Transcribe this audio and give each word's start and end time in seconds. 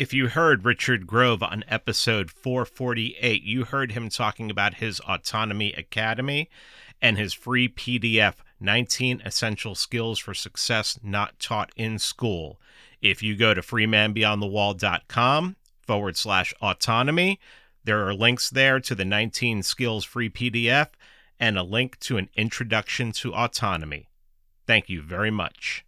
If 0.00 0.14
you 0.14 0.28
heard 0.28 0.64
Richard 0.64 1.06
Grove 1.06 1.42
on 1.42 1.62
episode 1.68 2.30
448, 2.30 3.42
you 3.42 3.66
heard 3.66 3.92
him 3.92 4.08
talking 4.08 4.50
about 4.50 4.76
his 4.76 4.98
Autonomy 5.00 5.74
Academy 5.74 6.48
and 7.02 7.18
his 7.18 7.34
free 7.34 7.68
PDF 7.68 8.36
19 8.60 9.20
Essential 9.26 9.74
Skills 9.74 10.18
for 10.18 10.32
Success 10.32 10.98
Not 11.02 11.38
Taught 11.38 11.72
in 11.76 11.98
School. 11.98 12.58
If 13.02 13.22
you 13.22 13.36
go 13.36 13.52
to 13.52 13.60
freemanbeyondthewall.com 13.60 15.56
forward 15.82 16.16
slash 16.16 16.54
autonomy, 16.62 17.38
there 17.84 18.08
are 18.08 18.14
links 18.14 18.48
there 18.48 18.80
to 18.80 18.94
the 18.94 19.04
19 19.04 19.62
skills 19.62 20.06
free 20.06 20.30
PDF 20.30 20.88
and 21.38 21.58
a 21.58 21.62
link 21.62 21.98
to 22.00 22.16
an 22.16 22.30
introduction 22.36 23.12
to 23.12 23.34
autonomy. 23.34 24.08
Thank 24.66 24.88
you 24.88 25.02
very 25.02 25.30
much. 25.30 25.84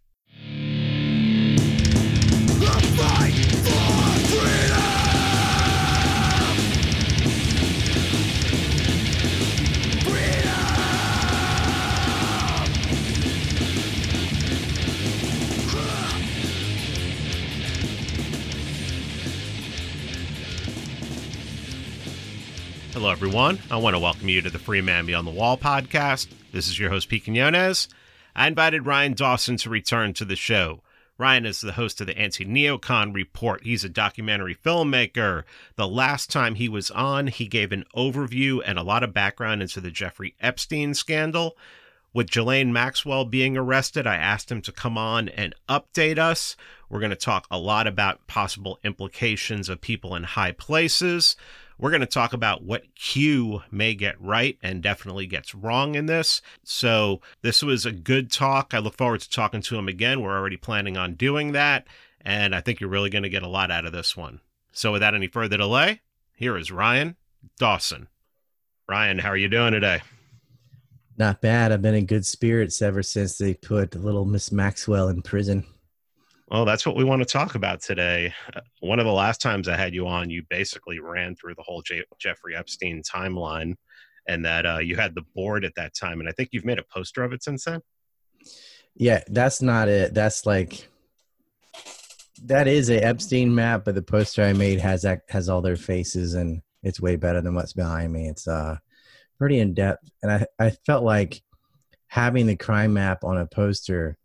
Hello, 23.03 23.11
everyone. 23.11 23.59
I 23.69 23.75
want 23.75 23.97
to 23.97 23.99
welcome 23.99 24.29
you 24.29 24.41
to 24.41 24.49
the 24.49 24.57
Free 24.57 24.79
Man 24.79 25.05
Beyond 25.05 25.27
the 25.27 25.31
Wall 25.31 25.57
podcast. 25.57 26.29
This 26.53 26.69
is 26.69 26.79
your 26.79 26.89
host, 26.89 27.09
Pete 27.09 27.25
Quinones. 27.25 27.89
I 28.33 28.47
invited 28.47 28.85
Ryan 28.85 29.11
Dawson 29.11 29.57
to 29.57 29.69
return 29.69 30.13
to 30.13 30.23
the 30.23 30.37
show. 30.37 30.83
Ryan 31.17 31.45
is 31.45 31.59
the 31.59 31.73
host 31.73 31.99
of 31.99 32.07
the 32.07 32.17
Anti 32.17 32.45
Neocon 32.45 33.13
Report. 33.13 33.61
He's 33.61 33.83
a 33.83 33.89
documentary 33.89 34.55
filmmaker. 34.55 35.43
The 35.75 35.85
last 35.85 36.29
time 36.31 36.55
he 36.55 36.69
was 36.69 36.89
on, 36.91 37.27
he 37.27 37.45
gave 37.45 37.73
an 37.73 37.83
overview 37.93 38.61
and 38.65 38.79
a 38.79 38.83
lot 38.83 39.03
of 39.03 39.13
background 39.13 39.61
into 39.61 39.81
the 39.81 39.91
Jeffrey 39.91 40.35
Epstein 40.39 40.93
scandal. 40.93 41.57
With 42.13 42.31
Ghislaine 42.31 42.71
Maxwell 42.71 43.25
being 43.25 43.57
arrested, 43.57 44.07
I 44.07 44.15
asked 44.15 44.49
him 44.49 44.61
to 44.61 44.71
come 44.71 44.97
on 44.97 45.27
and 45.27 45.53
update 45.67 46.19
us. 46.19 46.55
We're 46.87 46.99
going 47.01 47.09
to 47.09 47.17
talk 47.17 47.47
a 47.51 47.57
lot 47.57 47.85
about 47.85 48.27
possible 48.27 48.79
implications 48.81 49.67
of 49.67 49.81
people 49.81 50.15
in 50.15 50.23
high 50.23 50.53
places. 50.53 51.35
We're 51.83 51.89
going 51.89 51.99
to 51.99 52.07
talk 52.07 52.31
about 52.31 52.63
what 52.63 52.95
Q 52.95 53.61
may 53.69 53.93
get 53.93 54.15
right 54.21 54.57
and 54.63 54.81
definitely 54.81 55.27
gets 55.27 55.53
wrong 55.53 55.95
in 55.95 56.05
this. 56.05 56.41
So, 56.63 57.19
this 57.41 57.61
was 57.61 57.85
a 57.85 57.91
good 57.91 58.31
talk. 58.31 58.73
I 58.73 58.79
look 58.79 58.95
forward 58.95 59.19
to 59.19 59.29
talking 59.29 59.61
to 59.63 59.77
him 59.77 59.89
again. 59.89 60.21
We're 60.21 60.37
already 60.37 60.55
planning 60.55 60.95
on 60.95 61.15
doing 61.15 61.51
that. 61.51 61.85
And 62.21 62.55
I 62.55 62.61
think 62.61 62.79
you're 62.79 62.89
really 62.89 63.09
going 63.09 63.23
to 63.23 63.29
get 63.29 63.43
a 63.43 63.49
lot 63.49 63.69
out 63.69 63.83
of 63.83 63.91
this 63.91 64.15
one. 64.15 64.39
So, 64.71 64.93
without 64.93 65.13
any 65.13 65.27
further 65.27 65.57
delay, 65.57 65.99
here 66.33 66.55
is 66.55 66.71
Ryan 66.71 67.17
Dawson. 67.59 68.07
Ryan, 68.87 69.19
how 69.19 69.31
are 69.31 69.37
you 69.37 69.49
doing 69.49 69.73
today? 69.73 70.03
Not 71.17 71.41
bad. 71.41 71.73
I've 71.73 71.81
been 71.81 71.95
in 71.95 72.05
good 72.05 72.25
spirits 72.25 72.81
ever 72.81 73.03
since 73.03 73.37
they 73.37 73.55
put 73.55 73.93
little 73.93 74.23
Miss 74.23 74.53
Maxwell 74.53 75.09
in 75.09 75.21
prison. 75.21 75.65
Well, 76.53 76.65
that's 76.65 76.85
what 76.85 76.95
we 76.95 77.03
want 77.03 77.19
to 77.19 77.25
talk 77.25 77.55
about 77.55 77.81
today. 77.81 78.31
Uh, 78.55 78.61
one 78.79 78.99
of 78.99 79.07
the 79.07 79.11
last 79.11 79.41
times 79.41 79.67
I 79.67 79.75
had 79.75 79.95
you 79.95 80.05
on, 80.07 80.29
you 80.29 80.43
basically 80.51 80.99
ran 80.99 81.35
through 81.35 81.55
the 81.55 81.63
whole 81.63 81.81
J- 81.81 82.03
Jeffrey 82.19 82.55
Epstein 82.55 83.01
timeline, 83.01 83.73
and 84.27 84.45
that 84.45 84.67
uh, 84.67 84.77
you 84.77 84.95
had 84.95 85.15
the 85.15 85.23
board 85.33 85.65
at 85.65 85.73
that 85.77 85.95
time, 85.95 86.19
and 86.19 86.29
I 86.29 86.31
think 86.31 86.49
you've 86.51 86.63
made 86.63 86.77
a 86.77 86.85
poster 86.93 87.23
of 87.23 87.33
it 87.33 87.41
since 87.43 87.65
then. 87.65 87.81
Yeah, 88.93 89.23
that's 89.29 89.63
not 89.63 89.87
it. 89.87 90.13
That's 90.13 90.45
like 90.45 90.87
that 92.43 92.67
is 92.67 92.91
a 92.91 93.03
Epstein 93.03 93.55
map, 93.55 93.83
but 93.83 93.95
the 93.95 94.03
poster 94.03 94.43
I 94.43 94.53
made 94.53 94.79
has 94.79 95.01
that, 95.01 95.21
has 95.29 95.49
all 95.49 95.63
their 95.63 95.75
faces, 95.75 96.35
and 96.35 96.61
it's 96.83 97.01
way 97.01 97.15
better 97.15 97.41
than 97.41 97.55
what's 97.55 97.73
behind 97.73 98.13
me. 98.13 98.27
It's 98.27 98.47
uh 98.47 98.77
pretty 99.39 99.57
in 99.57 99.73
depth, 99.73 100.07
and 100.21 100.31
I 100.31 100.45
I 100.59 100.69
felt 100.85 101.03
like 101.03 101.41
having 102.09 102.45
the 102.45 102.55
crime 102.55 102.93
map 102.93 103.23
on 103.23 103.39
a 103.39 103.47
poster 103.47 104.19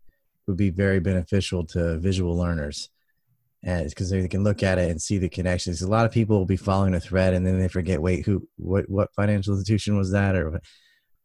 would 0.49 0.57
be 0.57 0.71
very 0.71 0.99
beneficial 0.99 1.63
to 1.67 1.97
visual 1.99 2.35
learners 2.35 2.89
because 3.61 4.09
they 4.09 4.27
can 4.27 4.43
look 4.43 4.63
at 4.63 4.77
it 4.77 4.89
and 4.89 5.01
see 5.01 5.17
the 5.17 5.29
connections. 5.29 5.81
A 5.81 5.87
lot 5.87 6.05
of 6.05 6.11
people 6.11 6.37
will 6.37 6.45
be 6.45 6.57
following 6.57 6.95
a 6.95 6.99
thread 6.99 7.33
and 7.33 7.45
then 7.45 7.59
they 7.59 7.67
forget, 7.67 8.01
wait, 8.01 8.25
who, 8.25 8.47
what, 8.57 8.89
what 8.89 9.13
financial 9.13 9.53
institution 9.53 9.97
was 9.97 10.11
that? 10.11 10.35
Or, 10.35 10.59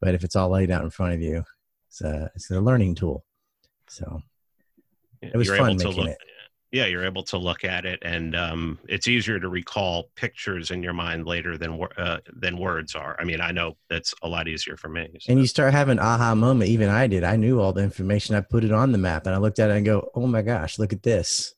but 0.00 0.14
if 0.14 0.24
it's 0.24 0.36
all 0.36 0.50
laid 0.50 0.70
out 0.70 0.84
in 0.84 0.90
front 0.90 1.14
of 1.14 1.22
you, 1.22 1.42
it's 1.88 2.02
a, 2.02 2.30
it's 2.34 2.50
a 2.50 2.60
learning 2.60 2.96
tool. 2.96 3.24
So 3.88 4.20
it 5.22 5.36
was 5.36 5.48
fun 5.48 5.76
making 5.76 5.96
look, 5.96 6.08
it 6.08 6.18
yeah 6.74 6.86
you're 6.86 7.04
able 7.04 7.22
to 7.22 7.38
look 7.38 7.64
at 7.64 7.86
it 7.86 8.00
and 8.02 8.34
um, 8.34 8.78
it's 8.88 9.06
easier 9.06 9.38
to 9.38 9.48
recall 9.48 10.10
pictures 10.16 10.72
in 10.72 10.82
your 10.82 10.92
mind 10.92 11.24
later 11.24 11.56
than 11.56 11.80
uh, 11.96 12.18
than 12.32 12.58
words 12.58 12.96
are. 12.96 13.16
I 13.20 13.24
mean 13.24 13.40
i 13.40 13.52
know 13.52 13.76
that's 13.88 14.12
a 14.22 14.28
lot 14.28 14.48
easier 14.48 14.76
for 14.76 14.88
me 14.88 15.08
so. 15.20 15.30
and 15.30 15.40
you 15.40 15.46
start 15.46 15.72
having 15.72 16.00
aha 16.00 16.34
moment 16.34 16.70
even 16.70 16.88
i 16.88 17.06
did. 17.06 17.22
I 17.22 17.36
knew 17.36 17.60
all 17.60 17.72
the 17.72 17.84
information. 17.84 18.34
I 18.34 18.40
put 18.40 18.64
it 18.64 18.72
on 18.72 18.90
the 18.90 18.98
map 18.98 19.26
and 19.26 19.34
i 19.34 19.38
looked 19.38 19.60
at 19.60 19.70
it 19.70 19.76
and 19.76 19.86
go 19.86 20.10
oh 20.14 20.26
my 20.26 20.42
gosh 20.42 20.78
look 20.78 20.92
at 20.92 21.02
this. 21.02 21.54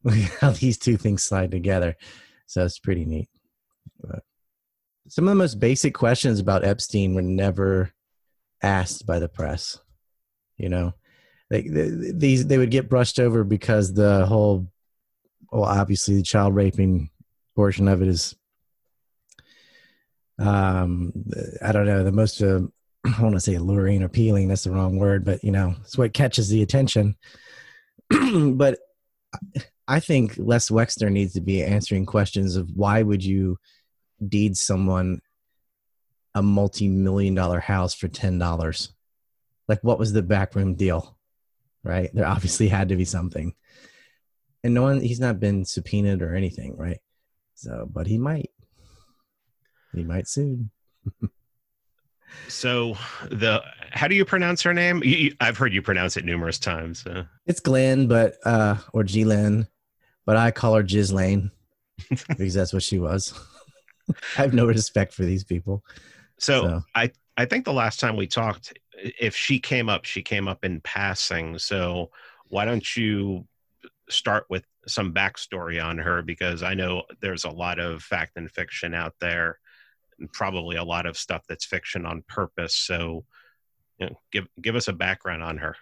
Look 0.04 0.14
at 0.14 0.30
how 0.40 0.50
these 0.50 0.78
two 0.78 0.96
things 0.96 1.24
slide 1.24 1.50
together. 1.50 1.96
So 2.46 2.64
it's 2.64 2.78
pretty 2.78 3.04
neat. 3.04 3.28
But 4.00 4.22
some 5.08 5.26
of 5.26 5.30
the 5.30 5.34
most 5.34 5.58
basic 5.58 5.92
questions 5.92 6.38
about 6.38 6.64
epstein 6.64 7.14
were 7.14 7.22
never 7.22 7.92
asked 8.62 9.06
by 9.06 9.18
the 9.18 9.28
press 9.28 9.78
you 10.56 10.68
know 10.68 10.92
these 11.50 12.46
they 12.46 12.58
would 12.58 12.70
get 12.70 12.88
brushed 12.88 13.18
over 13.18 13.42
because 13.44 13.94
the 13.94 14.26
whole 14.26 14.68
well 15.50 15.64
obviously 15.64 16.16
the 16.16 16.22
child 16.22 16.54
raping 16.54 17.10
portion 17.56 17.88
of 17.88 18.02
it 18.02 18.08
is 18.08 18.36
um 20.38 21.12
i 21.62 21.72
don't 21.72 21.86
know 21.86 22.04
the 22.04 22.12
most 22.12 22.42
uh, 22.42 22.60
i 23.18 23.22
want 23.22 23.34
to 23.34 23.40
say 23.40 23.54
alluring 23.54 24.02
appealing 24.02 24.48
that's 24.48 24.64
the 24.64 24.70
wrong 24.70 24.98
word 24.98 25.24
but 25.24 25.42
you 25.42 25.50
know 25.50 25.74
it's 25.80 25.96
what 25.96 26.12
catches 26.14 26.48
the 26.48 26.62
attention. 26.62 27.16
But 28.56 28.78
i 29.86 30.00
think 30.00 30.34
les 30.38 30.70
wexner 30.70 31.10
needs 31.10 31.34
to 31.34 31.40
be 31.40 31.62
answering 31.62 32.06
questions 32.06 32.56
of 32.56 32.70
why 32.74 33.02
would 33.02 33.24
you 33.24 33.58
deed 34.26 34.56
someone 34.56 35.20
a 36.34 36.42
multi-million 36.42 37.34
dollar 37.34 37.60
house 37.60 37.94
for 37.94 38.08
ten 38.08 38.38
dollars? 38.38 38.92
Like 39.66 39.80
what 39.82 39.98
was 39.98 40.12
the 40.12 40.22
backroom 40.22 40.74
deal 40.74 41.17
right? 41.88 42.10
There 42.12 42.26
obviously 42.26 42.68
had 42.68 42.90
to 42.90 42.96
be 42.96 43.04
something. 43.04 43.54
And 44.62 44.74
no 44.74 44.82
one, 44.82 45.00
he's 45.00 45.20
not 45.20 45.40
been 45.40 45.64
subpoenaed 45.64 46.22
or 46.22 46.34
anything, 46.34 46.76
right? 46.76 46.98
So, 47.54 47.88
but 47.90 48.06
he 48.06 48.18
might. 48.18 48.50
He 49.94 50.04
might 50.04 50.28
soon. 50.28 50.70
so, 52.48 52.96
the 53.30 53.62
how 53.90 54.06
do 54.06 54.14
you 54.14 54.24
pronounce 54.24 54.62
her 54.62 54.74
name? 54.74 55.02
You, 55.02 55.34
I've 55.40 55.56
heard 55.56 55.72
you 55.72 55.80
pronounce 55.80 56.16
it 56.16 56.24
numerous 56.24 56.58
times. 56.58 57.02
So. 57.02 57.24
It's 57.46 57.60
Glenn, 57.60 58.06
but 58.06 58.34
uh, 58.44 58.76
or 58.92 59.04
Glenn, 59.04 59.66
but 60.26 60.36
I 60.36 60.50
call 60.50 60.74
her 60.74 60.82
Ghislaine 60.82 61.50
because 62.28 62.54
that's 62.54 62.72
what 62.72 62.82
she 62.82 62.98
was. 62.98 63.32
I 64.36 64.42
have 64.42 64.54
no 64.54 64.66
respect 64.66 65.14
for 65.14 65.24
these 65.24 65.44
people. 65.44 65.82
So, 66.38 66.62
so 66.62 66.82
I 66.94 67.12
I 67.36 67.44
think 67.46 67.64
the 67.64 67.72
last 67.72 68.00
time 68.00 68.16
we 68.16 68.26
talked, 68.26 68.76
if 68.98 69.36
she 69.36 69.58
came 69.58 69.88
up, 69.88 70.04
she 70.04 70.22
came 70.22 70.48
up 70.48 70.64
in 70.64 70.80
passing. 70.80 71.58
So 71.58 72.10
why 72.48 72.64
don't 72.64 72.96
you 72.96 73.46
start 74.08 74.46
with 74.48 74.64
some 74.86 75.12
backstory 75.12 75.82
on 75.82 75.98
her? 75.98 76.22
Because 76.22 76.62
I 76.62 76.74
know 76.74 77.04
there's 77.20 77.44
a 77.44 77.50
lot 77.50 77.78
of 77.78 78.02
fact 78.02 78.32
and 78.36 78.50
fiction 78.50 78.94
out 78.94 79.14
there, 79.20 79.58
and 80.18 80.32
probably 80.32 80.76
a 80.76 80.84
lot 80.84 81.06
of 81.06 81.16
stuff 81.16 81.44
that's 81.48 81.64
fiction 81.64 82.06
on 82.06 82.24
purpose. 82.28 82.74
So 82.74 83.24
you 83.98 84.06
know, 84.06 84.16
give 84.32 84.46
give 84.60 84.76
us 84.76 84.88
a 84.88 84.92
background 84.92 85.42
on 85.42 85.58
her. 85.58 85.76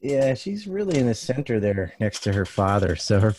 Yeah, 0.00 0.34
she's 0.34 0.68
really 0.68 0.98
in 0.98 1.06
the 1.06 1.14
center 1.14 1.58
there, 1.58 1.92
next 1.98 2.20
to 2.20 2.32
her 2.32 2.44
father. 2.44 2.96
So 2.96 3.20
her. 3.20 3.34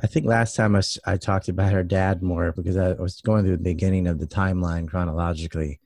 I 0.00 0.06
think 0.06 0.26
last 0.26 0.54
time 0.54 0.76
I, 0.76 0.82
I 1.04 1.16
talked 1.16 1.48
about 1.48 1.72
her 1.72 1.82
dad 1.82 2.22
more 2.22 2.52
because 2.52 2.76
I 2.76 2.92
was 2.92 3.20
going 3.20 3.44
through 3.44 3.56
the 3.56 3.62
beginning 3.62 4.06
of 4.06 4.20
the 4.20 4.28
timeline 4.28 4.88
chronologically 4.88 5.80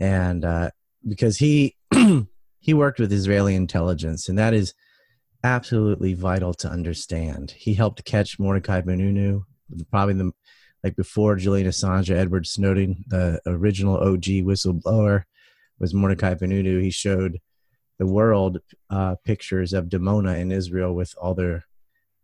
and 0.00 0.44
uh, 0.44 0.70
because 1.06 1.38
he 1.38 1.76
he 2.58 2.74
worked 2.74 2.98
with 2.98 3.12
Israeli 3.12 3.54
intelligence, 3.54 4.28
and 4.28 4.38
that 4.38 4.54
is 4.54 4.74
absolutely 5.44 6.14
vital 6.14 6.54
to 6.54 6.68
understand. 6.68 7.52
He 7.52 7.74
helped 7.74 8.04
catch 8.04 8.38
Mordecai 8.38 8.80
Vanunu, 8.80 9.42
probably 9.90 10.14
the 10.14 10.32
like 10.84 10.96
before 10.96 11.36
Julian 11.36 11.66
Assange 11.66 12.10
Edward 12.10 12.46
Snowden, 12.46 13.04
the 13.08 13.40
original 13.46 13.96
OG 13.96 14.24
whistleblower 14.44 15.24
was 15.78 15.94
Mordecai 15.94 16.34
Vanunu. 16.34 16.80
He 16.80 16.90
showed 16.90 17.40
the 17.98 18.06
world 18.06 18.58
uh, 18.90 19.16
pictures 19.24 19.72
of 19.72 19.86
Dimona 19.86 20.38
in 20.38 20.52
Israel 20.52 20.94
with 20.94 21.14
all 21.20 21.34
their 21.34 21.64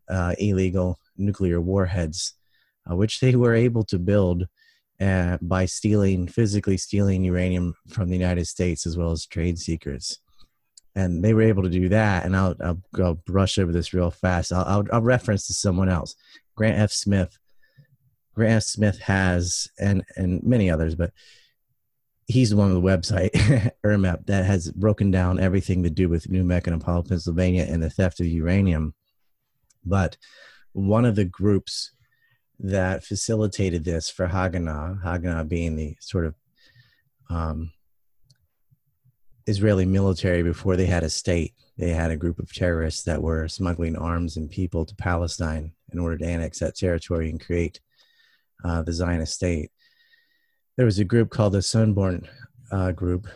uh, 0.08 0.34
illegal 0.38 0.98
nuclear 1.16 1.60
warheads, 1.60 2.34
uh, 2.88 2.94
which 2.94 3.20
they 3.20 3.34
were 3.34 3.54
able 3.54 3.84
to 3.84 3.98
build 3.98 4.46
uh, 5.02 5.38
by 5.42 5.66
stealing, 5.66 6.28
physically 6.28 6.76
stealing 6.76 7.24
uranium 7.24 7.74
from 7.88 8.08
the 8.08 8.16
United 8.16 8.46
States 8.46 8.86
as 8.86 8.96
well 8.96 9.10
as 9.10 9.26
trade 9.26 9.58
secrets. 9.58 10.18
and 10.94 11.24
they 11.24 11.34
were 11.34 11.42
able 11.42 11.62
to 11.62 11.70
do 11.70 11.88
that. 11.88 12.24
And 12.24 12.36
I'll 12.36 12.54
I'll, 12.62 12.82
I'll 13.02 13.14
brush 13.14 13.58
over 13.58 13.72
this 13.72 13.94
real 13.94 14.10
fast. 14.10 14.52
I'll, 14.52 14.64
I'll, 14.64 14.84
I'll 14.92 15.02
reference 15.02 15.46
to 15.46 15.54
someone 15.54 15.88
else, 15.88 16.14
Grant 16.54 16.78
F. 16.78 16.92
Smith. 16.92 17.38
Grant 18.34 18.52
F. 18.54 18.62
Smith 18.62 18.98
has 19.00 19.68
and 19.78 20.04
and 20.16 20.42
many 20.42 20.70
others, 20.70 20.94
but 20.94 21.12
he's 22.26 22.50
the 22.50 22.56
one 22.56 22.72
with 22.72 22.82
the 22.82 22.88
website 22.88 23.30
IRmep 23.84 24.26
that 24.26 24.44
has 24.44 24.70
broken 24.70 25.10
down 25.10 25.40
everything 25.40 25.82
to 25.82 25.90
do 25.90 26.08
with 26.08 26.28
NUMEC 26.28 26.66
and 26.66 26.80
Apollo, 26.80 27.02
Pennsylvania, 27.04 27.66
and 27.68 27.82
the 27.82 27.90
theft 27.90 28.20
of 28.20 28.26
uranium. 28.26 28.94
But 29.84 30.16
one 30.72 31.04
of 31.04 31.16
the 31.16 31.24
groups 31.24 31.90
that 32.62 33.04
facilitated 33.04 33.84
this 33.84 34.08
for 34.08 34.28
Haganah, 34.28 35.02
Haganah 35.02 35.48
being 35.48 35.76
the 35.76 35.96
sort 36.00 36.26
of 36.26 36.34
um, 37.28 37.72
Israeli 39.46 39.84
military 39.84 40.42
before 40.42 40.76
they 40.76 40.86
had 40.86 41.02
a 41.02 41.10
state. 41.10 41.54
They 41.76 41.90
had 41.90 42.10
a 42.10 42.16
group 42.16 42.38
of 42.38 42.52
terrorists 42.52 43.02
that 43.04 43.22
were 43.22 43.48
smuggling 43.48 43.96
arms 43.96 44.36
and 44.36 44.48
people 44.48 44.84
to 44.84 44.94
Palestine 44.94 45.72
in 45.92 45.98
order 45.98 46.18
to 46.18 46.24
annex 46.24 46.60
that 46.60 46.76
territory 46.76 47.30
and 47.30 47.44
create 47.44 47.80
uh, 48.64 48.82
the 48.82 48.92
Zionist 48.92 49.34
state. 49.34 49.70
There 50.76 50.86
was 50.86 51.00
a 51.00 51.04
group 51.04 51.30
called 51.30 51.54
the 51.54 51.58
Sonneborn 51.58 52.28
uh, 52.70 52.92
Group, 52.92 53.26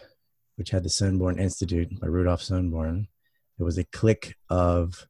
which 0.57 0.71
had 0.71 0.85
the 0.85 0.89
Sonneborn 0.89 1.41
Institute 1.41 1.99
by 2.01 2.07
Rudolf 2.07 2.43
Sonneborn. 2.43 3.09
It 3.59 3.65
was 3.65 3.79
a 3.79 3.85
clique 3.85 4.37
of 4.49 5.07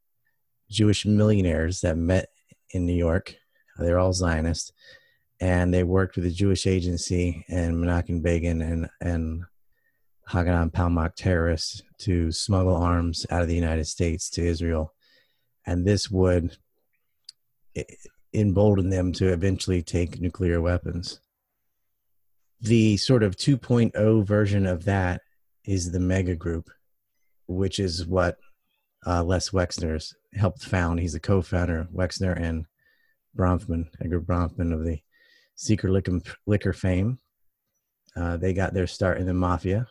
Jewish 0.71 1.05
millionaires 1.05 1.83
that 1.83 1.99
met 1.99 2.31
in 2.71 2.87
New 2.87 2.95
York. 2.95 3.37
They're 3.79 3.99
all 3.99 4.13
Zionists, 4.13 4.73
and 5.41 5.73
they 5.73 5.85
worked 5.85 6.17
with 6.17 6.25
the 6.25 6.31
Jewish 6.31 6.67
Agency 6.67 7.45
and 7.49 7.77
Menachem 7.77 8.23
Begin 8.23 8.63
and 8.63 8.89
and 9.01 9.45
Haganah 10.29 10.73
Palmach 10.73 11.15
terrorists 11.15 11.83
to 11.99 12.33
smuggle 12.33 12.77
arms 12.77 13.27
out 13.31 13.43
of 13.43 13.49
the 13.49 13.55
United 13.55 13.87
States 13.87 14.29
to 14.31 14.45
Israel. 14.45 14.93
And 15.67 15.85
this 15.85 16.11
would 16.11 16.57
embolden 18.35 18.91
them 18.91 19.13
to 19.13 19.33
eventually 19.33 19.83
take 19.83 20.21
nuclear 20.21 20.61
weapons. 20.61 21.21
The 22.61 22.97
sort 22.97 23.23
of 23.23 23.37
2.0 23.37 24.25
version 24.25 24.67
of 24.67 24.85
that 24.85 25.23
is 25.65 25.93
the 25.93 26.01
mega 26.01 26.35
group, 26.35 26.71
which 27.47 27.79
is 27.79 28.07
what 28.07 28.39
uh, 29.07 29.23
Les 29.23 29.51
Wexner's 29.51 30.15
helped 30.35 30.65
found. 30.65 31.01
He's 31.01 31.15
a 31.15 31.21
co 31.21 31.43
founder, 31.43 31.87
Wexner 31.95 32.39
and 32.41 32.67
Bronfman, 33.37 33.87
Edgar 34.01 34.21
Bronfman 34.21 34.73
of 34.73 34.85
the 34.85 35.01
Seagram 35.57 35.91
Liquor, 35.91 36.21
liquor 36.47 36.73
fame. 36.73 37.19
Uh, 38.17 38.37
they 38.37 38.53
got 38.53 38.73
their 38.73 38.87
start 38.87 39.19
in 39.19 39.27
the 39.27 39.35
mafia 39.35 39.87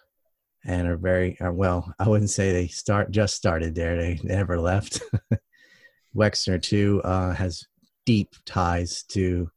and 0.66 0.88
are 0.88 0.98
very 0.98 1.38
are, 1.40 1.54
well. 1.54 1.94
I 2.00 2.10
wouldn't 2.10 2.30
say 2.30 2.52
they 2.52 2.68
start 2.68 3.12
just 3.12 3.36
started 3.36 3.76
there. 3.76 3.98
They 3.98 4.20
never 4.24 4.60
left. 4.60 5.02
Wexner 6.16 6.62
too 6.62 7.02
uh, 7.04 7.34
has 7.34 7.66
deep 8.06 8.36
ties 8.46 9.04
to 9.10 9.50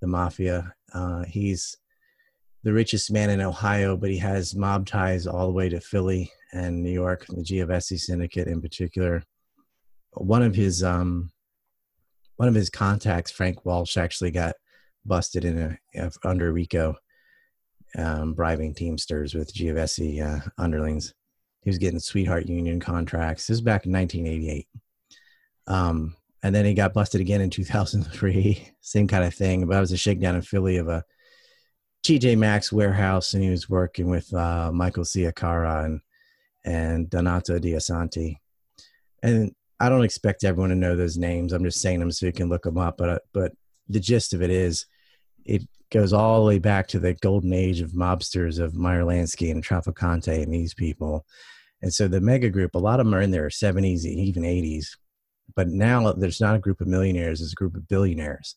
the 0.00 0.06
mafia. 0.06 0.74
Uh, 0.92 1.24
he's 1.24 1.76
the 2.62 2.72
richest 2.72 3.10
man 3.10 3.30
in 3.30 3.40
Ohio, 3.40 3.96
but 3.96 4.10
he 4.10 4.18
has 4.18 4.54
mob 4.54 4.86
ties 4.86 5.26
all 5.26 5.46
the 5.46 5.52
way 5.52 5.68
to 5.68 5.80
Philly 5.80 6.30
and 6.52 6.82
New 6.82 6.90
York, 6.90 7.26
the 7.28 7.42
Genovese 7.42 8.06
syndicate 8.06 8.48
in 8.48 8.60
particular. 8.60 9.22
One 10.12 10.42
of 10.42 10.54
his 10.54 10.82
um, 10.82 11.30
one 12.40 12.48
of 12.48 12.54
his 12.54 12.70
contacts, 12.70 13.30
Frank 13.30 13.66
Walsh, 13.66 13.98
actually 13.98 14.30
got 14.30 14.54
busted 15.04 15.44
in 15.44 15.78
a, 15.94 16.10
under 16.24 16.50
RICO 16.54 16.96
um, 17.98 18.32
bribing 18.32 18.72
Teamsters 18.72 19.34
with 19.34 19.52
Genovese 19.52 20.22
uh, 20.22 20.40
underlings. 20.56 21.12
He 21.60 21.68
was 21.68 21.76
getting 21.76 21.98
sweetheart 22.00 22.46
union 22.46 22.80
contracts. 22.80 23.46
This 23.46 23.56
was 23.56 23.60
back 23.60 23.84
in 23.84 23.92
1988. 23.92 24.66
Um, 25.66 26.16
and 26.42 26.54
then 26.54 26.64
he 26.64 26.72
got 26.72 26.94
busted 26.94 27.20
again 27.20 27.42
in 27.42 27.50
2003. 27.50 28.68
Same 28.80 29.06
kind 29.06 29.24
of 29.24 29.34
thing. 29.34 29.66
But 29.66 29.76
I 29.76 29.80
was 29.80 29.92
a 29.92 29.98
shakedown 29.98 30.36
in 30.36 30.40
Philly 30.40 30.78
of 30.78 30.88
a 30.88 31.04
TJ 32.06 32.38
Maxx 32.38 32.72
warehouse, 32.72 33.34
and 33.34 33.44
he 33.44 33.50
was 33.50 33.68
working 33.68 34.08
with 34.08 34.32
uh, 34.32 34.70
Michael 34.72 35.04
Ciacara 35.04 35.84
and 35.84 36.00
and 36.64 37.10
Donato 37.10 37.58
Deosanti. 37.58 38.36
And 39.22 39.52
I 39.80 39.88
don't 39.88 40.04
expect 40.04 40.44
everyone 40.44 40.70
to 40.70 40.76
know 40.76 40.94
those 40.94 41.16
names. 41.16 41.52
I'm 41.52 41.64
just 41.64 41.80
saying 41.80 42.00
them 42.00 42.10
so 42.12 42.26
you 42.26 42.32
can 42.32 42.50
look 42.50 42.62
them 42.62 42.78
up. 42.78 42.98
But 42.98 43.08
uh, 43.08 43.18
but 43.32 43.52
the 43.88 44.00
gist 44.00 44.34
of 44.34 44.42
it 44.42 44.50
is, 44.50 44.86
it 45.44 45.62
goes 45.90 46.12
all 46.12 46.40
the 46.40 46.46
way 46.46 46.58
back 46.58 46.86
to 46.88 47.00
the 47.00 47.14
golden 47.14 47.52
age 47.52 47.80
of 47.80 47.92
mobsters 47.92 48.58
of 48.58 48.74
Meyer 48.74 49.02
Lansky 49.02 49.50
and 49.50 49.64
Trafficante 49.64 50.42
and 50.42 50.52
these 50.52 50.74
people. 50.74 51.24
And 51.82 51.92
so 51.92 52.06
the 52.06 52.20
mega 52.20 52.50
group, 52.50 52.74
a 52.74 52.78
lot 52.78 53.00
of 53.00 53.06
them 53.06 53.14
are 53.14 53.22
in 53.22 53.30
their 53.30 53.48
70s, 53.48 54.04
even 54.04 54.42
80s. 54.42 54.86
But 55.56 55.68
now 55.68 56.12
there's 56.12 56.40
not 56.40 56.54
a 56.54 56.60
group 56.60 56.80
of 56.80 56.86
millionaires, 56.86 57.40
it's 57.40 57.52
a 57.52 57.56
group 57.56 57.74
of 57.74 57.88
billionaires. 57.88 58.54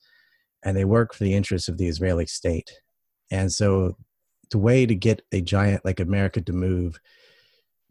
And 0.64 0.78
they 0.78 0.86
work 0.86 1.14
for 1.14 1.24
the 1.24 1.34
interests 1.34 1.68
of 1.68 1.78
the 1.78 1.88
Israeli 1.88 2.26
state. 2.26 2.72
And 3.32 3.52
so 3.52 3.98
the 4.52 4.60
way 4.60 4.86
to 4.86 4.94
get 4.94 5.24
a 5.32 5.42
giant 5.42 5.84
like 5.84 6.00
America 6.00 6.42
to 6.42 6.54
move, 6.54 7.00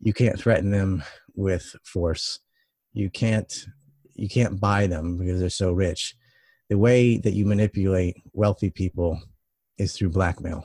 you 0.01 0.13
can't 0.13 0.39
threaten 0.39 0.71
them 0.71 1.03
with 1.35 1.75
force. 1.85 2.39
You 2.93 3.11
can't 3.11 3.53
you 4.15 4.29
can't 4.29 4.61
buy 4.61 4.87
them 4.87 5.17
because 5.19 5.41
they're 5.41 5.51
so 5.51 5.73
rich. 5.73 6.15
The 6.69 6.79
way 6.79 7.19
that 7.19 7.33
you 7.33 7.47
manipulate 7.47 8.17
wealthy 8.33 8.71
people 8.71 9.21
is 9.79 9.95
through 9.95 10.11
blackmail. 10.11 10.65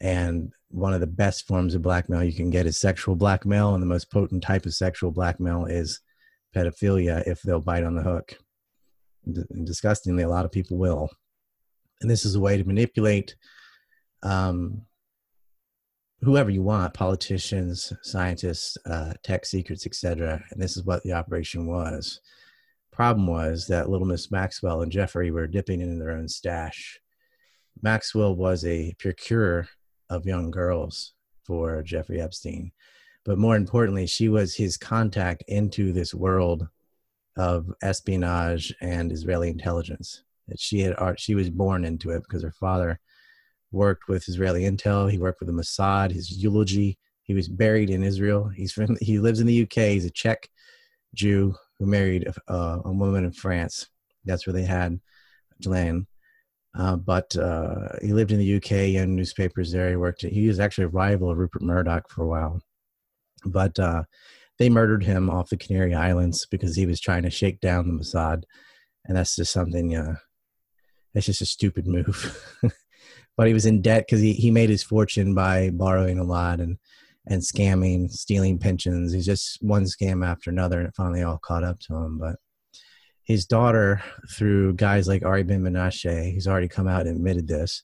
And 0.00 0.52
one 0.68 0.92
of 0.92 1.00
the 1.00 1.06
best 1.06 1.46
forms 1.46 1.74
of 1.74 1.82
blackmail 1.82 2.24
you 2.24 2.32
can 2.32 2.50
get 2.50 2.66
is 2.66 2.78
sexual 2.78 3.16
blackmail. 3.16 3.74
And 3.74 3.82
the 3.82 3.86
most 3.86 4.10
potent 4.10 4.42
type 4.42 4.66
of 4.66 4.74
sexual 4.74 5.10
blackmail 5.10 5.66
is 5.66 6.00
pedophilia 6.54 7.26
if 7.26 7.42
they'll 7.42 7.60
bite 7.60 7.84
on 7.84 7.94
the 7.94 8.02
hook. 8.02 8.36
And 9.24 9.66
disgustingly, 9.66 10.22
a 10.22 10.28
lot 10.28 10.44
of 10.44 10.52
people 10.52 10.76
will. 10.76 11.08
And 12.00 12.10
this 12.10 12.24
is 12.24 12.34
a 12.34 12.40
way 12.40 12.56
to 12.58 12.64
manipulate 12.64 13.36
um, 14.22 14.82
whoever 16.24 16.50
you 16.50 16.62
want 16.62 16.94
politicians, 16.94 17.92
scientists, 18.02 18.76
uh, 18.86 19.12
tech 19.22 19.46
secrets, 19.46 19.86
etc. 19.86 20.42
And 20.50 20.60
this 20.60 20.76
is 20.76 20.84
what 20.84 21.02
the 21.02 21.12
operation 21.12 21.66
was. 21.66 22.20
Problem 22.92 23.26
was 23.26 23.66
that 23.68 23.88
Little 23.88 24.06
Miss 24.06 24.30
Maxwell 24.30 24.82
and 24.82 24.92
Jeffrey 24.92 25.30
were 25.30 25.46
dipping 25.46 25.80
in 25.80 25.98
their 25.98 26.12
own 26.12 26.28
stash 26.28 27.00
Maxwell 27.82 28.34
was 28.34 28.64
a 28.64 28.94
procurer 28.98 29.68
of 30.08 30.26
young 30.26 30.50
girls 30.50 31.14
for 31.42 31.82
Jeffrey 31.82 32.20
Epstein. 32.20 32.72
But 33.24 33.38
more 33.38 33.56
importantly, 33.56 34.06
she 34.06 34.28
was 34.28 34.54
his 34.54 34.76
contact 34.76 35.44
into 35.48 35.92
this 35.92 36.14
world 36.14 36.68
of 37.36 37.72
espionage 37.82 38.74
and 38.80 39.10
Israeli 39.10 39.48
intelligence. 39.48 40.22
That 40.48 40.60
she 40.60 40.80
had 40.80 40.94
she 41.18 41.34
was 41.34 41.48
born 41.50 41.84
into 41.84 42.10
it 42.10 42.22
because 42.22 42.42
her 42.42 42.52
father 42.52 43.00
worked 43.74 44.08
with 44.08 44.28
Israeli 44.28 44.62
intel. 44.62 45.10
He 45.10 45.18
worked 45.18 45.40
with 45.40 45.48
the 45.48 45.54
Mossad. 45.54 46.12
His 46.12 46.30
eulogy. 46.30 46.98
He 47.24 47.34
was 47.34 47.48
buried 47.48 47.90
in 47.90 48.02
Israel. 48.02 48.48
He's 48.48 48.72
from. 48.72 48.96
He 49.00 49.18
lives 49.18 49.40
in 49.40 49.46
the 49.46 49.62
UK. 49.62 49.92
He's 49.92 50.04
a 50.04 50.10
Czech 50.10 50.48
Jew 51.14 51.54
who 51.78 51.86
married 51.86 52.28
a, 52.48 52.54
a 52.54 52.92
woman 52.92 53.24
in 53.24 53.32
France. 53.32 53.88
That's 54.24 54.46
where 54.46 54.54
they 54.54 54.64
had 54.64 55.00
land. 55.64 56.06
Uh, 56.76 56.96
but 56.96 57.36
uh, 57.36 57.88
he 58.02 58.12
lived 58.12 58.32
in 58.32 58.38
the 58.38 58.56
UK 58.56 59.00
and 59.00 59.14
newspapers 59.14 59.70
there. 59.70 59.90
He 59.90 59.96
worked. 59.96 60.22
He 60.22 60.48
was 60.48 60.58
actually 60.58 60.84
a 60.84 60.88
rival 60.88 61.30
of 61.30 61.38
Rupert 61.38 61.62
Murdoch 61.62 62.08
for 62.08 62.24
a 62.24 62.26
while, 62.26 62.60
but 63.44 63.78
uh, 63.78 64.02
they 64.58 64.68
murdered 64.68 65.04
him 65.04 65.30
off 65.30 65.50
the 65.50 65.56
Canary 65.56 65.94
Islands 65.94 66.46
because 66.50 66.74
he 66.74 66.86
was 66.86 67.00
trying 67.00 67.22
to 67.22 67.30
shake 67.30 67.60
down 67.60 67.86
the 67.86 67.94
Mossad, 67.94 68.42
and 69.04 69.16
that's 69.16 69.36
just 69.36 69.52
something. 69.52 69.94
Uh, 69.94 70.16
that's 71.12 71.26
just 71.26 71.42
a 71.42 71.46
stupid 71.46 71.86
move. 71.86 72.60
but 73.36 73.46
he 73.46 73.54
was 73.54 73.66
in 73.66 73.82
debt 73.82 74.04
because 74.06 74.20
he, 74.20 74.32
he 74.32 74.50
made 74.50 74.70
his 74.70 74.82
fortune 74.82 75.34
by 75.34 75.70
borrowing 75.70 76.18
a 76.18 76.24
lot 76.24 76.60
and 76.60 76.78
and 77.26 77.40
scamming, 77.40 78.10
stealing 78.10 78.58
pensions. 78.58 79.12
He's 79.12 79.24
just 79.24 79.62
one 79.62 79.84
scam 79.84 80.26
after 80.26 80.50
another, 80.50 80.78
and 80.78 80.88
it 80.88 80.94
finally 80.94 81.22
all 81.22 81.38
caught 81.38 81.64
up 81.64 81.80
to 81.80 81.94
him. 81.94 82.18
But 82.18 82.36
his 83.22 83.46
daughter, 83.46 84.02
through 84.30 84.74
guys 84.74 85.08
like 85.08 85.24
Ari 85.24 85.44
Ben 85.44 85.62
Menashe, 85.62 86.32
he's 86.32 86.46
already 86.46 86.68
come 86.68 86.86
out 86.86 87.06
and 87.06 87.16
admitted 87.16 87.48
this, 87.48 87.82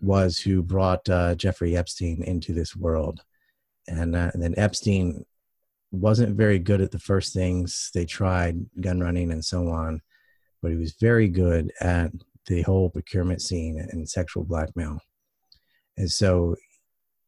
was 0.00 0.38
who 0.38 0.62
brought 0.62 1.08
uh, 1.08 1.34
Jeffrey 1.34 1.76
Epstein 1.76 2.22
into 2.22 2.52
this 2.52 2.76
world. 2.76 3.22
And, 3.88 4.14
uh, 4.14 4.30
and 4.34 4.42
then 4.42 4.54
Epstein 4.58 5.24
wasn't 5.90 6.36
very 6.36 6.58
good 6.58 6.80
at 6.80 6.90
the 6.90 6.98
first 6.98 7.32
things 7.32 7.90
they 7.94 8.04
tried, 8.04 8.58
gun 8.80 9.00
running 9.00 9.30
and 9.30 9.44
so 9.44 9.68
on, 9.68 10.02
but 10.60 10.70
he 10.70 10.76
was 10.76 10.94
very 11.00 11.28
good 11.28 11.72
at 11.80 12.10
the 12.46 12.62
whole 12.62 12.90
procurement 12.90 13.42
scene 13.42 13.78
and 13.90 14.08
sexual 14.08 14.44
blackmail. 14.44 15.00
And 15.96 16.10
so, 16.10 16.56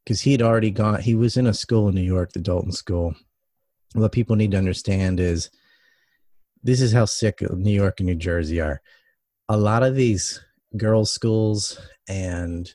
because 0.05 0.21
he 0.21 0.33
had 0.33 0.43
already 0.43 0.71
gone, 0.71 1.01
he 1.01 1.15
was 1.15 1.37
in 1.37 1.47
a 1.47 1.55
school 1.55 1.89
in 1.89 1.95
New 1.95 2.03
York, 2.03 2.33
the 2.33 2.41
Dalton 2.41 2.73
School. 2.73 3.15
What 3.95 4.13
people 4.13 4.37
need 4.37 4.53
to 4.53 4.59
understand 4.59 5.21
is 5.21 5.51
this 6.63 6.81
is 6.81 6.93
how 6.93 7.05
sick 7.05 7.43
New 7.51 7.73
York 7.73 8.01
and 8.01 8.07
New 8.07 8.15
Jersey 8.15 8.61
are. 8.61 8.81
A 9.49 9.57
lot 9.57 9.83
of 9.83 9.95
these 9.95 10.41
girls' 10.77 11.13
schools 11.13 11.79
and 12.09 12.73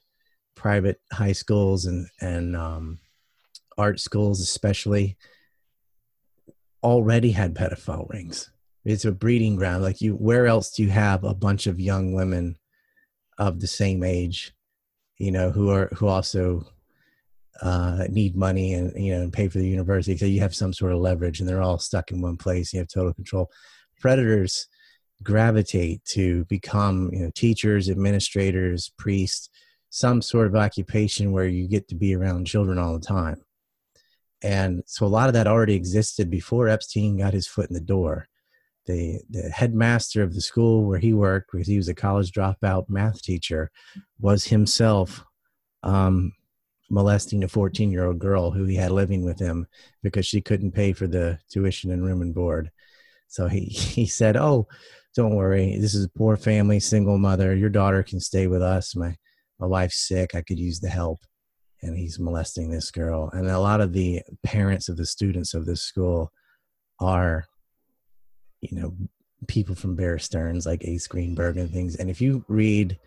private 0.56 1.02
high 1.12 1.32
schools 1.32 1.86
and 1.86 2.08
and 2.22 2.56
um, 2.56 3.00
art 3.78 4.00
schools, 4.00 4.40
especially, 4.40 5.18
already 6.84 7.32
had 7.32 7.56
pedophile 7.56 8.10
rings. 8.10 8.51
It's 8.84 9.06
a 9.06 9.12
breeding 9.12 9.56
ground. 9.56 9.84
Like 9.84 10.02
you, 10.02 10.16
where 10.16 10.48
else 10.48 10.72
do 10.72 10.84
you 10.84 10.90
have 10.90 11.24
a 11.24 11.34
bunch 11.34 11.68
of 11.68 11.80
young 11.80 12.14
women 12.14 12.58
of 13.38 13.60
the 13.60 13.68
same 13.68 14.04
age, 14.04 14.54
you 15.18 15.32
know, 15.32 15.52
who 15.52 15.70
are 15.70 15.90
who 15.96 16.08
also 16.08 16.66
uh, 17.62 18.06
need 18.10 18.36
money 18.36 18.74
and 18.74 18.92
you 18.96 19.14
know 19.14 19.22
and 19.22 19.34
pay 19.34 19.48
for 19.48 19.60
the 19.60 19.68
university? 19.68 20.18
So 20.18 20.26
you 20.26 20.40
have 20.42 20.56
some 20.56 20.74
sort 20.74 20.94
of 20.94 21.00
leverage, 21.00 21.40
and 21.40 21.48
they're 21.48 21.62
all 21.62 21.78
stuck 21.78 22.12
in 22.12 22.22
one 22.22 22.38
place. 22.38 22.74
You 22.74 22.80
have 22.80 22.88
total 22.88 23.14
control. 23.14 23.50
Predators 24.00 24.68
gravitate 25.24 26.04
to 26.06 26.46
become 26.46 27.12
you 27.14 27.20
know 27.20 27.32
teachers, 27.36 27.90
administrators, 27.90 28.92
priests, 28.98 29.50
some 29.92 30.24
sort 30.24 30.48
of 30.48 30.56
occupation 30.56 31.32
where 31.32 31.48
you 31.48 31.68
get 31.68 31.88
to 31.90 31.96
be 31.96 32.16
around 32.16 32.48
children 32.48 32.80
all 32.80 32.94
the 32.94 33.06
time. 33.06 33.44
And 34.44 34.82
so 34.88 35.06
a 35.06 35.08
lot 35.08 35.28
of 35.28 35.34
that 35.34 35.46
already 35.46 35.76
existed 35.76 36.32
before 36.32 36.68
Epstein 36.68 37.18
got 37.18 37.34
his 37.34 37.48
foot 37.48 37.70
in 37.70 37.76
the 37.76 37.80
door 37.80 38.28
the 38.86 39.20
the 39.30 39.50
headmaster 39.50 40.24
of 40.24 40.34
the 40.34 40.42
school 40.42 40.86
where 40.86 41.00
he 41.00 41.14
worked, 41.14 41.52
because 41.52 41.68
he 41.68 41.78
was 41.78 41.88
a 41.88 41.96
college 41.96 42.32
dropout 42.32 42.90
math 42.90 43.22
teacher, 43.22 43.72
was 44.20 44.46
himself 44.46 45.24
um, 45.84 46.34
molesting 46.90 47.44
a 47.44 47.48
14 47.48 47.92
year 47.92 48.06
old 48.06 48.20
girl 48.20 48.52
who 48.52 48.66
he 48.66 48.76
had 48.76 48.92
living 48.92 49.24
with 49.24 49.40
him 49.40 49.66
because 50.04 50.26
she 50.26 50.42
couldn't 50.42 50.74
pay 50.74 50.94
for 50.94 51.08
the 51.08 51.40
tuition 51.50 51.92
and 51.92 52.04
room 52.04 52.22
and 52.22 52.36
board. 52.36 52.70
So 53.28 53.48
he 53.48 53.62
he 53.66 54.06
said, 54.06 54.38
"Oh, 54.38 54.68
don't 55.16 55.36
worry, 55.36 55.78
this 55.78 55.96
is 55.96 56.06
a 56.06 56.18
poor 56.18 56.38
family, 56.38 56.80
single 56.80 57.18
mother. 57.18 57.56
Your 57.56 57.70
daughter 57.70 58.04
can 58.04 58.20
stay 58.20 58.48
with 58.48 58.62
us. 58.62 58.96
My 58.96 59.16
my 59.60 59.68
wife's 59.68 60.08
sick. 60.08 60.36
I 60.36 60.42
could 60.42 60.60
use 60.60 60.80
the 60.80 60.90
help." 60.90 61.20
And 61.84 61.98
he's 61.98 62.20
molesting 62.20 62.70
this 62.70 62.92
girl. 62.92 63.32
And 63.34 63.48
a 63.48 63.58
lot 63.60 63.82
of 63.82 63.92
the 63.92 64.22
parents 64.44 64.88
of 64.88 64.98
the 64.98 65.06
students 65.06 65.56
of 65.56 65.66
this 65.66 65.82
school 65.82 66.32
are 67.00 67.46
you 68.62 68.80
know 68.80 68.96
people 69.48 69.76
from 69.76 69.96
Bear 69.96 70.20
Stearns 70.20 70.66
like 70.66 70.86
Ace 70.86 71.08
Greenberg 71.08 71.58
and 71.58 71.70
things. 71.70 71.96
And 71.96 72.10
if 72.10 72.22
you 72.22 72.46
read 72.48 72.98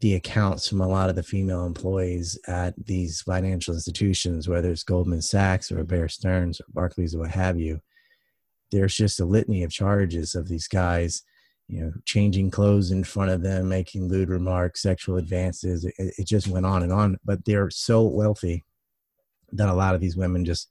the 0.00 0.14
accounts 0.14 0.68
from 0.68 0.80
a 0.80 0.88
lot 0.88 1.10
of 1.10 1.16
the 1.16 1.22
female 1.22 1.64
employees 1.64 2.38
at 2.48 2.74
these 2.86 3.22
financial 3.22 3.74
institutions, 3.74 4.48
whether 4.48 4.70
it's 4.70 4.82
Goldman 4.82 5.22
Sachs 5.22 5.70
or 5.70 5.84
Bear 5.84 6.08
Stearns 6.08 6.60
or 6.60 6.64
Barclays 6.72 7.14
or 7.14 7.20
what 7.20 7.30
have 7.30 7.58
you, 7.58 7.80
there's 8.70 8.96
just 8.96 9.20
a 9.20 9.24
litany 9.24 9.62
of 9.62 9.70
charges 9.70 10.34
of 10.34 10.48
these 10.48 10.66
guys, 10.66 11.22
you 11.68 11.80
know, 11.80 11.92
changing 12.04 12.50
clothes 12.50 12.90
in 12.90 13.04
front 13.04 13.30
of 13.30 13.42
them, 13.42 13.68
making 13.68 14.08
lewd 14.08 14.28
remarks, 14.28 14.82
sexual 14.82 15.18
advances. 15.18 15.84
It, 15.84 15.94
it 15.98 16.26
just 16.26 16.48
went 16.48 16.66
on 16.66 16.82
and 16.82 16.92
on. 16.92 17.18
But 17.24 17.44
they're 17.44 17.70
so 17.70 18.02
wealthy 18.02 18.64
that 19.52 19.68
a 19.68 19.74
lot 19.74 19.94
of 19.94 20.00
these 20.00 20.16
women 20.16 20.44
just 20.44 20.68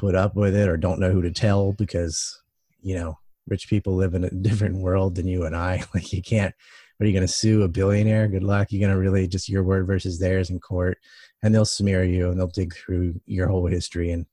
put 0.00 0.14
up 0.14 0.34
with 0.34 0.56
it 0.56 0.66
or 0.66 0.78
don't 0.78 0.98
know 0.98 1.12
who 1.12 1.20
to 1.20 1.30
tell 1.30 1.72
because 1.74 2.42
you 2.80 2.94
know 2.94 3.18
rich 3.46 3.68
people 3.68 3.94
live 3.94 4.14
in 4.14 4.24
a 4.24 4.30
different 4.48 4.78
world 4.78 5.14
than 5.14 5.28
you 5.28 5.44
and 5.44 5.54
I. 5.54 5.82
Like 5.94 6.12
you 6.12 6.22
can't. 6.22 6.54
Are 6.98 7.06
you 7.06 7.12
going 7.12 7.26
to 7.26 7.32
sue 7.32 7.62
a 7.62 7.68
billionaire? 7.68 8.28
Good 8.28 8.44
luck. 8.44 8.68
You're 8.70 8.86
going 8.86 8.92
to 8.94 9.00
really 9.00 9.26
just 9.26 9.48
your 9.48 9.62
word 9.62 9.86
versus 9.86 10.18
theirs 10.18 10.50
in 10.50 10.60
court, 10.60 10.98
and 11.42 11.54
they'll 11.54 11.64
smear 11.64 12.04
you 12.04 12.30
and 12.30 12.38
they'll 12.38 12.46
dig 12.46 12.74
through 12.74 13.20
your 13.26 13.48
whole 13.48 13.66
history 13.66 14.10
and 14.10 14.26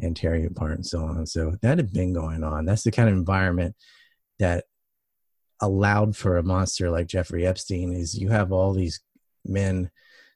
and 0.00 0.16
tear 0.16 0.36
you 0.36 0.46
apart 0.46 0.72
and 0.72 0.86
so 0.86 1.00
on. 1.04 1.26
So 1.26 1.56
that 1.62 1.78
had 1.78 1.92
been 1.92 2.12
going 2.12 2.44
on. 2.44 2.64
That's 2.64 2.84
the 2.84 2.92
kind 2.92 3.08
of 3.08 3.16
environment 3.16 3.74
that 4.38 4.64
allowed 5.60 6.16
for 6.16 6.36
a 6.36 6.42
monster 6.42 6.90
like 6.90 7.08
Jeffrey 7.08 7.44
Epstein. 7.46 7.92
Is 7.92 8.18
you 8.18 8.28
have 8.28 8.52
all 8.52 8.72
these 8.72 9.00
men 9.44 9.90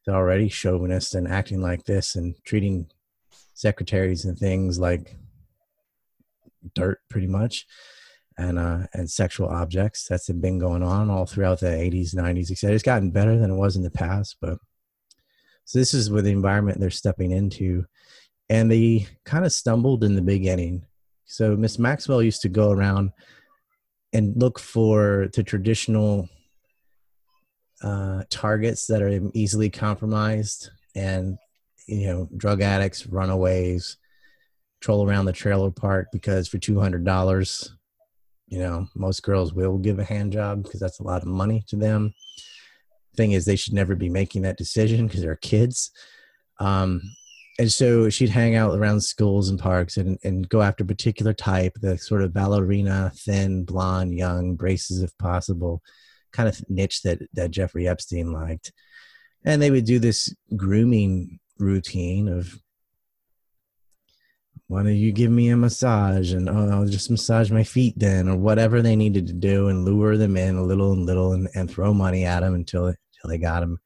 that 0.07 0.13
are 0.13 0.17
already 0.17 0.49
chauvinist 0.49 1.15
and 1.15 1.29
acting 1.29 1.61
like 1.61 1.85
this 1.85 2.17
and 2.17 2.35
treating 2.45 2.87
secretaries 3.63 4.25
and 4.25 4.39
things 4.39 4.79
like 4.79 5.17
dirt 6.75 6.99
pretty 7.09 7.27
much 7.27 7.67
and 8.39 8.59
uh 8.59 8.81
and 8.95 9.11
sexual 9.11 9.49
objects 9.49 10.07
that's 10.09 10.29
been 10.31 10.59
going 10.59 10.83
on 10.83 11.11
all 11.11 11.27
throughout 11.27 11.61
the 11.61 11.67
80s 11.67 12.15
90s 12.15 12.51
etc 12.51 12.75
it's 12.75 12.85
gotten 12.85 13.11
better 13.11 13.39
than 13.39 13.51
it 13.51 13.57
was 13.57 13.77
in 13.77 13.83
the 13.83 13.91
past 13.91 14.37
but 14.41 14.59
so 15.65 15.79
this 15.79 15.95
is 15.95 16.11
where 16.11 16.23
the 16.23 16.31
environment 16.31 16.81
they're 16.81 16.91
stepping 16.91 17.31
into 17.31 17.85
and 18.49 18.71
they 18.71 19.07
kind 19.25 19.45
of 19.45 19.53
stumbled 19.53 20.05
in 20.05 20.15
the 20.15 20.23
beginning. 20.23 20.85
So 21.25 21.57
miss 21.57 21.79
maxwell 21.79 22.23
used 22.23 22.43
to 22.43 22.49
go 22.49 22.71
around 22.71 23.13
and 24.13 24.37
look 24.37 24.59
for 24.59 25.29
the 25.35 25.43
traditional 25.43 26.29
uh, 27.83 28.25
targets 28.29 28.87
that 28.87 29.01
are 29.03 29.31
easily 29.33 29.71
compromised 29.71 30.71
and 30.95 31.39
you 31.87 32.07
know 32.07 32.29
drug 32.37 32.63
addicts 32.63 33.07
runaways 33.07 33.97
troll 34.81 35.09
around 35.09 35.25
the 35.25 35.33
trailer 35.33 35.71
park 35.71 36.09
because 36.13 36.49
for 36.49 36.59
$200 36.59 37.71
you 38.53 38.59
know 38.59 38.87
most 38.95 39.23
girls 39.23 39.55
will 39.55 39.79
give 39.79 39.99
a 39.99 40.05
hand 40.05 40.31
job 40.31 40.63
because 40.63 40.79
that's 40.79 41.01
a 41.01 41.05
lot 41.05 41.23
of 41.23 41.29
money 41.29 41.65
to 41.69 41.77
them. 41.77 42.13
Thing 43.17 43.33
is 43.33 43.45
they 43.45 43.57
should 43.57 43.73
never 43.73 43.95
be 43.95 44.11
making 44.11 44.43
that 44.43 44.59
decision 44.59 45.07
because 45.07 45.23
they're 45.23 45.37
kids. 45.37 45.91
Um, 46.61 47.01
and 47.59 47.73
so 47.73 48.11
she'd 48.11 48.29
hang 48.29 48.55
out 48.55 48.79
around 48.79 49.01
schools 49.01 49.49
and 49.49 49.59
parks 49.59 49.97
and, 49.97 50.19
and 50.23 50.49
go 50.51 50.61
after 50.61 50.85
a 50.85 50.87
particular 50.87 51.33
type 51.33 51.73
the 51.81 51.97
sort 51.97 52.23
of 52.23 52.35
ballerina 52.35 53.13
thin 53.15 53.65
blonde 53.65 54.15
young 54.15 54.55
braces 54.55 55.03
if 55.03 55.17
possible 55.17 55.83
kind 56.33 56.49
of 56.49 56.63
niche 56.69 57.03
that 57.03 57.21
that 57.33 57.51
jeffrey 57.51 57.89
epstein 57.89 58.33
liked. 58.33 58.71
And 59.47 59.63
they 59.63 59.71
would 59.71 59.87
do 59.87 59.99
this 59.99 60.35
grooming 60.57 61.41
routine 61.59 62.29
of 62.29 62.59
why 64.69 64.83
don't 64.83 64.95
you 64.95 65.13
give 65.13 65.31
me 65.31 65.51
a 65.51 65.57
massage 65.57 66.33
and 66.33 66.49
oh, 66.49 66.71
I'll 66.71 66.87
just 66.87 67.11
massage 67.11 67.51
my 67.51 67.63
feet 67.63 67.95
then 67.99 68.29
or 68.29 68.37
whatever 68.37 68.81
they 68.81 68.97
needed 68.97 69.27
to 69.27 69.35
do 69.35 69.69
and 69.69 69.85
lure 69.85 70.17
them 70.17 70.37
in 70.37 70.57
a 70.57 70.65
little 70.65 70.93
and 70.93 71.05
little 71.05 71.33
and, 71.33 71.49
and 71.55 71.71
throw 71.71 71.93
money 71.93 72.25
at 72.25 72.41
them 72.41 72.55
until 72.55 72.87
until 72.87 73.29
they 73.29 73.39
got 73.39 73.61
them. 73.61 73.79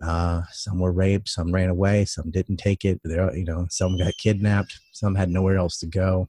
Uh, 0.00 0.42
some 0.52 0.78
were 0.78 0.92
raped, 0.92 1.28
some 1.28 1.52
ran 1.52 1.70
away, 1.70 2.04
some 2.04 2.30
didn't 2.30 2.58
take 2.58 2.84
it. 2.84 3.00
There, 3.02 3.34
you 3.36 3.44
know, 3.44 3.66
some 3.70 3.98
got 3.98 4.12
kidnapped, 4.18 4.78
some 4.92 5.14
had 5.14 5.30
nowhere 5.30 5.56
else 5.56 5.78
to 5.78 5.86
go. 5.86 6.28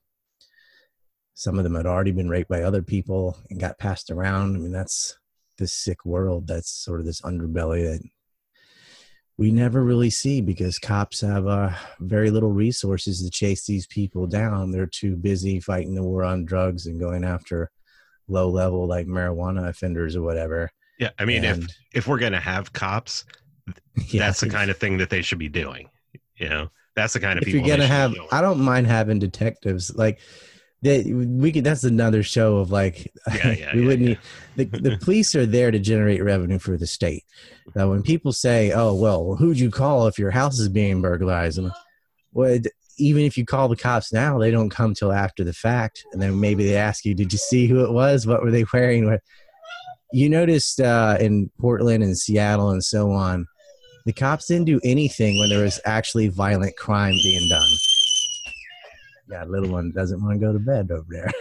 Some 1.36 1.60
of 1.60 1.64
them 1.64 1.76
had 1.76 1.86
already 1.86 2.12
been 2.12 2.30
raped 2.30 2.50
by 2.50 2.64
other 2.64 2.82
people 2.82 3.38
and 3.52 3.60
got 3.60 3.78
passed 3.78 4.10
around. 4.10 4.56
I 4.56 4.60
mean, 4.60 4.72
that's 4.72 5.20
this 5.60 5.74
sick 5.74 6.04
world. 6.04 6.48
That's 6.48 6.72
sort 6.72 7.00
of 7.00 7.06
this 7.06 7.22
underbelly 7.22 7.84
that 7.84 8.02
we 9.38 9.51
never 9.51 9.84
really 9.84 10.10
see 10.10 10.41
because 10.41 10.79
cops 10.79 11.22
have 11.22 11.46
uh, 11.48 11.70
very 12.00 12.32
little 12.32 12.51
resources 12.51 13.24
to 13.24 13.29
chase 13.29 13.65
these 13.65 13.86
people 13.86 14.25
down. 14.25 14.72
They're 14.72 14.88
too 14.88 15.15
busy 15.15 15.60
fighting 15.60 15.94
the 15.94 16.03
war 16.03 16.24
on 16.24 16.46
drugs 16.46 16.88
and 16.88 17.00
going 17.00 17.24
after 17.24 17.70
low 18.27 18.50
level 18.50 18.88
like 18.88 19.08
marijuana 19.08 19.70
offenders 19.70 20.15
or 20.15 20.24
whatever. 20.24 20.72
Yeah, 21.00 21.12
I 21.20 21.25
mean, 21.25 21.46
and, 21.46 21.63
if 21.63 21.70
if 21.94 22.08
we're 22.08 22.17
gonna 22.17 22.39
have 22.39 22.74
cops, 22.74 23.25
yeah, 24.08 24.25
that's 24.25 24.39
the 24.39 24.50
kind 24.50 24.72
of 24.72 24.77
thing 24.77 24.98
that 24.98 25.12
they 25.12 25.22
should 25.22 25.38
be 25.38 25.50
doing. 25.50 25.89
You 26.38 26.50
know, 26.50 26.70
that's 26.96 27.13
the 27.13 27.20
kind 27.20 27.38
of 27.38 27.44
if 27.44 27.46
people. 27.46 27.62
If 27.62 27.67
you're 27.67 27.77
gonna 27.77 27.88
have, 27.88 28.15
I 28.32 28.41
don't 28.41 28.60
mind 28.60 28.88
having 28.88 29.20
detectives 29.20 29.96
like 29.96 30.20
we 30.88 31.51
could 31.51 31.63
that's 31.63 31.84
another 31.84 32.24
show 32.24 32.58
of 32.58 32.72
like 32.72 33.12
yeah, 33.27 33.51
yeah, 33.51 33.75
we 33.75 33.82
yeah, 33.82 33.88
wouldn't 33.88 34.10
yeah. 34.10 34.15
the, 34.56 34.65
the 34.65 34.98
police 34.98 35.36
are 35.36 35.46
there 35.46 35.72
to 35.72 35.79
generate 35.79 36.24
revenue 36.24 36.60
for 36.60 36.77
the 36.77 36.88
state. 36.88 37.24
Now 37.75 37.89
when 37.89 38.03
people 38.03 38.34
say 38.34 38.72
oh 38.72 38.94
well 38.94 39.36
who'd 39.36 39.60
you 39.60 39.72
call 39.72 40.08
if 40.08 40.20
your 40.20 40.32
house 40.32 40.60
is 40.60 40.70
being 40.70 41.01
burglarized? 41.01 41.58
And 41.58 41.72
well 42.34 42.60
even 43.00 43.24
if 43.24 43.38
you 43.38 43.46
call 43.46 43.67
the 43.67 43.75
cops 43.75 44.12
now 44.12 44.38
they 44.39 44.51
don't 44.51 44.70
come 44.70 44.94
till 44.94 45.12
after 45.12 45.44
the 45.44 45.53
fact. 45.53 46.06
And 46.12 46.22
then 46.22 46.39
maybe 46.39 46.65
they 46.65 46.75
ask 46.75 47.06
you 47.06 47.13
did 47.13 47.32
you 47.32 47.39
see 47.39 47.67
who 47.67 47.84
it 47.84 47.91
was? 47.91 48.27
What 48.27 48.44
were 48.44 48.51
they 48.51 48.65
wearing? 48.72 49.17
You 50.13 50.29
noticed 50.29 50.79
uh, 50.79 51.17
in 51.20 51.51
portland 51.60 52.03
and 52.03 52.17
seattle 52.17 52.70
and 52.70 52.84
so 52.84 53.12
on 53.12 53.46
the 54.06 54.13
cops 54.13 54.48
didn't 54.48 54.65
do 54.65 54.79
anything 54.86 55.38
when 55.38 55.50
there 55.50 55.63
was 55.63 55.82
actually 55.84 56.29
violent 56.29 56.77
crime 56.77 57.15
being 57.24 57.50
done 57.50 57.67
yeah, 59.29 59.43
little 59.46 59.69
one 59.69 59.91
doesn't 59.91 60.24
want 60.24 60.39
to 60.39 60.46
go 60.46 60.53
to 60.53 60.60
bed 60.60 60.91
over 60.91 61.05
there. 61.10 61.31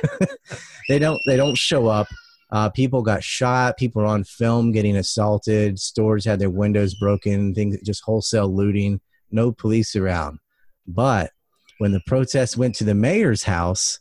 they 0.88 0.98
don't 0.98 1.20
they 1.26 1.36
don't 1.36 1.56
show 1.56 1.86
up. 1.86 2.08
Uh, 2.50 2.70
people 2.70 3.02
got 3.02 3.24
shot. 3.24 3.76
People 3.76 4.02
are 4.02 4.06
on 4.06 4.24
film 4.24 4.72
getting 4.72 4.96
assaulted. 4.96 5.78
Stores 5.78 6.24
had 6.24 6.38
their 6.38 6.50
windows 6.50 6.94
broken. 6.94 7.54
Things 7.54 7.80
just 7.82 8.04
wholesale 8.04 8.54
looting. 8.54 9.00
No 9.30 9.50
police 9.50 9.96
around. 9.96 10.38
But 10.86 11.32
when 11.78 11.92
the 11.92 12.02
protests 12.06 12.56
went 12.56 12.74
to 12.76 12.84
the 12.84 12.94
mayor's 12.94 13.42
house, 13.42 13.98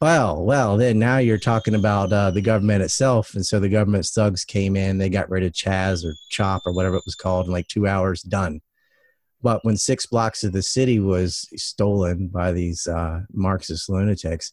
well, 0.00 0.42
well, 0.42 0.76
then 0.78 0.98
now 0.98 1.18
you're 1.18 1.38
talking 1.38 1.74
about 1.74 2.10
uh, 2.12 2.30
the 2.30 2.40
government 2.40 2.82
itself, 2.82 3.34
and 3.34 3.44
so 3.44 3.60
the 3.60 3.68
government 3.68 4.06
thugs 4.06 4.46
came 4.46 4.74
in. 4.74 4.96
They 4.96 5.10
got 5.10 5.28
rid 5.28 5.44
of 5.44 5.52
Chaz 5.52 6.06
or 6.06 6.14
Chop 6.30 6.62
or 6.64 6.72
whatever 6.72 6.96
it 6.96 7.02
was 7.04 7.14
called 7.14 7.46
in 7.46 7.52
like 7.52 7.68
two 7.68 7.86
hours. 7.86 8.22
Done. 8.22 8.60
But 9.42 9.64
when 9.64 9.76
six 9.76 10.06
blocks 10.06 10.44
of 10.44 10.52
the 10.52 10.62
city 10.62 10.98
was 10.98 11.48
stolen 11.56 12.28
by 12.28 12.52
these 12.52 12.86
uh, 12.86 13.20
Marxist 13.32 13.88
lunatics, 13.88 14.52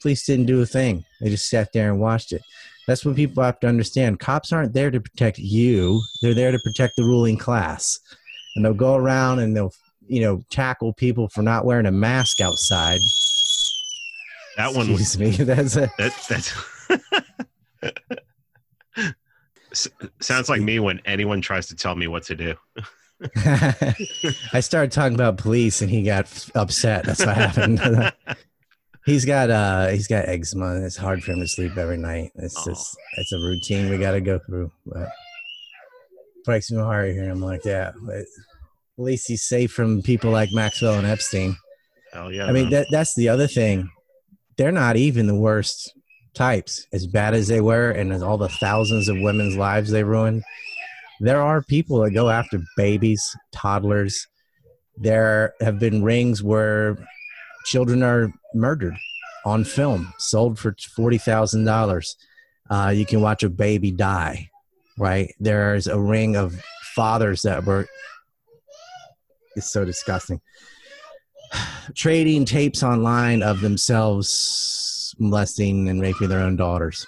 police 0.00 0.24
didn't 0.24 0.46
do 0.46 0.60
a 0.60 0.66
thing. 0.66 1.04
They 1.20 1.30
just 1.30 1.48
sat 1.48 1.72
there 1.72 1.90
and 1.90 2.00
watched 2.00 2.32
it. 2.32 2.42
That's 2.86 3.04
what 3.04 3.16
people 3.16 3.42
have 3.42 3.60
to 3.60 3.68
understand. 3.68 4.20
Cops 4.20 4.52
aren't 4.52 4.72
there 4.72 4.90
to 4.90 5.00
protect 5.00 5.38
you; 5.38 6.00
they're 6.22 6.34
there 6.34 6.52
to 6.52 6.58
protect 6.64 6.96
the 6.96 7.04
ruling 7.04 7.36
class. 7.36 7.98
And 8.56 8.64
they'll 8.64 8.74
go 8.74 8.96
around 8.96 9.38
and 9.38 9.56
they'll, 9.56 9.72
you 10.08 10.20
know, 10.20 10.42
tackle 10.50 10.92
people 10.92 11.28
for 11.28 11.42
not 11.42 11.64
wearing 11.64 11.86
a 11.86 11.92
mask 11.92 12.40
outside. 12.40 12.98
That 14.56 14.74
one 14.74 14.90
was 14.90 15.00
Excuse 15.00 15.38
me. 15.38 15.44
That's 15.44 15.76
a, 15.76 15.90
that, 15.98 16.26
that's 16.28 16.52
sounds 20.20 20.48
like 20.48 20.60
me 20.60 20.80
when 20.80 21.00
anyone 21.04 21.40
tries 21.40 21.68
to 21.68 21.76
tell 21.76 21.94
me 21.94 22.08
what 22.08 22.24
to 22.24 22.34
do. 22.34 22.54
I 24.52 24.60
started 24.60 24.92
talking 24.92 25.14
about 25.14 25.38
police 25.38 25.82
and 25.82 25.90
he 25.90 26.02
got 26.02 26.48
upset. 26.54 27.04
That's 27.04 27.24
what 27.24 27.36
happened. 27.36 27.80
he's 29.06 29.24
got 29.24 29.50
uh 29.50 29.88
he's 29.88 30.08
got 30.08 30.28
eczema 30.28 30.74
and 30.74 30.84
it's 30.84 30.96
hard 30.96 31.22
for 31.22 31.32
him 31.32 31.40
to 31.40 31.48
sleep 31.48 31.76
every 31.76 31.98
night. 31.98 32.32
It's 32.36 32.56
Aw. 32.56 32.70
just 32.70 32.96
it's 33.18 33.32
a 33.32 33.38
routine 33.38 33.90
we 33.90 33.98
gotta 33.98 34.20
go 34.20 34.38
through. 34.38 34.72
But 34.86 35.10
breaks 36.44 36.70
my 36.70 36.82
heart 36.82 37.12
hearing 37.12 37.30
him 37.30 37.42
like 37.42 37.62
that. 37.62 37.94
But 38.00 38.16
at 38.16 38.26
least 38.96 39.28
he's 39.28 39.42
safe 39.42 39.72
from 39.72 40.02
people 40.02 40.30
like 40.30 40.50
Maxwell 40.52 40.94
and 40.94 41.06
Epstein. 41.06 41.56
Hell 42.12 42.32
yeah! 42.32 42.46
I 42.46 42.52
mean 42.52 42.64
man. 42.64 42.72
that 42.72 42.86
that's 42.90 43.14
the 43.14 43.28
other 43.28 43.46
thing. 43.46 43.90
They're 44.56 44.72
not 44.72 44.96
even 44.96 45.26
the 45.26 45.38
worst 45.38 45.92
types. 46.34 46.86
As 46.92 47.06
bad 47.06 47.34
as 47.34 47.48
they 47.48 47.60
were 47.60 47.90
and 47.90 48.12
as 48.12 48.22
all 48.22 48.38
the 48.38 48.48
thousands 48.48 49.08
of 49.08 49.20
women's 49.20 49.56
lives 49.56 49.90
they 49.90 50.04
ruined, 50.04 50.42
there 51.20 51.42
are 51.42 51.62
people 51.62 52.00
that 52.00 52.10
go 52.10 52.30
after 52.30 52.60
babies, 52.76 53.36
toddlers. 53.52 54.26
There 54.96 55.54
have 55.60 55.78
been 55.78 56.02
rings 56.02 56.42
where 56.42 56.96
children 57.66 58.02
are 58.02 58.32
murdered 58.54 58.96
on 59.44 59.64
film, 59.64 60.12
sold 60.18 60.58
for 60.58 60.74
forty 60.96 61.18
thousand 61.18 61.64
dollars. 61.64 62.16
Uh, 62.70 62.92
you 62.94 63.04
can 63.04 63.20
watch 63.20 63.42
a 63.42 63.50
baby 63.50 63.90
die, 63.90 64.50
right? 64.98 65.32
There's 65.38 65.86
a 65.86 65.98
ring 65.98 66.36
of 66.36 66.60
fathers 66.94 67.42
that 67.42 67.64
were. 67.64 67.86
It's 69.56 69.70
so 69.70 69.84
disgusting 69.84 70.40
trading 71.94 72.44
tapes 72.44 72.82
online 72.82 73.42
of 73.42 73.60
themselves 73.60 75.14
molesting 75.18 75.88
and 75.88 76.00
raping 76.00 76.28
their 76.28 76.40
own 76.40 76.56
daughters. 76.56 77.06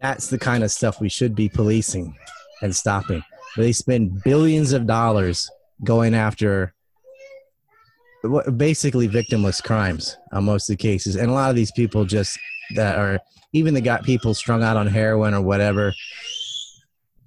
That's 0.00 0.28
the 0.28 0.38
kind 0.38 0.62
of 0.62 0.70
stuff 0.70 1.00
we 1.00 1.08
should 1.08 1.34
be 1.34 1.48
policing 1.48 2.16
and 2.62 2.74
stopping. 2.74 3.22
They 3.56 3.72
spend 3.72 4.22
billions 4.22 4.72
of 4.72 4.86
dollars 4.86 5.50
going 5.84 6.14
after 6.14 6.74
basically 8.56 9.08
victimless 9.08 9.62
crimes 9.62 10.16
on 10.32 10.44
most 10.44 10.68
of 10.68 10.76
the 10.76 10.82
cases. 10.82 11.16
And 11.16 11.30
a 11.30 11.34
lot 11.34 11.50
of 11.50 11.56
these 11.56 11.72
people 11.72 12.04
just 12.04 12.38
that 12.74 12.98
are 12.98 13.18
even 13.52 13.74
that 13.74 13.80
got 13.82 14.04
people 14.04 14.34
strung 14.34 14.62
out 14.62 14.76
on 14.76 14.86
heroin 14.86 15.34
or 15.34 15.40
whatever. 15.40 15.94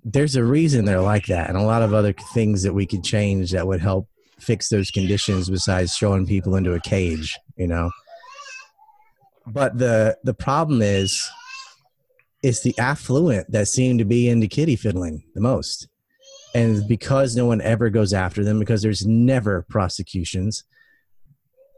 There's 0.03 0.35
a 0.35 0.43
reason 0.43 0.85
they're 0.85 1.01
like 1.01 1.27
that, 1.27 1.49
and 1.49 1.57
a 1.57 1.63
lot 1.63 1.81
of 1.83 1.93
other 1.93 2.13
things 2.33 2.63
that 2.63 2.73
we 2.73 2.85
could 2.85 3.03
change 3.03 3.51
that 3.51 3.67
would 3.67 3.81
help 3.81 4.07
fix 4.41 4.69
those 4.69 4.89
conditions 4.91 5.49
besides 5.49 5.95
throwing 5.95 6.25
people 6.25 6.55
into 6.55 6.73
a 6.73 6.79
cage 6.79 7.37
you 7.55 7.67
know 7.67 7.91
but 9.45 9.77
the 9.77 10.17
the 10.23 10.33
problem 10.33 10.81
is 10.81 11.29
it's 12.43 12.61
the 12.61 12.77
affluent 12.77 13.51
that 13.51 13.67
seem 13.67 13.97
to 13.97 14.05
be 14.05 14.29
into 14.29 14.47
kitty 14.47 14.75
fiddling 14.75 15.23
the 15.35 15.41
most. 15.41 15.87
And 16.53 16.87
because 16.87 17.35
no 17.35 17.45
one 17.45 17.61
ever 17.61 17.89
goes 17.89 18.13
after 18.13 18.43
them 18.43 18.59
because 18.59 18.81
there's 18.81 19.05
never 19.05 19.65
prosecutions 19.69 20.63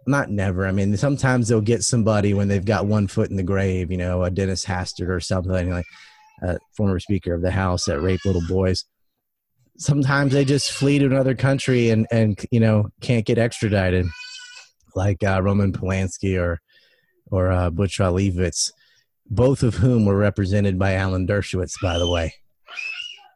not 0.06 0.30
never 0.30 0.68
i 0.68 0.72
mean 0.74 0.98
sometimes 0.98 1.48
they'll 1.48 1.62
get 1.62 1.82
somebody 1.82 2.34
when 2.34 2.50
they've 2.50 2.66
got 2.66 2.86
one 2.86 3.08
foot 3.08 3.30
in 3.30 3.38
the 3.38 3.44
grave 3.44 3.90
you 3.90 3.96
know 3.96 4.22
a 4.22 4.30
dennis 4.30 4.66
hastert 4.66 5.08
or 5.08 5.22
something 5.22 5.70
like 5.70 5.86
a 6.44 6.60
former 6.76 7.00
speaker 7.00 7.34
of 7.34 7.42
the 7.42 7.52
house 7.52 7.86
that 7.86 8.02
raped 8.02 8.26
little 8.26 8.46
boys. 8.48 8.86
Sometimes 9.78 10.34
they 10.34 10.46
just 10.46 10.72
flee 10.72 11.00
to 11.00 11.06
another 11.06 11.36
country 11.36 11.90
and 11.90 12.06
and 12.12 12.40
you 12.52 12.60
know 12.60 12.90
can't 13.02 13.26
get 13.26 13.38
extradited 13.38 14.06
like 14.96 15.24
uh, 15.24 15.42
roman 15.42 15.72
polanski 15.72 16.40
or 16.40 16.60
or 17.32 17.52
uh, 17.52 17.70
butch 17.70 17.98
Leibowitz, 17.98 18.72
both 19.30 19.64
of 19.64 19.76
whom 19.76 20.06
were 20.06 20.18
represented 20.18 20.78
by 20.78 20.94
alan 20.94 21.28
dershowitz 21.28 21.74
by 21.82 21.98
the 21.98 22.10
way. 22.10 22.34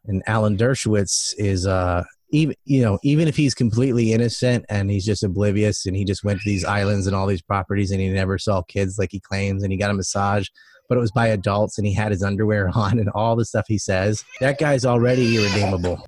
And 0.05 0.23
alan 0.27 0.57
dershowitz 0.57 1.33
is 1.37 1.65
uh 1.67 2.03
even 2.31 2.55
you 2.65 2.81
know 2.81 2.99
even 3.03 3.27
if 3.27 3.35
he's 3.35 3.53
completely 3.53 4.11
innocent 4.11 4.65
and 4.69 4.89
he's 4.89 5.05
just 5.05 5.23
oblivious 5.23 5.85
and 5.85 5.95
he 5.95 6.03
just 6.03 6.23
went 6.23 6.39
to 6.39 6.49
these 6.49 6.65
islands 6.65 7.07
and 7.07 7.15
all 7.15 7.27
these 7.27 7.41
properties 7.41 7.91
and 7.91 8.01
he 8.01 8.09
never 8.09 8.37
saw 8.37 8.61
kids 8.63 8.97
like 8.99 9.09
he 9.11 9.19
claims 9.19 9.63
and 9.63 9.71
he 9.71 9.77
got 9.77 9.91
a 9.91 9.93
massage 9.93 10.47
but 10.89 10.97
it 10.97 11.01
was 11.01 11.11
by 11.11 11.27
adults 11.27 11.77
and 11.77 11.87
he 11.87 11.93
had 11.93 12.11
his 12.11 12.23
underwear 12.23 12.69
on 12.75 12.99
and 12.99 13.09
all 13.09 13.35
the 13.35 13.45
stuff 13.45 13.65
he 13.67 13.77
says 13.77 14.23
that 14.41 14.59
guy's 14.59 14.85
already 14.85 15.37
irredeemable. 15.37 16.05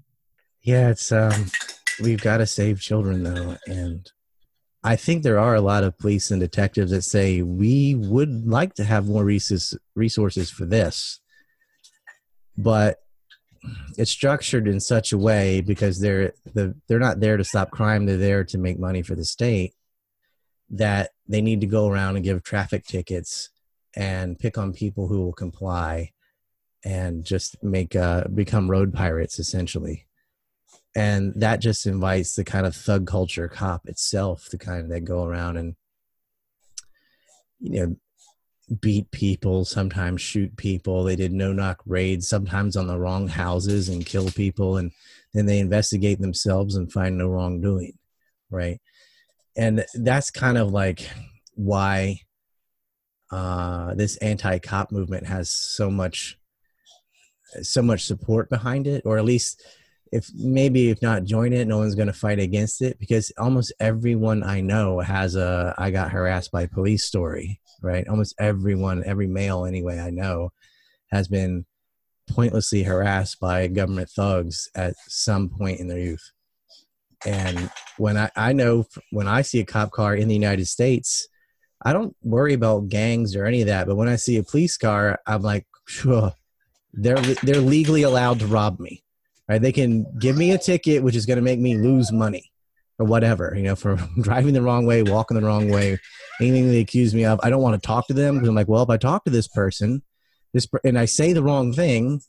Yeah, 0.61 0.89
it's 0.89 1.11
um 1.11 1.45
we've 2.01 2.21
got 2.21 2.37
to 2.37 2.45
save 2.45 2.81
children 2.81 3.23
though 3.23 3.57
and 3.67 4.09
I 4.83 4.95
think 4.95 5.23
there 5.23 5.39
are 5.39 5.55
a 5.55 5.61
lot 5.61 5.83
of 5.83 5.97
police 5.97 6.31
and 6.31 6.39
detectives 6.39 6.91
that 6.91 7.01
say 7.01 7.41
we 7.41 7.95
would 7.95 8.47
like 8.47 8.75
to 8.75 8.85
have 8.85 9.07
more 9.07 9.25
resources 9.25 10.49
for 10.49 10.65
this. 10.65 11.19
But 12.57 12.99
it's 13.97 14.11
structured 14.11 14.67
in 14.67 14.79
such 14.79 15.11
a 15.11 15.17
way 15.17 15.61
because 15.61 15.99
they're 15.99 16.33
the 16.53 16.75
they're 16.87 16.99
not 16.99 17.19
there 17.19 17.35
to 17.35 17.43
stop 17.43 17.71
crime, 17.71 18.05
they're 18.05 18.17
there 18.17 18.43
to 18.45 18.57
make 18.57 18.79
money 18.79 19.01
for 19.01 19.15
the 19.15 19.25
state 19.25 19.73
that 20.69 21.11
they 21.27 21.41
need 21.41 21.61
to 21.61 21.67
go 21.67 21.89
around 21.89 22.15
and 22.15 22.23
give 22.23 22.43
traffic 22.43 22.85
tickets 22.85 23.49
and 23.95 24.39
pick 24.39 24.57
on 24.57 24.71
people 24.71 25.07
who 25.07 25.19
will 25.19 25.33
comply 25.33 26.11
and 26.85 27.25
just 27.25 27.61
make 27.61 27.95
uh 27.95 28.23
become 28.33 28.69
road 28.69 28.93
pirates 28.93 29.39
essentially 29.39 30.07
and 30.95 31.33
that 31.35 31.61
just 31.61 31.85
invites 31.85 32.35
the 32.35 32.43
kind 32.43 32.65
of 32.65 32.75
thug 32.75 33.05
culture 33.05 33.47
cop 33.47 33.87
itself 33.87 34.47
the 34.51 34.57
kind 34.57 34.91
that 34.91 35.01
go 35.01 35.23
around 35.23 35.57
and 35.57 35.75
you 37.59 37.79
know 37.79 37.95
beat 38.81 39.09
people 39.09 39.65
sometimes 39.65 40.21
shoot 40.21 40.55
people. 40.55 41.03
They 41.03 41.15
did 41.15 41.31
no 41.31 41.51
knock 41.51 41.81
raids 41.87 42.27
sometimes 42.27 42.77
on 42.77 42.85
the 42.85 42.99
wrong 42.99 43.27
houses 43.27 43.89
and 43.89 44.05
kill 44.05 44.29
people. 44.29 44.77
And 44.77 44.91
then 45.33 45.47
they 45.47 45.57
investigate 45.57 46.19
themselves 46.19 46.75
and 46.75 46.91
find 46.91 47.17
no 47.17 47.29
wrongdoing 47.29 47.93
right? 48.49 48.79
And 49.55 49.85
that's 49.93 50.31
kind 50.31 50.57
of 50.57 50.71
like 50.71 51.07
why 51.53 52.21
uh, 53.31 53.93
this 53.93 54.17
anti-cop 54.17 54.91
movement 54.91 55.27
has 55.27 55.49
so 55.49 55.89
much 55.89 56.37
so 57.63 57.81
much 57.81 58.05
support 58.05 58.47
behind 58.47 58.85
it 58.85 59.01
or 59.05 59.17
at 59.17 59.25
least 59.25 59.63
if 60.11 60.29
maybe 60.33 60.89
if 60.89 61.01
not 61.01 61.23
join 61.23 61.53
it, 61.53 61.67
no 61.67 61.77
one's 61.77 61.95
going 61.95 62.07
to 62.07 62.13
fight 62.13 62.39
against 62.39 62.81
it 62.81 62.97
because 62.99 63.31
almost 63.37 63.73
everyone 63.79 64.43
I 64.43 64.61
know 64.61 64.99
has 64.99 65.35
a 65.35 65.75
I 65.77 65.91
got 65.91 66.11
harassed 66.11 66.51
by 66.51 66.65
police 66.65 67.05
story, 67.05 67.61
right? 67.81 68.07
Almost 68.07 68.35
everyone, 68.39 69.03
every 69.05 69.27
male 69.27 69.65
anyway 69.65 69.99
I 69.99 70.09
know 70.09 70.51
has 71.11 71.27
been 71.27 71.65
pointlessly 72.29 72.83
harassed 72.83 73.39
by 73.39 73.67
government 73.67 74.09
thugs 74.09 74.69
at 74.75 74.95
some 75.07 75.49
point 75.49 75.79
in 75.79 75.87
their 75.87 75.99
youth. 75.99 76.31
And 77.25 77.69
when 77.97 78.17
I, 78.17 78.29
I 78.35 78.53
know 78.53 78.85
when 79.11 79.27
I 79.27 79.41
see 79.41 79.59
a 79.59 79.65
cop 79.65 79.91
car 79.91 80.15
in 80.15 80.27
the 80.27 80.35
United 80.35 80.67
States, 80.67 81.27
I 81.83 81.93
don't 81.93 82.15
worry 82.21 82.53
about 82.53 82.89
gangs 82.89 83.35
or 83.35 83.45
any 83.45 83.61
of 83.61 83.67
that. 83.67 83.87
But 83.87 83.95
when 83.95 84.09
I 84.09 84.15
see 84.15 84.37
a 84.37 84.43
police 84.43 84.77
car, 84.77 85.19
I'm 85.25 85.41
like, 85.41 85.67
sure, 85.87 86.33
they're 86.93 87.17
they're 87.43 87.61
legally 87.61 88.03
allowed 88.03 88.39
to 88.39 88.47
rob 88.47 88.79
me 88.79 89.03
right? 89.49 89.61
They 89.61 89.71
can 89.71 90.05
give 90.19 90.37
me 90.37 90.51
a 90.51 90.57
ticket, 90.57 91.03
which 91.03 91.15
is 91.15 91.25
going 91.25 91.37
to 91.37 91.43
make 91.43 91.59
me 91.59 91.75
lose 91.75 92.11
money 92.11 92.51
or 92.99 93.05
whatever, 93.05 93.53
you 93.55 93.63
know, 93.63 93.75
for 93.75 93.95
driving 94.21 94.53
the 94.53 94.61
wrong 94.61 94.85
way, 94.85 95.01
walking 95.01 95.35
the 95.39 95.45
wrong 95.45 95.69
way, 95.69 95.97
anything 96.39 96.69
they 96.69 96.79
accuse 96.79 97.15
me 97.15 97.25
of. 97.25 97.39
I 97.41 97.49
don't 97.49 97.61
want 97.61 97.81
to 97.81 97.85
talk 97.85 98.07
to 98.07 98.13
them 98.13 98.35
because 98.35 98.49
I'm 98.49 98.55
like, 98.55 98.67
well, 98.67 98.83
if 98.83 98.89
I 98.89 98.97
talk 98.97 99.25
to 99.25 99.31
this 99.31 99.47
person, 99.47 100.03
this 100.53 100.67
and 100.83 100.97
I 100.97 101.05
say 101.05 101.33
the 101.33 101.43
wrong 101.43 101.73
thing, 101.73 102.21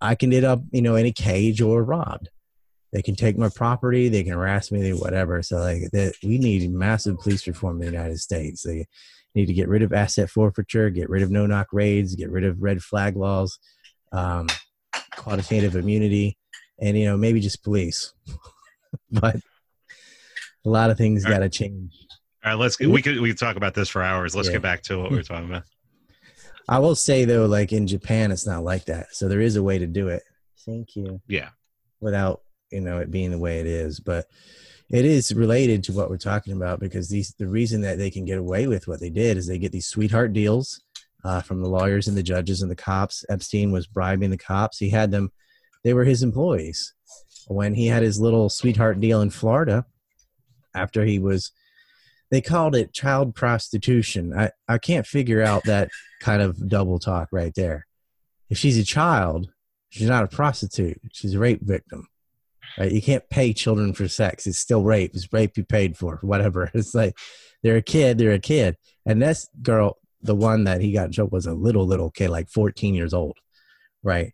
I 0.00 0.16
can 0.16 0.32
end 0.32 0.44
up, 0.44 0.60
you 0.72 0.82
know, 0.82 0.96
in 0.96 1.06
a 1.06 1.12
cage 1.12 1.60
or 1.60 1.84
robbed. 1.84 2.28
They 2.92 3.02
can 3.02 3.14
take 3.14 3.36
my 3.36 3.50
property, 3.54 4.08
they 4.08 4.24
can 4.24 4.32
harass 4.32 4.72
me, 4.72 4.92
whatever. 4.92 5.42
So 5.42 5.58
like 5.58 5.90
that, 5.92 6.14
we 6.22 6.38
need 6.38 6.70
massive 6.72 7.18
police 7.18 7.46
reform 7.46 7.76
in 7.76 7.86
the 7.86 7.92
United 7.92 8.18
States. 8.18 8.62
They 8.62 8.86
need 9.34 9.46
to 9.46 9.52
get 9.52 9.68
rid 9.68 9.82
of 9.82 9.92
asset 9.92 10.30
forfeiture, 10.30 10.88
get 10.88 11.10
rid 11.10 11.22
of 11.22 11.30
no 11.30 11.46
knock 11.46 11.68
raids, 11.72 12.16
get 12.16 12.30
rid 12.30 12.44
of 12.44 12.62
red 12.62 12.82
flag 12.82 13.14
laws. 13.14 13.58
Um, 14.10 14.48
quantitative 15.18 15.74
immunity 15.76 16.38
and 16.80 16.96
you 16.96 17.04
know 17.04 17.16
maybe 17.16 17.40
just 17.40 17.62
police 17.62 18.14
but 19.10 19.36
a 20.64 20.68
lot 20.68 20.90
of 20.90 20.96
things 20.96 21.24
got 21.24 21.40
to 21.40 21.48
change 21.48 21.92
All 22.44 22.52
right, 22.52 22.58
let's 22.58 22.78
we 22.78 23.02
could 23.02 23.20
we 23.20 23.28
could 23.30 23.38
talk 23.38 23.56
about 23.56 23.74
this 23.74 23.88
for 23.88 24.02
hours. 24.02 24.34
Let's 24.36 24.48
Yeah. 24.48 24.54
get 24.54 24.62
back 24.62 24.82
to 24.84 24.98
what 24.98 25.10
we 25.10 25.18
are 25.18 25.22
talking 25.22 25.50
about. 25.50 25.64
i 26.68 26.78
will 26.78 26.94
say 26.94 27.24
though 27.24 27.46
like 27.46 27.72
in 27.72 27.86
japan 27.86 28.30
it's 28.30 28.46
not 28.46 28.62
like 28.62 28.84
that 28.86 29.06
so 29.12 29.26
there 29.28 29.40
is 29.40 29.56
a 29.56 29.62
way 29.62 29.78
to 29.78 29.86
do 29.86 30.08
it 30.08 30.22
thank 30.66 30.94
you 30.96 31.20
Yeah. 31.26 31.48
without 32.00 32.42
you 32.70 32.80
know 32.80 32.98
it 32.98 33.10
being 33.10 33.30
the 33.30 33.38
way 33.38 33.60
it 33.60 33.66
is 33.66 34.00
but 34.00 34.26
it 34.90 35.04
is 35.04 35.34
related 35.34 35.82
to 35.84 35.92
what 35.92 36.08
we're 36.10 36.16
talking 36.18 36.54
about 36.54 36.78
because 36.80 37.08
these 37.08 37.34
the 37.38 37.48
reason 37.48 37.80
that 37.82 37.98
they 37.98 38.10
can 38.10 38.24
get 38.24 38.38
away 38.38 38.66
with 38.66 38.86
what 38.88 39.00
they 39.00 39.10
did 39.10 39.36
is 39.36 39.46
they 39.46 39.58
get 39.58 39.72
these 39.72 39.86
sweetheart 39.86 40.32
deals 40.32 40.82
uh, 41.24 41.40
from 41.40 41.62
the 41.62 41.68
lawyers 41.68 42.08
and 42.08 42.16
the 42.16 42.22
judges 42.22 42.62
and 42.62 42.70
the 42.70 42.76
cops 42.76 43.24
epstein 43.28 43.72
was 43.72 43.86
bribing 43.86 44.30
the 44.30 44.38
cops 44.38 44.78
he 44.78 44.90
had 44.90 45.10
them 45.10 45.30
they 45.84 45.94
were 45.94 46.04
his 46.04 46.22
employees 46.22 46.94
when 47.46 47.74
he 47.74 47.86
had 47.86 48.02
his 48.02 48.20
little 48.20 48.48
sweetheart 48.48 49.00
deal 49.00 49.20
in 49.20 49.30
florida 49.30 49.84
after 50.74 51.04
he 51.04 51.18
was 51.18 51.52
they 52.30 52.40
called 52.40 52.76
it 52.76 52.92
child 52.92 53.34
prostitution. 53.34 54.34
I, 54.36 54.50
I 54.68 54.78
can't 54.78 55.06
figure 55.06 55.42
out 55.42 55.64
that 55.64 55.88
kind 56.20 56.42
of 56.42 56.68
double 56.68 56.98
talk 56.98 57.28
right 57.32 57.54
there. 57.54 57.86
If 58.50 58.58
she's 58.58 58.78
a 58.78 58.84
child, 58.84 59.50
she's 59.90 60.08
not 60.08 60.24
a 60.24 60.28
prostitute. 60.28 61.00
She's 61.12 61.34
a 61.34 61.38
rape 61.38 61.60
victim. 61.62 62.08
Right? 62.78 62.92
You 62.92 63.00
can't 63.00 63.28
pay 63.30 63.52
children 63.52 63.94
for 63.94 64.08
sex. 64.08 64.46
It's 64.46 64.58
still 64.58 64.82
rape. 64.82 65.12
It's 65.14 65.32
rape 65.32 65.56
you 65.56 65.64
paid 65.64 65.96
for, 65.96 66.18
whatever. 66.22 66.70
It's 66.74 66.94
like 66.94 67.16
they're 67.62 67.76
a 67.76 67.82
kid, 67.82 68.18
they're 68.18 68.32
a 68.32 68.38
kid. 68.38 68.76
And 69.06 69.22
this 69.22 69.48
girl, 69.62 69.98
the 70.22 70.34
one 70.34 70.64
that 70.64 70.80
he 70.80 70.92
got 70.92 71.06
in 71.06 71.12
trouble 71.12 71.30
was 71.32 71.46
a 71.46 71.54
little, 71.54 71.86
little 71.86 72.10
kid, 72.10 72.30
like 72.30 72.48
14 72.48 72.94
years 72.94 73.14
old, 73.14 73.38
right? 74.02 74.32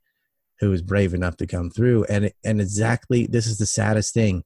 Who 0.61 0.71
was 0.71 0.83
brave 0.83 1.15
enough 1.15 1.37
to 1.39 1.47
come 1.47 1.71
through. 1.71 2.05
And 2.05 2.33
and 2.45 2.61
exactly 2.61 3.27
this 3.27 3.47
is 3.47 3.59
the 3.59 3.67
saddest 3.67 4.15
thing. 4.15 4.45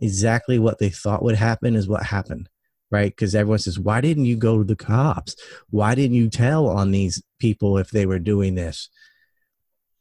Exactly 0.00 0.58
what 0.58 0.78
they 0.78 0.90
thought 0.90 1.22
would 1.22 1.36
happen 1.36 1.74
is 1.74 1.88
what 1.88 2.04
happened 2.04 2.48
right? 2.90 3.10
Because 3.10 3.34
everyone 3.34 3.58
says, 3.58 3.78
why 3.78 4.00
didn't 4.00 4.26
you 4.26 4.36
go 4.36 4.58
to 4.58 4.64
the 4.64 4.76
cops? 4.76 5.36
Why 5.70 5.94
didn't 5.94 6.16
you 6.16 6.28
tell 6.28 6.68
on 6.68 6.90
these 6.90 7.22
people 7.38 7.78
if 7.78 7.90
they 7.90 8.06
were 8.06 8.18
doing 8.18 8.54
this? 8.54 8.88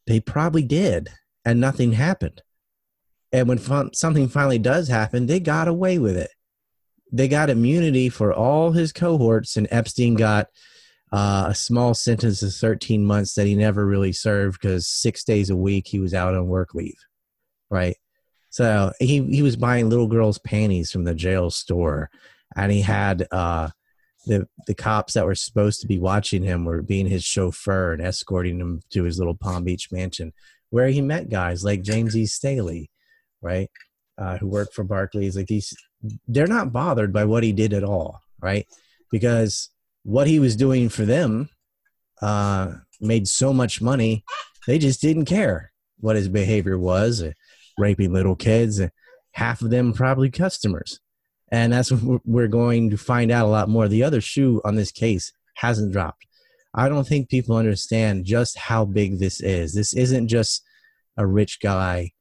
They 0.08 0.20
probably 0.20 0.64
did, 0.64 1.10
and 1.44 1.60
nothing 1.60 1.94
happened. 1.94 2.42
And 3.32 3.48
when 3.48 3.58
fun- 3.58 3.94
something 3.94 4.28
finally 4.28 4.60
does 4.60 4.88
happen, 4.88 5.26
they 5.26 5.40
got 5.40 5.68
away 5.68 5.98
with 5.98 6.16
it. 6.16 6.30
They 7.12 7.28
got 7.28 7.50
immunity 7.50 8.10
for 8.10 8.34
all 8.34 8.72
his 8.72 8.94
cohorts, 8.94 9.58
and 9.58 9.68
Epstein 9.72 10.16
got 10.16 10.48
uh, 11.16 11.46
a 11.48 11.56
small 11.56 11.94
sentence 11.94 12.44
of 12.44 12.54
13 12.54 13.06
months 13.06 13.36
that 13.36 13.48
he 13.48 13.56
never 13.56 13.86
really 13.86 14.12
served 14.12 14.60
because 14.60 14.86
six 14.86 15.24
days 15.24 15.50
a 15.50 15.56
week 15.56 15.88
he 15.88 16.00
was 16.00 16.14
out 16.14 16.36
on 16.36 16.48
work 16.48 16.74
leave, 16.74 17.00
right? 17.70 17.96
So 18.50 18.92
he, 19.00 19.24
he 19.24 19.42
was 19.42 19.56
buying 19.56 19.90
little 19.90 20.08
girls' 20.08 20.40
panties 20.40 20.92
from 20.92 21.06
the 21.06 21.16
jail 21.16 21.50
store 21.50 22.10
and 22.56 22.70
he 22.70 22.82
had 22.82 23.28
uh, 23.32 23.70
the 24.26 24.48
the 24.68 24.74
cops 24.74 25.14
that 25.14 25.26
were 25.26 25.36
supposed 25.36 25.82
to 25.82 25.88
be 25.88 26.00
watching 26.00 26.44
him 26.44 26.66
were 26.66 26.82
being 26.82 27.08
his 27.08 27.24
chauffeur 27.24 27.94
and 27.94 28.02
escorting 28.02 28.60
him 28.60 28.82
to 28.90 29.04
his 29.04 29.18
little 29.18 29.36
Palm 29.36 29.64
Beach 29.64 29.92
mansion, 29.92 30.34
where 30.70 30.88
he 30.90 31.02
met 31.02 31.30
guys 31.30 31.64
like 31.64 31.82
James 31.82 32.16
E. 32.16 32.26
Staley, 32.26 32.90
right, 33.42 33.70
uh, 34.18 34.38
who 34.38 34.48
worked 34.48 34.74
for 34.74 34.84
Barclays. 34.84 35.38
Like 35.38 35.48
these, 35.48 35.74
they're 36.28 36.48
not 36.48 36.74
bothered 36.74 37.14
by 37.14 37.26
what 37.26 37.44
he 37.44 37.54
did 37.54 37.74
at 37.74 37.84
all, 37.84 38.20
right, 38.42 38.68
because 39.12 39.70
what 40.06 40.28
he 40.28 40.40
was 40.40 40.56
doing 40.56 40.88
for 40.88 41.04
them 41.04 41.50
uh, 42.22 42.72
made 43.02 43.28
so 43.28 43.52
much 43.52 43.82
money, 43.82 44.24
they 44.68 44.80
just 44.80 45.02
didn't 45.02 45.26
care 45.26 45.72
what 46.00 46.16
his 46.16 46.30
behavior 46.30 46.78
was, 46.78 47.22
uh, 47.22 47.32
raping 47.78 48.14
little 48.14 48.36
kids. 48.36 48.82
half 49.34 49.62
of 49.62 49.70
them 49.70 49.92
probably 49.92 50.30
customers 50.32 51.02
and 51.52 51.72
that's 51.72 51.92
what 51.92 52.22
we're 52.26 52.48
going 52.48 52.90
to 52.90 52.98
find 52.98 53.32
out 53.32 53.46
a 53.46 53.50
lot 53.50 53.70
more. 53.70 53.88
The 53.88 54.04
other 54.04 54.22
shoe 54.22 54.62
on 54.66 54.76
this 54.76 54.92
case 54.92 55.32
hasn't 55.56 55.94
dropped. 55.94 56.26
I 56.74 56.90
don't 56.90 57.08
think 57.08 57.30
people 57.30 57.56
understand 57.56 58.26
just 58.26 58.58
how 58.58 58.86
big 58.86 59.20
this 59.20 59.42
is. 59.42 59.74
This 59.74 59.94
isn't 59.94 60.28
just 60.28 60.64
a 61.18 61.26
rich 61.26 61.60
guy 61.62 62.12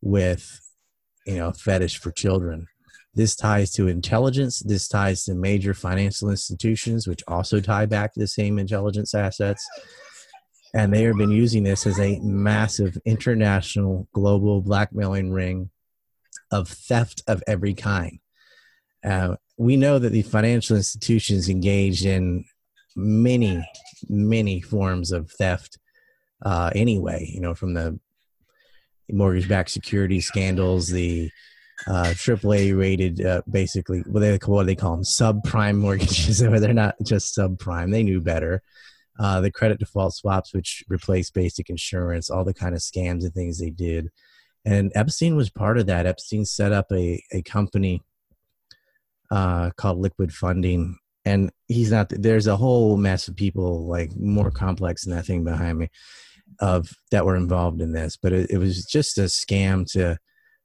with, 0.00 0.60
you 1.26 1.36
know, 1.36 1.52
fetish 1.52 1.98
for 1.98 2.10
children. 2.10 2.66
This 3.18 3.34
ties 3.34 3.72
to 3.72 3.88
intelligence. 3.88 4.60
This 4.60 4.86
ties 4.86 5.24
to 5.24 5.34
major 5.34 5.74
financial 5.74 6.30
institutions, 6.30 7.08
which 7.08 7.24
also 7.26 7.58
tie 7.58 7.84
back 7.84 8.14
to 8.14 8.20
the 8.20 8.28
same 8.28 8.60
intelligence 8.60 9.12
assets. 9.12 9.68
And 10.72 10.94
they 10.94 11.02
have 11.02 11.16
been 11.16 11.32
using 11.32 11.64
this 11.64 11.84
as 11.84 11.98
a 11.98 12.20
massive 12.20 12.96
international 13.04 14.06
global 14.12 14.62
blackmailing 14.62 15.32
ring 15.32 15.70
of 16.52 16.68
theft 16.68 17.24
of 17.26 17.42
every 17.48 17.74
kind. 17.74 18.20
Uh, 19.04 19.34
we 19.56 19.76
know 19.76 19.98
that 19.98 20.10
the 20.10 20.22
financial 20.22 20.76
institutions 20.76 21.48
engaged 21.48 22.04
in 22.04 22.44
many, 22.94 23.68
many 24.08 24.60
forms 24.60 25.10
of 25.10 25.28
theft 25.32 25.76
uh, 26.42 26.70
anyway, 26.72 27.28
you 27.28 27.40
know, 27.40 27.56
from 27.56 27.74
the 27.74 27.98
mortgage 29.10 29.48
backed 29.48 29.70
security 29.70 30.20
scandals, 30.20 30.86
the 30.86 31.32
uh, 31.86 32.12
AAA 32.14 32.76
rated, 32.76 33.24
uh, 33.24 33.42
basically, 33.48 34.00
what 34.00 34.20
they 34.20 34.38
what 34.44 34.66
they 34.66 34.74
call 34.74 34.96
them 34.96 35.04
subprime 35.04 35.76
mortgages, 35.78 36.42
where 36.42 36.60
they're 36.60 36.74
not 36.74 36.96
just 37.02 37.36
subprime. 37.36 37.92
They 37.92 38.02
knew 38.02 38.20
better. 38.20 38.62
Uh, 39.18 39.40
the 39.40 39.50
credit 39.50 39.78
default 39.78 40.14
swaps, 40.14 40.54
which 40.54 40.84
replaced 40.88 41.34
basic 41.34 41.70
insurance, 41.70 42.30
all 42.30 42.44
the 42.44 42.54
kind 42.54 42.74
of 42.74 42.80
scams 42.80 43.24
and 43.24 43.34
things 43.34 43.58
they 43.58 43.70
did. 43.70 44.10
And 44.64 44.92
Epstein 44.94 45.34
was 45.34 45.50
part 45.50 45.78
of 45.78 45.86
that. 45.86 46.06
Epstein 46.06 46.44
set 46.44 46.72
up 46.72 46.86
a, 46.92 47.22
a 47.32 47.42
company 47.42 48.02
uh, 49.30 49.70
called 49.76 49.98
Liquid 49.98 50.32
Funding, 50.32 50.98
and 51.24 51.50
he's 51.68 51.90
not. 51.90 52.10
There's 52.10 52.46
a 52.46 52.56
whole 52.56 52.96
mess 52.96 53.28
of 53.28 53.36
people 53.36 53.86
like 53.86 54.16
more 54.16 54.50
complex 54.50 55.04
than 55.04 55.14
that 55.16 55.26
thing 55.26 55.44
behind 55.44 55.78
me 55.78 55.90
of 56.60 56.92
that 57.10 57.26
were 57.26 57.36
involved 57.36 57.80
in 57.80 57.92
this, 57.92 58.16
but 58.16 58.32
it, 58.32 58.50
it 58.50 58.58
was 58.58 58.84
just 58.84 59.18
a 59.18 59.22
scam 59.22 59.90
to 59.92 60.18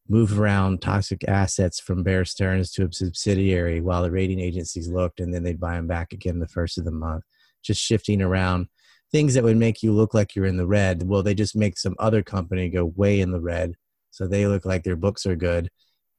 move 0.09 0.39
around 0.39 0.81
toxic 0.81 1.27
assets 1.27 1.79
from 1.79 2.03
Bear 2.03 2.25
Stearns 2.25 2.71
to 2.71 2.85
a 2.85 2.91
subsidiary 2.91 3.81
while 3.81 4.03
the 4.03 4.11
rating 4.11 4.39
agencies 4.39 4.89
looked, 4.89 5.19
and 5.19 5.33
then 5.33 5.43
they'd 5.43 5.59
buy 5.59 5.75
them 5.75 5.87
back 5.87 6.13
again 6.13 6.39
the 6.39 6.47
first 6.47 6.77
of 6.77 6.85
the 6.85 6.91
month. 6.91 7.23
Just 7.63 7.81
shifting 7.81 8.21
around 8.21 8.67
things 9.11 9.33
that 9.33 9.43
would 9.43 9.57
make 9.57 9.81
you 9.81 9.93
look 9.93 10.13
like 10.13 10.35
you're 10.35 10.45
in 10.45 10.57
the 10.57 10.67
red. 10.67 11.07
Well, 11.07 11.23
they 11.23 11.33
just 11.33 11.55
make 11.55 11.77
some 11.77 11.95
other 11.99 12.21
company 12.21 12.69
go 12.69 12.85
way 12.85 13.21
in 13.21 13.31
the 13.31 13.39
red, 13.39 13.75
so 14.11 14.27
they 14.27 14.47
look 14.47 14.65
like 14.65 14.83
their 14.83 14.97
books 14.97 15.25
are 15.25 15.35
good, 15.35 15.69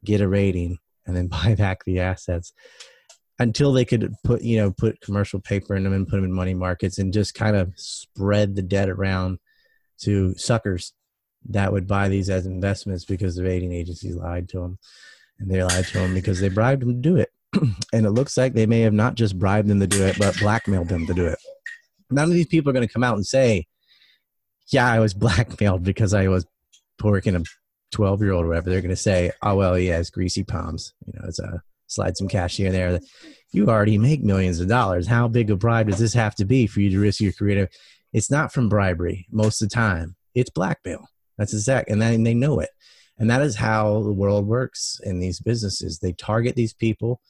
get 0.04 0.20
a 0.20 0.28
rating, 0.28 0.78
and 1.06 1.14
then 1.14 1.26
buy 1.28 1.54
back 1.54 1.84
the 1.84 2.00
assets 2.00 2.52
until 3.38 3.72
they 3.72 3.84
could 3.84 4.14
put 4.22 4.42
you 4.42 4.56
know 4.56 4.70
put 4.70 5.00
commercial 5.00 5.40
paper 5.40 5.74
in 5.74 5.84
them 5.84 5.92
and 5.92 6.06
put 6.06 6.16
them 6.16 6.24
in 6.24 6.32
money 6.32 6.54
markets 6.54 6.98
and 6.98 7.12
just 7.12 7.34
kind 7.34 7.56
of 7.56 7.72
spread 7.76 8.54
the 8.54 8.62
debt 8.62 8.88
around 8.88 9.38
to 9.98 10.34
suckers 10.36 10.92
that 11.50 11.72
would 11.72 11.86
buy 11.86 12.08
these 12.08 12.30
as 12.30 12.46
investments 12.46 13.04
because 13.04 13.36
the 13.36 13.44
rating 13.44 13.72
agencies 13.72 14.16
lied 14.16 14.48
to 14.48 14.60
them 14.60 14.78
and 15.38 15.50
they 15.50 15.62
lied 15.62 15.84
to 15.86 15.98
them 15.98 16.14
because 16.14 16.40
they 16.40 16.48
bribed 16.48 16.82
them 16.82 16.94
to 17.02 17.08
do 17.08 17.16
it 17.16 17.30
and 17.92 18.06
it 18.06 18.10
looks 18.10 18.36
like 18.36 18.54
they 18.54 18.66
may 18.66 18.80
have 18.80 18.92
not 18.92 19.14
just 19.14 19.38
bribed 19.38 19.68
them 19.68 19.80
to 19.80 19.86
do 19.86 20.04
it 20.04 20.18
but 20.18 20.38
blackmailed 20.38 20.88
them 20.88 21.06
to 21.06 21.14
do 21.14 21.26
it 21.26 21.38
none 22.10 22.28
of 22.28 22.34
these 22.34 22.46
people 22.46 22.70
are 22.70 22.72
going 22.72 22.86
to 22.86 22.92
come 22.92 23.04
out 23.04 23.16
and 23.16 23.26
say 23.26 23.66
yeah 24.68 24.90
i 24.90 24.98
was 24.98 25.14
blackmailed 25.24 25.82
because 25.82 26.14
i 26.14 26.28
was 26.28 26.46
working 27.02 27.36
a 27.36 27.42
12 27.94 28.22
year 28.22 28.32
old 28.32 28.44
or 28.44 28.48
whatever, 28.48 28.68
they're 28.68 28.82
going 28.82 28.90
to 28.90 28.96
say, 28.96 29.32
oh, 29.42 29.56
well, 29.56 29.74
he 29.74 29.86
has 29.86 30.10
greasy 30.10 30.42
palms. 30.42 30.92
You 31.06 31.14
know, 31.14 31.26
it's 31.28 31.38
a 31.38 31.62
slide 31.86 32.16
some 32.16 32.28
cash 32.28 32.56
here 32.56 32.66
and 32.66 32.74
there. 32.74 33.00
You 33.52 33.68
already 33.68 33.98
make 33.98 34.22
millions 34.22 34.60
of 34.60 34.68
dollars. 34.68 35.06
How 35.06 35.28
big 35.28 35.50
a 35.50 35.56
bribe 35.56 35.88
does 35.88 36.00
this 36.00 36.14
have 36.14 36.34
to 36.36 36.44
be 36.44 36.66
for 36.66 36.80
you 36.80 36.90
to 36.90 37.00
risk 37.00 37.20
your 37.20 37.32
career? 37.32 37.70
It's 38.12 38.30
not 38.30 38.52
from 38.52 38.68
bribery 38.68 39.26
most 39.30 39.62
of 39.62 39.68
the 39.68 39.74
time. 39.74 40.16
It's 40.34 40.50
blackmail. 40.50 41.08
That's 41.38 41.52
exact, 41.52 41.90
and 41.90 42.00
then 42.00 42.22
they 42.22 42.34
know 42.34 42.60
it. 42.60 42.70
And 43.18 43.30
that 43.30 43.42
is 43.42 43.56
how 43.56 44.02
the 44.02 44.12
world 44.12 44.46
works 44.46 45.00
in 45.04 45.20
these 45.20 45.40
businesses. 45.40 45.98
They 45.98 46.12
target 46.12 46.56
these 46.56 46.72
people, 46.72 47.20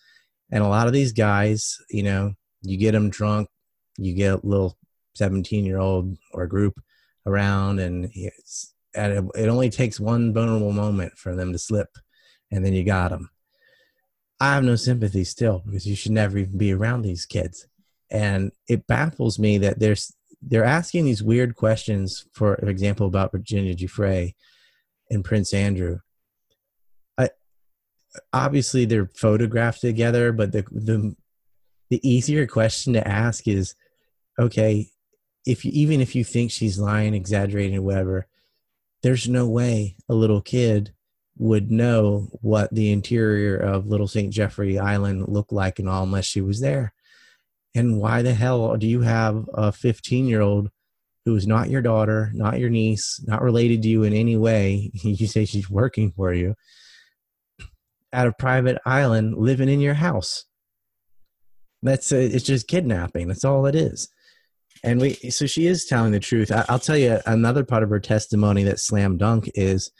and 0.50 0.62
a 0.62 0.68
lot 0.68 0.86
of 0.86 0.92
these 0.92 1.12
guys, 1.12 1.78
you 1.90 2.02
know, 2.02 2.34
you 2.62 2.76
get 2.76 2.92
them 2.92 3.10
drunk, 3.10 3.48
you 3.98 4.14
get 4.14 4.34
a 4.34 4.46
little 4.46 4.76
17 5.14 5.64
year 5.64 5.78
old 5.78 6.16
or 6.32 6.46
group 6.46 6.80
around, 7.26 7.80
and 7.80 8.10
and 8.94 9.30
it, 9.34 9.48
only 9.48 9.70
takes 9.70 9.98
one 9.98 10.32
vulnerable 10.32 10.72
moment 10.72 11.18
for 11.18 11.34
them 11.34 11.52
to 11.52 11.58
slip, 11.58 11.88
and 12.50 12.64
then 12.64 12.72
you 12.72 12.84
got 12.84 13.10
them. 13.10 13.30
I 14.40 14.54
have 14.54 14.64
no 14.64 14.76
sympathy 14.76 15.24
still 15.24 15.62
because 15.64 15.86
you 15.86 15.96
should 15.96 16.12
never 16.12 16.38
even 16.38 16.58
be 16.58 16.72
around 16.72 17.02
these 17.02 17.26
kids, 17.26 17.66
and 18.10 18.52
it 18.68 18.86
baffles 18.86 19.38
me 19.38 19.58
that 19.58 19.78
there's 19.78 20.14
they're 20.46 20.64
asking 20.64 21.04
these 21.04 21.22
weird 21.22 21.54
questions. 21.54 22.26
For 22.32 22.54
example, 22.56 23.06
about 23.06 23.32
Virginia 23.32 23.74
Giuffre 23.74 24.34
and 25.10 25.24
Prince 25.24 25.54
Andrew. 25.54 26.00
I 27.18 27.30
obviously 28.32 28.84
they're 28.84 29.10
photographed 29.14 29.80
together, 29.80 30.32
but 30.32 30.52
the 30.52 30.64
the 30.70 31.14
the 31.90 32.08
easier 32.08 32.46
question 32.46 32.94
to 32.94 33.06
ask 33.06 33.46
is, 33.46 33.74
okay, 34.38 34.88
if 35.46 35.64
you, 35.64 35.70
even 35.74 36.00
if 36.00 36.14
you 36.14 36.24
think 36.24 36.50
she's 36.50 36.78
lying, 36.78 37.14
exaggerating, 37.14 37.82
whatever, 37.82 38.26
there's 39.02 39.28
no 39.28 39.48
way 39.48 39.96
a 40.08 40.14
little 40.14 40.40
kid 40.40 40.94
would 41.36 41.70
know 41.70 42.28
what 42.40 42.74
the 42.74 42.90
interior 42.90 43.56
of 43.56 43.86
Little 43.86 44.08
St. 44.08 44.32
Jeffrey 44.32 44.78
Island 44.78 45.28
looked 45.28 45.52
like 45.52 45.78
and 45.78 45.88
all 45.88 46.04
unless 46.04 46.24
she 46.24 46.40
was 46.40 46.60
there. 46.60 46.93
And 47.74 47.98
why 47.98 48.22
the 48.22 48.34
hell 48.34 48.76
do 48.76 48.86
you 48.86 49.00
have 49.00 49.48
a 49.52 49.72
15 49.72 50.26
year 50.26 50.40
old 50.40 50.70
who 51.24 51.34
is 51.34 51.46
not 51.46 51.70
your 51.70 51.82
daughter, 51.82 52.30
not 52.34 52.58
your 52.58 52.70
niece, 52.70 53.22
not 53.26 53.42
related 53.42 53.82
to 53.82 53.88
you 53.88 54.02
in 54.04 54.12
any 54.12 54.36
way? 54.36 54.90
You 55.02 55.26
say 55.26 55.44
she's 55.44 55.70
working 55.70 56.12
for 56.12 56.32
you 56.32 56.54
at 58.12 58.26
a 58.26 58.32
private 58.32 58.78
island 58.86 59.36
living 59.36 59.68
in 59.68 59.80
your 59.80 59.94
house. 59.94 60.44
That's 61.82 62.12
a, 62.12 62.24
it's 62.24 62.44
just 62.44 62.68
kidnapping. 62.68 63.28
That's 63.28 63.44
all 63.44 63.66
it 63.66 63.74
is 63.74 64.08
and 64.84 65.00
we 65.00 65.14
so 65.14 65.46
she 65.46 65.66
is 65.66 65.86
telling 65.86 66.12
the 66.12 66.20
truth 66.20 66.52
I, 66.52 66.64
will 66.70 66.78
tell 66.78 66.96
you 66.96 67.18
another 67.26 67.64
part 67.64 67.82
of 67.82 67.90
her 67.90 67.98
testimony 68.00 68.62
that 68.64 68.78
slam 68.78 69.16
dunk 69.16 69.50
is 69.54 69.90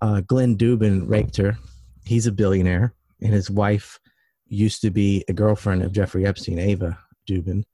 uh, 0.00 0.20
glenn 0.20 0.56
dubin 0.56 1.08
raped 1.08 1.36
her 1.36 1.56
he's 2.04 2.26
a 2.26 2.32
billionaire 2.32 2.92
and 3.22 3.32
his 3.32 3.50
wife 3.50 4.00
used 4.46 4.82
to 4.82 4.90
be 4.90 5.24
a 5.28 5.32
girlfriend 5.32 5.82
of 5.82 5.92
Jeffrey 5.92 6.26
Epstein, 6.26 6.58
Ava 6.58 6.98
Dubin, 7.28 7.64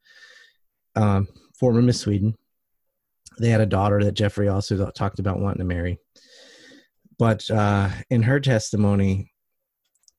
um, 0.96 1.28
former 1.58 1.82
Miss 1.82 2.00
Sweden. 2.00 2.36
They 3.38 3.50
had 3.50 3.60
a 3.60 3.66
daughter 3.66 4.02
that 4.04 4.14
Jeffrey 4.14 4.48
also 4.48 4.90
talked 4.90 5.18
about 5.18 5.40
wanting 5.40 5.60
to 5.60 5.64
marry. 5.64 5.98
But 7.18 7.50
uh, 7.50 7.90
in 8.08 8.22
her 8.22 8.40
testimony, 8.40 9.32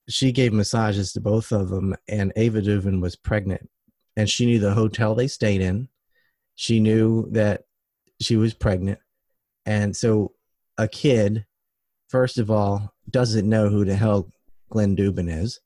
she 0.07 0.31
gave 0.31 0.53
massages 0.53 1.13
to 1.13 1.21
both 1.21 1.51
of 1.51 1.69
them, 1.69 1.95
and 2.07 2.33
Ava 2.35 2.61
Dubin 2.61 3.01
was 3.01 3.15
pregnant, 3.15 3.69
and 4.15 4.29
she 4.29 4.45
knew 4.45 4.59
the 4.59 4.73
hotel 4.73 5.15
they 5.15 5.27
stayed 5.27 5.61
in. 5.61 5.87
She 6.55 6.79
knew 6.79 7.27
that 7.31 7.63
she 8.19 8.35
was 8.35 8.53
pregnant, 8.53 8.99
and 9.65 9.95
so 9.95 10.33
a 10.77 10.87
kid, 10.87 11.45
first 12.09 12.37
of 12.37 12.51
all, 12.51 12.93
doesn't 13.09 13.49
know 13.49 13.69
who 13.69 13.85
the 13.85 13.95
hell 13.95 14.29
Glenn 14.69 14.95
Dubin 14.95 15.29
is, 15.29 15.59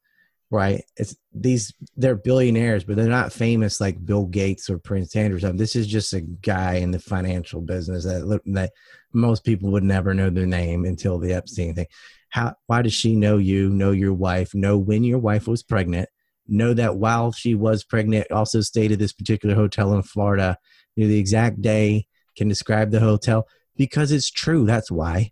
right? 0.52 0.84
It's 0.98 1.16
these 1.34 1.74
they're 1.98 2.16
billionaires, 2.16 2.84
but 2.84 2.96
they're 2.96 3.08
not 3.08 3.34
famous 3.34 3.82
like 3.82 4.06
Bill 4.06 4.26
Gates 4.26 4.70
or 4.70 4.78
Prince 4.78 5.16
Andrew. 5.16 5.40
This 5.54 5.76
is 5.76 5.88
just 5.88 6.14
a 6.14 6.22
guy 6.22 6.76
in 6.76 6.92
the 6.92 7.00
financial 7.00 7.62
business 7.62 8.06
that 8.06 8.42
that 8.46 8.72
most 9.14 9.44
people 9.44 9.72
would 9.72 9.84
never 9.84 10.14
know 10.14 10.30
their 10.30 10.46
name 10.46 10.86
until 10.86 11.18
the 11.20 11.34
Epstein 11.34 11.74
thing 11.76 11.88
how 12.36 12.54
why 12.68 12.82
does 12.82 12.94
she 12.94 13.16
know 13.16 13.38
you 13.38 13.70
know 13.70 13.92
your 13.92 14.14
wife 14.14 14.54
know 14.54 14.78
when 14.78 15.06
your 15.06 15.18
wife 15.18 15.48
was 15.48 15.64
pregnant 15.64 16.10
know 16.50 16.74
that 16.74 16.98
while 16.98 17.32
she 17.32 17.56
was 17.56 17.86
pregnant 17.86 18.30
also 18.30 18.60
stayed 18.60 18.92
at 18.92 19.00
this 19.00 19.14
particular 19.14 19.56
hotel 19.56 19.94
in 19.94 20.04
florida 20.04 20.58
knew 20.98 21.08
the 21.08 21.18
exact 21.18 21.62
day 21.62 22.06
can 22.36 22.50
describe 22.50 22.92
the 22.92 23.00
hotel 23.00 23.48
because 23.78 24.12
it's 24.12 24.30
true 24.30 24.66
that's 24.66 24.92
why 24.92 25.32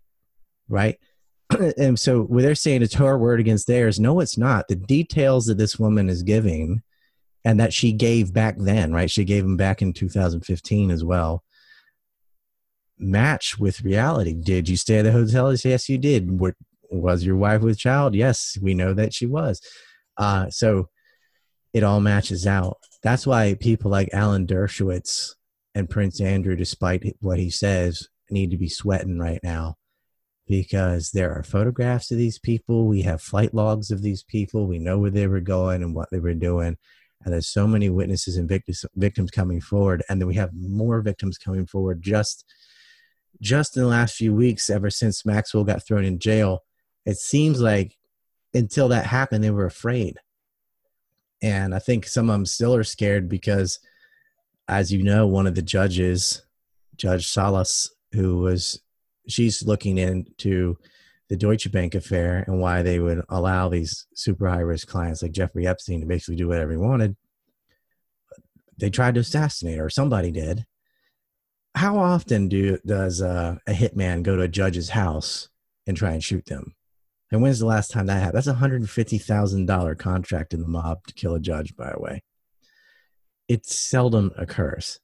right 0.66 0.98
and 1.78 1.98
so 1.98 2.22
what 2.22 2.42
they're 2.42 2.54
saying 2.54 2.82
it's 2.82 2.94
her 2.94 3.18
word 3.18 3.40
against 3.40 3.66
theirs. 3.66 4.00
No 4.00 4.20
it's 4.20 4.38
not. 4.38 4.68
The 4.68 4.76
details 4.76 5.46
that 5.46 5.58
this 5.58 5.78
woman 5.78 6.08
is 6.08 6.22
giving 6.22 6.82
and 7.44 7.60
that 7.60 7.72
she 7.72 7.92
gave 7.92 8.32
back 8.32 8.56
then 8.58 8.92
right? 8.92 9.10
She 9.10 9.24
gave 9.24 9.44
them 9.44 9.56
back 9.56 9.82
in 9.82 9.92
2015 9.92 10.90
as 10.90 11.04
well 11.04 11.44
match 12.98 13.58
with 13.58 13.82
reality. 13.82 14.34
Did 14.34 14.68
you 14.68 14.76
stay 14.76 14.98
at 14.98 15.02
the 15.02 15.12
hotel? 15.12 15.54
Yes 15.54 15.88
you 15.88 15.98
did. 15.98 16.40
Were, 16.40 16.56
was 16.90 17.24
your 17.24 17.36
wife 17.36 17.62
with 17.62 17.78
child? 17.78 18.14
Yes, 18.14 18.56
we 18.60 18.74
know 18.74 18.94
that 18.94 19.12
she 19.12 19.26
was. 19.26 19.60
Uh, 20.16 20.48
so 20.50 20.88
it 21.72 21.82
all 21.82 22.00
matches 22.00 22.46
out. 22.46 22.78
That's 23.02 23.26
why 23.26 23.54
people 23.54 23.90
like 23.90 24.10
Alan 24.12 24.46
Dershowitz 24.46 25.34
and 25.74 25.90
Prince 25.90 26.20
Andrew, 26.20 26.54
despite 26.56 27.16
what 27.20 27.38
he 27.38 27.50
says, 27.50 28.08
need 28.30 28.52
to 28.52 28.56
be 28.56 28.68
sweating 28.68 29.18
right 29.18 29.40
now 29.42 29.76
because 30.46 31.10
there 31.10 31.32
are 31.32 31.42
photographs 31.42 32.10
of 32.10 32.18
these 32.18 32.38
people. 32.38 32.86
We 32.86 33.02
have 33.02 33.22
flight 33.22 33.54
logs 33.54 33.90
of 33.90 34.02
these 34.02 34.22
people. 34.22 34.66
We 34.66 34.78
know 34.78 34.98
where 34.98 35.10
they 35.10 35.26
were 35.26 35.40
going 35.40 35.82
and 35.82 35.94
what 35.94 36.10
they 36.10 36.18
were 36.18 36.34
doing. 36.34 36.76
And 37.24 37.32
there's 37.32 37.48
so 37.48 37.66
many 37.66 37.88
witnesses 37.88 38.36
and 38.36 38.48
victims, 38.48 38.84
victims 38.96 39.30
coming 39.30 39.60
forward. 39.60 40.02
And 40.08 40.20
then 40.20 40.28
we 40.28 40.34
have 40.34 40.50
more 40.52 41.00
victims 41.00 41.38
coming 41.38 41.66
forward 41.66 42.02
just 42.02 42.44
just 43.40 43.76
in 43.76 43.82
the 43.82 43.88
last 43.88 44.14
few 44.14 44.32
weeks, 44.32 44.70
ever 44.70 44.90
since 44.90 45.26
Maxwell 45.26 45.64
got 45.64 45.84
thrown 45.84 46.04
in 46.04 46.20
jail 46.20 46.62
it 47.04 47.18
seems 47.18 47.60
like 47.60 47.96
until 48.52 48.88
that 48.88 49.06
happened, 49.06 49.44
they 49.44 49.50
were 49.50 49.66
afraid. 49.66 50.18
And 51.42 51.74
I 51.74 51.78
think 51.78 52.06
some 52.06 52.30
of 52.30 52.34
them 52.34 52.46
still 52.46 52.74
are 52.74 52.84
scared 52.84 53.28
because, 53.28 53.78
as 54.68 54.92
you 54.92 55.02
know, 55.02 55.26
one 55.26 55.46
of 55.46 55.54
the 55.54 55.62
judges, 55.62 56.42
Judge 56.96 57.28
Salas, 57.28 57.90
who 58.12 58.38
was, 58.38 58.80
she's 59.28 59.62
looking 59.62 59.98
into 59.98 60.76
the 61.28 61.36
Deutsche 61.36 61.70
Bank 61.72 61.94
affair 61.94 62.44
and 62.46 62.60
why 62.60 62.82
they 62.82 62.98
would 62.98 63.22
allow 63.28 63.68
these 63.68 64.06
super 64.14 64.48
high 64.48 64.60
risk 64.60 64.88
clients 64.88 65.22
like 65.22 65.32
Jeffrey 65.32 65.66
Epstein 65.66 66.00
to 66.00 66.06
basically 66.06 66.36
do 66.36 66.48
whatever 66.48 66.72
he 66.72 66.76
wanted. 66.76 67.16
They 68.76 68.90
tried 68.90 69.14
to 69.14 69.20
assassinate 69.20 69.78
her. 69.78 69.88
Somebody 69.88 70.30
did. 70.30 70.66
How 71.74 71.98
often 71.98 72.48
do 72.48 72.78
does 72.84 73.22
uh, 73.22 73.56
a 73.66 73.72
hitman 73.72 74.22
go 74.22 74.36
to 74.36 74.42
a 74.42 74.48
judge's 74.48 74.90
house 74.90 75.48
and 75.86 75.96
try 75.96 76.12
and 76.12 76.22
shoot 76.22 76.46
them? 76.46 76.74
And 77.32 77.42
when's 77.42 77.58
the 77.58 77.66
last 77.66 77.90
time 77.90 78.06
that 78.06 78.20
happened? 78.20 78.36
That's 78.36 78.46
a 78.46 78.54
hundred 78.54 78.88
fifty 78.88 79.18
thousand 79.18 79.66
dollar 79.66 79.94
contract 79.94 80.54
in 80.54 80.60
the 80.60 80.68
mob 80.68 81.06
to 81.06 81.14
kill 81.14 81.34
a 81.34 81.40
judge. 81.40 81.74
By 81.74 81.90
the 81.92 82.00
way, 82.00 82.22
it 83.48 83.66
seldom 83.66 84.30
occurs, 84.36 85.00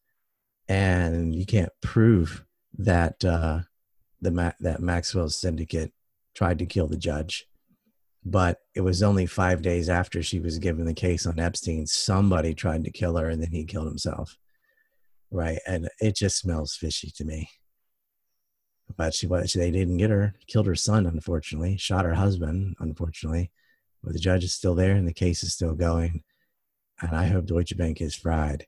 and 0.69 1.35
you 1.35 1.45
can't 1.45 1.73
prove 1.81 2.45
that 2.79 3.25
uh, 3.25 3.61
the 4.21 4.55
that 4.61 4.81
Maxwell's 4.81 5.37
syndicate 5.37 5.93
tried 6.35 6.59
to 6.59 6.67
kill 6.67 6.87
the 6.87 6.97
judge. 6.97 7.47
But 8.25 8.59
it 8.75 8.83
was 8.83 9.03
only 9.03 9.27
five 9.27 9.63
days 9.63 9.89
after 9.89 10.23
she 10.23 10.41
was 10.41 10.59
given 10.59 10.85
the 10.85 10.95
case 10.95 11.27
on 11.27 11.39
Epstein. 11.39 11.87
Somebody 11.87 12.55
tried 12.55 12.85
to 12.85 12.91
kill 12.91 13.17
her, 13.17 13.29
and 13.29 13.43
then 13.43 13.53
he 13.53 13.65
killed 13.65 13.87
himself. 13.87 14.37
Right, 15.31 15.59
and 15.67 15.89
it 16.01 16.17
just 16.17 16.39
smells 16.39 16.77
fishy 16.77 17.11
to 17.13 17.25
me 17.25 17.49
but 18.97 19.15
she 19.15 19.27
was 19.27 19.53
they 19.53 19.71
didn't 19.71 19.97
get 19.97 20.11
her 20.11 20.35
killed 20.47 20.67
her 20.67 20.75
son 20.75 21.07
unfortunately 21.07 21.77
shot 21.77 22.05
her 22.05 22.15
husband 22.15 22.77
unfortunately 22.81 23.51
but 24.03 24.13
the 24.13 24.19
judge 24.19 24.45
is 24.45 24.53
still 24.53 24.75
there 24.75 24.95
and 24.95 25.07
the 25.07 25.13
case 25.13 25.43
is 25.43 25.53
still 25.53 25.75
going 25.75 26.23
and 27.01 27.17
i 27.17 27.27
hope 27.27 27.47
deutsche 27.47 27.77
bank 27.77 28.01
is 28.01 28.15
fried 28.15 28.67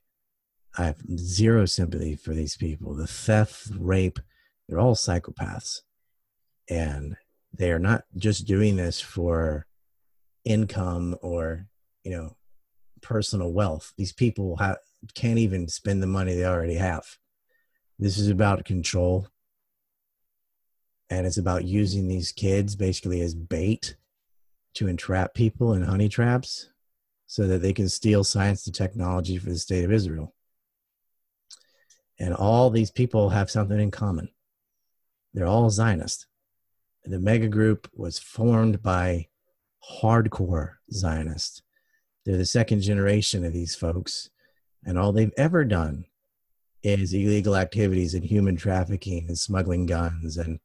i 0.77 0.85
have 0.85 1.01
zero 1.17 1.65
sympathy 1.65 2.15
for 2.15 2.33
these 2.33 2.57
people 2.57 2.93
the 2.93 3.07
theft 3.07 3.67
rape 3.77 4.19
they're 4.67 4.79
all 4.79 4.95
psychopaths 4.95 5.81
and 6.69 7.15
they 7.53 7.71
are 7.71 7.79
not 7.79 8.03
just 8.15 8.47
doing 8.47 8.75
this 8.75 8.99
for 8.99 9.65
income 10.45 11.15
or 11.21 11.67
you 12.03 12.11
know 12.11 12.35
personal 13.01 13.51
wealth 13.51 13.93
these 13.97 14.13
people 14.13 14.59
can't 15.13 15.39
even 15.39 15.67
spend 15.67 16.01
the 16.01 16.07
money 16.07 16.35
they 16.35 16.45
already 16.45 16.75
have 16.75 17.17
this 17.99 18.17
is 18.17 18.29
about 18.29 18.65
control 18.65 19.27
and 21.09 21.27
it's 21.27 21.37
about 21.37 21.65
using 21.65 22.07
these 22.07 22.31
kids 22.31 22.75
basically 22.75 23.21
as 23.21 23.35
bait 23.35 23.95
to 24.73 24.87
entrap 24.87 25.33
people 25.33 25.73
in 25.73 25.83
honey 25.83 26.09
traps 26.09 26.69
so 27.27 27.47
that 27.47 27.61
they 27.61 27.73
can 27.73 27.89
steal 27.89 28.23
science 28.23 28.65
and 28.65 28.75
technology 28.75 29.37
for 29.37 29.49
the 29.49 29.57
state 29.57 29.83
of 29.83 29.91
Israel. 29.91 30.33
And 32.19 32.33
all 32.33 32.69
these 32.69 32.91
people 32.91 33.29
have 33.29 33.49
something 33.49 33.79
in 33.79 33.91
common. 33.91 34.29
They're 35.33 35.47
all 35.47 35.69
Zionist. 35.69 36.27
The 37.05 37.19
mega 37.19 37.47
group 37.47 37.89
was 37.93 38.19
formed 38.19 38.81
by 38.81 39.27
hardcore 40.01 40.75
Zionists. 40.91 41.61
They're 42.25 42.37
the 42.37 42.45
second 42.45 42.81
generation 42.81 43.43
of 43.43 43.51
these 43.51 43.75
folks, 43.75 44.29
and 44.85 44.97
all 44.97 45.11
they've 45.11 45.33
ever 45.37 45.65
done 45.65 46.05
is 46.83 47.13
illegal 47.13 47.55
activities 47.55 48.13
and 48.13 48.23
human 48.23 48.55
trafficking 48.55 49.25
and 49.27 49.37
smuggling 49.37 49.85
guns 49.85 50.37
and 50.37 50.59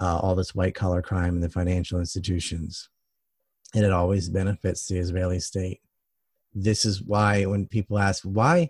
uh, 0.00 0.18
all 0.18 0.34
this 0.34 0.54
white 0.54 0.74
collar 0.74 1.02
crime 1.02 1.36
in 1.36 1.40
the 1.40 1.48
financial 1.48 1.98
institutions. 1.98 2.88
And 3.74 3.84
it 3.84 3.92
always 3.92 4.28
benefits 4.28 4.86
the 4.86 4.98
Israeli 4.98 5.40
state. 5.40 5.80
This 6.54 6.84
is 6.84 7.02
why, 7.02 7.44
when 7.44 7.66
people 7.66 7.98
ask 7.98 8.22
why 8.24 8.68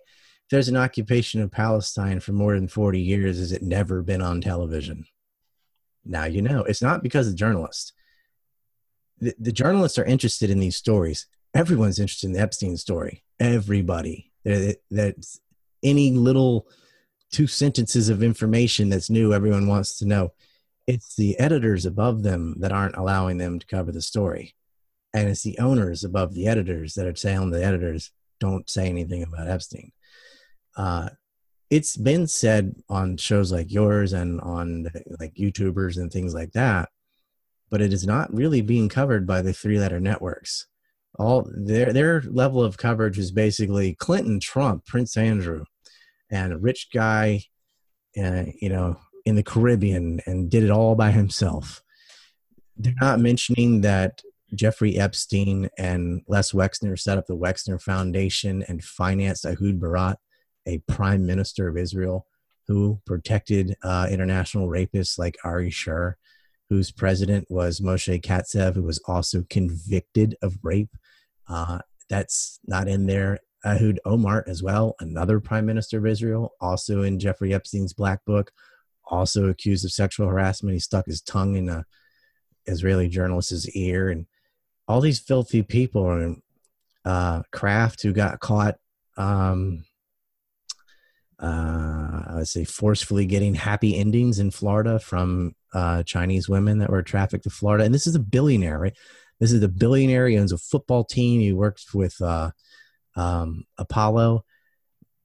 there's 0.50 0.68
an 0.68 0.76
occupation 0.76 1.40
of 1.40 1.50
Palestine 1.50 2.20
for 2.20 2.32
more 2.32 2.54
than 2.54 2.68
40 2.68 3.00
years, 3.00 3.38
has 3.38 3.52
it 3.52 3.62
never 3.62 4.02
been 4.02 4.22
on 4.22 4.40
television? 4.40 5.06
Now 6.04 6.24
you 6.24 6.42
know. 6.42 6.62
It's 6.64 6.82
not 6.82 7.02
because 7.02 7.28
of 7.28 7.34
journalists. 7.34 7.92
The, 9.18 9.34
the 9.38 9.52
journalists 9.52 9.98
are 9.98 10.04
interested 10.04 10.50
in 10.50 10.58
these 10.58 10.76
stories. 10.76 11.26
Everyone's 11.54 11.98
interested 11.98 12.26
in 12.26 12.32
the 12.32 12.40
Epstein 12.40 12.76
story. 12.76 13.24
Everybody. 13.38 14.32
That's 14.44 15.40
any 15.82 16.12
little 16.12 16.66
two 17.30 17.46
sentences 17.46 18.08
of 18.08 18.22
information 18.22 18.88
that's 18.88 19.10
new, 19.10 19.32
everyone 19.32 19.66
wants 19.66 19.98
to 19.98 20.06
know 20.06 20.32
it's 20.86 21.14
the 21.14 21.38
editors 21.38 21.86
above 21.86 22.22
them 22.22 22.56
that 22.58 22.72
aren't 22.72 22.96
allowing 22.96 23.38
them 23.38 23.58
to 23.58 23.66
cover 23.66 23.92
the 23.92 24.02
story 24.02 24.54
and 25.14 25.28
it's 25.28 25.42
the 25.42 25.58
owners 25.58 26.04
above 26.04 26.34
the 26.34 26.46
editors 26.46 26.94
that 26.94 27.06
are 27.06 27.12
telling 27.12 27.50
the 27.50 27.64
editors 27.64 28.10
don't 28.40 28.68
say 28.68 28.88
anything 28.88 29.22
about 29.22 29.48
epstein 29.48 29.92
uh, 30.76 31.08
it's 31.72 31.96
been 31.96 32.26
said 32.26 32.74
on 32.88 33.16
shows 33.16 33.50
like 33.50 33.72
yours 33.72 34.12
and 34.12 34.40
on 34.40 34.88
like 35.18 35.34
youtubers 35.34 35.96
and 35.96 36.12
things 36.12 36.34
like 36.34 36.52
that 36.52 36.88
but 37.70 37.80
it 37.80 37.92
is 37.92 38.06
not 38.06 38.32
really 38.34 38.60
being 38.60 38.88
covered 38.88 39.26
by 39.26 39.40
the 39.40 39.52
three 39.52 39.78
letter 39.78 40.00
networks 40.00 40.66
all 41.18 41.48
their 41.54 41.92
their 41.92 42.22
level 42.22 42.62
of 42.62 42.76
coverage 42.76 43.18
is 43.18 43.30
basically 43.30 43.94
clinton 43.94 44.38
trump 44.38 44.84
prince 44.86 45.16
andrew 45.16 45.64
and 46.30 46.52
a 46.52 46.58
rich 46.58 46.88
guy 46.92 47.40
uh, 48.22 48.44
you 48.60 48.68
know 48.68 48.98
in 49.24 49.36
the 49.36 49.42
Caribbean 49.42 50.20
and 50.26 50.50
did 50.50 50.64
it 50.64 50.70
all 50.70 50.94
by 50.94 51.10
himself. 51.10 51.82
They're 52.76 52.94
not 53.00 53.20
mentioning 53.20 53.82
that 53.82 54.22
Jeffrey 54.54 54.98
Epstein 54.98 55.68
and 55.78 56.22
Les 56.26 56.52
Wexner 56.52 56.98
set 56.98 57.18
up 57.18 57.26
the 57.26 57.36
Wexner 57.36 57.80
Foundation 57.80 58.64
and 58.68 58.82
financed 58.82 59.46
Ehud 59.46 59.80
Barak, 59.80 60.18
a 60.66 60.78
prime 60.78 61.26
minister 61.26 61.68
of 61.68 61.76
Israel 61.76 62.26
who 62.68 63.00
protected 63.04 63.74
uh, 63.82 64.06
international 64.10 64.68
rapists 64.68 65.18
like 65.18 65.36
Ari 65.44 65.70
Sher, 65.70 66.16
whose 66.70 66.92
president 66.92 67.46
was 67.50 67.80
Moshe 67.80 68.20
Katsav, 68.22 68.74
who 68.74 68.82
was 68.82 69.00
also 69.06 69.44
convicted 69.50 70.36
of 70.42 70.58
rape 70.62 70.96
Uh, 71.48 71.80
that's 72.08 72.60
not 72.66 72.88
in 72.88 73.06
there. 73.06 73.40
Ehud 73.64 74.00
Olmert, 74.04 74.48
as 74.48 74.62
well, 74.62 74.94
another 75.00 75.38
prime 75.38 75.66
minister 75.66 75.98
of 75.98 76.06
Israel, 76.06 76.52
also 76.60 77.02
in 77.02 77.18
Jeffrey 77.18 77.54
Epstein's 77.54 77.92
black 77.92 78.24
book, 78.24 78.50
also 79.04 79.48
accused 79.48 79.84
of 79.84 79.92
sexual 79.92 80.28
harassment. 80.28 80.74
He 80.74 80.80
stuck 80.80 81.06
his 81.06 81.20
tongue 81.20 81.56
in 81.56 81.68
a 81.68 81.84
Israeli 82.66 83.08
journalist's 83.08 83.68
ear, 83.76 84.08
and 84.08 84.26
all 84.88 85.00
these 85.00 85.20
filthy 85.20 85.62
people 85.62 86.10
and 86.10 86.42
uh, 87.04 87.42
Kraft 87.52 88.02
who 88.02 88.12
got 88.12 88.40
caught. 88.40 88.76
Um, 89.16 89.84
uh, 91.42 92.22
let's 92.34 92.52
say 92.52 92.64
forcefully 92.64 93.26
getting 93.26 93.54
happy 93.54 93.96
endings 93.96 94.38
in 94.38 94.50
Florida 94.50 95.00
from 95.00 95.54
uh, 95.74 96.02
Chinese 96.04 96.48
women 96.48 96.78
that 96.78 96.90
were 96.90 97.02
trafficked 97.02 97.44
to 97.44 97.50
Florida. 97.50 97.84
And 97.84 97.92
this 97.92 98.06
is 98.06 98.14
a 98.14 98.20
billionaire, 98.20 98.78
right? 98.78 98.96
This 99.40 99.52
is 99.52 99.62
a 99.62 99.68
billionaire. 99.68 100.28
He 100.28 100.38
owns 100.38 100.52
a 100.52 100.58
football 100.58 101.02
team. 101.02 101.40
He 101.40 101.52
works 101.52 101.92
with 101.92 102.20
uh, 102.20 102.52
um, 103.16 103.64
Apollo. 103.76 104.44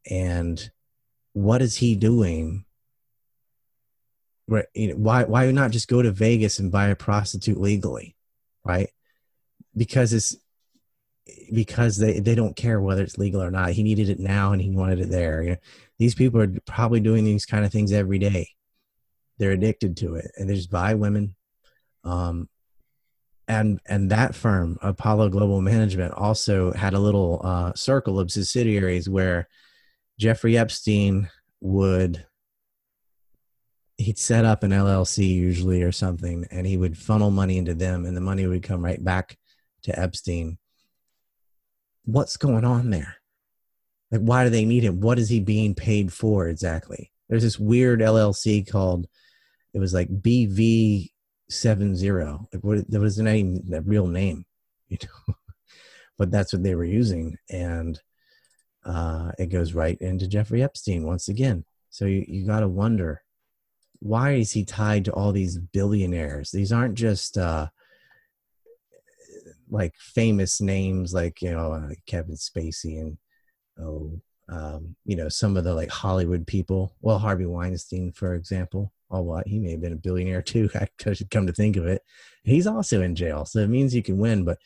And 0.09 0.71
what 1.33 1.61
is 1.61 1.75
he 1.75 1.95
doing? 1.95 2.65
Right, 4.47 4.65
you 4.73 4.87
know, 4.87 4.95
why 4.95 5.25
why 5.25 5.51
not 5.51 5.71
just 5.71 5.89
go 5.89 6.01
to 6.01 6.09
Vegas 6.09 6.57
and 6.57 6.71
buy 6.71 6.87
a 6.87 6.95
prostitute 6.95 7.59
legally, 7.59 8.15
right? 8.63 8.89
Because 9.75 10.13
it's 10.13 10.37
because 11.53 11.97
they, 11.97 12.19
they 12.19 12.33
don't 12.33 12.55
care 12.55 12.79
whether 12.79 13.03
it's 13.03 13.17
legal 13.17 13.43
or 13.43 13.51
not. 13.51 13.71
He 13.71 13.83
needed 13.83 14.09
it 14.09 14.19
now 14.19 14.53
and 14.53 14.61
he 14.61 14.69
wanted 14.69 14.99
it 14.99 15.09
there. 15.09 15.43
You 15.43 15.49
know, 15.49 15.57
these 15.99 16.15
people 16.15 16.41
are 16.41 16.53
probably 16.65 16.99
doing 16.99 17.23
these 17.23 17.45
kind 17.45 17.65
of 17.65 17.71
things 17.71 17.91
every 17.91 18.19
day. 18.19 18.49
They're 19.37 19.51
addicted 19.51 19.97
to 19.97 20.15
it 20.15 20.31
and 20.37 20.49
they 20.49 20.55
just 20.55 20.71
buy 20.71 20.93
women. 20.95 21.35
Um, 22.03 22.49
and 23.47 23.79
and 23.85 24.11
that 24.11 24.35
firm, 24.35 24.77
Apollo 24.81 25.29
Global 25.29 25.61
Management, 25.61 26.13
also 26.13 26.73
had 26.73 26.93
a 26.93 26.99
little 26.99 27.41
uh, 27.43 27.73
circle 27.75 28.19
of 28.19 28.31
subsidiaries 28.31 29.07
where 29.07 29.47
Jeffrey 30.19 30.57
Epstein 30.57 31.29
would 31.61 32.25
he'd 33.97 34.19
set 34.19 34.45
up 34.45 34.63
an 34.63 34.71
LLC 34.71 35.27
usually 35.27 35.81
or 35.81 35.91
something, 35.91 36.45
and 36.51 36.67
he 36.67 36.77
would 36.77 36.97
funnel 36.97 37.31
money 37.31 37.57
into 37.57 37.73
them, 37.73 38.05
and 38.05 38.15
the 38.15 38.21
money 38.21 38.45
would 38.45 38.63
come 38.63 38.83
right 38.83 39.03
back 39.03 39.37
to 39.83 39.97
Epstein. 39.97 40.57
What's 42.05 42.37
going 42.37 42.65
on 42.65 42.89
there? 42.89 43.16
Like, 44.11 44.21
why 44.21 44.43
do 44.43 44.49
they 44.49 44.65
need 44.65 44.83
him? 44.83 45.01
What 45.01 45.19
is 45.19 45.29
he 45.29 45.39
being 45.39 45.75
paid 45.75 46.13
for 46.13 46.47
exactly? 46.47 47.11
There's 47.29 47.43
this 47.43 47.59
weird 47.59 47.99
LLC 47.99 48.69
called, 48.69 49.07
it 49.73 49.79
was 49.79 49.93
like 49.93 50.09
BV 50.09 51.09
seven 51.49 51.95
zero. 51.95 52.47
Like, 52.53 52.63
what, 52.63 52.79
what 52.89 53.03
is 53.03 53.17
the 53.17 53.23
name? 53.23 53.61
The 53.67 53.81
real 53.81 54.07
name, 54.07 54.45
you 54.89 54.97
know? 55.03 55.35
but 56.17 56.31
that's 56.31 56.53
what 56.53 56.63
they 56.63 56.75
were 56.75 56.85
using, 56.85 57.37
and 57.49 57.99
uh, 58.85 59.31
it 59.37 59.47
goes 59.47 59.73
right 59.73 59.97
into 59.99 60.27
Jeffrey 60.27 60.63
Epstein 60.63 61.05
once 61.05 61.27
again. 61.27 61.65
So 61.89 62.05
you 62.05 62.25
you 62.27 62.45
got 62.45 62.61
to 62.61 62.67
wonder 62.67 63.21
why 63.99 64.33
is 64.33 64.51
he 64.51 64.63
tied 64.63 65.05
to 65.05 65.13
all 65.13 65.31
these 65.31 65.57
billionaires? 65.57 66.51
These 66.51 66.71
aren't 66.71 66.95
just 66.95 67.37
uh, 67.37 67.67
like 69.69 69.95
famous 69.97 70.61
names 70.61 71.13
like 71.13 71.41
you 71.41 71.51
know 71.51 71.73
uh, 71.73 71.89
Kevin 72.05 72.35
Spacey 72.35 72.99
and 72.99 73.17
oh 73.79 74.19
um, 74.49 74.95
you 75.05 75.15
know 75.15 75.29
some 75.29 75.57
of 75.57 75.63
the 75.63 75.73
like 75.73 75.89
Hollywood 75.89 76.47
people. 76.47 76.95
Well, 77.01 77.19
Harvey 77.19 77.45
Weinstein, 77.45 78.11
for 78.11 78.35
example. 78.35 78.93
Oh, 79.09 79.21
what 79.21 79.47
he 79.47 79.59
may 79.59 79.71
have 79.71 79.81
been 79.81 79.93
a 79.93 79.97
billionaire 79.97 80.41
too. 80.41 80.69
I 80.75 81.13
should 81.13 81.29
come 81.29 81.47
to 81.47 81.53
think 81.53 81.77
of 81.77 81.85
it. 81.87 82.01
He's 82.43 82.67
also 82.67 83.01
in 83.01 83.15
jail, 83.15 83.45
so 83.45 83.59
it 83.59 83.69
means 83.69 83.95
you 83.95 84.03
can 84.03 84.17
win. 84.17 84.43
But 84.43 84.59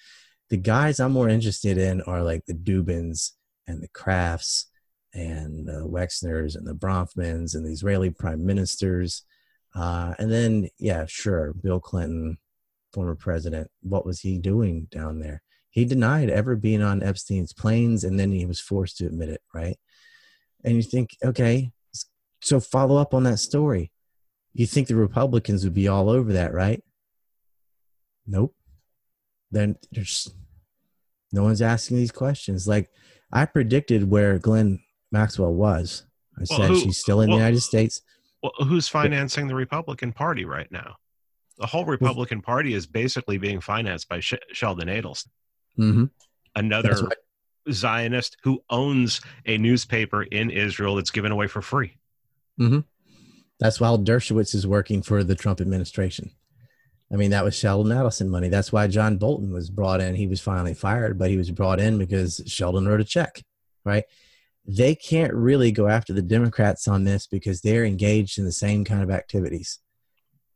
the 0.49 0.57
guys 0.57 0.99
I'm 0.99 1.13
more 1.13 1.29
interested 1.29 1.77
in 1.77 2.01
are 2.01 2.23
like 2.23 2.45
the 2.45 2.53
Dubins 2.53 3.31
and 3.67 3.81
the 3.81 3.87
Krafts 3.89 4.65
and 5.13 5.67
the 5.67 5.87
Wexners 5.87 6.55
and 6.55 6.65
the 6.65 6.73
Bronfmans 6.73 7.55
and 7.55 7.65
the 7.65 7.71
Israeli 7.71 8.09
prime 8.09 8.45
ministers. 8.45 9.23
Uh, 9.73 10.13
and 10.19 10.31
then, 10.31 10.69
yeah, 10.77 11.05
sure, 11.07 11.53
Bill 11.53 11.79
Clinton, 11.79 12.37
former 12.93 13.15
president, 13.15 13.69
what 13.81 14.05
was 14.05 14.19
he 14.19 14.37
doing 14.37 14.87
down 14.91 15.19
there? 15.19 15.41
He 15.71 15.85
denied 15.85 16.29
ever 16.29 16.55
being 16.55 16.83
on 16.83 17.01
Epstein's 17.01 17.53
planes, 17.53 18.03
and 18.03 18.19
then 18.19 18.31
he 18.31 18.45
was 18.45 18.59
forced 18.59 18.97
to 18.97 19.07
admit 19.07 19.29
it, 19.29 19.41
right? 19.53 19.77
And 20.63 20.75
you 20.75 20.83
think, 20.83 21.17
okay, 21.23 21.71
so 22.41 22.59
follow 22.59 22.97
up 22.97 23.13
on 23.13 23.23
that 23.23 23.39
story. 23.39 23.91
You 24.53 24.67
think 24.67 24.87
the 24.87 24.95
Republicans 24.95 25.63
would 25.63 25.73
be 25.73 25.87
all 25.87 26.09
over 26.09 26.33
that, 26.33 26.53
right? 26.53 26.83
Nope. 28.27 28.53
Then 29.49 29.77
there's 29.91 30.33
no 31.31 31.43
one's 31.43 31.61
asking 31.61 31.97
these 31.97 32.11
questions. 32.11 32.67
Like 32.67 32.89
I 33.31 33.45
predicted 33.45 34.09
where 34.09 34.37
Ghislaine 34.37 34.81
Maxwell 35.11 35.53
was. 35.53 36.05
I 36.37 36.43
well, 36.49 36.59
said 36.59 36.69
who, 36.69 36.79
she's 36.79 36.99
still 36.99 37.21
in 37.21 37.29
well, 37.29 37.37
the 37.37 37.43
United 37.43 37.61
States. 37.61 38.01
Well, 38.43 38.53
who's 38.59 38.87
financing 38.87 39.47
the 39.47 39.55
Republican 39.55 40.11
Party 40.11 40.45
right 40.45 40.71
now? 40.71 40.95
The 41.57 41.67
whole 41.67 41.85
Republican 41.85 42.41
Party 42.41 42.73
is 42.73 42.87
basically 42.87 43.37
being 43.37 43.61
financed 43.61 44.09
by 44.09 44.19
Sh- 44.19 44.33
Sheldon 44.51 44.87
Adelson, 44.87 45.27
mm-hmm. 45.77 46.05
another 46.55 46.93
right. 46.93 47.17
Zionist 47.71 48.37
who 48.43 48.63
owns 48.69 49.21
a 49.45 49.57
newspaper 49.57 50.23
in 50.23 50.49
Israel 50.49 50.95
that's 50.95 51.11
given 51.11 51.31
away 51.31 51.47
for 51.47 51.61
free. 51.61 51.97
Mm-hmm. 52.59 52.79
That's 53.59 53.79
why 53.79 53.89
Dershowitz 53.89 54.55
is 54.55 54.65
working 54.65 55.01
for 55.03 55.23
the 55.23 55.35
Trump 55.35 55.61
administration. 55.61 56.31
I 57.13 57.17
mean, 57.17 57.31
that 57.31 57.43
was 57.43 57.55
Sheldon 57.55 57.91
Adelson 57.91 58.29
money. 58.29 58.47
That's 58.47 58.71
why 58.71 58.87
John 58.87 59.17
Bolton 59.17 59.51
was 59.51 59.69
brought 59.69 60.01
in. 60.01 60.15
He 60.15 60.27
was 60.27 60.39
finally 60.39 60.73
fired, 60.73 61.19
but 61.19 61.29
he 61.29 61.37
was 61.37 61.51
brought 61.51 61.79
in 61.79 61.97
because 61.97 62.41
Sheldon 62.47 62.87
wrote 62.87 63.01
a 63.01 63.05
check, 63.05 63.43
right? 63.83 64.05
They 64.65 64.95
can't 64.95 65.33
really 65.33 65.71
go 65.71 65.87
after 65.87 66.13
the 66.13 66.21
Democrats 66.21 66.87
on 66.87 67.03
this 67.03 67.27
because 67.27 67.61
they're 67.61 67.83
engaged 67.83 68.39
in 68.39 68.45
the 68.45 68.51
same 68.51 68.85
kind 68.85 69.03
of 69.03 69.11
activities. 69.11 69.79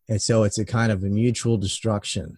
And 0.07 0.21
so 0.21 0.43
it's 0.43 0.57
a 0.57 0.65
kind 0.65 0.91
of 0.91 1.03
a 1.03 1.07
mutual 1.07 1.57
destruction. 1.57 2.37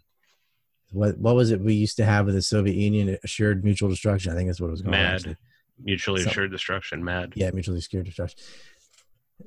What 0.91 1.17
what 1.17 1.35
was 1.35 1.51
it 1.51 1.61
we 1.61 1.73
used 1.73 1.97
to 1.97 2.05
have 2.05 2.25
with 2.25 2.35
the 2.35 2.41
Soviet 2.41 2.75
Union? 2.75 3.17
Assured 3.23 3.63
mutual 3.63 3.89
destruction. 3.89 4.31
I 4.31 4.35
think 4.35 4.47
that's 4.47 4.61
what 4.61 4.67
it 4.67 4.71
was 4.71 4.81
called. 4.81 4.91
MAD. 4.91 5.15
Actually. 5.15 5.37
Mutually 5.83 6.23
so, 6.23 6.29
assured 6.29 6.51
destruction. 6.51 7.03
MAD. 7.03 7.33
Yeah, 7.35 7.51
mutually 7.51 7.79
assured 7.79 8.05
destruction 8.05 8.39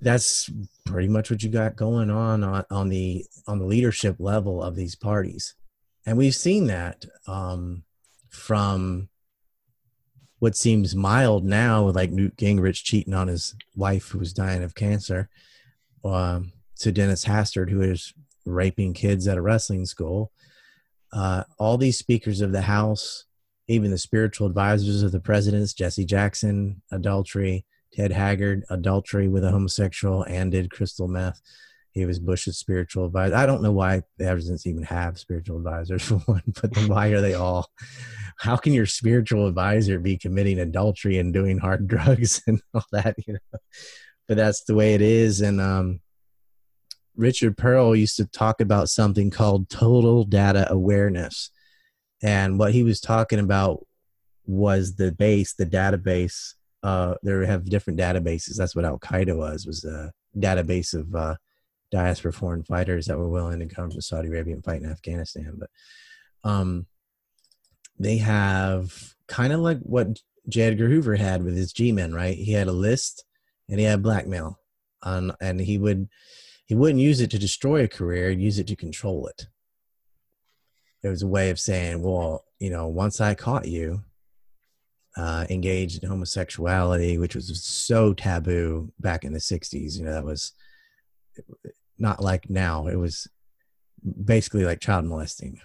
that's 0.00 0.48
pretty 0.84 1.08
much 1.08 1.30
what 1.30 1.42
you 1.42 1.48
got 1.48 1.76
going 1.76 2.10
on, 2.10 2.44
on 2.44 2.64
on 2.70 2.88
the 2.88 3.26
on 3.46 3.58
the 3.58 3.64
leadership 3.64 4.16
level 4.18 4.62
of 4.62 4.76
these 4.76 4.94
parties 4.94 5.54
and 6.06 6.16
we've 6.16 6.34
seen 6.34 6.66
that 6.66 7.04
um, 7.26 7.82
from 8.28 9.08
what 10.38 10.56
seems 10.56 10.94
mild 10.94 11.44
now 11.44 11.84
with 11.84 11.96
like 11.96 12.10
newt 12.10 12.36
gingrich 12.36 12.82
cheating 12.82 13.14
on 13.14 13.28
his 13.28 13.54
wife 13.76 14.08
who 14.08 14.18
was 14.18 14.32
dying 14.32 14.62
of 14.62 14.74
cancer 14.74 15.28
um, 16.04 16.52
to 16.78 16.92
dennis 16.92 17.24
hastert 17.24 17.70
who 17.70 17.82
is 17.82 18.14
raping 18.46 18.94
kids 18.94 19.28
at 19.28 19.36
a 19.36 19.42
wrestling 19.42 19.84
school 19.84 20.32
uh, 21.12 21.44
all 21.58 21.76
these 21.76 21.98
speakers 21.98 22.40
of 22.40 22.52
the 22.52 22.62
house 22.62 23.24
even 23.68 23.90
the 23.90 23.98
spiritual 23.98 24.46
advisors 24.46 25.02
of 25.02 25.12
the 25.12 25.20
presidents 25.20 25.72
jesse 25.74 26.04
jackson 26.04 26.82
adultery 26.92 27.64
Ted 27.92 28.12
Haggard, 28.12 28.64
adultery 28.70 29.28
with 29.28 29.44
a 29.44 29.50
homosexual, 29.50 30.22
and 30.24 30.52
did 30.52 30.70
crystal 30.70 31.08
meth. 31.08 31.40
He 31.92 32.06
was 32.06 32.20
Bush's 32.20 32.56
spiritual 32.56 33.06
advisor. 33.06 33.34
I 33.34 33.46
don't 33.46 33.62
know 33.62 33.72
why 33.72 34.02
the 34.16 34.24
presidents 34.24 34.66
even 34.66 34.84
have 34.84 35.18
spiritual 35.18 35.58
advisors 35.58 36.02
for 36.06 36.18
one, 36.18 36.42
but 36.60 36.76
why 36.86 37.08
are 37.08 37.20
they 37.20 37.34
all? 37.34 37.68
How 38.38 38.56
can 38.56 38.72
your 38.72 38.86
spiritual 38.86 39.48
advisor 39.48 39.98
be 39.98 40.16
committing 40.16 40.60
adultery 40.60 41.18
and 41.18 41.34
doing 41.34 41.58
hard 41.58 41.88
drugs 41.88 42.42
and 42.46 42.62
all 42.74 42.84
that? 42.92 43.16
You 43.26 43.34
know, 43.34 43.58
but 44.28 44.36
that's 44.36 44.62
the 44.64 44.74
way 44.74 44.94
it 44.94 45.02
is. 45.02 45.40
And 45.40 45.60
um, 45.60 46.00
Richard 47.20 47.56
Perle 47.56 47.98
used 47.98 48.16
to 48.16 48.26
talk 48.26 48.60
about 48.60 48.88
something 48.88 49.30
called 49.30 49.68
total 49.68 50.24
data 50.24 50.66
awareness, 50.70 51.50
and 52.22 52.58
what 52.58 52.72
he 52.72 52.82
was 52.82 53.00
talking 53.00 53.38
about 53.38 53.86
was 54.46 54.96
the 54.96 55.12
base, 55.12 55.52
the 55.54 55.66
database 55.66 56.54
uh, 56.82 57.14
they 57.22 57.46
have 57.46 57.64
different 57.64 57.98
databases. 57.98 58.56
That's 58.56 58.74
what 58.74 58.84
Al 58.84 58.98
Qaeda 58.98 59.36
was 59.36 59.66
was 59.66 59.84
a 59.84 60.12
database 60.36 60.94
of 60.94 61.14
uh, 61.14 61.36
diaspora 61.90 62.32
foreign 62.32 62.62
fighters 62.62 63.06
that 63.06 63.18
were 63.18 63.28
willing 63.28 63.58
to 63.60 63.66
come 63.66 63.90
from 63.90 64.00
Saudi 64.00 64.28
Arabia 64.28 64.54
and 64.54 64.64
fight 64.64 64.82
in 64.82 64.90
Afghanistan. 64.90 65.58
But 65.58 65.70
um, 66.48 66.86
they 67.98 68.16
have 68.18 69.14
kind 69.28 69.52
of 69.52 69.60
like 69.60 69.78
what 69.80 70.18
J. 70.48 70.62
Edgar 70.62 70.88
Hoover 70.88 71.16
had 71.16 71.44
with 71.44 71.54
his 71.54 71.72
G-men, 71.72 72.14
right? 72.14 72.36
He 72.36 72.52
had 72.52 72.68
a 72.68 72.72
list 72.72 73.24
and 73.68 73.78
he 73.78 73.84
had 73.84 74.02
blackmail, 74.02 74.58
um, 75.02 75.34
and 75.40 75.60
he 75.60 75.76
would 75.76 76.08
he 76.70 76.76
wouldn't 76.76 77.00
use 77.00 77.20
it 77.20 77.32
to 77.32 77.38
destroy 77.38 77.82
a 77.82 77.88
career; 77.88 78.30
use 78.30 78.60
it 78.60 78.68
to 78.68 78.76
control 78.76 79.26
it. 79.26 79.48
It 81.02 81.08
was 81.08 81.20
a 81.20 81.26
way 81.26 81.50
of 81.50 81.58
saying, 81.58 82.00
well, 82.00 82.44
you 82.60 82.70
know, 82.70 82.86
once 82.86 83.20
I 83.20 83.34
caught 83.34 83.66
you, 83.66 84.04
uh, 85.16 85.46
engaged 85.50 86.04
in 86.04 86.08
homosexuality, 86.08 87.18
which 87.18 87.34
was 87.34 87.64
so 87.64 88.14
taboo 88.14 88.92
back 89.00 89.24
in 89.24 89.32
the 89.32 89.40
60s. 89.40 89.98
You 89.98 90.04
know, 90.04 90.12
that 90.12 90.24
was 90.24 90.52
not 91.98 92.22
like 92.22 92.48
now. 92.48 92.86
It 92.86 92.94
was 92.94 93.26
basically 94.24 94.64
like 94.64 94.78
child 94.78 95.06
molesting. 95.06 95.60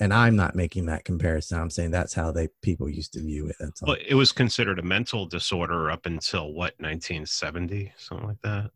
and 0.00 0.12
I'm 0.12 0.34
not 0.34 0.56
making 0.56 0.86
that 0.86 1.04
comparison. 1.04 1.60
I'm 1.60 1.70
saying 1.70 1.92
that's 1.92 2.14
how 2.14 2.32
they 2.32 2.48
people 2.60 2.88
used 2.88 3.12
to 3.12 3.20
view 3.20 3.46
it. 3.46 3.54
That's 3.60 3.82
all. 3.82 3.90
Well, 3.90 3.98
it 4.04 4.14
was 4.14 4.32
considered 4.32 4.80
a 4.80 4.82
mental 4.82 5.26
disorder 5.26 5.92
up 5.92 6.06
until 6.06 6.46
what 6.48 6.74
1970, 6.78 7.92
something 7.96 8.26
like 8.26 8.42
that. 8.42 8.72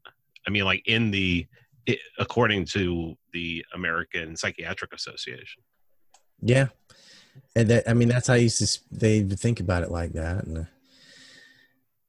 I 0.47 0.51
mean, 0.51 0.64
like 0.64 0.83
in 0.87 1.11
the 1.11 1.49
it, 1.87 1.99
according 2.18 2.66
to 2.66 3.14
the 3.32 3.64
American 3.74 4.37
Psychiatric 4.37 4.93
Association. 4.93 5.62
Yeah, 6.41 6.68
and 7.57 7.68
that 7.68 7.89
I 7.89 7.95
mean 7.95 8.09
that's 8.09 8.28
how 8.28 8.35
I 8.35 8.39
used 8.39 8.59
to 8.59 8.80
they 8.91 9.22
think 9.22 9.61
about 9.61 9.82
it 9.82 9.91
like 9.91 10.12
that, 10.12 10.45
and 10.45 10.66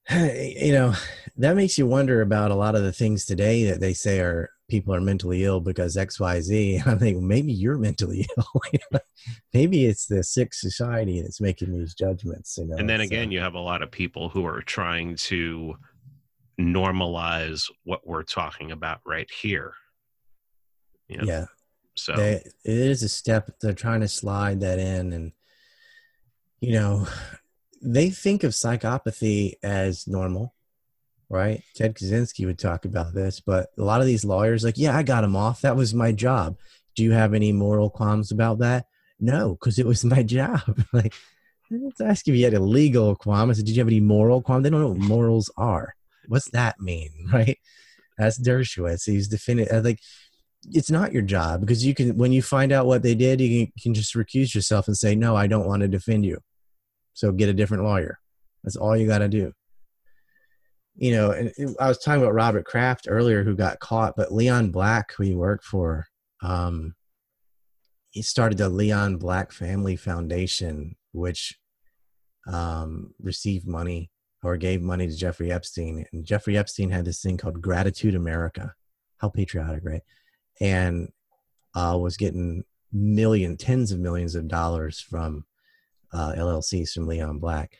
uh, 0.09 0.15
you 0.36 0.73
know 0.73 0.93
that 1.38 1.55
makes 1.55 1.78
you 1.78 1.88
wonder 1.88 2.21
about 2.21 2.51
a 2.51 2.55
lot 2.55 2.76
of 2.76 2.84
the 2.84 2.93
things 2.93 3.26
today 3.26 3.65
that 3.65 3.80
they 3.80 3.93
say 3.93 4.19
are 4.19 4.49
people 4.67 4.93
are 4.95 5.01
mentally 5.01 5.43
ill 5.43 5.59
because 5.59 5.97
X 5.97 6.19
Y 6.19 6.41
Z. 6.41 6.82
I 6.86 6.95
think 6.95 7.21
maybe 7.21 7.51
you're 7.51 7.78
mentally 7.78 8.28
ill. 8.38 8.99
maybe 9.53 9.86
it's 9.86 10.05
the 10.05 10.23
sick 10.23 10.53
society 10.53 11.21
that's 11.21 11.41
making 11.41 11.73
these 11.73 11.93
judgments. 11.93 12.57
You 12.57 12.67
know, 12.67 12.78
and 12.78 12.89
then 12.89 13.01
again, 13.01 13.32
you 13.32 13.39
have 13.39 13.55
a 13.55 13.59
lot 13.59 13.82
of 13.82 13.91
people 13.91 14.30
who 14.30 14.45
are 14.45 14.61
trying 14.61 15.15
to 15.15 15.76
normalize 16.60 17.70
what 17.84 18.06
we're 18.06 18.24
talking 18.24 18.72
about 18.72 18.99
right 19.06 19.30
here. 19.30 19.74
You 21.08 21.18
know? 21.18 21.24
Yeah. 21.26 21.45
So 21.95 22.14
they, 22.16 22.36
it 22.36 22.53
is 22.66 23.03
a 23.03 23.10
step. 23.10 23.49
They're 23.62 23.74
trying 23.74 24.01
to 24.01 24.08
slide 24.08 24.60
that 24.62 24.80
in, 24.80 25.14
and 25.14 25.32
you 26.60 26.74
know, 26.74 27.08
they 27.82 28.10
think 28.10 28.43
of 28.43 28.51
psychopathy 28.51 29.53
as 29.64 30.08
normal, 30.08 30.53
right? 31.30 31.64
Ted 31.76 31.95
Kaczynski 31.95 32.45
would 32.45 32.60
talk 32.60 32.86
about 32.86 33.14
this, 33.14 33.39
but 33.39 33.70
a 33.78 33.84
lot 33.84 34.01
of 34.01 34.08
these 34.08 34.26
lawyers, 34.26 34.64
like, 34.64 34.78
yeah, 34.78 34.95
I 34.95 35.03
got 35.03 35.24
him 35.24 35.36
off. 35.36 35.62
That 35.62 35.76
was 35.76 35.93
my 35.93 36.12
job. 36.12 36.58
Do 36.95 37.03
you 37.03 37.12
have 37.12 37.34
any 37.34 37.51
moral 37.51 37.89
qualms 37.89 38.32
about 38.32 38.60
that? 38.60 38.88
No, 39.20 39.51
because 39.56 39.80
it 39.80 39.86
was 39.86 40.03
my 40.03 40.24
job. 40.24 40.84
like, 40.93 41.14
let's 41.72 42.01
ask 42.01 42.28
if 42.28 42.36
you 42.36 42.43
had 42.43 42.53
a 42.53 42.60
legal 42.60 43.16
qualm. 43.16 43.49
I 43.49 43.53
said, 43.53 43.66
did 43.66 43.76
you 43.76 43.82
have 43.82 43.88
any 43.88 44.01
moral 44.01 44.41
qualm? 44.41 44.64
They 44.64 44.70
don't 44.70 44.82
know 44.82 44.89
what 44.89 44.97
morals 44.97 45.51
are. 45.56 45.95
What's 46.28 46.49
that 46.51 46.80
mean, 46.80 47.11
right? 47.34 47.57
That's 48.17 48.39
Dershowitz. 48.39 49.09
He's 49.09 49.28
defending 49.28 49.67
uh, 49.71 49.82
like 49.84 49.99
it's 50.73 50.89
not 50.89 51.13
your 51.13 51.21
job 51.21 51.61
because 51.61 51.86
you 51.86 51.93
can 51.93 52.17
when 52.17 52.32
you 52.32 52.41
find 52.41 52.71
out 52.71 52.86
what 52.86 53.03
they 53.03 53.15
did, 53.15 53.41
you 53.41 53.65
can, 53.65 53.73
can 53.82 53.93
just 53.93 54.15
recuse 54.15 54.55
yourself 54.55 54.88
and 54.88 54.97
say, 54.97 55.15
no, 55.15 55.36
I 55.36 55.47
don't 55.47 55.67
want 55.67 55.82
to 55.82 55.88
defend 55.88 56.26
you. 56.26 56.39
So 57.13 57.32
get 57.32 57.49
a 57.49 57.53
different 57.53 57.84
lawyer. 57.84 58.19
That's 58.63 58.76
all 58.76 58.97
you 58.97 59.07
got 59.07 59.19
to 59.19 59.28
do. 59.28 59.53
You 60.95 61.11
know, 61.11 61.32
and 61.32 61.51
I 61.80 61.89
was 61.89 61.99
talking 61.99 62.21
about 62.21 62.34
Robert 62.34 62.65
Kraft 62.65 63.05
earlier, 63.09 63.43
who 63.43 63.55
got 63.55 63.80
caught, 63.80 64.15
but 64.15 64.34
Leon 64.34 64.71
Black, 64.71 65.13
who 65.13 65.23
he 65.23 65.36
worked 65.36 65.65
for, 65.65 66.07
um, 66.41 66.95
he 68.11 68.21
started 68.21 68.57
the 68.57 68.69
Leon 68.69 69.17
Black 69.17 69.51
Family 69.51 69.97
Foundation, 69.97 70.95
which 71.11 71.59
um, 72.47 73.13
received 73.21 73.67
money 73.67 74.09
or 74.45 74.57
gave 74.57 74.81
money 74.81 75.07
to 75.07 75.15
Jeffrey 75.15 75.51
Epstein. 75.51 76.05
And 76.13 76.23
Jeffrey 76.23 76.55
Epstein 76.55 76.91
had 76.91 77.03
this 77.03 77.19
thing 77.19 77.35
called 77.35 77.63
Gratitude 77.63 78.13
America. 78.13 78.75
How 79.17 79.29
patriotic, 79.29 79.83
right? 79.83 80.03
And 80.61 81.09
uh, 81.73 81.97
was 81.99 82.15
getting 82.15 82.63
million, 82.93 83.57
tens 83.57 83.91
of 83.91 83.99
millions 83.99 84.35
of 84.35 84.47
dollars 84.47 85.01
from 85.01 85.45
uh, 86.13 86.33
LLCs 86.37 86.91
from 86.91 87.07
Leon 87.07 87.39
Black. 87.39 87.75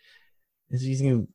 You 0.72 0.95
think, 0.95 1.30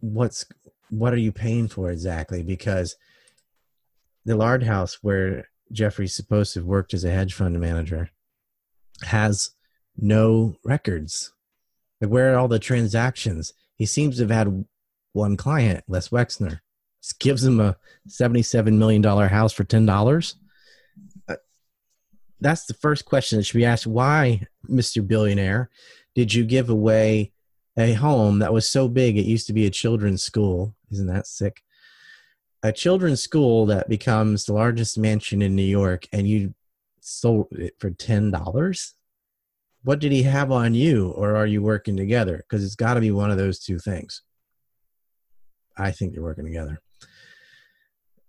what's 0.00 0.44
what 0.90 1.14
are 1.14 1.18
you 1.18 1.32
paying 1.32 1.68
for 1.68 1.90
exactly? 1.90 2.42
Because 2.42 2.96
the 4.26 4.36
Lard 4.36 4.62
House, 4.62 4.98
where 5.00 5.48
Jeffrey's 5.72 6.14
supposed 6.14 6.52
to 6.52 6.60
have 6.60 6.66
worked 6.66 6.92
as 6.92 7.04
a 7.04 7.10
hedge 7.10 7.32
fund 7.32 7.58
manager, 7.58 8.10
has 9.04 9.52
no 9.96 10.56
records. 10.64 11.32
Like, 12.00 12.10
where 12.10 12.34
are 12.34 12.38
all 12.38 12.48
the 12.48 12.58
transactions? 12.58 13.54
He 13.80 13.86
seems 13.86 14.16
to 14.16 14.24
have 14.24 14.30
had 14.30 14.66
one 15.14 15.38
client, 15.38 15.84
Les 15.88 16.10
Wexner. 16.10 16.60
Just 17.02 17.18
gives 17.18 17.42
him 17.42 17.60
a 17.60 17.78
$77 18.10 18.76
million 18.76 19.02
house 19.02 19.54
for 19.54 19.64
$10. 19.64 20.34
Uh, 21.26 21.36
that's 22.42 22.66
the 22.66 22.74
first 22.74 23.06
question 23.06 23.38
that 23.38 23.44
should 23.44 23.56
be 23.56 23.64
asked. 23.64 23.86
Why, 23.86 24.46
Mr. 24.68 25.04
Billionaire, 25.04 25.70
did 26.14 26.34
you 26.34 26.44
give 26.44 26.68
away 26.68 27.32
a 27.78 27.94
home 27.94 28.40
that 28.40 28.52
was 28.52 28.68
so 28.68 28.86
big 28.86 29.16
it 29.16 29.24
used 29.24 29.46
to 29.46 29.54
be 29.54 29.64
a 29.64 29.70
children's 29.70 30.22
school? 30.22 30.74
Isn't 30.92 31.06
that 31.06 31.26
sick? 31.26 31.62
A 32.62 32.72
children's 32.72 33.22
school 33.22 33.64
that 33.64 33.88
becomes 33.88 34.44
the 34.44 34.52
largest 34.52 34.98
mansion 34.98 35.40
in 35.40 35.56
New 35.56 35.62
York, 35.62 36.06
and 36.12 36.28
you 36.28 36.52
sold 37.00 37.46
it 37.52 37.76
for 37.78 37.90
$10? 37.90 38.92
What 39.82 39.98
did 39.98 40.12
he 40.12 40.24
have 40.24 40.52
on 40.52 40.74
you 40.74 41.10
or 41.10 41.36
are 41.36 41.46
you 41.46 41.62
working 41.62 41.96
together? 41.96 42.38
Because 42.38 42.64
it's 42.64 42.76
got 42.76 42.94
to 42.94 43.00
be 43.00 43.10
one 43.10 43.30
of 43.30 43.38
those 43.38 43.58
two 43.58 43.78
things. 43.78 44.22
I 45.76 45.90
think 45.90 46.12
they're 46.12 46.22
working 46.22 46.44
together. 46.44 46.80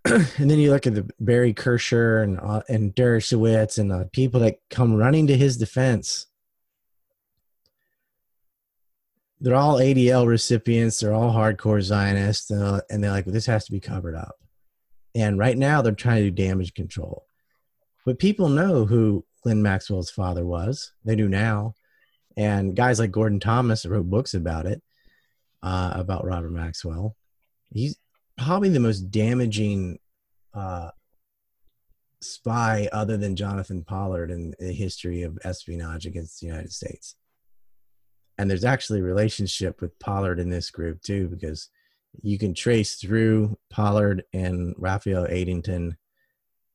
And 0.39 0.49
then 0.49 0.59
you 0.59 0.71
look 0.71 0.87
at 0.87 0.95
the 0.95 1.07
barry 1.19 1.53
krischer 1.53 2.23
and 2.23 2.39
uh, 2.39 2.61
and 2.67 2.95
dershowitz 2.95 3.77
and 3.77 3.91
the 3.91 4.09
people 4.11 4.39
that 4.39 4.57
come 4.69 4.95
running 4.95 5.27
to 5.27 5.37
his 5.37 5.57
defense. 5.57 6.25
They're 9.39 9.55
all 9.55 9.77
adl 9.77 10.27
recipients. 10.27 10.99
They're 10.99 11.13
all 11.13 11.33
hardcore 11.33 11.81
zionists 11.81 12.49
uh, 12.49 12.81
and 12.89 13.03
they're 13.03 13.11
like 13.11 13.25
well, 13.25 13.33
this 13.33 13.45
has 13.45 13.65
to 13.65 13.71
be 13.71 13.79
covered 13.79 14.15
up. 14.15 14.35
And 15.13 15.37
right 15.37 15.57
now 15.57 15.81
they're 15.81 15.93
trying 15.93 16.23
to 16.23 16.31
do 16.31 16.43
damage 16.43 16.73
control. 16.73 17.27
But 18.05 18.17
people 18.17 18.49
know 18.49 18.85
who 18.85 19.25
Ghislaine 19.43 19.63
Maxwell's 19.63 20.11
father 20.11 20.45
was. 20.45 20.91
They 21.03 21.15
do 21.15 21.27
now. 21.27 21.73
And 22.37 22.75
guys 22.75 22.99
like 22.99 23.11
Gordon 23.11 23.39
Thomas 23.39 23.85
wrote 23.85 24.09
books 24.09 24.33
about 24.33 24.65
it, 24.65 24.81
uh, 25.63 25.93
about 25.95 26.25
Robert 26.25 26.51
Maxwell. 26.51 27.15
He's 27.71 27.97
probably 28.37 28.69
the 28.69 28.79
most 28.79 29.11
damaging 29.11 29.99
uh, 30.53 30.91
spy 32.21 32.87
other 32.91 33.17
than 33.17 33.35
Jonathan 33.35 33.83
Pollard 33.83 34.31
in 34.31 34.53
the 34.59 34.71
history 34.71 35.23
of 35.23 35.39
espionage 35.43 36.05
against 36.05 36.39
the 36.39 36.47
United 36.47 36.71
States. 36.71 37.15
And 38.37 38.49
there's 38.49 38.65
actually 38.65 38.99
a 38.99 39.03
relationship 39.03 39.81
with 39.81 39.97
Pollard 39.99 40.39
in 40.39 40.49
this 40.49 40.71
group 40.71 41.01
too, 41.01 41.27
because 41.27 41.69
you 42.21 42.37
can 42.37 42.53
trace 42.53 42.95
through 42.95 43.57
Pollard 43.69 44.23
and 44.33 44.73
Raphael 44.77 45.25
Addington 45.25 45.97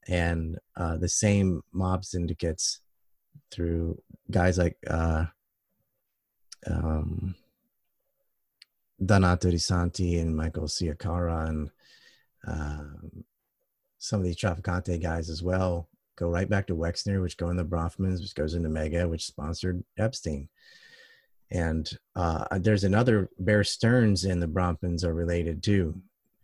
and 0.08 0.58
uh, 0.76 0.96
the 0.96 1.08
same 1.08 1.62
mob 1.72 2.04
syndicates 2.04 2.80
through 3.50 4.00
guys 4.30 4.58
like 4.58 4.76
uh, 4.88 5.24
um, 6.70 7.34
Donato 9.04 9.50
Di 9.50 9.58
Santi 9.58 10.18
and 10.18 10.36
Michael 10.36 10.68
Ciacara 10.68 11.48
and 11.48 11.70
um, 12.46 13.24
some 13.98 14.20
of 14.20 14.26
these 14.26 14.36
Trafficante 14.36 15.00
guys 15.02 15.28
as 15.28 15.42
well 15.42 15.88
go 16.16 16.28
right 16.28 16.48
back 16.48 16.66
to 16.66 16.74
Wexner, 16.74 17.20
which 17.20 17.36
go 17.36 17.50
in 17.50 17.56
the 17.56 17.64
Bronfmans, 17.64 18.20
which 18.20 18.34
goes 18.34 18.54
into 18.54 18.68
Mega, 18.68 19.06
which 19.06 19.26
sponsored 19.26 19.84
Epstein. 19.98 20.48
And 21.50 21.88
uh, 22.16 22.46
there's 22.58 22.84
another 22.84 23.30
Bear 23.38 23.62
Stearns 23.62 24.24
and 24.24 24.42
the 24.42 24.48
Bronfmans 24.48 25.04
are 25.04 25.14
related 25.14 25.62
too. 25.62 26.00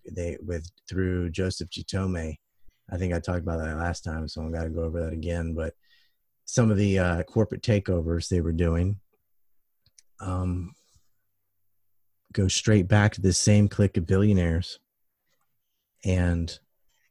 They 0.08 0.36
with 0.44 0.70
through 0.88 1.30
Joseph 1.30 1.70
Chitome 1.70 2.38
I 2.90 2.96
think 2.96 3.12
I 3.12 3.20
talked 3.20 3.40
about 3.40 3.58
that 3.58 3.78
last 3.78 4.04
time, 4.04 4.28
so 4.28 4.42
I'm 4.42 4.52
got 4.52 4.64
to 4.64 4.70
go 4.70 4.82
over 4.82 5.02
that 5.02 5.12
again. 5.12 5.54
But 5.54 5.74
some 6.44 6.70
of 6.70 6.76
the 6.76 6.98
uh, 6.98 7.22
corporate 7.22 7.62
takeovers 7.62 8.28
they 8.28 8.40
were 8.40 8.52
doing 8.52 9.00
um, 10.20 10.74
go 12.32 12.48
straight 12.48 12.88
back 12.88 13.12
to 13.12 13.20
the 13.20 13.32
same 13.32 13.68
clique 13.68 13.96
of 13.96 14.06
billionaires, 14.06 14.78
and 16.04 16.58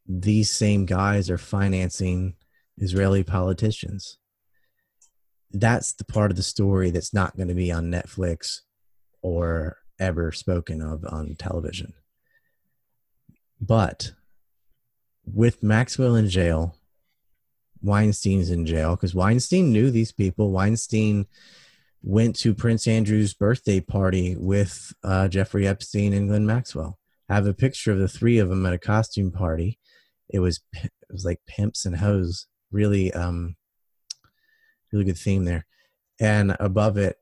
these 0.07 0.51
same 0.51 0.85
guys 0.85 1.29
are 1.29 1.37
financing 1.37 2.35
Israeli 2.77 3.23
politicians. 3.23 4.17
That's 5.51 5.93
the 5.93 6.05
part 6.05 6.31
of 6.31 6.37
the 6.37 6.43
story 6.43 6.91
that's 6.91 7.13
not 7.13 7.35
going 7.35 7.49
to 7.49 7.53
be 7.53 7.71
on 7.71 7.91
Netflix 7.91 8.61
or 9.21 9.77
ever 9.99 10.31
spoken 10.31 10.81
of 10.81 11.05
on 11.05 11.35
television. 11.35 11.93
But 13.59 14.13
with 15.33 15.63
Maxwell 15.63 16.15
in 16.15 16.29
jail, 16.29 16.75
Weinstein's 17.81 18.51
in 18.51 18.65
jail 18.65 18.95
because 18.95 19.15
Weinstein 19.15 19.71
knew 19.71 19.89
these 19.89 20.11
people. 20.11 20.51
Weinstein 20.51 21.25
went 22.03 22.35
to 22.37 22.53
Prince 22.53 22.87
Andrew's 22.87 23.33
birthday 23.33 23.79
party 23.79 24.35
with 24.35 24.93
uh, 25.03 25.27
Jeffrey 25.27 25.67
Epstein 25.67 26.13
and 26.13 26.27
Ghislaine 26.27 26.45
Maxwell. 26.45 26.99
I 27.29 27.35
have 27.35 27.47
a 27.47 27.53
picture 27.53 27.91
of 27.91 27.99
the 27.99 28.07
three 28.07 28.39
of 28.39 28.49
them 28.49 28.65
at 28.65 28.73
a 28.73 28.79
costume 28.79 29.31
party. 29.31 29.79
It 30.29 30.39
was 30.39 30.59
it 30.73 30.91
was 31.09 31.25
like 31.25 31.39
pimps 31.47 31.85
and 31.85 31.97
hoes. 31.97 32.47
Really, 32.71 33.13
um, 33.13 33.55
really 34.91 35.05
good 35.05 35.17
theme 35.17 35.45
there. 35.45 35.65
And 36.19 36.55
above 36.59 36.97
it, 36.97 37.17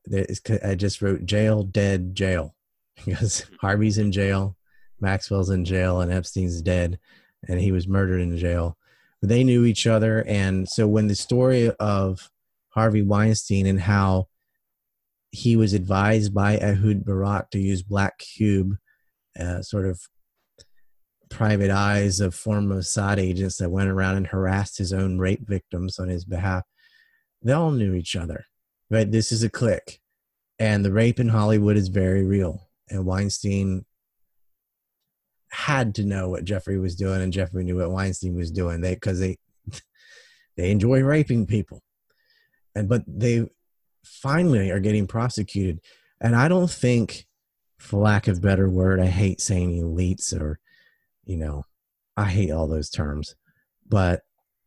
I 0.64 0.76
just 0.76 1.02
wrote 1.02 1.26
"jail, 1.26 1.64
dead, 1.64 2.16
jail," 2.16 2.56
because 3.06 3.46
Harvey's 3.62 3.98
in 3.98 4.12
jail, 4.12 4.58
Maxwell's 5.00 5.50
in 5.50 5.64
jail, 5.66 6.02
and 6.02 6.12
Epstein's 6.12 6.62
dead 6.62 7.00
and 7.48 7.60
he 7.60 7.72
was 7.72 7.88
murdered 7.88 8.22
in 8.22 8.38
jail. 8.38 8.78
They 9.22 9.44
knew 9.44 9.66
each 9.66 9.86
other, 9.88 10.24
and 10.28 10.68
so 10.68 10.88
when 10.88 11.08
the 11.08 11.16
story 11.16 11.72
of 11.80 12.30
Harvey 12.70 13.02
Weinstein 13.02 13.66
and 13.66 13.82
how 13.82 14.28
he 15.32 15.56
was 15.56 15.74
advised 15.74 16.34
by 16.34 16.58
Ehud 16.58 17.06
Barak 17.06 17.52
to 17.52 17.60
use 17.60 17.84
Black 17.84 18.18
Cube, 18.18 18.78
uh, 19.40 19.62
sort 19.62 19.86
of 19.86 20.02
private 21.30 21.70
eyes 21.70 22.20
of 22.20 22.34
former 22.34 22.76
Mossad 22.76 23.18
agents 23.18 23.58
that 23.58 23.70
went 23.70 23.90
around 23.90 24.18
and 24.18 24.28
harassed 24.28 24.78
his 24.78 24.92
own 24.92 25.20
rape 25.20 25.48
victims 25.48 26.00
on 26.00 26.10
his 26.10 26.26
behalf. 26.26 26.64
They 27.42 27.54
all 27.54 27.72
knew 27.72 27.94
each 27.94 28.16
other, 28.16 28.46
right? 28.90 29.10
This 29.10 29.32
is 29.32 29.44
a 29.44 29.50
clique, 29.50 30.00
and 30.58 30.84
the 30.84 30.92
rape 30.92 31.20
in 31.20 31.30
Hollywood 31.30 31.78
is 31.78 31.88
very 31.88 32.24
real. 32.24 32.70
And 32.90 33.06
Weinstein 33.06 33.86
had 35.52 35.96
to 35.96 36.04
know 36.04 36.30
what 36.30 36.46
Jeffrey 36.46 36.80
was 36.80 36.96
doing, 36.96 37.22
and 37.22 37.34
Jeffrey 37.34 37.64
knew 37.64 37.78
what 37.78 37.92
Weinstein 37.92 38.36
was 38.36 38.52
doing. 38.52 38.82
They 38.82 38.94
because 38.94 39.20
they 39.20 39.38
they 40.58 40.72
enjoy 40.72 41.02
raping 41.02 41.46
people, 41.46 41.82
and 42.76 42.88
but 42.88 43.04
they 43.08 43.50
finally 44.04 44.72
are 44.72 44.80
getting 44.80 45.08
prosecuted. 45.08 45.80
And 46.22 46.36
I 46.36 46.48
don't 46.48 46.70
think, 46.70 47.26
for 47.78 48.02
lack 48.02 48.28
of 48.28 48.42
better 48.42 48.70
word, 48.70 49.00
I 49.00 49.08
hate 49.08 49.42
saying 49.42 49.82
elites 49.82 50.34
or 50.40 50.60
you 51.26 51.38
know, 51.38 51.66
I 52.18 52.26
hate 52.26 52.52
all 52.52 52.68
those 52.68 52.90
terms, 52.90 53.36
but 53.88 54.22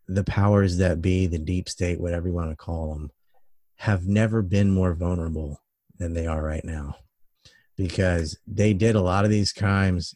the 0.09 0.25
powers 0.25 0.77
that 0.79 1.03
be, 1.03 1.27
the 1.27 1.39
deep 1.39 1.69
state, 1.69 2.01
whatever 2.01 2.29
you 2.29 2.35
want 2.35 2.51
to 2.51 2.57
call 2.57 2.93
them, 2.93 3.11
have 3.77 4.07
never 4.07 4.43
been 4.43 4.71
more 4.71 4.95
vulnerable 4.95 5.61
than 5.99 6.15
they 6.15 6.27
are 6.27 6.43
right 6.43 6.65
now 6.65 6.97
because 7.77 8.39
they 8.47 8.73
did 8.73 8.95
a 8.95 9.01
lot 9.01 9.25
of 9.25 9.31
these 9.31 9.53
crimes 9.53 10.15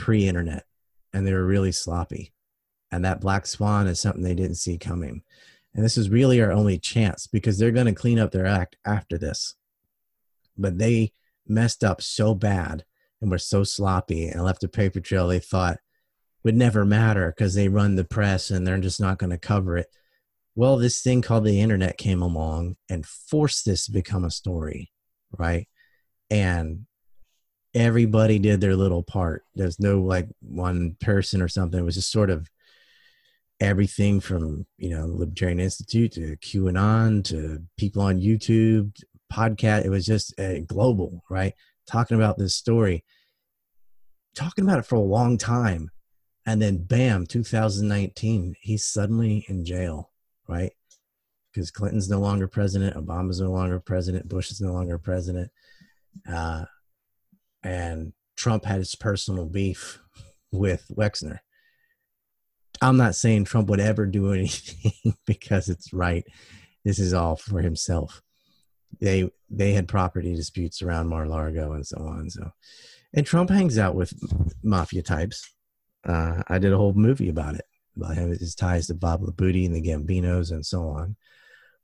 pre 0.00 0.26
internet 0.26 0.64
and 1.12 1.26
they 1.26 1.32
were 1.32 1.46
really 1.46 1.72
sloppy. 1.72 2.32
And 2.90 3.04
that 3.04 3.20
black 3.20 3.46
swan 3.46 3.86
is 3.86 4.00
something 4.00 4.22
they 4.22 4.34
didn't 4.34 4.56
see 4.56 4.78
coming. 4.78 5.22
And 5.74 5.84
this 5.84 5.96
is 5.96 6.10
really 6.10 6.40
our 6.42 6.50
only 6.50 6.78
chance 6.78 7.28
because 7.28 7.58
they're 7.58 7.70
going 7.70 7.86
to 7.86 7.92
clean 7.92 8.18
up 8.18 8.32
their 8.32 8.46
act 8.46 8.76
after 8.84 9.16
this. 9.16 9.54
But 10.58 10.78
they 10.78 11.12
messed 11.46 11.84
up 11.84 12.02
so 12.02 12.34
bad 12.34 12.84
and 13.20 13.30
were 13.30 13.38
so 13.38 13.62
sloppy 13.62 14.26
and 14.26 14.42
left 14.42 14.64
a 14.64 14.68
paper 14.68 15.00
trail 15.00 15.28
they 15.28 15.38
thought 15.38 15.78
would 16.42 16.56
never 16.56 16.84
matter 16.84 17.32
because 17.36 17.54
they 17.54 17.68
run 17.68 17.94
the 17.94 18.04
press 18.04 18.50
and 18.50 18.66
they're 18.66 18.78
just 18.78 19.00
not 19.00 19.18
going 19.18 19.30
to 19.30 19.38
cover 19.38 19.76
it. 19.76 19.88
Well, 20.56 20.78
this 20.78 21.02
thing 21.02 21.22
called 21.22 21.44
the 21.44 21.60
internet 21.60 21.98
came 21.98 22.22
along 22.22 22.76
and 22.88 23.06
forced 23.06 23.64
this 23.64 23.86
to 23.86 23.92
become 23.92 24.24
a 24.24 24.30
story, 24.30 24.90
right? 25.30 25.68
And 26.30 26.86
everybody 27.74 28.38
did 28.38 28.60
their 28.60 28.76
little 28.76 29.02
part. 29.02 29.44
There's 29.54 29.78
no 29.78 30.00
like 30.00 30.28
one 30.40 30.96
person 31.00 31.42
or 31.42 31.48
something. 31.48 31.80
It 31.80 31.84
was 31.84 31.94
just 31.94 32.10
sort 32.10 32.30
of 32.30 32.48
everything 33.60 34.20
from, 34.20 34.66
you 34.78 34.90
know, 34.90 35.06
Libertarian 35.06 35.60
Institute 35.60 36.12
to 36.12 36.36
QAnon 36.38 37.22
to 37.24 37.62
people 37.76 38.02
on 38.02 38.20
YouTube, 38.20 38.96
podcast. 39.32 39.84
It 39.84 39.90
was 39.90 40.06
just 40.06 40.38
uh, 40.40 40.60
global, 40.60 41.22
right? 41.30 41.54
talking 41.90 42.16
about 42.16 42.38
this 42.38 42.54
story, 42.54 43.04
talking 44.34 44.64
about 44.64 44.78
it 44.78 44.86
for 44.86 44.96
a 44.96 45.00
long 45.00 45.36
time. 45.36 45.90
And 46.46 46.60
then, 46.62 46.78
bam, 46.84 47.26
2019, 47.26 48.56
he's 48.60 48.84
suddenly 48.84 49.44
in 49.48 49.64
jail, 49.64 50.10
right? 50.48 50.72
Because 51.52 51.70
Clinton's 51.70 52.08
no 52.08 52.18
longer 52.18 52.48
president, 52.48 52.96
Obama's 52.96 53.40
no 53.40 53.50
longer 53.50 53.78
president, 53.78 54.28
Bush 54.28 54.50
is 54.50 54.60
no 54.60 54.72
longer 54.72 54.98
president. 54.98 55.50
Uh, 56.30 56.64
and 57.62 58.12
Trump 58.36 58.64
had 58.64 58.78
his 58.78 58.94
personal 58.94 59.46
beef 59.46 59.98
with 60.50 60.86
Wexner. 60.90 61.38
I'm 62.82 62.96
not 62.96 63.14
saying 63.14 63.44
Trump 63.44 63.68
would 63.68 63.80
ever 63.80 64.06
do 64.06 64.32
anything 64.32 65.14
because 65.26 65.68
it's 65.68 65.92
right. 65.92 66.24
This 66.84 66.98
is 66.98 67.12
all 67.12 67.36
for 67.36 67.60
himself 67.60 68.22
they 68.98 69.30
they 69.48 69.72
had 69.72 69.88
property 69.88 70.34
disputes 70.34 70.82
around 70.82 71.08
Mar-a-Lago 71.08 71.72
and 71.72 71.86
so 71.86 71.98
on. 71.98 72.30
So, 72.30 72.50
and 73.14 73.26
Trump 73.26 73.50
hangs 73.50 73.78
out 73.78 73.94
with 73.94 74.12
mafia 74.62 75.02
types. 75.02 75.48
Uh, 76.06 76.42
I 76.48 76.58
did 76.58 76.72
a 76.72 76.76
whole 76.76 76.94
movie 76.94 77.28
about 77.28 77.56
it, 77.56 77.64
about 77.96 78.16
his 78.16 78.54
ties 78.54 78.86
to 78.86 78.94
Bob 78.94 79.22
LiButti 79.22 79.66
and 79.66 79.74
the 79.74 79.82
Gambinos 79.82 80.50
and 80.50 80.64
so 80.64 80.88
on. 80.88 81.16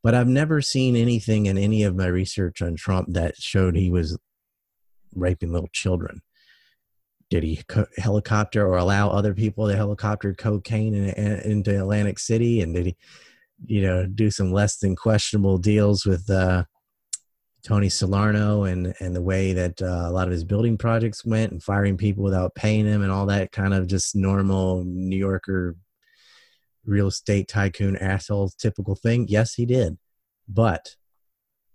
But 0.03 0.15
I've 0.15 0.29
never 0.29 0.63
seen 0.63 0.95
anything 0.95 1.47
in 1.47 1.59
any 1.59 1.83
of 1.83 1.97
my 1.97 2.07
research 2.07 2.63
on 2.63 2.77
Trump 2.77 3.09
that 3.13 3.37
showed 3.37 3.77
he 3.77 3.91
was 3.91 4.17
raping 5.15 5.53
little 5.53 5.71
children. 5.73 6.21
Did 7.29 7.43
he 7.43 7.63
co- 7.69 7.87
helicopter 7.97 8.67
or 8.67 8.77
allow 8.77 9.11
other 9.11 9.35
people 9.35 9.69
to 9.69 9.77
helicopter 9.77 10.33
cocaine 10.35 10.95
in, 10.95 11.11
in, 11.11 11.41
into 11.41 11.79
Atlantic 11.79 12.19
City? 12.19 12.61
And 12.61 12.75
did 12.75 12.87
he, 12.87 12.97
you 13.65 13.83
know, 13.83 14.07
do 14.07 14.31
some 14.31 14.53
less 14.53 14.79
than 14.79 14.95
questionable 14.95 15.59
deals 15.59 16.07
with 16.07 16.31
uh, 16.31 16.65
Tony 17.67 17.89
Salerno 17.89 18.63
and 18.63 18.95
and 19.01 19.17
the 19.17 19.23
way 19.23 19.53
that 19.53 19.83
uh, 19.83 20.05
a 20.07 20.13
lot 20.13 20.29
of 20.29 20.33
his 20.33 20.45
building 20.45 20.79
projects 20.79 21.25
went 21.25 21.51
and 21.51 21.61
firing 21.61 21.97
people 21.97 22.23
without 22.23 22.55
paying 22.55 22.87
them 22.87 23.03
and 23.03 23.11
all 23.11 23.27
that 23.27 23.51
kind 23.51 23.75
of 23.75 23.89
just 23.89 24.15
normal 24.15 24.85
New 24.85 25.17
Yorker 25.17 25.75
real 26.85 27.09
estate 27.09 27.49
tycoon 27.49 27.97
asshole 27.97 28.51
typical 28.57 28.95
thing. 28.95 29.27
Yes, 29.29 29.55
he 29.55 29.67
did, 29.67 29.99
but 30.49 30.95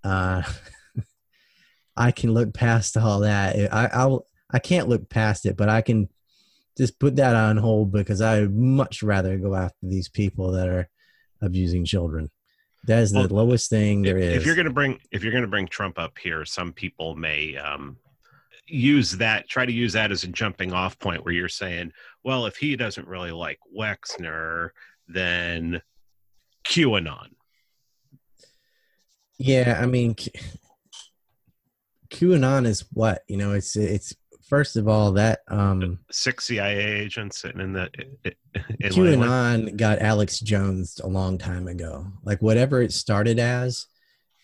uh, 0.06 0.44
I 2.02 2.12
can 2.12 2.34
look 2.34 2.54
past 2.54 2.98
all 2.98 3.20
that. 3.20 3.72
I 3.72 3.90
I'll, 3.94 4.26
I 4.52 4.60
can't 4.60 4.90
look 4.90 5.08
past 5.10 5.46
it, 5.46 5.56
but 5.56 5.70
I 5.70 5.82
can 5.82 6.10
just 6.78 7.00
put 7.00 7.18
that 7.18 7.36
on 7.36 7.58
hold 7.58 7.92
because 7.92 8.22
I 8.22 8.42
would 8.42 8.56
much 8.56 9.04
rather 9.04 9.38
go 9.38 9.54
after 9.54 9.78
these 9.84 10.10
people 10.10 10.54
that 10.54 10.68
are 10.68 10.90
abusing 11.42 11.86
children. 11.86 12.32
That 12.88 13.00
is 13.00 13.12
the 13.12 13.20
well, 13.20 13.46
lowest 13.46 13.70
thing 13.70 14.02
there 14.02 14.18
if, 14.18 14.24
is. 14.24 14.38
If 14.38 14.46
you're 14.48 14.56
going 14.56 14.66
to 14.66 14.74
bring 14.74 15.00
if 15.12 15.24
you're 15.24 15.32
going 15.32 15.44
to 15.44 15.48
bring 15.48 15.68
Trump 15.68 16.00
up 16.00 16.18
here, 16.18 16.44
some 16.44 16.74
people 16.74 17.16
may 17.16 17.56
um, 17.58 17.98
use 18.66 19.12
that 19.14 19.48
try 19.48 19.66
to 19.66 19.72
use 19.72 19.94
that 19.94 20.12
as 20.12 20.24
a 20.24 20.28
jumping 20.28 20.74
off 20.74 20.98
point 20.98 21.24
where 21.24 21.34
you're 21.36 21.50
saying, 21.50 21.92
well, 22.24 22.48
if 22.48 22.58
he 22.58 22.76
doesn't 22.76 23.08
really 23.08 23.32
like 23.32 23.60
Wexner, 23.78 24.70
then 25.08 25.84
QAnon. 26.66 27.28
Yeah, 29.38 29.80
I 29.80 29.86
mean, 29.86 30.16
QAnon 32.12 32.66
is 32.66 32.86
what 32.94 33.24
you 33.28 33.38
know. 33.38 33.54
It's 33.54 33.76
it's 33.76 34.14
first 34.52 34.76
of 34.76 34.88
all, 34.88 35.14
that 35.14 35.40
um, 35.48 36.00
six 36.12 36.46
CIA 36.46 37.02
agents 37.02 37.40
sitting 37.40 37.62
in 37.62 37.74
the 37.74 37.90
in 38.24 38.92
QAnon 38.92 39.78
got 39.78 40.00
Alex 40.00 40.40
Jones 40.42 41.00
a 41.02 41.08
long 41.08 41.38
time 41.38 41.68
ago. 41.68 42.06
Like 42.24 42.42
whatever 42.42 42.82
it 42.82 42.92
started 42.92 43.40
as, 43.40 43.88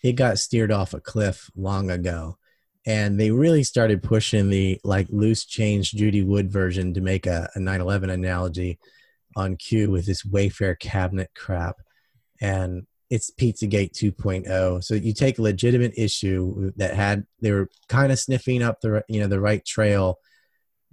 it 0.02 0.14
got 0.14 0.38
steered 0.38 0.72
off 0.72 0.94
a 0.94 1.00
cliff 1.00 1.50
long 1.54 1.90
ago, 1.90 2.38
and 2.86 3.20
they 3.20 3.30
really 3.30 3.62
started 3.62 4.02
pushing 4.02 4.48
the 4.48 4.80
like 4.82 5.06
loose 5.10 5.44
change 5.44 5.92
Judy 5.92 6.22
Wood 6.22 6.50
version 6.50 6.94
to 6.94 7.02
make 7.02 7.26
a, 7.26 7.50
a 7.54 7.58
9/11 7.58 8.10
analogy 8.10 8.78
on 9.36 9.56
Q 9.56 9.90
with 9.90 10.06
this 10.06 10.24
Wayfair 10.24 10.78
cabinet 10.78 11.30
crap, 11.36 11.76
and 12.40 12.86
it's 13.10 13.30
Pizzagate 13.30 13.92
2.0. 13.92 14.84
So 14.84 14.94
you 14.94 15.14
take 15.14 15.38
a 15.38 15.42
legitimate 15.42 15.94
issue 15.96 16.72
that 16.76 16.94
had 16.94 17.26
they 17.40 17.52
were 17.52 17.68
kind 17.88 18.12
of 18.12 18.18
sniffing 18.18 18.62
up 18.62 18.80
the 18.80 19.02
you 19.08 19.20
know 19.20 19.28
the 19.28 19.40
right 19.40 19.64
trail 19.64 20.18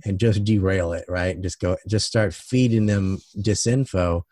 and 0.04 0.20
just 0.20 0.44
derail 0.44 0.94
it, 0.94 1.06
right? 1.08 1.40
Just 1.40 1.60
go 1.60 1.78
just 1.88 2.08
start 2.08 2.34
feeding 2.34 2.86
them 2.86 3.20
disinfo. 3.38 4.24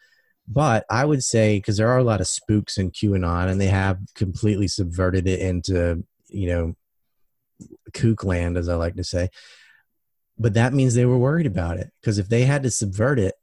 But 0.47 0.85
I 0.89 1.05
would 1.05 1.23
say 1.23 1.57
because 1.57 1.77
there 1.77 1.89
are 1.89 1.97
a 1.97 2.03
lot 2.03 2.21
of 2.21 2.27
spooks 2.27 2.77
in 2.77 2.91
QAnon 2.91 3.49
and 3.49 3.59
they 3.59 3.67
have 3.67 3.99
completely 4.13 4.67
subverted 4.67 5.27
it 5.27 5.39
into, 5.39 6.03
you 6.27 6.47
know, 6.47 6.75
kook 7.93 8.23
land, 8.23 8.57
as 8.57 8.67
I 8.67 8.75
like 8.75 8.95
to 8.95 9.05
say. 9.05 9.29
But 10.37 10.55
that 10.55 10.73
means 10.73 10.95
they 10.95 11.05
were 11.05 11.17
worried 11.17 11.45
about 11.45 11.77
it 11.77 11.91
because 12.01 12.17
if 12.17 12.27
they 12.27 12.43
had 12.43 12.63
to 12.63 12.71
subvert 12.71 13.19
it, 13.19 13.35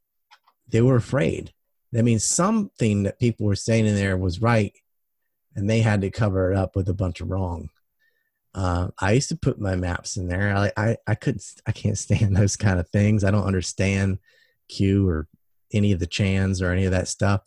they 0.69 0.83
were 0.83 0.97
afraid 0.97 1.53
that 1.93 2.05
means 2.05 2.25
something 2.25 3.03
that 3.05 3.19
people 3.19 3.47
were 3.47 3.57
saying 3.57 3.87
in 3.87 3.95
there 3.95 4.17
was 4.17 4.41
right, 4.41 4.77
and 5.55 5.69
they 5.69 5.81
had 5.81 6.03
to 6.03 6.11
cover 6.11 6.53
it 6.53 6.57
up 6.57 6.77
with 6.77 6.89
a 6.89 6.95
bunch 6.95 7.21
of 7.21 7.31
wrong. 7.31 7.71
Uh, 8.55 8.89
I 8.99 9.13
used 9.13 9.29
to 9.29 9.37
put 9.37 9.61
my 9.61 9.77
maps 9.77 10.17
in 10.17 10.29
there. 10.29 10.57
I, 10.57 10.73
I 10.77 10.97
I 11.07 11.15
couldn't 11.15 11.45
I 11.67 11.73
can't 11.73 11.99
stand 11.99 12.37
those 12.37 12.57
kind 12.57 12.81
of 12.81 12.89
things. 12.91 13.25
I 13.25 13.31
don't 13.31 13.47
understand 13.47 14.19
Q 14.69 15.09
or 15.09 15.29
any 15.73 15.93
of 15.93 16.01
the 16.01 16.07
chans 16.07 16.63
or 16.63 16.73
any 16.73 16.85
of 16.85 16.93
that 16.93 17.09
stuff. 17.09 17.43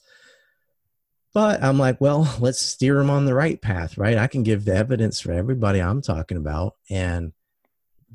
But 1.34 1.64
I'm 1.64 1.80
like, 1.80 2.00
well, 2.00 2.34
let's 2.39 2.60
steer 2.60 2.98
them 2.98 3.10
on 3.10 3.26
the 3.26 3.34
right 3.34 3.62
path, 3.62 3.98
right? 3.98 4.18
I 4.18 4.28
can 4.28 4.44
give 4.44 4.66
the 4.66 4.76
evidence 4.76 5.20
for 5.20 5.32
everybody 5.32 5.82
I'm 5.82 6.02
talking 6.02 6.38
about, 6.38 6.76
and 6.89 7.34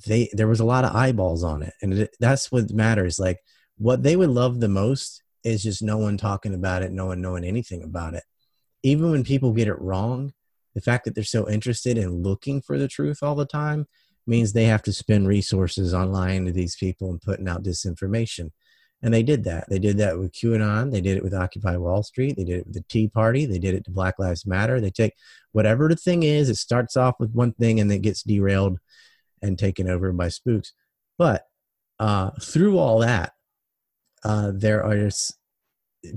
they 0.06 0.30
there 0.32 0.48
was 0.48 0.60
a 0.60 0.64
lot 0.64 0.84
of 0.84 0.94
eyeballs 0.94 1.42
on 1.44 1.62
it, 1.62 1.74
and 1.82 1.94
it, 1.94 2.16
that's 2.20 2.52
what 2.52 2.70
matters. 2.70 3.18
Like 3.18 3.40
what 3.78 4.02
they 4.02 4.16
would 4.16 4.30
love 4.30 4.60
the 4.60 4.68
most 4.68 5.22
is 5.48 5.62
just 5.62 5.82
no 5.82 5.98
one 5.98 6.16
talking 6.16 6.54
about 6.54 6.82
it, 6.82 6.92
no 6.92 7.06
one 7.06 7.20
knowing 7.20 7.44
anything 7.44 7.82
about 7.82 8.14
it. 8.14 8.24
Even 8.82 9.10
when 9.10 9.24
people 9.24 9.52
get 9.52 9.68
it 9.68 9.80
wrong, 9.80 10.32
the 10.74 10.80
fact 10.80 11.04
that 11.04 11.14
they're 11.14 11.24
so 11.24 11.48
interested 11.48 11.98
in 11.98 12.22
looking 12.22 12.60
for 12.60 12.78
the 12.78 12.88
truth 12.88 13.22
all 13.22 13.34
the 13.34 13.46
time 13.46 13.86
means 14.26 14.52
they 14.52 14.64
have 14.64 14.82
to 14.82 14.92
spend 14.92 15.26
resources 15.26 15.94
on 15.94 16.12
lying 16.12 16.44
to 16.46 16.52
these 16.52 16.76
people 16.76 17.10
and 17.10 17.20
putting 17.20 17.48
out 17.48 17.64
disinformation. 17.64 18.50
And 19.02 19.14
they 19.14 19.22
did 19.22 19.44
that. 19.44 19.68
They 19.68 19.78
did 19.78 19.96
that 19.98 20.18
with 20.18 20.32
QAnon. 20.32 20.90
They 20.90 21.00
did 21.00 21.16
it 21.16 21.22
with 21.22 21.34
Occupy 21.34 21.76
Wall 21.76 22.02
Street. 22.02 22.36
They 22.36 22.44
did 22.44 22.60
it 22.60 22.66
with 22.66 22.74
the 22.74 22.84
Tea 22.88 23.08
Party. 23.08 23.46
They 23.46 23.58
did 23.58 23.74
it 23.74 23.84
to 23.84 23.90
Black 23.90 24.18
Lives 24.18 24.44
Matter. 24.44 24.80
They 24.80 24.90
take 24.90 25.14
whatever 25.52 25.88
the 25.88 25.96
thing 25.96 26.24
is, 26.24 26.48
it 26.48 26.56
starts 26.56 26.96
off 26.96 27.14
with 27.18 27.32
one 27.32 27.52
thing 27.52 27.80
and 27.80 27.90
then 27.90 28.00
gets 28.00 28.22
derailed 28.22 28.78
and 29.40 29.58
taken 29.58 29.88
over 29.88 30.12
by 30.12 30.28
spooks. 30.28 30.72
But 31.16 31.46
uh, 31.98 32.30
through 32.40 32.78
all 32.78 32.98
that, 33.00 33.32
uh, 34.24 34.52
there 34.54 34.84
are 34.84 35.10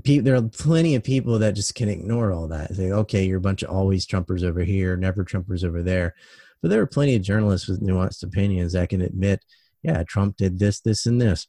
just, 0.04 0.24
there 0.24 0.36
are 0.36 0.42
plenty 0.42 0.94
of 0.94 1.02
people 1.02 1.38
that 1.40 1.54
just 1.54 1.74
can 1.74 1.88
ignore 1.88 2.32
all 2.32 2.48
that. 2.48 2.74
Say, 2.74 2.90
okay, 2.92 3.24
you're 3.24 3.38
a 3.38 3.40
bunch 3.40 3.62
of 3.62 3.70
always 3.70 4.06
Trumpers 4.06 4.44
over 4.44 4.62
here, 4.62 4.96
never 4.96 5.24
Trumpers 5.24 5.64
over 5.64 5.82
there. 5.82 6.14
But 6.60 6.70
there 6.70 6.80
are 6.80 6.86
plenty 6.86 7.16
of 7.16 7.22
journalists 7.22 7.68
with 7.68 7.82
nuanced 7.82 8.22
opinions 8.22 8.72
that 8.72 8.88
can 8.88 9.00
admit, 9.00 9.44
yeah, 9.82 10.04
Trump 10.04 10.36
did 10.36 10.58
this, 10.58 10.80
this, 10.80 11.06
and 11.06 11.20
this. 11.20 11.48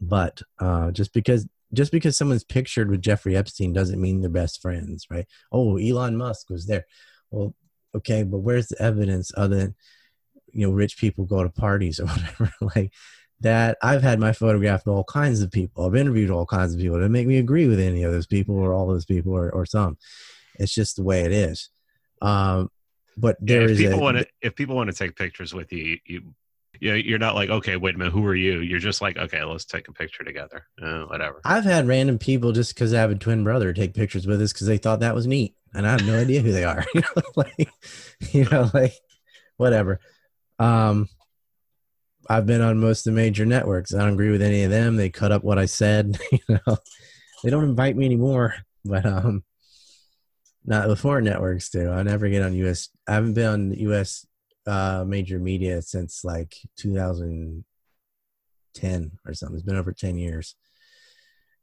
But 0.00 0.42
uh, 0.58 0.92
just 0.92 1.12
because 1.12 1.46
just 1.72 1.90
because 1.90 2.16
someone's 2.16 2.44
pictured 2.44 2.90
with 2.90 3.00
Jeffrey 3.00 3.36
Epstein 3.36 3.72
doesn't 3.72 4.00
mean 4.00 4.20
they're 4.20 4.30
best 4.30 4.60
friends, 4.60 5.06
right? 5.10 5.26
Oh, 5.50 5.78
Elon 5.78 6.16
Musk 6.16 6.50
was 6.50 6.66
there. 6.66 6.84
Well, 7.30 7.54
okay, 7.94 8.24
but 8.24 8.38
where's 8.38 8.68
the 8.68 8.80
evidence 8.82 9.32
other 9.36 9.56
than 9.56 9.74
you 10.52 10.66
know 10.66 10.72
rich 10.72 10.98
people 10.98 11.24
go 11.24 11.42
to 11.42 11.48
parties 11.48 11.98
or 11.98 12.06
whatever? 12.06 12.52
like 12.76 12.92
that, 13.42 13.78
I've 13.82 14.02
had 14.02 14.18
my 14.18 14.32
photograph 14.32 14.84
with 14.84 14.94
all 14.94 15.04
kinds 15.04 15.42
of 15.42 15.50
people. 15.50 15.86
I've 15.86 15.96
interviewed 15.96 16.30
all 16.30 16.46
kinds 16.46 16.74
of 16.74 16.80
people 16.80 16.98
that 16.98 17.08
make 17.08 17.26
me 17.26 17.38
agree 17.38 17.66
with 17.66 17.80
any 17.80 18.02
of 18.02 18.12
those 18.12 18.26
people 18.26 18.56
or 18.56 18.72
all 18.72 18.86
those 18.86 19.04
people 19.04 19.32
or, 19.32 19.50
or 19.50 19.66
some. 19.66 19.98
It's 20.58 20.74
just 20.74 20.96
the 20.96 21.02
way 21.02 21.22
it 21.22 21.32
is. 21.32 21.70
Um, 22.20 22.70
but 23.16 23.36
there 23.40 23.60
yeah, 23.60 23.64
if 23.64 23.70
is 23.72 23.78
people 23.78 24.00
want 24.00 24.18
to 24.18 24.26
if 24.40 24.54
people 24.54 24.76
want 24.76 24.90
to 24.90 24.96
take 24.96 25.16
pictures 25.16 25.52
with 25.52 25.72
you, 25.72 25.98
you 26.06 26.22
you 26.80 26.94
you're 26.94 27.18
not 27.18 27.34
like 27.34 27.50
okay, 27.50 27.76
wait 27.76 27.94
a 27.94 27.98
minute, 27.98 28.12
who 28.12 28.24
are 28.24 28.34
you? 28.34 28.60
You're 28.60 28.78
just 28.78 29.02
like 29.02 29.18
okay, 29.18 29.42
let's 29.44 29.64
take 29.64 29.88
a 29.88 29.92
picture 29.92 30.24
together, 30.24 30.66
uh, 30.82 31.02
whatever. 31.02 31.40
I've 31.44 31.64
had 31.64 31.86
random 31.86 32.18
people 32.18 32.52
just 32.52 32.74
because 32.74 32.94
I 32.94 33.00
have 33.00 33.10
a 33.10 33.14
twin 33.14 33.44
brother 33.44 33.72
take 33.72 33.94
pictures 33.94 34.26
with 34.26 34.40
us 34.40 34.52
because 34.52 34.66
they 34.66 34.78
thought 34.78 35.00
that 35.00 35.14
was 35.14 35.26
neat, 35.26 35.54
and 35.74 35.86
I 35.86 35.92
have 35.92 36.06
no 36.06 36.18
idea 36.18 36.40
who 36.40 36.52
they 36.52 36.64
are. 36.64 36.84
you 36.94 37.02
know, 37.16 37.22
like 37.36 37.68
you 38.30 38.44
know, 38.44 38.70
like 38.72 38.94
whatever. 39.56 40.00
Um, 40.58 41.08
I've 42.32 42.46
been 42.46 42.62
on 42.62 42.80
most 42.80 43.06
of 43.06 43.12
the 43.12 43.20
major 43.20 43.44
networks. 43.44 43.94
I 43.94 43.98
don't 43.98 44.14
agree 44.14 44.30
with 44.30 44.40
any 44.40 44.62
of 44.62 44.70
them. 44.70 44.96
They 44.96 45.10
cut 45.10 45.32
up 45.32 45.44
what 45.44 45.58
I 45.58 45.66
said. 45.66 46.18
you 46.32 46.38
know, 46.48 46.78
they 47.44 47.50
don't 47.50 47.64
invite 47.64 47.94
me 47.94 48.06
anymore. 48.06 48.54
But 48.86 49.04
um, 49.04 49.44
not 50.64 50.88
the 50.88 50.96
foreign 50.96 51.26
networks 51.26 51.68
do. 51.68 51.90
I 51.90 52.02
never 52.02 52.30
get 52.30 52.42
on 52.42 52.54
US. 52.54 52.88
I 53.06 53.12
haven't 53.12 53.34
been 53.34 53.46
on 53.46 53.74
US 53.74 54.26
uh, 54.66 55.04
major 55.06 55.38
media 55.38 55.82
since 55.82 56.24
like 56.24 56.56
2010 56.78 59.12
or 59.26 59.34
something. 59.34 59.56
It's 59.56 59.66
been 59.66 59.76
over 59.76 59.92
10 59.92 60.16
years. 60.16 60.54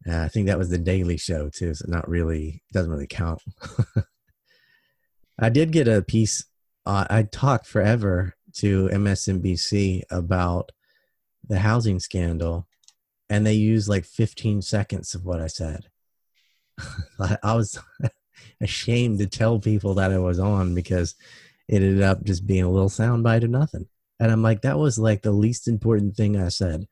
Uh, 0.07 0.19
I 0.19 0.27
think 0.27 0.45
that 0.45 0.59
was 0.59 0.69
the 0.69 0.77
Daily 0.77 1.17
Show 1.17 1.49
too, 1.49 1.73
so 1.73 1.85
not 1.87 2.07
really 2.07 2.61
doesn't 2.73 2.91
really 2.91 3.07
count. 3.07 3.41
I 5.39 5.49
did 5.49 5.71
get 5.71 5.87
a 5.87 6.03
piece. 6.03 6.45
Uh, 6.85 7.05
I 7.09 7.23
talked 7.23 7.65
forever 7.65 8.35
to 8.59 8.89
MSNBC 8.89 10.03
about 10.09 10.71
the 11.47 11.59
housing 11.59 11.99
scandal, 11.99 12.67
and 13.29 13.45
they 13.45 13.53
used 13.53 13.87
like 13.87 14.05
15 14.05 14.61
seconds 14.61 15.13
of 15.15 15.25
what 15.25 15.41
I 15.41 15.47
said. 15.47 15.85
I 17.19 17.55
was 17.55 17.79
ashamed 18.61 19.19
to 19.19 19.27
tell 19.27 19.59
people 19.59 19.95
that 19.95 20.11
I 20.11 20.19
was 20.19 20.39
on 20.39 20.75
because 20.75 21.15
it 21.67 21.81
ended 21.83 22.01
up 22.01 22.23
just 22.23 22.47
being 22.47 22.63
a 22.63 22.69
little 22.69 22.89
soundbite 22.89 23.43
of 23.43 23.49
nothing. 23.49 23.87
And 24.19 24.31
I'm 24.31 24.41
like, 24.41 24.61
that 24.61 24.77
was 24.77 24.99
like 24.99 25.21
the 25.21 25.31
least 25.31 25.67
important 25.67 26.15
thing 26.15 26.37
I 26.37 26.49
said 26.49 26.87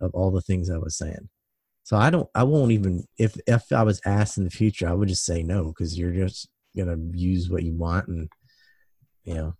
of 0.00 0.14
all 0.14 0.30
the 0.30 0.40
things 0.40 0.70
I 0.70 0.78
was 0.78 0.96
saying. 0.96 1.28
So 1.84 1.96
I 1.96 2.10
don't, 2.10 2.28
I 2.34 2.44
won't 2.44 2.72
even, 2.72 3.06
if, 3.18 3.36
if 3.46 3.70
I 3.70 3.82
was 3.82 4.00
asked 4.06 4.38
in 4.38 4.44
the 4.44 4.50
future, 4.50 4.88
I 4.88 4.94
would 4.94 5.08
just 5.08 5.26
say 5.26 5.42
no, 5.42 5.66
because 5.66 5.98
you're 5.98 6.12
just 6.12 6.48
going 6.74 6.88
to 6.88 7.18
use 7.18 7.50
what 7.50 7.62
you 7.62 7.74
want. 7.74 8.08
And, 8.08 8.28
you 9.24 9.34
know, 9.34 9.54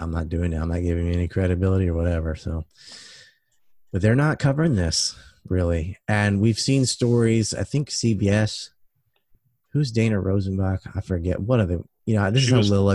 I'm 0.00 0.10
not 0.10 0.28
doing 0.28 0.52
it. 0.52 0.56
I'm 0.56 0.68
not 0.70 0.82
giving 0.82 1.06
you 1.06 1.12
any 1.12 1.28
credibility 1.28 1.88
or 1.88 1.94
whatever. 1.94 2.34
So, 2.34 2.64
but 3.92 4.02
they're 4.02 4.16
not 4.16 4.38
covering 4.38 4.74
this 4.76 5.14
really. 5.48 5.96
And 6.08 6.40
we've 6.40 6.58
seen 6.58 6.86
stories, 6.86 7.54
I 7.54 7.64
think 7.64 7.90
CBS, 7.90 8.70
who's 9.72 9.90
Dana 9.92 10.20
Rosenbach? 10.20 10.80
I 10.94 11.00
forget. 11.00 11.40
What 11.40 11.60
are 11.60 11.66
the, 11.66 11.84
you 12.06 12.14
know, 12.16 12.30
this 12.30 12.42
She 12.42 12.48
is 12.48 12.52
was- 12.52 12.70
a 12.70 12.80
little, 12.80 12.88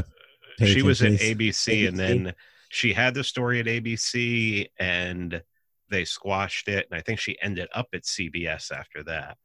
uh, 0.62 0.66
she 0.66 0.82
was 0.82 1.02
at 1.02 1.14
attention. 1.14 1.38
ABC, 1.38 1.88
and 1.88 2.00
then 2.00 2.34
she 2.70 2.94
had 2.94 3.14
the 3.14 3.24
story 3.24 3.60
at 3.60 3.66
ABC, 3.66 4.68
and 4.80 5.42
they 5.90 6.06
squashed 6.06 6.68
it, 6.68 6.88
and 6.90 6.98
I 6.98 7.02
think 7.02 7.20
she 7.20 7.38
ended 7.42 7.68
up 7.74 7.88
at 7.94 8.04
CBS 8.06 8.72
after 8.72 9.04
that. 9.04 9.38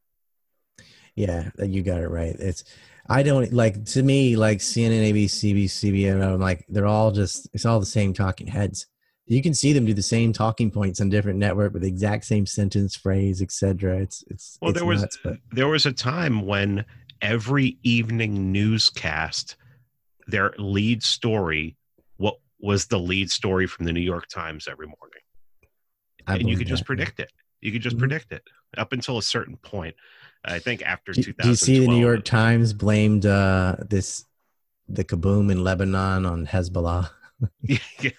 Yeah, 1.16 1.50
you 1.58 1.82
got 1.82 2.00
it 2.00 2.08
right. 2.08 2.34
It's 2.38 2.64
I 3.10 3.24
don't 3.24 3.52
like 3.52 3.84
to 3.86 4.02
me 4.04 4.36
like 4.36 4.58
CNN, 4.58 5.12
ABC, 5.12 5.64
CBN. 5.64 6.22
I'm 6.22 6.40
like 6.40 6.64
they're 6.68 6.86
all 6.86 7.10
just 7.10 7.48
it's 7.52 7.66
all 7.66 7.80
the 7.80 7.86
same 7.86 8.12
talking 8.14 8.46
heads. 8.46 8.86
You 9.26 9.42
can 9.42 9.52
see 9.54 9.72
them 9.72 9.84
do 9.84 9.94
the 9.94 10.02
same 10.02 10.32
talking 10.32 10.70
points 10.70 11.00
on 11.00 11.08
different 11.08 11.38
network 11.38 11.72
with 11.72 11.82
the 11.82 11.88
exact 11.88 12.24
same 12.24 12.46
sentence, 12.46 12.96
phrase, 12.96 13.42
etc. 13.42 13.98
It's 13.98 14.22
it's 14.28 14.58
Well, 14.62 14.70
it's 14.70 14.78
there 14.78 14.86
was 14.86 15.00
nuts, 15.02 15.18
but 15.24 15.36
there 15.52 15.68
was 15.68 15.86
a 15.86 15.92
time 15.92 16.46
when 16.46 16.84
every 17.20 17.78
evening 17.82 18.52
newscast, 18.52 19.56
their 20.28 20.52
lead 20.58 21.02
story, 21.02 21.76
what 22.16 22.36
was 22.60 22.86
the 22.86 22.98
lead 22.98 23.30
story 23.30 23.66
from 23.66 23.86
the 23.86 23.92
New 23.92 24.00
York 24.00 24.28
Times 24.28 24.68
every 24.68 24.86
morning, 24.86 25.22
I 26.28 26.36
and 26.36 26.48
you 26.48 26.56
could 26.56 26.68
just 26.68 26.82
that. 26.82 26.86
predict 26.86 27.18
it. 27.18 27.32
You 27.60 27.72
could 27.72 27.82
just 27.82 27.96
Mhm. 27.96 28.00
predict 28.00 28.32
it 28.32 28.42
up 28.76 28.92
until 28.92 29.18
a 29.18 29.22
certain 29.22 29.56
point. 29.56 29.94
I 30.44 30.58
think 30.58 30.82
after 30.82 31.12
Do, 31.12 31.22
2012. 31.22 31.42
do 31.42 31.48
you 31.48 31.54
see 31.54 31.78
the 31.78 31.88
New 31.88 32.00
York 32.00 32.24
Times 32.24 32.72
blamed 32.72 33.26
uh, 33.26 33.76
this 33.88 34.24
the 34.88 35.04
kaboom 35.04 35.50
in 35.50 35.62
Lebanon 35.62 36.26
on 36.26 36.46
Hezbollah? 36.46 37.10
yeah. 37.62 38.10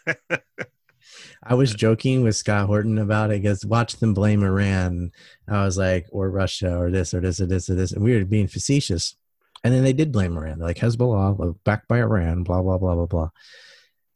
I 1.44 1.56
was 1.56 1.74
joking 1.74 2.22
with 2.22 2.36
Scott 2.36 2.68
Horton 2.68 3.00
about 3.00 3.32
it 3.32 3.42
because 3.42 3.66
watch 3.66 3.98
them 3.98 4.14
blame 4.14 4.44
Iran. 4.44 5.12
I 5.48 5.66
was 5.66 5.78
like, 5.78 6.06
or 6.12 6.30
Russia, 6.30 6.78
or 6.78 6.92
this, 6.92 7.14
or 7.14 7.20
this, 7.20 7.42
or 7.42 7.48
this, 7.48 7.70
or 7.70 7.76
this. 7.76 7.92
And 7.92 8.04
we 8.04 8.16
were 8.16 8.26
being 8.26 8.48
facetious. 8.48 9.16
And 9.64 9.74
then 9.74 9.84
they 9.84 9.94
did 9.94 10.12
blame 10.12 10.38
Iran. 10.38 10.60
They're 10.60 10.68
like, 10.68 10.78
Hezbollah, 10.78 11.56
backed 11.64 11.88
by 11.88 12.00
Iran, 12.00 12.44
blah, 12.44 12.62
blah, 12.62 12.78
blah, 12.78 12.96
blah, 12.96 13.06
blah. 13.06 13.30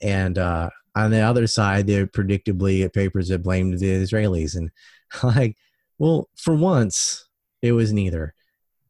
And 0.01 0.37
uh, 0.37 0.69
on 0.95 1.11
the 1.11 1.21
other 1.21 1.47
side, 1.47 1.87
there 1.87 2.05
predictably 2.05 2.83
at 2.85 2.93
papers 2.93 3.29
that 3.29 3.43
blamed 3.43 3.79
the 3.79 3.87
Israelis. 3.87 4.55
And 4.55 4.69
like, 5.23 5.57
well, 5.97 6.29
for 6.35 6.53
once, 6.53 7.27
it 7.65 7.71
was 7.71 7.91
neither. 7.91 8.33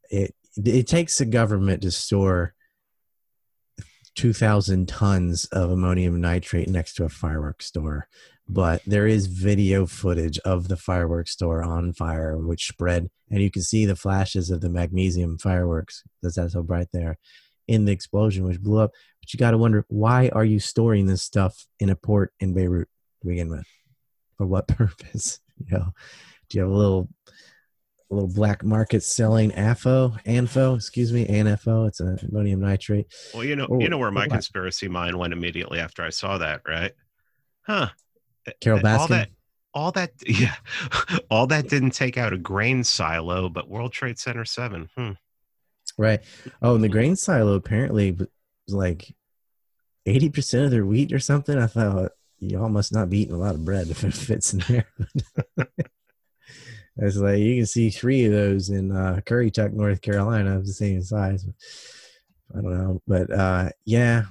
It, 0.09 0.36
it 0.57 0.88
takes 0.88 1.19
a 1.21 1.26
government 1.26 1.82
to 1.82 1.91
store 1.91 2.53
2,000 4.15 4.88
tons 4.88 5.45
of 5.45 5.71
ammonium 5.71 6.21
nitrate 6.21 6.69
next 6.69 6.93
to 6.95 7.03
a 7.03 7.09
fireworks 7.09 7.65
store 7.65 8.07
but 8.47 8.82
there 8.86 9.07
is 9.07 9.26
video 9.26 9.86
footage 9.86 10.38
of 10.39 10.67
the 10.67 10.78
fireworks 10.78 11.32
store 11.32 11.63
on 11.63 11.91
fire 11.91 12.38
which 12.38 12.67
spread 12.67 13.09
and 13.30 13.41
you 13.41 13.49
can 13.49 13.61
see 13.61 13.86
the 13.86 13.95
flashes 13.95 14.49
of 14.49 14.61
the 14.61 14.69
magnesium 14.69 15.38
fireworks 15.38 16.03
because 16.21 16.36
that's 16.36 16.53
so 16.53 16.63
bright 16.63 16.88
there 16.93 17.17
in 17.67 17.86
the 17.86 17.91
explosion 17.91 18.45
which 18.45 18.61
blew 18.61 18.80
up. 18.80 18.91
But 19.19 19.34
you 19.34 19.39
got 19.39 19.51
to 19.51 19.57
wonder 19.57 19.86
why 19.88 20.30
are 20.30 20.45
you 20.45 20.59
storing 20.59 21.07
this 21.07 21.23
stuff 21.23 21.65
in 21.80 21.89
a 21.89 21.95
port 21.95 22.32
in 22.39 22.53
beirut 22.53 22.88
to 23.21 23.28
begin 23.28 23.49
with? 23.49 23.65
For 24.38 24.45
what 24.45 24.67
purpose? 24.67 25.39
You 25.57 25.78
know 25.78 25.93
do 26.49 26.57
you 26.57 26.63
have 26.63 26.71
a 26.71 26.76
little 26.76 27.09
a 28.12 28.14
little 28.14 28.30
black 28.30 28.64
market 28.64 29.01
selling 29.03 29.51
AFO, 29.51 30.22
ANFO, 30.26 30.76
excuse 30.76 31.12
me, 31.12 31.26
ANFO. 31.26 31.88
It's 31.88 31.99
a 31.99 32.18
ammonium 32.28 32.62
nitrate. 32.62 33.08
Well, 33.34 33.43
you 33.43 33.56
know, 33.56 33.66
Or- 33.66 33.82
you 33.82 33.89
know 33.89 33.97
where 33.97 34.12
my 34.12 34.22
what? 34.22 34.30
conspiracy 34.32 34.88
mind 34.88 35.18
went 35.18 35.34
immediately 35.34 35.80
after 35.80 36.03
I 36.03 36.10
saw 36.10 36.38
that, 36.38 36.62
right? 36.68 36.91
Huh? 37.66 37.89
Carol 38.62 38.78
All 38.80 38.84
Baskin. 38.84 39.10
that, 39.10 39.30
all 39.74 39.91
that, 39.93 40.12
yeah, 40.28 40.53
all 41.32 41.47
that 41.47 41.68
didn't 41.68 41.91
take 41.91 42.18
out 42.18 42.32
a 42.32 42.38
grain 42.38 42.84
silo, 42.84 43.49
but 43.49 43.68
World 43.70 43.91
Trade 43.91 44.20
Center 44.20 44.45
Seven. 44.45 44.88
Hmm. 44.95 45.12
Right. 45.97 46.22
Oh, 46.62 46.76
and 46.76 46.84
the 46.84 46.89
grain 46.89 47.16
silo 47.16 47.53
apparently 47.53 48.12
was 48.12 48.28
like 48.68 49.16
80% 50.08 50.66
of 50.66 50.72
their 50.72 50.86
wheat 50.86 51.12
or 51.12 51.20
something. 51.20 51.58
I 51.58 51.68
thought 51.68 52.12
y'all 52.39 52.70
must 52.70 52.93
not 52.93 53.10
be 53.10 53.20
eating 53.22 53.34
a 53.34 53.39
lot 53.39 53.56
of 53.56 53.66
bread 53.66 53.88
if 53.89 54.03
it 54.03 54.14
fits 54.14 54.53
in 54.53 54.60
there. 54.68 54.88
it's 56.98 57.18
like 57.18 57.39
you 57.39 57.58
can 57.58 57.66
see 57.66 57.89
three 57.89 58.26
of 58.26 58.32
those 58.32 58.70
in 58.70 58.91
uh, 58.91 59.20
Currituck, 59.26 59.74
North 59.74 60.02
Carolina, 60.02 60.58
of 60.58 60.66
the 60.66 60.74
same 60.74 61.02
size. 61.02 61.46
I 62.58 62.62
don't 62.62 62.78
know, 62.78 63.02
but 63.08 63.32
uh, 63.32 63.70
yeah. 63.84 64.24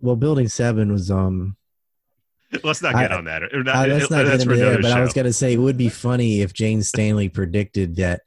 Well, 0.00 0.16
Building 0.16 0.48
Seven 0.48 0.92
was 0.92 1.10
um. 1.10 1.56
Let's 2.64 2.82
not 2.82 2.94
get 2.94 3.12
I- 3.12 3.16
on 3.16 3.24
that. 3.26 3.42
Uh, 3.44 3.86
let's 3.86 4.10
not 4.10 4.24
get 4.24 4.40
into 4.40 4.54
another 4.54 4.82
but 4.82 4.92
I 4.92 5.00
was 5.00 5.12
gonna 5.12 5.32
say 5.32 5.52
it 5.52 5.58
would 5.58 5.76
be 5.76 5.88
funny 5.88 6.40
if 6.40 6.52
Jane 6.52 6.80
Standley 6.80 7.32
predicted 7.32 7.96
that 7.96 8.22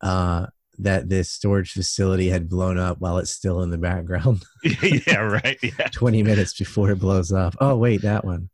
uh, 0.00 0.46
that 0.78 1.08
this 1.08 1.30
storage 1.30 1.72
facility 1.72 2.28
had 2.28 2.48
blown 2.48 2.78
up 2.78 3.00
while 3.00 3.18
it's 3.18 3.30
still 3.30 3.62
in 3.62 3.70
the 3.70 3.78
background. 3.78 4.44
yeah, 4.82 5.16
right. 5.16 5.58
Yeah. 5.62 5.88
20 5.92 6.22
minutes 6.22 6.52
before 6.52 6.90
it 6.90 7.00
blows 7.00 7.32
up. 7.32 7.56
Oh, 7.60 7.76
wait, 7.76 8.02
that 8.02 8.24
one. 8.24 8.50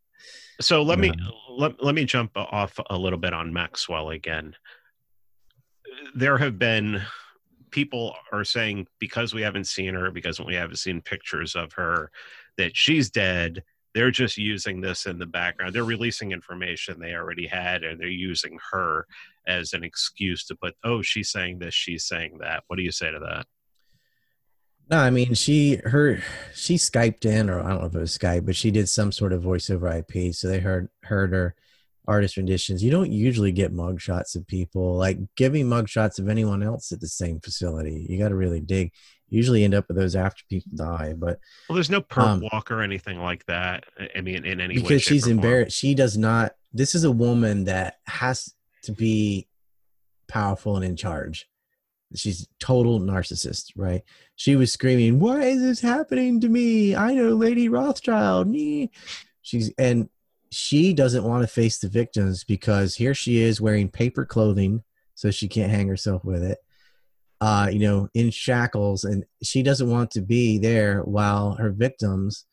So 0.61 0.83
let 0.83 0.99
me 0.99 1.13
let, 1.49 1.83
let 1.83 1.95
me 1.95 2.05
jump 2.05 2.33
off 2.37 2.79
a 2.91 2.97
little 2.97 3.19
bit 3.19 3.33
on 3.33 3.53
Maxwell 3.53 4.11
again. 4.11 4.55
there 6.15 6.39
have 6.39 6.59
been 6.59 7.03
people 7.71 8.15
are 8.33 8.45
saying 8.45 8.87
because 8.99 9.33
we 9.33 9.43
haven't 9.43 9.67
seen 9.67 9.95
her, 9.95 10.11
because 10.11 10.41
we 10.41 10.55
haven't 10.55 10.77
seen 10.77 11.01
pictures 11.01 11.55
of 11.55 11.73
her, 11.73 12.11
that 12.59 12.77
she's 12.77 13.11
dead. 13.11 13.63
They're 13.95 14.11
just 14.11 14.37
using 14.37 14.81
this 14.81 15.07
in 15.07 15.19
the 15.19 15.27
background. 15.27 15.75
They're 15.75 15.85
releasing 15.85 16.33
information 16.33 16.99
they 16.99 17.15
already 17.15 17.47
had, 17.47 17.83
and 17.83 18.01
they're 18.01 18.09
using 18.09 18.59
her 18.73 19.07
as 19.47 19.73
an 19.73 19.83
excuse 19.83 20.45
to 20.47 20.55
put, 20.55 20.75
oh, 20.85 21.03
she's 21.03 21.31
saying 21.31 21.59
this, 21.59 21.75
she's 21.75 22.05
saying 22.05 22.39
that. 22.41 22.63
What 22.69 22.77
do 22.77 22.83
you 22.83 22.93
say 22.93 23.11
to 23.11 23.19
that? 23.21 23.47
No, 24.91 24.99
I 24.99 25.11
mean 25.11 25.35
she 25.35 25.77
her 25.85 26.21
she 26.53 26.75
skyped 26.75 27.25
in, 27.25 27.49
or 27.49 27.61
I 27.61 27.69
don't 27.69 27.81
know 27.81 27.87
if 27.87 27.95
it 27.95 28.01
was 28.01 28.19
Skype, 28.19 28.45
but 28.45 28.57
she 28.57 28.73
did 28.73 28.89
some 28.89 29.13
sort 29.13 29.33
of 29.33 29.43
voiceover 29.43 29.99
IP, 30.01 30.35
so 30.35 30.49
they 30.49 30.59
heard 30.59 30.89
heard 31.05 31.33
her 31.33 31.55
artist 32.09 32.37
renditions. 32.37 32.83
You 32.83 32.91
don't 32.91 33.13
usually 33.13 33.53
get 33.53 33.73
mugshots 33.73 34.35
of 34.35 34.49
people 34.49 34.97
like 34.97 35.19
giving 35.37 35.67
mugshots 35.67 36.19
of 36.19 36.29
anyone 36.29 36.65
else 36.65 36.91
at 36.91 37.01
the 37.01 37.07
same 37.07 37.39
facility. 37.39 38.05
You 38.09 38.19
got 38.19 38.31
to 38.31 38.35
really 38.35 38.61
dig. 38.61 38.91
usually 39.29 39.63
end 39.63 39.75
up 39.75 39.87
with 39.87 39.97
those 39.97 40.17
after 40.17 40.43
people 40.51 40.73
die, 40.75 41.15
but 41.17 41.39
well, 41.69 41.75
there's 41.75 41.91
no 41.91 42.01
perp 42.01 42.25
um, 42.25 42.49
walk 42.53 42.73
or 42.73 42.83
anything 42.83 43.21
like 43.21 43.47
that. 43.47 43.85
I 44.17 44.23
mean, 44.23 44.45
in 44.45 44.61
any 44.61 44.75
because 44.75 44.91
way, 44.91 44.99
she's 44.99 45.29
embarrassed. 45.29 45.77
She 45.79 45.95
does 45.95 46.19
not. 46.19 46.57
This 46.73 46.97
is 46.97 47.05
a 47.05 47.13
woman 47.13 47.65
that 47.65 47.99
has 48.07 48.53
to 48.85 48.93
be 48.93 49.47
powerful 50.27 50.75
and 50.75 50.85
in 50.85 50.97
charge 50.97 51.47
she's 52.15 52.49
total 52.59 53.01
narcissist 53.01 53.73
right? 53.77 54.03
She 54.37 54.57
was 54.57 54.73
screaming 54.73 55.21
why 55.21 55.43
is 55.43 55.61
this 55.61 55.81
happening 55.81 56.41
to 56.41 56.49
me? 56.49 56.95
I 56.95 57.15
know 57.15 57.31
lady 57.31 57.69
rothschild. 57.69 58.49
Me, 58.49 58.91
she's 59.43 59.73
and 59.79 60.09
she 60.51 60.93
doesn't 60.93 61.25
want 61.25 61.43
to 61.43 61.47
face 61.47 61.79
the 61.79 61.89
victims 61.89 62.45
because 62.45 62.95
here 62.95 63.15
she 63.15 63.41
is 63.41 63.61
wearing 63.61 63.89
paper 63.89 64.25
clothing 64.25 64.83
so 65.15 65.31
she 65.31 65.49
can't 65.49 65.71
hang 65.71 65.87
herself 65.87 66.25
with 66.25 66.43
it 66.43 66.59
uh 67.41 67.69
you 67.71 67.79
know 67.79 68.09
in 68.15 68.31
shackles 68.31 69.05
and 69.05 69.25
she 69.43 69.63
doesn't 69.63 69.91
want 69.91 70.11
to 70.11 70.21
be 70.21 70.59
there 70.59 71.03
while 71.03 71.55
her 71.55 71.71
victims 71.71 72.47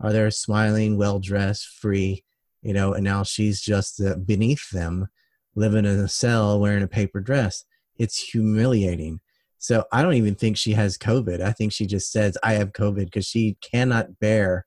are 0.00 0.12
there 0.12 0.30
smiling 0.30 0.96
well 0.96 1.18
dressed 1.18 1.66
free 1.66 2.22
you 2.62 2.72
know 2.72 2.92
and 2.92 3.04
now 3.04 3.22
she's 3.22 3.60
just 3.60 4.00
uh, 4.00 4.14
beneath 4.16 4.70
them 4.70 5.08
living 5.54 5.84
in 5.84 5.98
a 5.98 6.08
cell 6.08 6.60
wearing 6.60 6.82
a 6.82 6.88
paper 6.88 7.20
dress 7.20 7.64
it's 7.98 8.18
humiliating. 8.18 9.20
So 9.58 9.84
I 9.92 10.02
don't 10.02 10.14
even 10.14 10.36
think 10.36 10.56
she 10.56 10.72
has 10.72 10.96
COVID. 10.96 11.40
I 11.40 11.52
think 11.52 11.72
she 11.72 11.86
just 11.86 12.12
says, 12.12 12.38
I 12.42 12.54
have 12.54 12.72
COVID 12.72 13.06
because 13.06 13.26
she 13.26 13.56
cannot 13.60 14.18
bear 14.20 14.66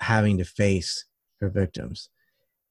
having 0.00 0.38
to 0.38 0.44
face 0.44 1.04
her 1.40 1.50
victims. 1.50 2.08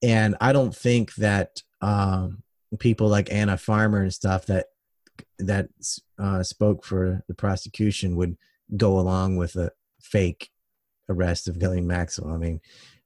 And 0.03 0.35
I 0.41 0.53
don't 0.53 0.75
think 0.75 1.15
that 1.15 1.61
um, 1.81 2.43
people 2.79 3.07
like 3.07 3.31
Annie 3.31 3.57
Farmer 3.57 4.01
and 4.01 4.13
stuff 4.13 4.47
that 4.47 4.67
that 5.39 5.69
uh, 6.19 6.43
spoke 6.43 6.83
for 6.83 7.23
the 7.27 7.33
prosecution 7.33 8.15
would 8.15 8.37
go 8.75 8.99
along 8.99 9.37
with 9.37 9.55
a 9.55 9.71
fake 10.01 10.49
arrest 11.09 11.47
of 11.47 11.59
Ghislaine 11.59 11.87
Maxwell. 11.87 12.33
I 12.33 12.37
mean, 12.37 12.59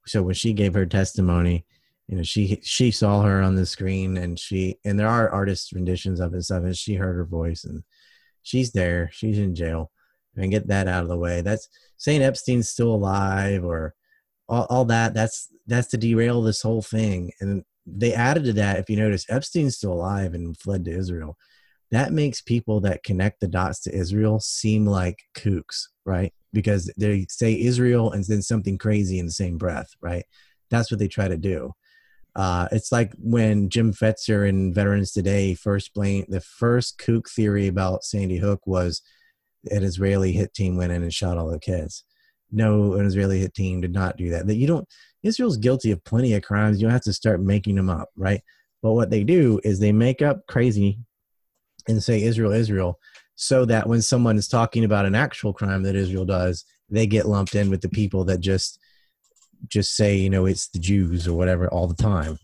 so 0.05 0.23
when 0.23 0.34
she 0.34 0.53
gave 0.53 0.73
her 0.73 0.86
testimony, 0.86 1.65
you 2.10 2.18
know 2.18 2.24
she 2.24 2.60
she 2.64 2.89
saw 2.89 3.22
her 3.22 3.41
on 3.41 3.55
the 3.55 3.66
screen 3.66 4.18
and 4.18 4.38
she 4.39 4.76
and 4.84 4.99
there 4.99 5.07
are 5.07 5.30
artist 5.30 5.72
renditions 5.72 6.20
of 6.20 6.34
it 6.34 6.41
stuff 6.41 6.64
and 6.64 6.76
she 6.76 6.95
heard 6.95 7.16
her 7.16 7.24
voice 7.24 7.64
and 7.64 7.84
she's 8.41 8.72
there 8.72 9.10
she's 9.14 9.38
in 9.38 9.55
jail. 9.55 9.91
I 10.38 10.41
and 10.41 10.51
get 10.51 10.68
that 10.68 10.88
out 10.88 11.03
of 11.03 11.10
the 11.10 11.18
way. 11.18 11.41
That's 11.41 11.68
saying 11.97 12.22
epstein's 12.22 12.70
still 12.70 12.93
alive 12.93 13.64
or 13.64 13.93
all, 14.47 14.66
all 14.70 14.86
that. 14.86 15.14
That's 15.14 15.49
that's 15.68 15.89
to 15.89 15.97
derail 15.97 16.41
this 16.41 16.62
whole 16.62 16.82
thing. 16.82 17.32
And 17.41 17.64
they 17.86 18.14
added 18.14 18.45
to 18.45 18.53
that 18.53 18.80
if 18.80 18.89
you 18.89 18.97
notice 18.97 19.26
epstein's 19.30 19.78
still 19.78 19.93
alive 19.93 20.34
and 20.34 20.57
fled 20.57 20.86
to 20.86 20.91
israel. 20.91 21.38
That 21.91 22.14
makes 22.14 22.41
people 22.41 22.80
that 22.82 23.03
connect 23.03 23.39
the 23.39 23.47
dots 23.47 23.82
to 23.82 23.95
israel 23.95 24.39
seem 24.39 24.86
like 24.86 25.20
kooks 25.36 25.88
right? 26.05 26.34
Because 26.53 26.91
they 26.97 27.28
say 27.30 27.60
israel 27.60 28.12
and 28.12 28.24
then 28.24 28.41
something 28.41 28.80
crazy 28.80 29.20
in 29.20 29.28
the 29.28 29.32
same 29.32 29.57
breath 29.60 29.91
right? 30.01 30.26
That's 30.72 30.89
what 30.89 30.99
they 30.99 31.07
try 31.07 31.28
to 31.28 31.38
do 31.38 31.74
uh, 32.36 32.67
it's 32.71 32.91
like 32.91 33.13
when 33.17 33.69
Jim 33.69 33.93
Fetzer 33.93 34.47
in 34.47 34.73
Veterans 34.73 35.11
Today 35.11 35.53
first 35.53 35.93
blamed 35.93 36.27
the 36.30 36.41
first 36.41 36.97
kook 36.97 37.30
theory 37.30 37.67
about 37.67 38.03
Sandy 38.03 38.38
Hook 38.38 38.61
was 38.65 39.01
an 39.71 39.84
Israeli 39.84 40.32
hit 40.32 40.53
team 40.53 40.77
went 40.77 40.91
in 40.91 41.03
and 41.03 41.13
shot 41.13 41.38
all 41.38 41.49
the 41.49 41.59
kids. 41.59 42.03
No, 42.51 42.93
an 42.93 43.05
Israeli 43.05 43.39
hit 43.39 43.53
team 43.53 43.82
did 43.82 43.93
not 43.93 44.17
do 44.17 44.30
that. 44.32 44.47
That 44.47 44.55
you 44.55 44.67
don't. 44.67 44.88
Israel's 45.21 45.57
guilty 45.57 45.91
of 45.91 46.03
plenty 46.03 46.34
of 46.34 46.43
crimes. 46.43 46.80
You 46.80 46.88
don't 46.88 46.93
have 46.93 47.01
to 47.03 47.13
start 47.13 47.41
making 47.41 47.75
them 47.75 47.89
up, 47.89 48.09
right? 48.15 48.41
But 48.82 48.93
what 48.93 49.09
they 49.09 49.23
do 49.23 49.59
is 49.63 49.80
they 49.80 49.91
make 49.91 50.21
up 50.21 50.47
crazy 50.47 50.99
and 51.88 52.01
say 52.01 52.23
Israel, 52.23 52.53
Israel, 52.53 52.99
so 53.36 53.65
that 53.65 53.88
when 53.88 54.01
someone 54.01 54.38
is 54.38 54.47
talking 54.47 54.86
about 54.86 55.05
an 55.05 55.15
actual 55.15 55.53
crime 55.53 55.84
that 55.84 55.95
Israel 55.95 56.25
does, 56.25 56.63
they 56.89 57.05
get 57.05 57.27
lumped 57.27 57.55
in 57.55 57.69
with 57.69 57.82
the 57.82 57.89
people 57.89 58.23
that 58.25 58.39
just 58.39 58.80
just 59.68 59.95
say 59.95 60.16
you 60.16 60.30
know 60.30 60.45
it's 60.45 60.70
the 60.70 60.80
jews 60.80 61.28
or 61.28 61.34
whatever 61.34 61.68
all 61.68 61.88
the 61.88 62.01
time. 62.01 62.38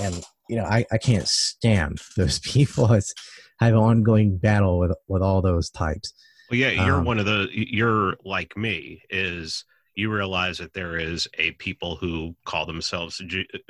And 0.00 0.22
you 0.48 0.56
know 0.56 0.64
i, 0.64 0.84
I 0.90 0.98
can't 0.98 1.28
stand 1.28 2.00
those 2.16 2.38
people. 2.40 2.92
It's 2.92 3.14
i 3.60 3.66
have 3.66 3.74
an 3.74 3.80
ongoing 3.80 4.36
battle 4.36 4.78
with 4.78 4.92
with 5.08 5.22
all 5.22 5.42
those 5.42 5.70
types. 5.70 6.12
Well 6.50 6.58
yeah 6.58 6.70
you're 6.70 6.98
um, 6.98 7.04
one 7.04 7.18
of 7.18 7.26
the 7.26 7.48
you're 7.52 8.16
like 8.24 8.56
me 8.56 9.02
is 9.10 9.64
you 9.94 10.10
realize 10.10 10.58
that 10.58 10.72
there 10.72 10.96
is 10.96 11.28
a 11.38 11.50
people 11.52 11.96
who 11.96 12.34
call 12.44 12.64
themselves 12.64 13.20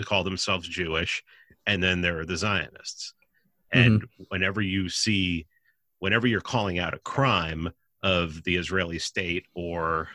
call 0.02 0.22
themselves 0.22 0.68
jewish 0.68 1.22
and 1.66 1.82
then 1.82 2.00
there 2.00 2.18
are 2.18 2.26
the 2.26 2.36
zionists. 2.36 3.14
And 3.72 4.02
mm-hmm. 4.02 4.24
whenever 4.28 4.60
you 4.60 4.88
see 4.88 5.46
whenever 5.98 6.26
you're 6.26 6.40
calling 6.40 6.78
out 6.78 6.94
a 6.94 6.98
crime 7.00 7.70
of 8.02 8.42
the 8.44 8.56
israeli 8.56 8.98
state 8.98 9.44
or 9.54 10.08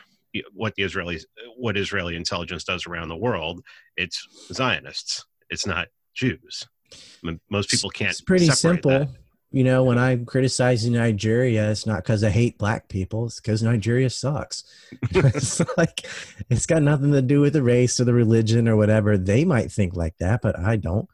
what 0.52 0.74
the 0.74 0.82
Israelis, 0.82 1.24
what 1.56 1.76
Israeli 1.76 2.16
intelligence 2.16 2.64
does 2.64 2.86
around 2.86 3.08
the 3.08 3.16
world, 3.16 3.62
it's 3.96 4.26
Zionists. 4.52 5.24
It's 5.50 5.66
not 5.66 5.88
Jews. 6.14 6.66
I 6.92 7.26
mean, 7.26 7.40
most 7.50 7.70
people 7.70 7.90
can't. 7.90 8.10
It's 8.10 8.20
pretty 8.20 8.48
simple. 8.48 8.90
That. 8.90 9.08
You 9.52 9.64
know, 9.64 9.84
when 9.84 9.96
I'm 9.96 10.26
criticizing 10.26 10.92
Nigeria, 10.92 11.70
it's 11.70 11.86
not 11.86 12.02
because 12.02 12.22
I 12.24 12.30
hate 12.30 12.58
black 12.58 12.88
people. 12.88 13.26
It's 13.26 13.40
because 13.40 13.62
Nigeria 13.62 14.10
sucks. 14.10 14.64
it's 15.10 15.60
like 15.78 16.06
it's 16.50 16.66
got 16.66 16.82
nothing 16.82 17.12
to 17.12 17.22
do 17.22 17.40
with 17.40 17.52
the 17.52 17.62
race 17.62 17.98
or 18.00 18.04
the 18.04 18.12
religion 18.12 18.68
or 18.68 18.76
whatever. 18.76 19.16
They 19.16 19.44
might 19.44 19.72
think 19.72 19.94
like 19.94 20.16
that, 20.18 20.42
but 20.42 20.58
I 20.58 20.76
don't. 20.76 21.08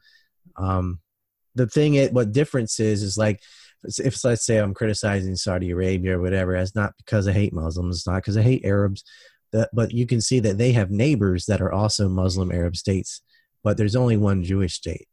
Um, 0.55 0.99
the 1.55 1.67
thing, 1.67 1.93
it 1.93 2.11
what 2.11 2.31
difference 2.31 2.79
is 2.79 3.03
is 3.03 3.17
like 3.17 3.41
if 3.83 4.23
let's 4.23 4.45
say 4.45 4.57
I'm 4.57 4.73
criticizing 4.73 5.35
Saudi 5.35 5.71
Arabia 5.71 6.17
or 6.17 6.21
whatever, 6.21 6.55
it's 6.55 6.75
not 6.75 6.93
because 6.97 7.27
I 7.27 7.33
hate 7.33 7.53
Muslims, 7.53 7.97
it's 7.97 8.07
not 8.07 8.17
because 8.17 8.37
I 8.37 8.41
hate 8.41 8.65
Arabs, 8.65 9.03
that, 9.51 9.69
but 9.73 9.91
you 9.91 10.05
can 10.05 10.21
see 10.21 10.39
that 10.41 10.57
they 10.57 10.71
have 10.73 10.91
neighbors 10.91 11.45
that 11.45 11.61
are 11.61 11.71
also 11.71 12.09
Muslim 12.09 12.51
Arab 12.51 12.75
states, 12.75 13.21
but 13.63 13.77
there's 13.77 13.95
only 13.95 14.17
one 14.17 14.43
Jewish 14.43 14.73
state. 14.73 15.07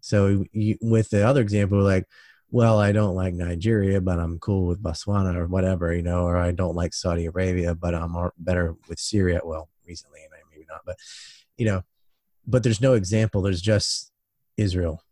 So 0.00 0.44
you, 0.52 0.76
with 0.80 1.10
the 1.10 1.26
other 1.26 1.42
example, 1.42 1.82
like, 1.82 2.04
well, 2.50 2.78
I 2.78 2.92
don't 2.92 3.14
like 3.14 3.34
Nigeria, 3.34 4.00
but 4.00 4.18
I'm 4.18 4.38
cool 4.38 4.66
with 4.66 4.82
Botswana 4.82 5.36
or 5.36 5.46
whatever, 5.46 5.94
you 5.94 6.02
know, 6.02 6.24
or 6.24 6.36
I 6.36 6.52
don't 6.52 6.74
like 6.74 6.94
Saudi 6.94 7.26
Arabia, 7.26 7.74
but 7.74 7.94
I'm 7.94 8.16
better 8.38 8.74
with 8.88 8.98
Syria. 8.98 9.40
Well, 9.44 9.68
recently, 9.86 10.20
maybe 10.50 10.66
not, 10.68 10.80
but 10.84 10.96
you 11.56 11.66
know, 11.66 11.82
but 12.46 12.62
there's 12.62 12.80
no 12.80 12.94
example. 12.94 13.42
There's 13.42 13.60
just 13.60 14.10
Israel 14.56 15.02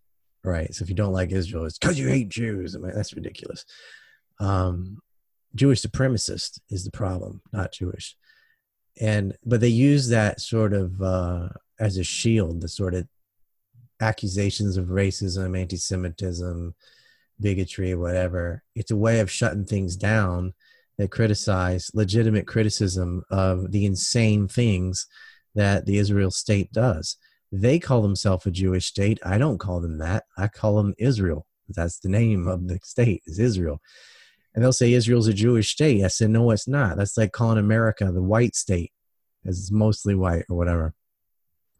right? 0.48 0.74
So 0.74 0.82
if 0.82 0.88
you 0.88 0.94
don't 0.94 1.12
like 1.12 1.30
Israel, 1.30 1.64
it's 1.64 1.78
because 1.78 1.98
you 1.98 2.08
hate 2.08 2.28
Jews. 2.28 2.74
I 2.74 2.78
mean, 2.78 2.92
that's 2.94 3.14
ridiculous. 3.14 3.64
Um, 4.40 4.98
Jewish 5.54 5.82
supremacist 5.82 6.60
is 6.70 6.84
the 6.84 6.90
problem, 6.90 7.40
not 7.52 7.72
Jewish. 7.72 8.16
And 9.00 9.36
but 9.44 9.60
they 9.60 9.68
use 9.68 10.08
that 10.08 10.40
sort 10.40 10.72
of 10.72 11.00
uh, 11.00 11.48
as 11.78 11.98
a 11.98 12.04
shield, 12.04 12.60
the 12.60 12.68
sort 12.68 12.94
of 12.94 13.06
accusations 14.00 14.76
of 14.76 14.86
racism, 14.86 15.58
anti-Semitism, 15.58 16.74
bigotry, 17.40 17.94
whatever. 17.94 18.62
It's 18.74 18.90
a 18.90 18.96
way 18.96 19.20
of 19.20 19.30
shutting 19.30 19.64
things 19.64 19.96
down 19.96 20.54
that 20.98 21.10
criticize 21.10 21.90
legitimate 21.94 22.46
criticism 22.46 23.22
of 23.30 23.70
the 23.70 23.86
insane 23.86 24.48
things 24.48 25.06
that 25.54 25.86
the 25.86 25.98
Israel 25.98 26.30
state 26.30 26.72
does. 26.72 27.16
They 27.50 27.78
call 27.78 28.02
themselves 28.02 28.46
a 28.46 28.50
Jewish 28.50 28.86
state. 28.86 29.18
I 29.24 29.38
don't 29.38 29.58
call 29.58 29.80
them 29.80 29.98
that. 29.98 30.24
I 30.36 30.48
call 30.48 30.76
them 30.76 30.94
Israel. 30.98 31.46
That's 31.68 31.98
the 31.98 32.08
name 32.08 32.46
of 32.46 32.68
the 32.68 32.78
state 32.82 33.22
is 33.26 33.38
Israel. 33.38 33.80
And 34.54 34.62
they'll 34.62 34.72
say 34.72 34.92
Israel's 34.92 35.28
a 35.28 35.34
Jewish 35.34 35.70
state. 35.70 36.04
I 36.04 36.08
said, 36.08 36.30
no, 36.30 36.50
it's 36.50 36.68
not. 36.68 36.96
That's 36.96 37.16
like 37.16 37.32
calling 37.32 37.58
America 37.58 38.10
the 38.10 38.22
white 38.22 38.56
state, 38.56 38.92
as 39.46 39.58
it's 39.58 39.70
mostly 39.70 40.14
white 40.14 40.44
or 40.48 40.56
whatever. 40.56 40.94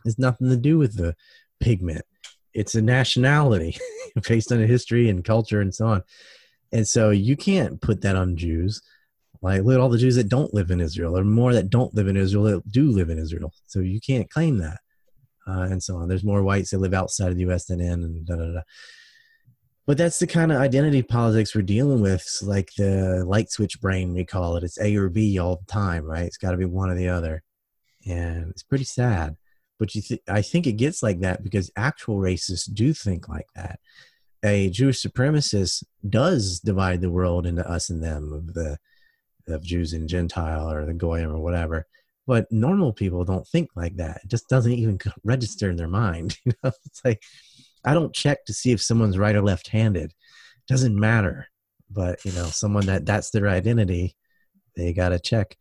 It's 0.05 0.19
nothing 0.19 0.49
to 0.49 0.57
do 0.57 0.79
with 0.79 0.97
the 0.97 1.17
pigment. 1.61 2.05
It's 2.55 2.75
a 2.75 2.83
nationality 2.83 3.77
based 4.29 4.53
on 4.53 4.63
a 4.63 4.67
history 4.67 5.09
and 5.09 5.25
culture 5.25 5.61
and 5.61 5.75
so 5.75 5.87
on. 5.87 6.03
And 6.73 6.87
so 6.87 7.11
you 7.11 7.37
can't 7.37 7.81
put 7.81 8.03
that 8.03 8.17
on 8.17 8.37
Jews. 8.37 8.83
Like 9.41 9.63
look 9.63 9.75
at 9.75 9.81
all 9.81 9.89
the 9.89 9.99
Jews 9.99 10.17
that 10.17 10.29
don't 10.29 10.53
live 10.53 10.71
in 10.71 10.81
Israel, 10.81 11.17
or 11.17 11.25
more 11.25 11.55
that 11.55 11.71
don't 11.71 11.95
live 11.95 12.09
in 12.09 12.17
Israel 12.17 12.45
that 12.45 12.71
do 12.71 12.91
live 12.91 13.11
in 13.11 13.19
Israel. 13.19 13.53
So 13.67 13.81
you 13.81 14.01
can't 14.01 14.29
claim 14.31 14.59
that 14.59 14.79
uh, 15.49 15.63
and 15.63 15.83
so 15.83 15.97
on. 15.97 16.09
There's 16.09 16.25
more 16.25 16.43
whites 16.43 16.71
that 16.71 16.79
live 16.79 16.95
outside 16.95 17.29
of 17.29 17.37
the 17.37 17.43
U.S. 17.43 17.67
than 17.67 17.81
in, 17.81 18.05
and 18.05 18.27
da 18.27 18.37
da 18.37 18.53
da. 18.53 18.61
but 19.87 19.97
that's 19.97 20.19
the 20.19 20.27
kind 20.27 20.53
of 20.53 20.61
identity 20.61 21.03
politics 21.03 21.55
we're 21.55 21.63
dealing 21.63 22.01
with. 22.01 22.21
It's 22.21 22.43
like 22.43 22.71
the 22.77 23.25
light 23.27 23.51
switch 23.51 23.81
brain, 23.81 24.15
we 24.15 24.25
call 24.25 24.57
it. 24.57 24.65
It's 24.65 24.81
A 24.81 24.97
or 24.97 25.09
B 25.09 25.39
all 25.39 25.57
the 25.57 25.73
time, 25.73 26.05
right? 26.05 26.27
It's 26.27 26.37
got 26.37 26.51
to 26.51 26.57
be 26.57 26.65
one 26.65 26.91
or 26.91 26.95
the 26.95 27.09
other. 27.09 27.43
And 28.07 28.51
it's 28.51 28.63
pretty 28.63 28.85
sad. 28.85 29.37
But 29.79 29.95
you 29.95 30.03
th- 30.03 30.23
I 30.29 30.43
think 30.43 30.67
it 30.67 30.73
gets 30.73 31.03
like 31.03 31.21
that 31.21 31.43
because 31.43 31.71
actual 31.77 32.19
racists 32.19 32.73
do 32.73 32.93
think 32.93 33.29
like 33.29 33.47
that. 33.55 33.79
A 34.45 34.71
Jewish 34.71 35.03
supremacist 35.03 35.85
does 36.09 36.61
divide 36.61 37.01
the 37.01 37.11
world 37.11 37.47
into 37.47 37.69
us 37.69 37.91
and 37.91 38.03
them 38.03 38.33
of 38.33 38.55
the 38.55 38.79
of 39.49 39.63
Jews 39.63 39.93
and 39.93 40.09
Gentile 40.09 40.71
or 40.71 40.85
the 40.85 40.95
Goyim 40.95 41.31
or 41.31 41.39
whatever. 41.39 41.87
But 42.29 42.47
normal 42.53 42.93
people 42.93 43.25
don't 43.25 43.49
think 43.49 43.71
like 43.75 43.97
that. 43.97 44.21
It 44.23 44.29
just 44.31 44.49
doesn't 44.51 44.71
even 44.71 44.99
register 45.25 45.71
in 45.71 45.77
their 45.77 45.89
mind. 45.89 46.37
You 46.45 46.53
know, 46.63 46.73
it's 46.85 47.05
like 47.05 47.23
I 47.85 47.95
don't 47.95 48.15
check 48.15 48.45
to 48.45 48.53
see 48.53 48.71
if 48.71 48.83
someone's 48.83 49.19
right 49.19 49.35
or 49.35 49.43
left-handed. 49.43 50.13
Doesn't 50.69 50.95
matter. 50.95 51.49
But 51.91 52.25
you 52.27 52.33
know, 52.33 52.45
someone 52.45 52.87
that 52.87 53.07
that's 53.07 53.31
their 53.31 53.49
identity, 53.49 54.15
they 54.77 54.93
got 54.93 55.09
to 55.09 55.19
check. 55.19 55.57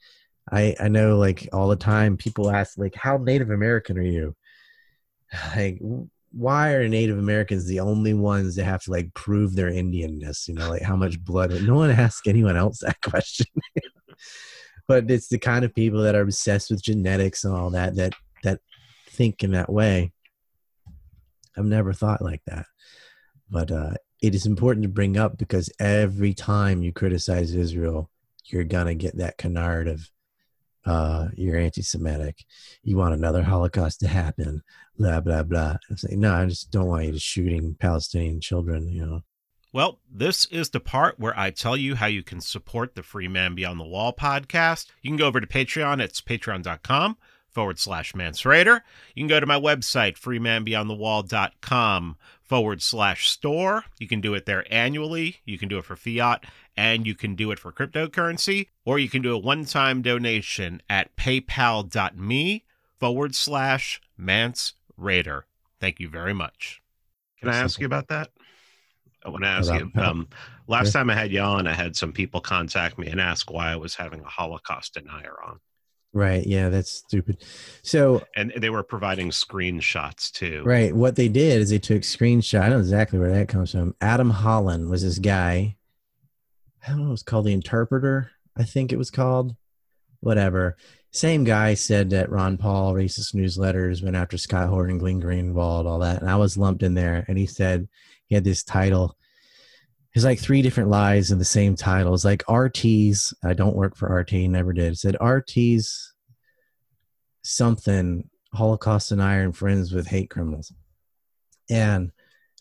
I 0.52 0.76
I 0.80 0.90
know 0.90 1.18
like 1.18 1.48
all 1.54 1.70
the 1.70 1.78
time 1.78 2.18
people 2.18 2.52
ask 2.52 2.78
like 2.78 2.96
how 2.96 3.18
Native 3.18 3.50
American 3.50 3.98
are 3.98 4.02
you? 4.02 4.36
Like 5.56 5.80
why 6.34 6.74
are 6.74 6.88
Native 6.88 7.18
Americans 7.18 7.66
the 7.66 7.80
only 7.80 8.14
ones 8.14 8.56
that 8.56 8.66
have 8.66 8.84
to 8.84 8.92
like 8.92 9.14
prove 9.14 9.56
their 9.56 9.72
Indianness? 9.72 10.48
You 10.48 10.56
know, 10.56 10.70
like 10.70 10.82
how 10.82 10.96
much 10.98 11.24
blood? 11.24 11.52
No 11.64 11.76
one 11.76 11.92
asks 12.06 12.28
anyone 12.28 12.58
else 12.58 12.80
that 12.80 12.98
question. 13.02 13.48
But 14.88 15.10
it's 15.12 15.28
the 15.28 15.38
kind 15.38 15.66
of 15.66 15.76
people 15.76 16.02
that 16.02 16.16
are 16.16 16.22
obsessed 16.22 16.72
with 16.72 16.82
genetics 16.82 17.44
and 17.44 17.54
all 17.54 17.70
that 17.72 17.96
that 17.96 18.14
that 18.44 18.60
think 19.10 19.44
in 19.44 19.52
that 19.52 19.72
way. 19.72 20.12
I've 21.58 21.66
never 21.66 21.94
thought 21.94 22.22
like 22.22 22.42
that. 22.46 22.66
But 23.50 23.72
uh, 23.72 23.94
it 24.22 24.36
is 24.36 24.46
important 24.46 24.84
to 24.84 24.90
bring 24.90 25.18
up 25.18 25.38
because 25.38 25.72
every 25.80 26.34
time 26.34 26.84
you 26.84 26.92
criticize 26.94 27.54
Israel, 27.54 28.10
you're 28.46 28.64
gonna 28.64 28.96
get 28.96 29.18
that 29.18 29.38
canard 29.38 29.88
of 29.88 30.10
uh, 30.86 31.28
you're 31.36 31.58
anti-Semitic. 31.58 32.46
You 32.82 32.96
want 32.96 33.14
another 33.14 33.44
Holocaust 33.44 34.00
to 34.02 34.08
happen. 34.08 34.64
Blah 34.98 35.20
blah 35.20 35.44
blah. 35.44 35.76
I'm 35.90 36.20
no, 36.20 36.34
I 36.34 36.46
just 36.46 36.72
don't 36.72 36.88
want 36.88 37.06
you 37.06 37.12
to 37.12 37.20
shooting 37.20 37.76
Palestinian 37.80 38.40
children. 38.40 38.88
You 38.88 39.06
know. 39.06 39.22
Well, 39.78 40.00
this 40.12 40.46
is 40.46 40.72
the 40.72 40.80
part 40.80 41.20
where 41.20 41.38
I 41.38 41.52
tell 41.52 41.78
you 41.78 41.94
how 41.94 42.08
you 42.08 42.24
can 42.24 42.42
support 42.42 42.96
the 42.96 43.04
Free 43.04 43.28
Man 43.28 43.54
Beyond 43.54 43.80
the 43.80 43.84
Wall 43.84 44.12
podcast. 44.12 44.88
You 45.04 45.12
can 45.12 45.18
go 45.18 45.28
over 45.28 45.40
to 45.40 45.46
Patreon. 45.46 46.02
It's 46.02 46.20
patreon.com 46.20 47.16
forward 47.48 47.78
slash 47.78 48.16
Mance 48.16 48.42
Rayder. 48.42 48.82
You 49.14 49.22
can 49.22 49.28
go 49.28 49.40
to 49.40 49.46
my 49.46 49.60
website, 49.60 50.18
freemanbeyondthewall.com 50.18 52.18
forward 52.42 52.82
slash 52.82 53.30
store. 53.30 53.84
You 54.00 54.08
can 54.08 54.20
do 54.20 54.34
it 54.34 54.48
there 54.48 54.66
annually. 54.74 55.36
You 55.46 55.60
can 55.60 55.70
do 55.70 55.78
it 55.78 55.86
for 55.86 55.96
fiat 55.96 56.44
and 56.76 57.06
you 57.06 57.14
can 57.14 57.36
do 57.36 57.52
it 57.52 57.60
for 57.60 57.72
cryptocurrency, 57.72 58.70
or 58.84 58.98
you 58.98 59.10
can 59.10 59.22
do 59.22 59.36
a 59.36 59.38
one 59.38 59.64
time 59.64 60.02
donation 60.02 60.82
at 60.90 61.16
paypal.me 61.16 62.64
forward 63.00 63.36
slash 63.36 64.02
Mance 64.18 64.74
Rayder. 65.00 65.44
Thank 65.80 66.00
you 66.00 66.10
very 66.10 66.34
much. 66.34 66.82
Can 67.40 67.50
I 67.50 67.58
ask 67.58 67.80
you 67.80 67.86
about 67.86 68.08
that? 68.08 68.32
I 69.28 69.30
want 69.30 69.44
to 69.44 69.50
ask 69.50 69.74
you. 69.74 69.92
Um, 70.02 70.28
last 70.68 70.94
time 70.94 71.10
I 71.10 71.16
had 71.16 71.32
you 71.32 71.42
on, 71.42 71.68
I 71.68 71.74
had 71.74 71.96
some 71.96 72.14
people 72.14 72.40
contact 72.40 72.98
me 72.98 73.08
and 73.08 73.20
ask 73.20 73.52
why 73.52 73.72
I 73.72 73.76
was 73.76 73.94
having 73.94 74.22
a 74.22 74.28
Holocaust 74.28 74.94
denier 74.94 75.36
on. 75.46 75.60
Right. 76.14 76.48
Yeah, 76.48 76.70
that's 76.70 76.92
stupid. 76.92 77.44
So 77.84 78.24
and 78.36 78.54
they 78.56 78.70
were 78.70 78.84
providing 78.84 79.30
screenshots 79.30 80.32
too. 80.32 80.64
Right. 80.66 80.96
What 80.96 81.16
they 81.16 81.28
did 81.28 81.62
is 81.62 81.70
they 81.70 81.80
took 81.80 82.02
screenshot. 82.04 82.62
I 82.62 82.70
don't 82.70 82.72
know 82.72 82.80
exactly 82.80 83.20
where 83.20 83.34
that 83.34 83.50
comes 83.50 83.72
from. 83.72 83.94
Adam 84.00 84.30
Holland 84.30 84.90
was 84.90 85.04
this 85.04 85.20
guy. 85.20 85.76
I 86.86 86.90
don't 86.90 87.00
know. 87.00 87.08
It 87.08 87.12
was 87.12 87.24
called 87.24 87.46
the 87.46 87.54
Interpreter. 87.54 88.32
I 88.56 88.64
think 88.64 88.92
it 88.92 88.98
was 88.98 89.12
called. 89.12 89.56
Whatever. 90.22 90.78
Same 91.12 91.44
guy 91.44 91.74
said 91.74 92.10
that 92.12 92.32
Ron 92.32 92.58
Paul 92.58 92.94
racist 92.94 93.36
newsletters 93.36 94.04
went 94.04 94.16
after 94.16 94.38
Scott 94.38 94.70
Horton, 94.70 94.98
Glenn 94.98 95.22
Greenwald, 95.22 95.86
all 95.86 96.00
that, 96.00 96.22
and 96.22 96.30
I 96.30 96.36
was 96.38 96.58
lumped 96.58 96.84
in 96.84 96.96
there. 96.96 97.26
And 97.28 97.38
he 97.38 97.46
said 97.46 97.88
he 98.26 98.36
had 98.36 98.44
this 98.44 98.64
title 98.64 99.17
there's 100.18 100.26
like 100.26 100.40
three 100.40 100.64
different 100.64 100.90
lies 100.90 101.30
in 101.30 101.38
the 101.38 101.46
same 101.46 101.76
title. 101.76 102.12
It's 102.16 102.26
like 102.26 102.44
RT's. 102.50 103.36
I 103.46 103.54
don't 103.54 103.76
work 103.76 103.96
for 103.96 104.12
RT, 104.12 104.34
never 104.34 104.74
did. 104.74 104.94
It 104.94 104.98
said 104.98 105.16
RT's 105.22 106.12
something 107.44 108.28
Holocaust 108.52 109.12
and 109.12 109.22
Iron 109.22 109.52
friends 109.52 109.94
with 109.94 110.08
hate 110.08 110.32
criminals. 110.32 110.74
And 111.70 112.12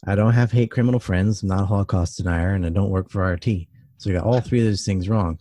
I 0.07 0.17
don't 0.17 0.35
have 0.35 0.53
hate 0.53 0.71
criminal 0.71 1.01
friends. 1.01 1.43
I'm 1.43 1.49
not 1.49 1.63
a 1.63 1.65
Holocaust 1.65 2.19
denier, 2.19 2.51
and 2.51 2.67
I 2.67 2.69
don't 2.69 2.91
work 2.91 3.09
for 3.09 3.27
RT. 3.27 3.47
So 3.97 4.11
we 4.11 4.13
got 4.13 4.27
all 4.27 4.43
three 4.43 4.61
of 4.61 4.67
those 4.67 4.85
things 4.85 5.09
wrong. 5.09 5.41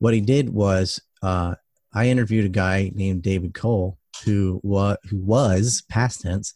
What 0.00 0.14
he 0.14 0.20
did 0.20 0.48
was 0.52 1.00
uh, 1.22 1.54
I 1.94 2.08
interviewed 2.08 2.46
a 2.46 2.48
guy 2.48 2.90
named 2.92 3.22
David 3.22 3.54
Cole 3.54 3.98
who 4.24 4.60
who 4.64 5.16
was 5.16 5.84
past 5.88 6.22
tense 6.22 6.54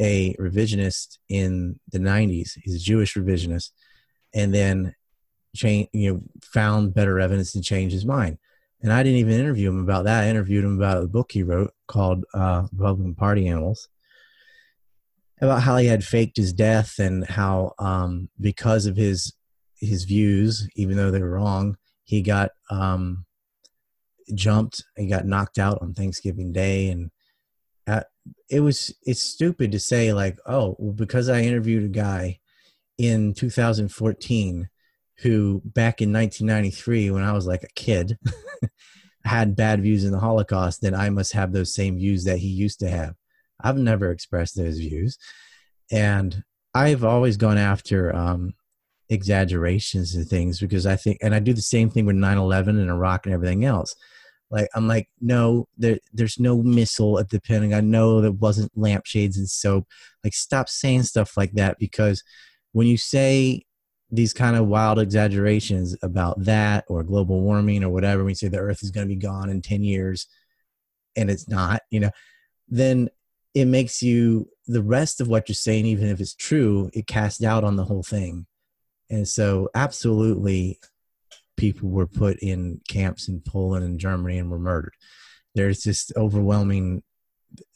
a 0.00 0.34
revisionist 0.40 1.18
in 1.28 1.78
the 1.92 2.00
90s. 2.00 2.58
He's 2.64 2.74
a 2.74 2.80
Jewish 2.80 3.14
revisionist 3.14 3.70
and 4.34 4.54
then 4.54 4.94
change 5.54 5.88
you 5.92 6.12
know 6.12 6.22
found 6.42 6.94
better 6.94 7.18
evidence 7.18 7.52
to 7.52 7.60
change 7.60 7.92
his 7.92 8.06
mind. 8.06 8.38
And 8.82 8.92
i 8.92 9.02
didn't 9.02 9.18
even 9.18 9.34
interview 9.34 9.68
him 9.68 9.82
about 9.82 10.04
that. 10.04 10.24
I 10.24 10.28
interviewed 10.28 10.64
him 10.64 10.76
about 10.76 11.02
a 11.02 11.08
book 11.08 11.32
he 11.32 11.42
wrote 11.42 11.72
called 11.86 12.24
uh, 12.34 12.66
republican 12.72 13.14
party 13.14 13.48
animals 13.48 13.88
about 15.42 15.62
how 15.62 15.78
he 15.78 15.86
had 15.86 16.04
faked 16.04 16.36
his 16.36 16.52
death 16.52 16.98
and 16.98 17.26
how 17.26 17.72
um, 17.78 18.28
because 18.40 18.86
of 18.86 18.96
his 18.96 19.32
his 19.76 20.04
views 20.04 20.68
even 20.76 20.96
though 20.96 21.10
they 21.10 21.22
were 21.22 21.30
wrong 21.30 21.76
he 22.04 22.22
got 22.22 22.50
um, 22.70 23.24
jumped 24.34 24.84
he 24.96 25.06
got 25.06 25.26
knocked 25.26 25.58
out 25.58 25.78
on 25.80 25.94
thanksgiving 25.94 26.52
day. 26.52 26.88
And 26.88 27.10
at, 27.86 28.08
it 28.48 28.60
was 28.60 28.94
it's 29.04 29.22
stupid 29.22 29.72
to 29.72 29.80
say 29.80 30.12
like 30.12 30.38
oh 30.46 30.76
well 30.78 30.92
because 30.92 31.28
i 31.28 31.40
interviewed 31.40 31.84
a 31.84 31.88
guy 31.88 32.38
in 33.00 33.32
2014 33.32 34.68
who 35.22 35.62
back 35.64 36.02
in 36.02 36.12
1993 36.12 37.10
when 37.10 37.22
i 37.22 37.32
was 37.32 37.46
like 37.46 37.62
a 37.62 37.74
kid 37.74 38.18
had 39.24 39.56
bad 39.56 39.80
views 39.80 40.04
in 40.04 40.12
the 40.12 40.20
holocaust 40.20 40.82
then 40.82 40.94
i 40.94 41.08
must 41.08 41.32
have 41.32 41.50
those 41.50 41.74
same 41.74 41.96
views 41.96 42.24
that 42.24 42.38
he 42.38 42.48
used 42.48 42.78
to 42.78 42.90
have. 42.90 43.14
I've 43.62 43.78
never 43.78 44.10
expressed 44.10 44.54
those 44.54 44.78
views. 44.78 45.16
And 45.90 46.44
i've 46.74 47.02
always 47.02 47.38
gone 47.38 47.56
after 47.56 48.14
um, 48.14 48.52
exaggerations 49.08 50.14
and 50.14 50.28
things 50.28 50.60
because 50.60 50.86
i 50.86 50.94
think 50.94 51.18
and 51.20 51.34
i 51.34 51.40
do 51.40 51.52
the 51.52 51.60
same 51.60 51.90
thing 51.90 52.06
with 52.06 52.14
9-11 52.14 52.68
and 52.68 52.90
iraq 52.90 53.24
and 53.24 53.34
everything 53.34 53.64
else. 53.64 53.94
Like 54.50 54.68
i'm 54.74 54.86
like 54.86 55.08
no 55.22 55.68
there, 55.78 55.98
there's 56.12 56.38
no 56.38 56.62
missile 56.62 57.18
at 57.18 57.30
the 57.30 57.40
pentagon. 57.40 57.90
No 57.90 58.20
there 58.20 58.30
wasn't 58.32 58.76
lampshades 58.76 59.38
and 59.38 59.48
soap. 59.48 59.86
Like 60.22 60.34
stop 60.34 60.68
saying 60.68 61.04
stuff 61.04 61.38
like 61.38 61.52
that 61.52 61.78
because 61.78 62.22
when 62.72 62.86
you 62.86 62.96
say 62.96 63.64
these 64.10 64.32
kind 64.32 64.56
of 64.56 64.66
wild 64.66 64.98
exaggerations 64.98 65.96
about 66.02 66.44
that 66.44 66.84
or 66.88 67.02
global 67.02 67.40
warming 67.42 67.84
or 67.84 67.90
whatever, 67.90 68.28
you 68.28 68.34
say 68.34 68.48
the 68.48 68.58
earth 68.58 68.82
is 68.82 68.90
going 68.90 69.06
to 69.06 69.14
be 69.14 69.20
gone 69.20 69.48
in 69.48 69.62
10 69.62 69.84
years 69.84 70.26
and 71.16 71.30
it's 71.30 71.48
not, 71.48 71.82
you 71.90 72.00
know, 72.00 72.10
then 72.68 73.08
it 73.54 73.66
makes 73.66 74.02
you 74.02 74.48
the 74.66 74.82
rest 74.82 75.20
of 75.20 75.28
what 75.28 75.48
you're 75.48 75.54
saying, 75.54 75.86
even 75.86 76.08
if 76.08 76.20
it's 76.20 76.34
true, 76.34 76.90
it 76.92 77.06
casts 77.06 77.38
doubt 77.38 77.64
on 77.64 77.76
the 77.76 77.84
whole 77.84 78.02
thing. 78.02 78.46
And 79.08 79.26
so, 79.26 79.68
absolutely, 79.74 80.78
people 81.56 81.88
were 81.88 82.06
put 82.06 82.38
in 82.38 82.80
camps 82.88 83.28
in 83.28 83.40
Poland 83.40 83.84
and 83.84 83.98
Germany 83.98 84.38
and 84.38 84.50
were 84.50 84.58
murdered. 84.58 84.94
There's 85.54 85.82
just 85.82 86.12
overwhelming 86.16 87.02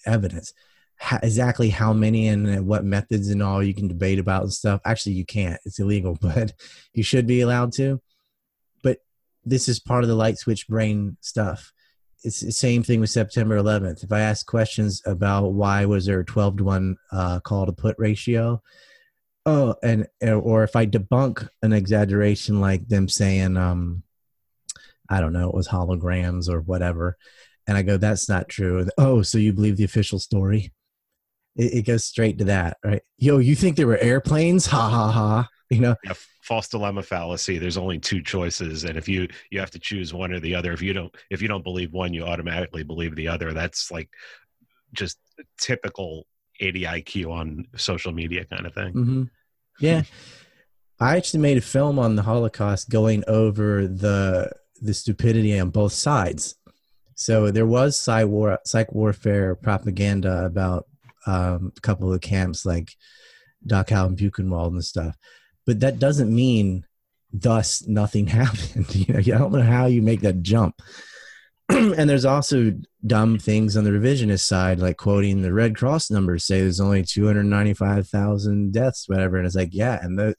evidence 0.06 0.52
how, 0.96 1.18
exactly 1.22 1.70
how 1.70 1.92
many 1.92 2.28
and 2.28 2.66
what 2.66 2.84
methods 2.84 3.28
and 3.28 3.42
all 3.42 3.62
you 3.62 3.74
can 3.74 3.88
debate 3.88 4.18
about 4.18 4.42
and 4.42 4.52
stuff. 4.52 4.80
Actually, 4.84 5.12
you 5.12 5.24
can't; 5.24 5.60
it's 5.64 5.78
illegal, 5.78 6.16
but 6.20 6.52
you 6.92 7.02
should 7.02 7.26
be 7.26 7.40
allowed 7.40 7.72
to. 7.72 8.00
But 8.82 8.98
this 9.44 9.68
is 9.68 9.80
part 9.80 10.04
of 10.04 10.08
the 10.08 10.14
light 10.14 10.38
switch 10.38 10.68
brain 10.68 11.16
stuff. 11.20 11.72
It's 12.22 12.40
the 12.40 12.52
same 12.52 12.82
thing 12.82 13.00
with 13.00 13.10
September 13.10 13.58
11th. 13.58 14.02
If 14.02 14.10
I 14.10 14.20
ask 14.20 14.46
questions 14.46 15.02
about 15.04 15.52
why 15.52 15.84
was 15.84 16.06
there 16.06 16.20
a 16.20 16.24
12 16.24 16.56
to 16.58 16.64
one 16.64 16.96
uh, 17.12 17.40
call 17.40 17.66
to 17.66 17.72
put 17.72 17.96
ratio, 17.98 18.62
oh, 19.44 19.74
and 19.82 20.06
or 20.22 20.64
if 20.64 20.74
I 20.74 20.86
debunk 20.86 21.46
an 21.62 21.72
exaggeration 21.72 22.60
like 22.60 22.88
them 22.88 23.08
saying, 23.08 23.58
um, 23.58 24.02
I 25.10 25.20
don't 25.20 25.34
know, 25.34 25.48
it 25.50 25.54
was 25.54 25.68
holograms 25.68 26.48
or 26.48 26.62
whatever, 26.62 27.18
and 27.66 27.76
I 27.76 27.82
go, 27.82 27.98
that's 27.98 28.28
not 28.28 28.48
true. 28.48 28.86
Oh, 28.96 29.20
so 29.20 29.36
you 29.36 29.52
believe 29.52 29.76
the 29.76 29.84
official 29.84 30.18
story? 30.18 30.72
It, 31.56 31.74
it, 31.74 31.86
goes 31.86 32.04
straight 32.04 32.38
to 32.38 32.44
that, 32.44 32.78
right? 32.84 33.02
Yo, 33.18 33.38
you 33.38 33.54
think 33.54 33.76
there 33.76 33.86
were 33.86 33.98
airplanes? 33.98 34.66
Ha 34.66 34.88
ha 34.88 35.10
ha. 35.10 35.48
You 35.70 35.80
know, 35.80 35.96
yeah, 36.04 36.12
false 36.42 36.68
dilemma 36.68 37.02
fallacy. 37.02 37.58
There's 37.58 37.78
only 37.78 37.98
two 37.98 38.22
choices, 38.22 38.84
and 38.84 38.96
if 38.96 39.08
you 39.08 39.28
you 39.50 39.58
have 39.60 39.70
to 39.70 39.78
choose 39.78 40.12
one 40.12 40.32
or 40.32 40.40
the 40.40 40.54
other, 40.54 40.72
if 40.72 40.82
you 40.82 40.92
don't 40.92 41.14
if 41.30 41.40
you 41.40 41.48
don't 41.48 41.64
believe 41.64 41.92
one, 41.92 42.12
you 42.12 42.24
automatically 42.24 42.82
believe 42.82 43.16
the 43.16 43.28
other. 43.28 43.52
That's 43.52 43.90
like 43.90 44.10
just 44.92 45.18
typical 45.58 46.26
80 46.60 46.82
IQ 46.82 47.32
on 47.32 47.66
social 47.76 48.12
media 48.12 48.44
kind 48.44 48.66
of 48.66 48.74
thing. 48.74 48.94
Mm-hmm. 48.94 49.22
Yeah. 49.80 50.02
I 51.00 51.16
actually 51.16 51.40
made 51.40 51.58
a 51.58 51.62
film 51.62 51.98
on 51.98 52.14
the 52.14 52.22
Holocaust 52.22 52.88
going 52.88 53.24
over 53.26 53.86
the 53.86 54.52
the 54.80 54.94
stupidity 54.94 55.58
on 55.58 55.70
both 55.70 55.92
sides. 55.92 56.56
So 57.16 57.50
there 57.50 57.66
was 57.66 57.98
psych, 57.98 58.26
war, 58.26 58.58
psych 58.64 58.92
warfare 58.92 59.54
propaganda 59.54 60.44
about 60.44 60.86
um, 61.26 61.72
a 61.76 61.80
couple 61.80 62.12
of 62.12 62.20
camps 62.20 62.64
like 62.64 62.94
Dachau 63.66 64.06
and 64.06 64.18
Buchenwald 64.18 64.68
and 64.68 64.84
stuff, 64.84 65.16
but 65.66 65.80
that 65.80 65.98
doesn't 65.98 66.34
mean 66.34 66.84
thus 67.32 67.86
nothing 67.86 68.26
happened. 68.28 68.94
you 68.94 69.12
know, 69.12 69.18
I 69.18 69.38
don't 69.38 69.52
know 69.52 69.62
how 69.62 69.86
you 69.86 70.02
make 70.02 70.20
that 70.20 70.42
jump. 70.42 70.80
and 71.68 72.08
there's 72.08 72.26
also 72.26 72.72
dumb 73.06 73.38
things 73.38 73.76
on 73.76 73.84
the 73.84 73.90
revisionist 73.90 74.44
side, 74.44 74.78
like 74.78 74.98
quoting 74.98 75.40
the 75.40 75.52
Red 75.52 75.76
Cross 75.76 76.10
numbers, 76.10 76.44
say 76.44 76.60
there's 76.60 76.80
only 76.80 77.02
295,000 77.02 78.72
deaths, 78.72 79.08
whatever. 79.08 79.38
And 79.38 79.46
it's 79.46 79.56
like, 79.56 79.70
yeah, 79.72 79.98
and 80.02 80.18
the, 80.18 80.34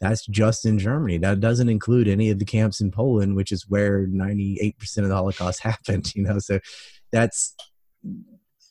that's 0.00 0.26
just 0.26 0.64
in 0.64 0.78
Germany. 0.78 1.18
That 1.18 1.40
doesn't 1.40 1.68
include 1.68 2.08
any 2.08 2.30
of 2.30 2.38
the 2.38 2.46
camps 2.46 2.80
in 2.80 2.90
Poland, 2.90 3.36
which 3.36 3.52
is 3.52 3.68
where 3.68 4.06
98% 4.06 4.74
of 4.98 5.08
the 5.08 5.14
Holocaust 5.14 5.60
happened, 5.62 6.14
you 6.14 6.22
know? 6.22 6.38
So 6.38 6.60
that's, 7.12 7.54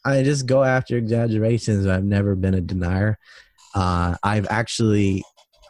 I 0.07 0.23
just 0.23 0.45
go 0.45 0.63
after 0.63 0.97
exaggerations. 0.97 1.85
I've 1.85 2.03
never 2.03 2.35
been 2.35 2.53
a 2.53 2.61
denier. 2.61 3.17
Uh, 3.75 4.15
I've 4.23 4.47
actually, 4.49 5.23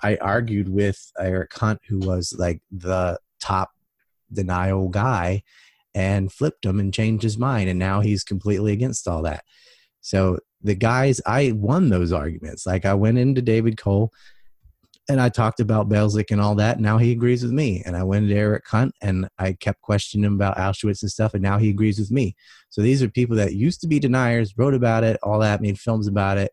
I 0.04 0.18
argued 0.18 0.70
with 0.70 1.00
Eric 1.20 1.54
Hunt, 1.54 1.80
who 1.88 2.00
was 2.00 2.36
like 2.38 2.62
the 2.72 3.20
top 3.40 3.72
denial 4.32 4.90
guy 4.90 5.44
and 5.96 6.32
flipped 6.32 6.66
him 6.66 6.80
and 6.80 6.94
changed 6.94 7.24
his 7.24 7.38
mind 7.38 7.70
and 7.70 7.80
now 7.80 8.02
he's 8.02 8.24
completely 8.24 8.72
against 8.74 9.08
all 9.08 9.24
that 9.24 9.44
so 10.02 10.38
the 10.62 10.76
guys 10.76 11.22
i 11.26 11.52
won 11.54 11.90
those 11.90 12.12
arguments 12.12 12.66
like 12.66 12.86
i 12.86 12.94
went 12.94 13.18
into 13.18 13.42
david 13.42 13.78
cole 13.78 14.12
and 15.10 15.22
i 15.22 15.30
talked 15.30 15.60
about 15.60 15.90
belzec 15.90 16.32
and 16.32 16.42
all 16.42 16.56
that 16.56 16.80
now 16.80 16.98
he 16.98 17.12
agrees 17.12 17.44
with 17.44 17.52
me. 17.52 17.82
And 17.86 17.96
i 17.96 18.04
went 18.04 18.28
to 18.28 18.36
eric 18.36 18.68
hunt 18.68 18.94
and 19.02 19.28
i 19.38 19.54
kept 19.54 19.82
questioning 19.82 20.26
him 20.26 20.36
about 20.36 20.58
auschwitz 20.58 21.02
and 21.02 21.12
stuff 21.12 21.34
and 21.34 21.44
now 21.44 21.58
he 21.58 21.70
agrees 21.70 22.00
with 22.00 22.12
me. 22.12 22.36
So 22.70 22.82
these 22.82 23.02
are 23.02 23.10
people 23.10 23.36
that 23.38 23.54
used 23.54 23.82
to 23.82 23.88
be 23.88 24.00
deniers 24.00 24.58
wrote 24.58 24.74
about 24.74 25.04
it 25.04 25.20
all 25.24 25.40
that 25.40 25.62
made 25.62 25.80
films 25.80 26.08
about 26.08 26.38
it 26.38 26.52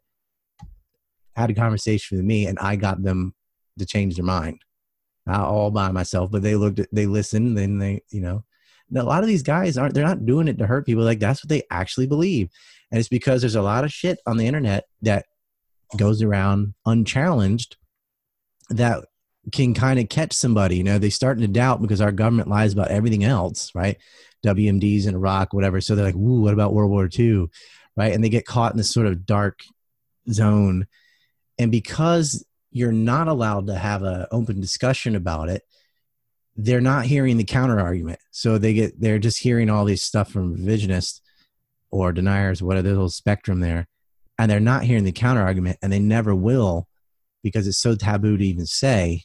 had 1.37 1.51
a 1.51 1.55
conversation 1.55 2.17
with 2.17 2.25
me 2.25 2.47
and 2.47 2.59
i 2.61 2.77
got 2.77 3.03
them 3.03 3.35
to 3.79 3.87
change 3.87 4.17
their 4.17 4.25
mind. 4.25 4.61
Not 5.27 5.41
all 5.41 5.71
by 5.71 5.91
myself 5.91 6.31
but 6.31 6.43
they 6.43 6.55
looked 6.55 6.79
at, 6.79 6.89
they 6.93 7.07
listened 7.07 7.59
and 7.59 7.81
they 7.81 8.03
you 8.11 8.21
know. 8.21 8.45
A 8.97 9.03
lot 9.03 9.25
of 9.25 9.29
these 9.29 9.43
guys 9.43 9.77
aren't 9.77 9.95
they're 9.95 10.05
not 10.05 10.27
doing 10.27 10.47
it 10.47 10.59
to 10.59 10.67
hurt 10.67 10.87
people 10.87 11.03
like 11.03 11.19
that's 11.19 11.43
what 11.43 11.49
they 11.49 11.63
actually 11.71 12.07
believe. 12.07 12.51
And 12.93 13.01
it's 13.01 13.09
because 13.09 13.41
there's 13.43 13.57
a 13.57 13.63
lot 13.63 13.83
of 13.83 13.93
shit 13.93 14.19
on 14.25 14.37
the 14.37 14.47
internet 14.47 14.85
that 15.03 15.27
goes 15.97 16.23
around 16.23 16.75
unchallenged 16.87 17.77
that 18.71 19.05
can 19.53 19.75
kind 19.75 20.01
of 20.01 20.09
catch 20.09 20.33
somebody 20.33 20.77
you 20.77 20.85
know 20.85 20.99
they 20.99 21.11
starting 21.11 21.43
to 21.43 21.49
doubt 21.49 21.83
because 21.83 22.01
our 22.01 22.13
government 22.13 22.49
lies 22.49 22.73
about 22.73 22.91
everything 22.91 23.25
else 23.25 23.71
right? 23.75 23.99
Wmds 24.45 25.07
in 25.07 25.15
iraq 25.15 25.53
whatever. 25.53 25.81
So 25.81 25.95
they're 25.95 26.05
like 26.05 26.17
ooh 26.17 26.41
what 26.43 26.55
about 26.55 26.73
world 26.73 26.91
war 26.91 27.09
ii 27.19 27.47
right? 27.97 28.13
And 28.13 28.25
they 28.25 28.29
get 28.29 28.47
caught 28.47 28.73
in 28.73 28.79
this 28.79 28.93
sort 28.93 29.07
of 29.07 29.25
dark 29.25 29.61
zone. 30.31 30.87
And 31.59 31.71
because 31.71 32.45
you're 32.73 32.91
not 32.91 33.29
allowed 33.29 33.69
to 33.69 33.77
have 33.77 34.03
an 34.03 34.27
open 34.33 34.61
discussion 34.61 35.15
about 35.15 35.49
it 35.49 35.63
they're 36.57 36.81
not 36.81 37.05
hearing 37.05 37.37
the 37.37 37.45
counter 37.45 37.81
argument. 37.81 38.21
So 38.31 38.59
they 38.59 38.75
get 38.75 39.01
they're 39.01 39.19
just 39.19 39.41
hearing 39.41 39.71
all 39.71 39.85
these 39.85 40.03
stuff 40.03 40.31
from 40.31 40.57
revisionists 40.57 41.21
or 41.91 42.13
deniers, 42.13 42.63
what 42.63 42.77
are 42.77 42.83
the 42.83 42.91
little 42.91 43.09
spectrum 43.09 43.61
there, 43.61 43.87
and 44.39 44.51
they're 44.51 44.61
not 44.61 44.85
hearing 44.85 45.05
the 45.05 45.13
counter 45.13 45.43
argument, 45.43 45.79
and 45.83 45.93
they 45.93 45.99
never 45.99 46.35
will 46.35 46.89
because 47.45 47.69
it's 47.69 47.79
so 47.79 47.95
taboo 47.95 48.37
to 48.37 48.45
even 48.45 48.67
say. 48.67 49.23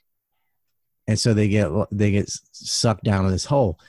And 1.07 1.17
so 1.17 1.34
they 1.34 1.47
get 1.47 1.72
they 1.91 2.11
get 2.11 2.30
sucked 2.51 3.03
down 3.03 3.26
in 3.26 3.32
this 3.32 3.45
hole. 3.45 3.80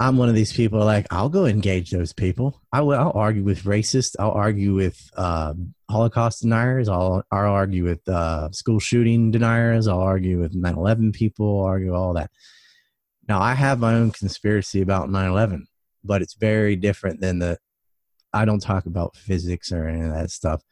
I'm 0.00 0.16
one 0.16 0.28
of 0.28 0.34
these 0.34 0.52
people 0.52 0.80
like 0.84 1.06
I'll 1.10 1.30
go 1.30 1.46
engage 1.46 1.90
those 1.90 2.12
people. 2.12 2.60
I 2.70 2.82
will. 2.82 2.98
I'll 2.98 3.12
argue 3.14 3.42
with 3.42 3.62
racists. 3.62 4.14
I'll 4.18 4.32
argue 4.32 4.74
with 4.74 5.10
uh, 5.16 5.54
Holocaust 5.90 6.42
deniers. 6.42 6.88
I'll 6.88 7.24
I'll 7.32 7.50
argue 7.50 7.84
with 7.84 8.06
uh, 8.06 8.50
school 8.50 8.78
shooting 8.78 9.30
deniers. 9.30 9.88
I'll 9.88 10.00
argue 10.00 10.38
with 10.38 10.54
9/11 10.54 11.14
people. 11.14 11.60
I'll 11.60 11.66
argue 11.66 11.94
all 11.94 12.12
that. 12.14 12.30
Now 13.26 13.40
I 13.40 13.54
have 13.54 13.80
my 13.80 13.94
own 13.94 14.10
conspiracy 14.10 14.82
about 14.82 15.08
9/11, 15.08 15.62
but 16.04 16.20
it's 16.20 16.34
very 16.34 16.76
different 16.76 17.20
than 17.20 17.38
the. 17.38 17.58
I 18.32 18.44
don't 18.44 18.60
talk 18.60 18.84
about 18.84 19.16
physics 19.16 19.72
or 19.72 19.88
any 19.88 20.02
of 20.02 20.12
that 20.12 20.30
stuff. 20.30 20.62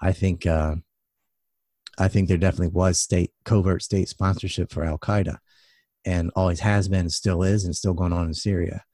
I 0.00 0.12
think 0.12 0.46
uh, 0.46 0.76
I 1.98 2.08
think 2.08 2.28
there 2.28 2.38
definitely 2.38 2.68
was 2.68 2.98
state 2.98 3.32
covert 3.44 3.82
state 3.82 4.08
sponsorship 4.08 4.72
for 4.72 4.84
Al 4.84 4.98
Qaeda 4.98 5.38
and 6.04 6.30
always 6.36 6.60
has 6.60 6.88
been, 6.88 7.08
still 7.08 7.42
is, 7.42 7.64
and 7.64 7.74
still 7.74 7.94
going 7.94 8.12
on 8.12 8.26
in 8.26 8.34
Syria. 8.34 8.84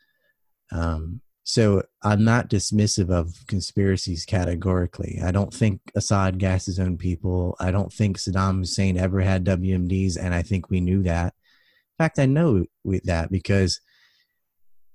Um, 0.73 1.21
so 1.43 1.83
I'm 2.03 2.25
not 2.25 2.49
dismissive 2.49 3.11
of 3.11 3.35
conspiracies 3.49 4.25
categorically. 4.25 5.19
I 5.25 5.33
don't 5.33 5.53
think 5.53 5.81
Assad 5.97 6.39
gassed 6.39 6.67
his 6.67 6.79
own 6.79 6.97
people. 6.97 7.57
I 7.59 7.71
don't 7.73 7.93
think 7.93 8.19
Saddam 8.19 8.59
Hussein 8.59 8.97
ever 8.97 9.21
had 9.21 9.45
WMDs, 9.45 10.17
and 10.17 10.35
I 10.35 10.43
think 10.43 10.71
we 10.71 10.81
knew 10.81 11.03
that. 11.03 11.35
In 11.99 12.05
fact, 12.05 12.19
I 12.19 12.27
know 12.27 12.65
that 13.05 13.33
because 13.33 13.81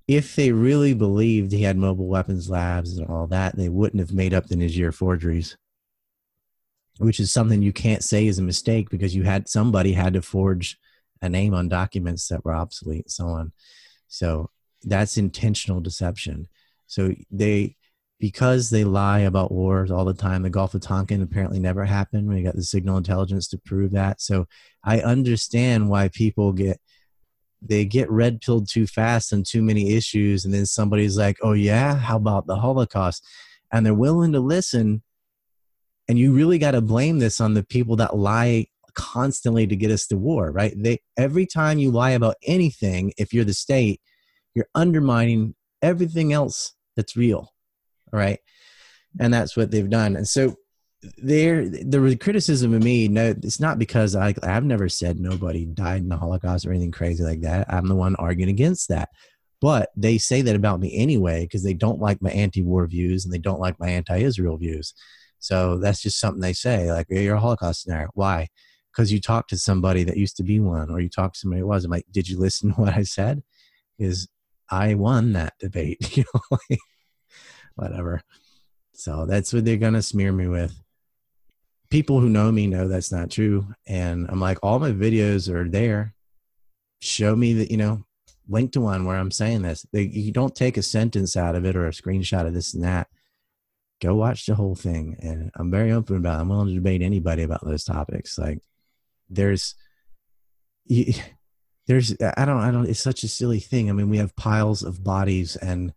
if 0.08 0.36
they 0.36 0.52
really 0.52 0.94
believed 0.94 1.52
he 1.52 1.64
had 1.64 1.78
mobile 1.78 2.08
weapons 2.08 2.50
labs 2.50 2.98
and 2.98 3.08
all 3.10 3.28
that, 3.28 3.58
they 3.58 3.70
wouldn't 3.70 4.00
have 4.00 4.14
made 4.14 4.34
up 4.34 4.46
the 4.46 4.56
Niger 4.56 4.92
forgeries, 4.92 5.58
which 6.98 7.20
is 7.20 7.32
something 7.32 7.62
you 7.62 7.74
can't 7.74 8.04
say 8.04 8.28
is 8.28 8.40
a 8.40 8.44
mistake 8.44 8.90
because 8.90 9.16
you 9.16 9.24
had 9.24 9.50
somebody 9.50 9.94
had 9.94 10.14
to 10.14 10.22
forge 10.22 10.78
a 11.22 11.30
name 11.30 11.54
on 11.54 11.68
documents 11.68 12.28
that 12.28 12.44
were 12.46 12.56
obsolete 12.56 13.06
and 13.06 13.12
so 13.12 13.28
on. 13.28 13.52
So 14.08 14.50
that's 14.84 15.18
intentional 15.18 15.82
deception. 15.82 16.48
So 16.88 17.14
they, 17.32 17.76
because 18.20 18.70
they 18.70 18.84
lie 18.84 19.20
about 19.20 19.52
wars 19.52 19.92
all 19.92 20.06
the 20.06 20.14
time, 20.14 20.44
the 20.44 20.50
Gulf 20.50 20.74
of 20.74 20.82
Tonkin 20.82 21.22
apparently 21.22 21.60
never 21.60 21.84
happened. 21.84 22.30
We 22.30 22.44
got 22.44 22.56
the 22.56 22.64
signal 22.64 22.98
intelligence 22.98 23.48
to 23.50 23.58
prove 23.58 23.92
that. 23.92 24.22
So 24.22 24.48
I 24.84 25.02
understand 25.02 25.90
why 25.90 26.10
people 26.10 26.54
get 26.54 26.80
they 27.68 27.86
get 27.86 28.12
red 28.12 28.42
pilled 28.42 28.70
too 28.70 28.86
fast 28.88 29.34
on 29.34 29.44
too 29.44 29.62
many 29.62 29.92
issues, 29.94 30.46
and 30.46 30.54
then 30.54 30.66
somebody's 30.66 31.18
like, 31.18 31.38
"Oh 31.42 31.54
yeah, 31.54 31.96
how 31.96 32.18
about 32.18 32.48
the 32.48 32.58
Holocaust?" 32.58 33.26
And 33.72 33.86
they're 33.86 33.94
willing 33.94 34.32
to 34.34 34.40
listen. 34.40 35.02
And 36.08 36.20
you 36.20 36.34
really 36.34 36.58
got 36.60 36.72
to 36.72 36.82
blame 36.82 37.20
this 37.20 37.42
on 37.42 37.54
the 37.54 37.64
people 37.64 37.96
that 37.98 38.16
lie 38.16 38.68
constantly 38.94 39.68
to 39.68 39.76
get 39.76 39.92
us 39.92 40.08
to 40.08 40.18
war, 40.18 40.52
right? 40.52 40.74
They 40.76 41.00
every 41.18 41.46
time 41.46 41.80
you 41.80 41.92
lie 41.92 42.12
about 42.12 42.36
anything, 42.44 43.14
if 43.18 43.34
you're 43.34 43.46
the 43.46 43.54
state, 43.54 44.02
you're 44.54 44.70
undermining 44.74 45.56
everything 45.82 46.34
else 46.34 46.74
that's 46.96 47.16
real, 47.16 47.54
right? 48.12 48.40
And 49.20 49.34
that's 49.34 49.58
what 49.58 49.72
they've 49.72 49.90
done. 49.90 50.16
And 50.16 50.28
so 50.28 50.56
there 51.18 51.68
the 51.68 52.18
criticism 52.20 52.74
of 52.74 52.84
me 52.84 53.08
no 53.08 53.30
it's 53.30 53.60
not 53.60 53.78
because 53.78 54.16
i 54.16 54.34
i've 54.44 54.64
never 54.64 54.90
said 54.90 55.20
nobody 55.20 55.66
died 55.66 56.02
in 56.02 56.10
the 56.10 56.18
holocaust 56.18 56.66
or 56.66 56.72
anything 56.72 56.92
crazy 56.92 57.24
like 57.24 57.42
that 57.42 57.72
i'm 57.72 57.88
the 57.88 57.96
one 57.96 58.16
arguing 58.16 58.50
against 58.50 58.90
that 58.90 59.10
but 59.62 59.90
they 59.96 60.18
say 60.18 60.42
that 60.42 60.56
about 60.56 60.80
me 60.80 60.96
anyway 60.96 61.44
because 61.44 61.64
they 61.64 61.74
don't 61.74 62.00
like 62.00 62.22
my 62.22 62.32
anti-war 62.32 62.88
views 62.88 63.26
and 63.26 63.34
they 63.34 63.38
don't 63.38 63.60
like 63.60 63.80
my 63.80 63.90
anti-israel 63.90 64.58
views 64.58 64.94
so 65.40 65.78
that's 65.78 66.02
just 66.02 66.20
something 66.20 66.42
they 66.42 66.54
say 66.54 66.92
like 66.92 67.08
you're 67.10 67.36
a 67.36 67.40
holocaust 67.40 67.86
denier. 67.86 68.10
why 68.14 68.48
because 68.96 69.12
you 69.12 69.20
talked 69.20 69.50
to 69.50 69.58
somebody 69.58 70.04
that 70.04 70.18
used 70.18 70.38
to 70.38 70.44
be 70.44 70.60
one 70.60 70.90
or 70.90 71.00
you 71.00 71.10
talked 71.10 71.36
to 71.36 71.40
somebody 71.42 71.60
who 71.62 71.68
was 71.68 71.84
I'm 71.84 71.92
like, 71.92 72.06
did 72.12 72.30
you 72.30 72.40
listen 72.40 72.74
to 72.74 72.76
what 72.82 72.94
I 72.94 73.04
said? 73.04 73.44
Is 74.00 74.28
I 74.70 74.96
won 74.96 75.34
that 75.34 75.54
debate, 75.60 76.18
you 76.18 76.24
know, 76.34 76.58
whatever. 77.76 78.22
So 78.94 79.26
that's 79.26 79.54
what 79.54 79.66
they're 79.66 79.78
gonna 79.78 80.02
smear 80.02 80.32
me 80.32 80.48
with. 80.48 80.74
People 81.90 82.20
who 82.20 82.30
know 82.30 82.52
me 82.52 82.68
know 82.68 82.88
that's 82.88 83.12
not 83.12 83.30
true. 83.30 83.68
And 83.86 84.28
I'm 84.30 84.40
like, 84.40 84.58
all 84.64 84.80
my 84.80 84.92
videos 84.92 85.54
are 85.54 85.70
there. 85.70 86.14
Show 87.02 87.36
me 87.36 87.54
that, 87.54 87.72
you 87.72 87.78
know, 87.78 88.04
link 88.48 88.72
to 88.72 88.82
one 88.82 89.06
where 89.06 89.18
I'm 89.18 89.32
saying 89.32 89.62
this. 89.62 89.86
They, 89.94 90.04
you 90.04 90.32
don't 90.32 90.56
take 90.56 90.78
a 90.78 90.82
sentence 90.82 91.38
out 91.38 91.56
of 91.56 91.66
it 91.66 91.76
or 91.76 91.88
a 91.88 91.92
screenshot 91.92 92.48
of 92.48 92.54
this 92.54 92.74
and 92.74 92.84
that. 92.84 93.08
Go 94.06 94.14
watch 94.14 94.46
the 94.46 94.54
whole 94.54 94.76
thing. 94.76 95.18
And 95.20 95.50
I'm 95.56 95.72
very 95.72 95.92
open 95.92 96.18
about 96.18 96.38
it. 96.38 96.42
I'm 96.42 96.50
willing 96.50 96.68
to 96.68 96.76
debate 96.76 97.02
anybody 97.02 97.42
about 97.42 97.66
those 97.66 97.84
topics. 97.84 98.38
Like 98.38 98.60
there's 99.32 99.74
there's 101.88 102.16
i 102.38 102.46
don't 102.46 102.62
i 102.62 102.70
don't 102.72 102.88
it's 102.88 103.00
such 103.00 103.24
a 103.24 103.28
silly 103.28 103.60
thing 103.60 103.90
i 103.90 103.94
mean 103.94 104.10
we 104.10 104.18
have 104.18 104.36
piles 104.36 104.84
of 104.84 105.04
bodies 105.04 105.56
and 105.56 105.94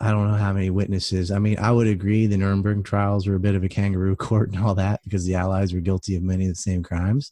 i 0.00 0.10
don't 0.10 0.30
know 0.30 0.36
how 0.36 0.52
many 0.52 0.70
witnesses 0.70 1.30
i 1.30 1.38
mean 1.38 1.58
i 1.58 1.70
would 1.70 1.86
agree 1.86 2.26
the 2.26 2.36
nuremberg 2.36 2.84
trials 2.84 3.26
were 3.26 3.34
a 3.34 3.40
bit 3.40 3.54
of 3.54 3.64
a 3.64 3.68
kangaroo 3.68 4.16
court 4.28 4.50
and 4.50 4.62
all 4.62 4.74
that 4.74 5.00
because 5.04 5.24
the 5.24 5.34
allies 5.34 5.72
were 5.72 5.80
guilty 5.80 6.16
of 6.16 6.22
many 6.22 6.44
of 6.44 6.50
the 6.50 6.54
same 6.54 6.82
crimes 6.82 7.30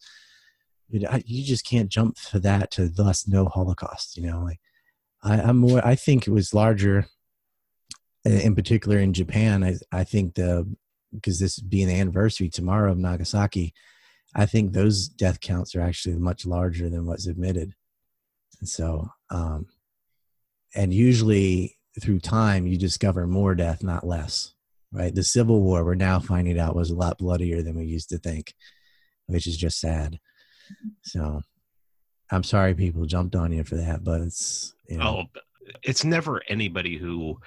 you 0.90 1.44
just 1.44 1.66
can't 1.66 1.88
jump 1.88 2.16
to 2.16 2.38
that 2.38 2.70
to 2.70 2.88
thus 2.88 3.26
no 3.26 3.46
holocaust 3.46 4.16
you 4.16 4.26
know 4.26 4.42
like 4.42 4.60
I, 5.22 5.40
i'm 5.40 5.58
more 5.58 5.86
i 5.86 5.94
think 5.94 6.26
it 6.26 6.32
was 6.32 6.54
larger 6.54 7.06
in 8.24 8.54
particular 8.54 8.98
in 8.98 9.12
japan 9.12 9.64
i, 9.64 9.74
I 9.90 10.04
think 10.04 10.34
the 10.34 10.66
because 11.12 11.38
this 11.38 11.58
being 11.58 11.88
the 11.88 11.98
anniversary 11.98 12.48
tomorrow 12.48 12.90
of 12.92 12.98
nagasaki 12.98 13.74
I 14.34 14.46
think 14.46 14.72
those 14.72 15.08
death 15.08 15.40
counts 15.40 15.74
are 15.74 15.82
actually 15.82 16.16
much 16.16 16.46
larger 16.46 16.88
than 16.88 17.06
what's 17.06 17.26
admitted. 17.26 17.74
And 18.60 18.68
so, 18.68 19.10
um, 19.30 19.66
and 20.74 20.92
usually 20.94 21.76
through 22.00 22.20
time, 22.20 22.66
you 22.66 22.78
discover 22.78 23.26
more 23.26 23.54
death, 23.54 23.82
not 23.82 24.06
less, 24.06 24.54
right? 24.90 25.14
The 25.14 25.22
Civil 25.22 25.60
War, 25.60 25.84
we're 25.84 25.94
now 25.94 26.18
finding 26.18 26.58
out, 26.58 26.74
was 26.74 26.90
a 26.90 26.94
lot 26.94 27.18
bloodier 27.18 27.62
than 27.62 27.76
we 27.76 27.84
used 27.84 28.08
to 28.08 28.18
think, 28.18 28.54
which 29.26 29.46
is 29.46 29.56
just 29.56 29.78
sad. 29.78 30.18
So, 31.02 31.42
I'm 32.30 32.44
sorry 32.44 32.74
people 32.74 33.04
jumped 33.04 33.36
on 33.36 33.52
you 33.52 33.62
for 33.64 33.76
that, 33.76 34.02
but 34.02 34.22
it's, 34.22 34.74
you 34.88 34.96
know. 34.96 35.28
Oh, 35.34 35.40
it's 35.82 36.04
never 36.04 36.42
anybody 36.48 36.96
who 36.96 37.38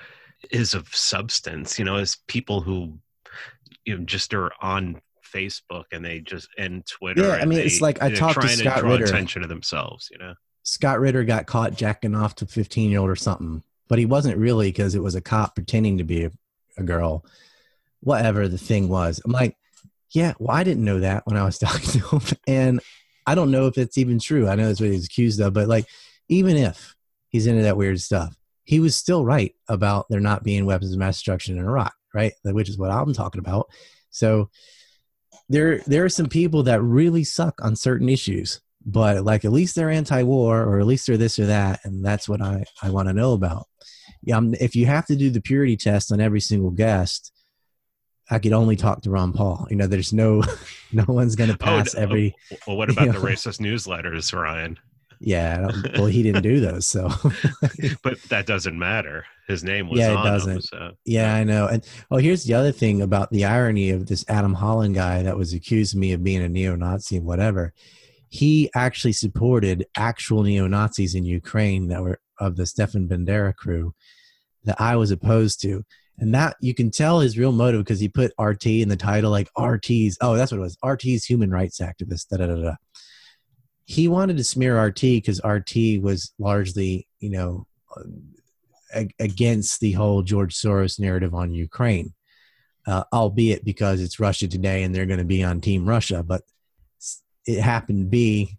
is 0.52 0.74
of 0.74 0.88
substance, 0.94 1.78
you 1.80 1.86
know, 1.86 1.96
as 1.96 2.18
people 2.28 2.62
who, 2.62 2.98
you 3.86 3.98
know, 3.98 4.04
just 4.04 4.34
are 4.34 4.52
on 4.62 5.02
Facebook 5.36 5.86
and 5.92 6.04
they 6.04 6.20
just 6.20 6.50
and 6.58 6.86
Twitter. 6.86 7.28
Yeah, 7.28 7.36
I 7.36 7.46
mean, 7.46 7.60
they, 7.60 7.66
it's 7.66 7.82
like 7.82 8.02
I 8.02 8.12
talked 8.12 8.42
to 8.42 8.48
Scott 8.48 8.76
to 8.76 8.82
draw 8.82 8.92
Ritter. 8.92 9.06
attention 9.06 9.42
to 9.42 9.48
themselves. 9.48 10.10
You 10.12 10.18
know, 10.20 10.34
Scott 10.64 11.00
Ritter 11.00 11.24
got 11.24 11.46
caught 11.46 11.76
jacking 11.76 12.16
off 12.16 12.36
to 12.36 12.46
15 12.46 12.90
year 12.90 13.00
old 13.00 13.10
or 13.10 13.16
something, 13.16 13.64
but 13.88 14.00
he 14.00 14.06
wasn't 14.06 14.38
really 14.38 14.70
because 14.70 14.96
it 14.96 15.04
was 15.04 15.16
a 15.16 15.22
cop 15.22 15.56
pretending 15.56 15.98
to 15.98 16.04
be 16.04 16.26
a, 16.26 16.32
a, 16.78 16.84
girl. 16.84 17.26
Whatever 18.02 18.48
the 18.48 18.58
thing 18.58 18.88
was, 18.88 19.22
I'm 19.26 19.32
like, 19.32 19.58
yeah, 20.12 20.34
well, 20.40 20.56
I 20.56 20.64
didn't 20.64 20.86
know 20.86 21.00
that 21.00 21.26
when 21.26 21.38
I 21.38 21.44
was 21.44 21.58
talking 21.60 22.02
to 22.02 22.18
him, 22.18 22.38
and 22.48 22.82
I 23.26 23.36
don't 23.36 23.52
know 23.52 23.68
if 23.68 23.78
it's 23.78 23.98
even 23.98 24.20
true. 24.20 24.48
I 24.48 24.56
know 24.56 24.68
that's 24.68 24.82
what 24.82 24.90
he's 24.90 25.06
accused 25.06 25.40
of, 25.42 25.54
but 25.54 25.68
like, 25.68 25.86
even 26.30 26.58
if 26.58 26.96
he's 27.30 27.48
into 27.48 27.64
that 27.64 27.78
weird 27.78 28.00
stuff, 28.00 28.36
he 28.66 28.80
was 28.80 28.96
still 28.96 29.24
right 29.24 29.54
about 29.70 30.06
there 30.10 30.20
not 30.20 30.44
being 30.44 30.66
weapons 30.66 30.92
of 30.92 31.00
mass 31.00 31.16
destruction 31.16 31.58
in 31.58 31.64
Iraq, 31.64 31.94
right? 32.14 32.34
Which 32.44 32.70
is 32.70 32.78
what 32.78 32.92
I'm 32.92 33.14
talking 33.14 33.40
about. 33.40 33.70
So 34.10 34.50
there 35.50 35.80
there 35.80 36.04
are 36.04 36.10
some 36.10 36.28
people 36.28 36.64
that 36.64 36.82
really 36.82 37.24
suck 37.24 37.64
on 37.64 37.76
certain 37.76 38.10
issues 38.10 38.62
but 38.86 39.24
like 39.24 39.46
at 39.46 39.52
least 39.52 39.76
they're 39.76 39.90
anti-war 39.90 40.64
or 40.64 40.80
at 40.80 40.86
least 40.86 41.08
they're 41.08 41.18
this 41.18 41.40
or 41.40 41.48
that 41.48 41.80
and 41.84 42.06
that's 42.06 42.30
what 42.30 42.42
i 42.42 42.64
i 42.82 42.90
want 42.90 43.08
to 43.08 43.14
know 43.14 43.34
about 43.34 43.68
yeah 44.22 44.38
I'm, 44.38 44.54
if 44.56 44.76
you 44.76 44.86
have 44.86 45.06
to 45.08 45.16
do 45.16 45.30
the 45.30 45.42
purity 45.42 45.76
test 45.76 46.12
on 46.12 46.22
every 46.22 46.40
single 46.40 46.72
guest 46.72 47.32
i 48.30 48.40
could 48.40 48.54
only 48.54 48.76
talk 48.76 49.02
to 49.02 49.10
ron 49.10 49.34
paul 49.34 49.68
you 49.70 49.76
know 49.76 49.88
there's 49.88 50.14
no 50.14 50.44
no 50.94 51.06
one's 51.08 51.36
going 51.36 51.50
to 51.50 51.56
oh, 51.56 51.66
pass 51.66 51.96
oh, 51.96 52.02
every 52.02 52.36
well 52.68 52.78
what 52.78 52.90
about 52.90 53.08
the 53.08 53.14
know? 53.14 53.22
racist 53.22 53.60
newsletters 53.60 54.34
ryan 54.34 54.78
yeah 55.20 55.68
well 55.96 56.06
he 56.06 56.24
didn't 56.24 56.44
do 56.44 56.60
those 56.60 56.88
so. 56.88 57.10
But 58.04 58.22
that 58.30 58.46
doesn't 58.46 58.78
matter. 58.78 59.26
His 59.48 59.64
name 59.64 59.90
was 59.90 60.00
yeah 60.00 60.20
it 60.20 60.24
doesn't. 60.24 60.62
so. 60.64 60.92
yeah 61.06 61.36
i 61.36 61.44
know 61.44 61.68
and 61.68 61.88
oh 62.12 62.18
here's 62.18 62.44
the 62.44 62.54
other 62.54 62.72
thing 62.72 63.02
about 63.02 63.30
the 63.32 63.46
irony 63.46 63.92
of 63.92 64.08
this 64.08 64.26
adam 64.28 64.54
holland 64.54 64.96
guy 64.96 65.22
that 65.24 65.38
was 65.38 65.54
accusing 65.54 66.00
me 66.00 66.14
of 66.14 66.24
being 66.24 66.42
a 66.42 66.50
neo-nazi 66.50 67.18
and 67.18 67.26
whatever. 67.26 67.74
He 68.30 68.70
actually 68.76 69.14
supported 69.14 69.86
actual 69.96 70.44
neo-nazis 70.44 71.16
in 71.16 71.26
ukraine 71.26 71.88
that 71.88 72.02
were 72.02 72.20
of 72.40 72.56
the 72.56 72.66
stefan 72.66 73.08
bandera 73.08 73.56
crew 73.56 73.94
that 74.64 74.80
i 74.82 74.96
was 74.96 75.12
opposed 75.12 75.62
to 75.62 75.84
and 76.18 76.34
that 76.34 76.56
you 76.62 76.74
can 76.74 76.92
tell 76.92 77.20
his 77.20 77.38
real 77.38 77.52
motive 77.52 77.84
because 77.84 78.00
he 78.00 78.10
put 78.10 78.34
rt 78.40 78.66
in 78.66 78.90
the 78.90 78.96
title 78.96 79.32
like 79.32 79.50
rt's 79.60 80.18
oh 80.22 80.36
that's 80.36 80.52
what 80.52 80.58
it 80.58 80.62
was 80.62 80.78
rt's 80.86 81.26
human 81.26 81.52
rights 81.52 81.80
activist 81.80 82.30
da 82.30 82.38
da 82.38 82.48
da 82.48 82.56
da 82.56 82.76
he 83.86 84.08
wanted 84.08 84.38
to 84.38 84.44
smear 84.44 84.82
RT 84.84 85.02
because 85.02 85.42
RT 85.44 86.02
was 86.02 86.34
largely, 86.40 87.08
you 87.20 87.30
know, 87.30 87.68
against 89.20 89.80
the 89.80 89.92
whole 89.94 90.24
George 90.24 90.56
Soros 90.56 91.00
narrative 91.00 91.34
on 91.34 91.54
Ukraine, 91.54 92.14
uh, 92.88 93.04
albeit 93.14 93.64
because 93.64 94.02
it's 94.02 94.20
Russia 94.20 94.48
today 94.48 94.84
and 94.84 94.94
they're 94.94 95.06
going 95.06 95.20
to 95.20 95.26
be 95.26 95.44
on 95.44 95.62
Team 95.62 95.88
Russia. 95.88 96.24
But 96.24 96.42
it 97.46 97.62
happened 97.62 98.00
to 98.00 98.10
be 98.10 98.58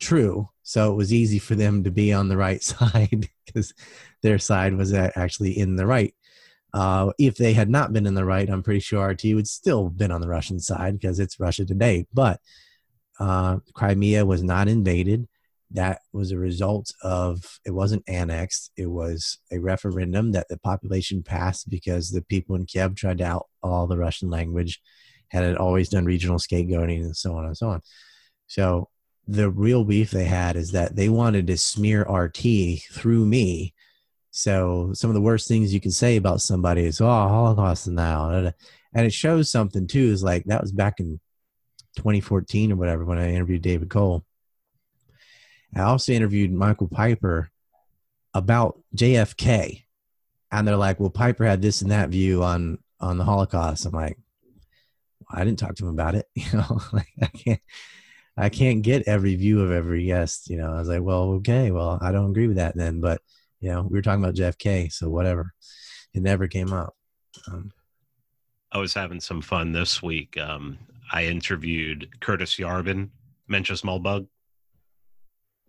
true. 0.00 0.48
So 0.62 0.92
it 0.92 0.96
was 0.96 1.12
easy 1.12 1.38
for 1.38 1.54
them 1.54 1.84
to 1.84 1.90
be 1.92 2.12
on 2.12 2.28
the 2.28 2.36
right 2.36 2.62
side 2.62 3.28
because 3.44 3.72
their 4.22 4.38
side 4.38 4.74
was 4.74 4.92
actually 4.92 5.58
in 5.58 5.76
the 5.76 5.86
right. 5.86 6.14
Uh, 6.74 7.12
if 7.18 7.36
they 7.36 7.52
had 7.52 7.70
not 7.70 7.92
been 7.92 8.06
in 8.06 8.14
the 8.14 8.24
right, 8.24 8.50
I'm 8.50 8.62
pretty 8.62 8.80
sure 8.80 9.06
RT 9.06 9.22
would 9.26 9.48
still 9.48 9.88
been 9.88 10.10
on 10.10 10.20
the 10.20 10.28
Russian 10.28 10.58
side 10.58 10.98
because 10.98 11.20
it's 11.20 11.40
Russia 11.40 11.64
today. 11.64 12.06
But 12.12 12.40
uh, 13.18 13.58
Crimea 13.74 14.24
was 14.24 14.42
not 14.42 14.68
invaded. 14.68 15.28
That 15.70 16.00
was 16.12 16.30
a 16.30 16.38
result 16.38 16.92
of 17.02 17.58
it 17.64 17.72
wasn't 17.72 18.04
annexed. 18.06 18.70
It 18.76 18.86
was 18.86 19.38
a 19.50 19.58
referendum 19.58 20.32
that 20.32 20.48
the 20.48 20.58
population 20.58 21.22
passed 21.22 21.68
because 21.68 22.10
the 22.10 22.22
people 22.22 22.54
in 22.54 22.66
Kiev 22.66 22.94
tried 22.94 23.18
to 23.18 23.24
outlaw 23.24 23.86
the 23.86 23.98
Russian 23.98 24.30
language, 24.30 24.80
had 25.28 25.44
it 25.44 25.58
always 25.58 25.88
done 25.88 26.04
regional 26.04 26.38
scapegoating 26.38 27.00
and 27.00 27.16
so 27.16 27.34
on 27.36 27.46
and 27.46 27.56
so 27.56 27.70
on. 27.70 27.82
So 28.46 28.90
the 29.26 29.50
real 29.50 29.84
beef 29.84 30.12
they 30.12 30.24
had 30.24 30.56
is 30.56 30.70
that 30.72 30.94
they 30.94 31.08
wanted 31.08 31.48
to 31.48 31.58
smear 31.58 32.02
RT 32.02 32.82
through 32.92 33.26
me. 33.26 33.74
So 34.30 34.90
some 34.92 35.10
of 35.10 35.14
the 35.14 35.20
worst 35.20 35.48
things 35.48 35.74
you 35.74 35.80
can 35.80 35.90
say 35.90 36.16
about 36.16 36.42
somebody 36.42 36.84
is, 36.84 37.00
"Oh, 37.00 37.06
Holocaust 37.06 37.88
now," 37.88 38.30
and 38.94 39.06
it 39.06 39.12
shows 39.12 39.50
something 39.50 39.86
too. 39.86 40.10
Is 40.12 40.22
like 40.22 40.44
that 40.44 40.60
was 40.60 40.72
back 40.72 41.00
in 41.00 41.18
2014 41.96 42.72
or 42.72 42.76
whatever 42.76 43.04
when 43.04 43.18
I 43.18 43.32
interviewed 43.32 43.62
David 43.62 43.90
Cole. 43.90 44.24
I 45.74 45.82
also 45.82 46.12
interviewed 46.12 46.52
Michael 46.52 46.88
Piper 46.88 47.50
about 48.32 48.80
JFK, 48.94 49.82
and 50.52 50.66
they're 50.66 50.76
like, 50.76 51.00
"Well, 51.00 51.10
Piper 51.10 51.44
had 51.44 51.60
this 51.60 51.82
and 51.82 51.90
that 51.90 52.10
view 52.10 52.42
on 52.42 52.78
on 53.00 53.18
the 53.18 53.24
Holocaust." 53.24 53.84
I'm 53.84 53.92
like, 53.92 54.16
well, 55.20 55.40
"I 55.40 55.44
didn't 55.44 55.58
talk 55.58 55.74
to 55.76 55.84
him 55.84 55.90
about 55.90 56.14
it." 56.14 56.26
You 56.34 56.58
know, 56.58 56.80
like 56.92 57.08
I 57.20 57.26
can't 57.26 57.60
I 58.36 58.48
can't 58.48 58.82
get 58.82 59.08
every 59.08 59.34
view 59.34 59.62
of 59.62 59.70
every 59.70 60.04
guest. 60.04 60.48
You 60.48 60.58
know, 60.58 60.72
I 60.72 60.78
was 60.78 60.88
like, 60.88 61.02
"Well, 61.02 61.32
okay, 61.38 61.70
well, 61.70 61.98
I 62.00 62.12
don't 62.12 62.30
agree 62.30 62.46
with 62.46 62.56
that 62.56 62.76
then." 62.76 63.00
But 63.00 63.20
you 63.60 63.70
know, 63.70 63.82
we 63.82 63.98
were 63.98 64.02
talking 64.02 64.22
about 64.22 64.36
JFK, 64.36 64.92
so 64.92 65.08
whatever. 65.08 65.52
It 66.14 66.22
never 66.22 66.46
came 66.46 66.72
up. 66.72 66.94
Um, 67.48 67.72
I 68.72 68.78
was 68.78 68.94
having 68.94 69.20
some 69.20 69.40
fun 69.40 69.72
this 69.72 70.02
week. 70.02 70.38
Um, 70.38 70.78
I 71.12 71.24
interviewed 71.24 72.08
Curtis 72.20 72.56
Yarvin, 72.56 73.10
Mencius 73.50 73.82
Moldbug. 73.82 74.26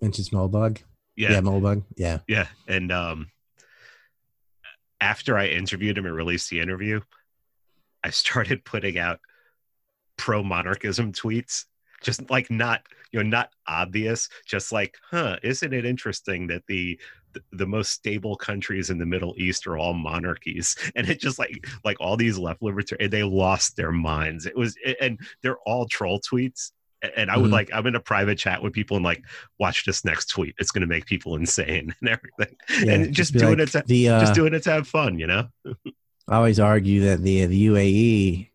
Mencius 0.01 0.29
Moldbug? 0.29 0.81
Yeah. 1.15 1.31
Yeah. 1.31 1.41
Yeah. 1.95 2.19
Yeah. 2.27 2.47
And 2.67 2.91
um, 2.91 3.27
after 5.01 5.37
I 5.37 5.47
interviewed 5.47 5.97
him 5.97 6.05
and 6.05 6.15
released 6.15 6.49
the 6.49 6.59
interview, 6.59 7.01
I 8.03 8.09
started 8.11 8.65
putting 8.65 8.97
out 8.97 9.19
pro 10.17 10.43
monarchism 10.43 11.13
tweets. 11.13 11.65
Just 12.03 12.29
like 12.29 12.51
not, 12.51 12.81
you 13.11 13.23
know, 13.23 13.27
not 13.27 13.49
obvious, 13.67 14.29
just 14.45 14.71
like, 14.71 14.95
huh, 15.09 15.37
isn't 15.41 15.73
it 15.73 15.83
interesting 15.83 16.45
that 16.45 16.61
the 16.67 16.99
the 17.51 17.67
most 17.67 17.91
stable 17.91 18.35
countries 18.35 18.89
in 18.89 18.97
the 18.97 19.05
Middle 19.05 19.35
East 19.37 19.67
are 19.67 19.77
all 19.77 19.93
monarchies, 19.93 20.75
and 20.95 21.09
it 21.09 21.19
just 21.19 21.39
like 21.39 21.67
like 21.83 21.97
all 21.99 22.17
these 22.17 22.37
left 22.37 22.61
libertarians 22.61 23.11
they 23.11 23.23
lost 23.23 23.75
their 23.75 23.91
minds. 23.91 24.45
It 24.45 24.55
was 24.55 24.77
and 25.01 25.19
they're 25.41 25.57
all 25.59 25.87
troll 25.87 26.19
tweets. 26.19 26.71
And 27.15 27.29
I 27.29 27.37
would 27.37 27.45
mm-hmm. 27.45 27.53
like 27.53 27.69
I'm 27.71 27.85
in 27.85 27.95
a 27.95 27.99
private 27.99 28.39
chat 28.39 28.63
with 28.63 28.73
people 28.73 28.97
and 28.97 29.03
like 29.03 29.23
watch 29.59 29.85
this 29.85 30.03
next 30.03 30.31
tweet. 30.31 30.55
It's 30.57 30.71
going 30.71 30.81
to 30.81 30.87
make 30.87 31.05
people 31.05 31.35
insane 31.35 31.93
and 32.01 32.09
everything. 32.09 32.55
Yeah, 32.83 32.93
and 32.93 33.05
just, 33.13 33.33
just 33.33 33.33
doing 33.33 33.59
like 33.59 33.67
it 33.67 33.71
to 33.73 33.83
the, 33.85 34.09
uh, 34.09 34.19
just 34.19 34.33
doing 34.33 34.55
it 34.55 34.63
to 34.63 34.71
have 34.71 34.87
fun, 34.87 35.19
you 35.19 35.27
know. 35.27 35.47
I 36.27 36.35
always 36.35 36.59
argue 36.59 37.01
that 37.01 37.21
the 37.21 37.45
the 37.45 37.67
UAE 37.67 38.49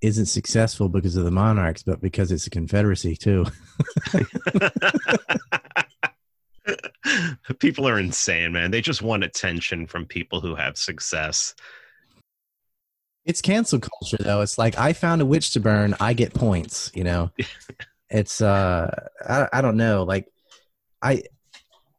isn't 0.00 0.26
successful 0.26 0.88
because 0.88 1.16
of 1.16 1.24
the 1.24 1.30
monarchs, 1.30 1.82
but 1.82 2.00
because 2.00 2.32
it's 2.32 2.46
a 2.46 2.50
confederacy 2.50 3.16
too. 3.16 3.46
People 7.58 7.88
are 7.88 7.98
insane, 7.98 8.52
man. 8.52 8.70
They 8.70 8.80
just 8.80 9.02
want 9.02 9.24
attention 9.24 9.86
from 9.86 10.06
people 10.06 10.40
who 10.40 10.54
have 10.54 10.76
success. 10.76 11.54
It's 13.24 13.42
cancel 13.42 13.80
culture 13.80 14.22
though. 14.22 14.40
It's 14.40 14.58
like 14.58 14.78
I 14.78 14.92
found 14.92 15.20
a 15.20 15.26
witch 15.26 15.52
to 15.52 15.60
burn, 15.60 15.94
I 16.00 16.12
get 16.12 16.34
points, 16.34 16.92
you 16.94 17.04
know. 17.04 17.30
it's 18.10 18.40
uh 18.40 19.08
I, 19.28 19.48
I 19.52 19.60
don't 19.60 19.76
know, 19.76 20.04
like 20.04 20.26
I 21.02 21.22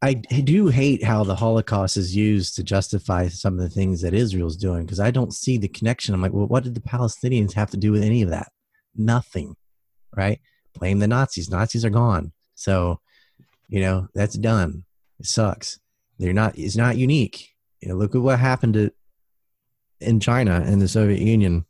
I 0.01 0.13
do 0.13 0.67
hate 0.67 1.03
how 1.03 1.23
the 1.23 1.35
Holocaust 1.35 1.97
is 1.97 2.15
used 2.15 2.55
to 2.55 2.63
justify 2.63 3.29
some 3.29 3.55
of 3.55 3.59
the 3.59 3.69
things 3.69 4.01
that 4.01 4.13
Israel's 4.13 4.55
doing 4.55 4.85
because 4.85 4.99
I 4.99 5.09
don't 5.09 5.33
see 5.33 5.57
the 5.57 5.67
connection. 5.67 6.13
I'm 6.13 6.21
like, 6.21 6.33
well, 6.33 6.45
what 6.45 6.63
did 6.63 6.75
the 6.75 6.81
Palestinians 6.81 7.53
have 7.53 7.71
to 7.71 7.77
do 7.77 7.91
with 7.91 8.03
any 8.03 8.21
of 8.21 8.29
that? 8.29 8.51
Nothing, 8.95 9.55
right? 10.15 10.39
Blame 10.77 10.99
the 10.99 11.07
Nazis. 11.07 11.49
Nazis 11.49 11.83
are 11.83 11.89
gone. 11.89 12.31
So, 12.53 12.99
you 13.67 13.81
know, 13.81 14.07
that's 14.13 14.37
done. 14.37 14.83
It 15.19 15.25
sucks. 15.25 15.79
They're 16.19 16.33
not. 16.33 16.57
It's 16.57 16.75
not 16.75 16.97
unique. 16.97 17.55
You 17.81 17.89
know, 17.89 17.95
look 17.95 18.15
at 18.15 18.21
what 18.21 18.39
happened 18.39 18.73
to 18.75 18.91
in 19.99 20.19
China 20.19 20.63
and 20.65 20.81
the 20.81 20.87
Soviet 20.87 21.19
Union 21.19 21.65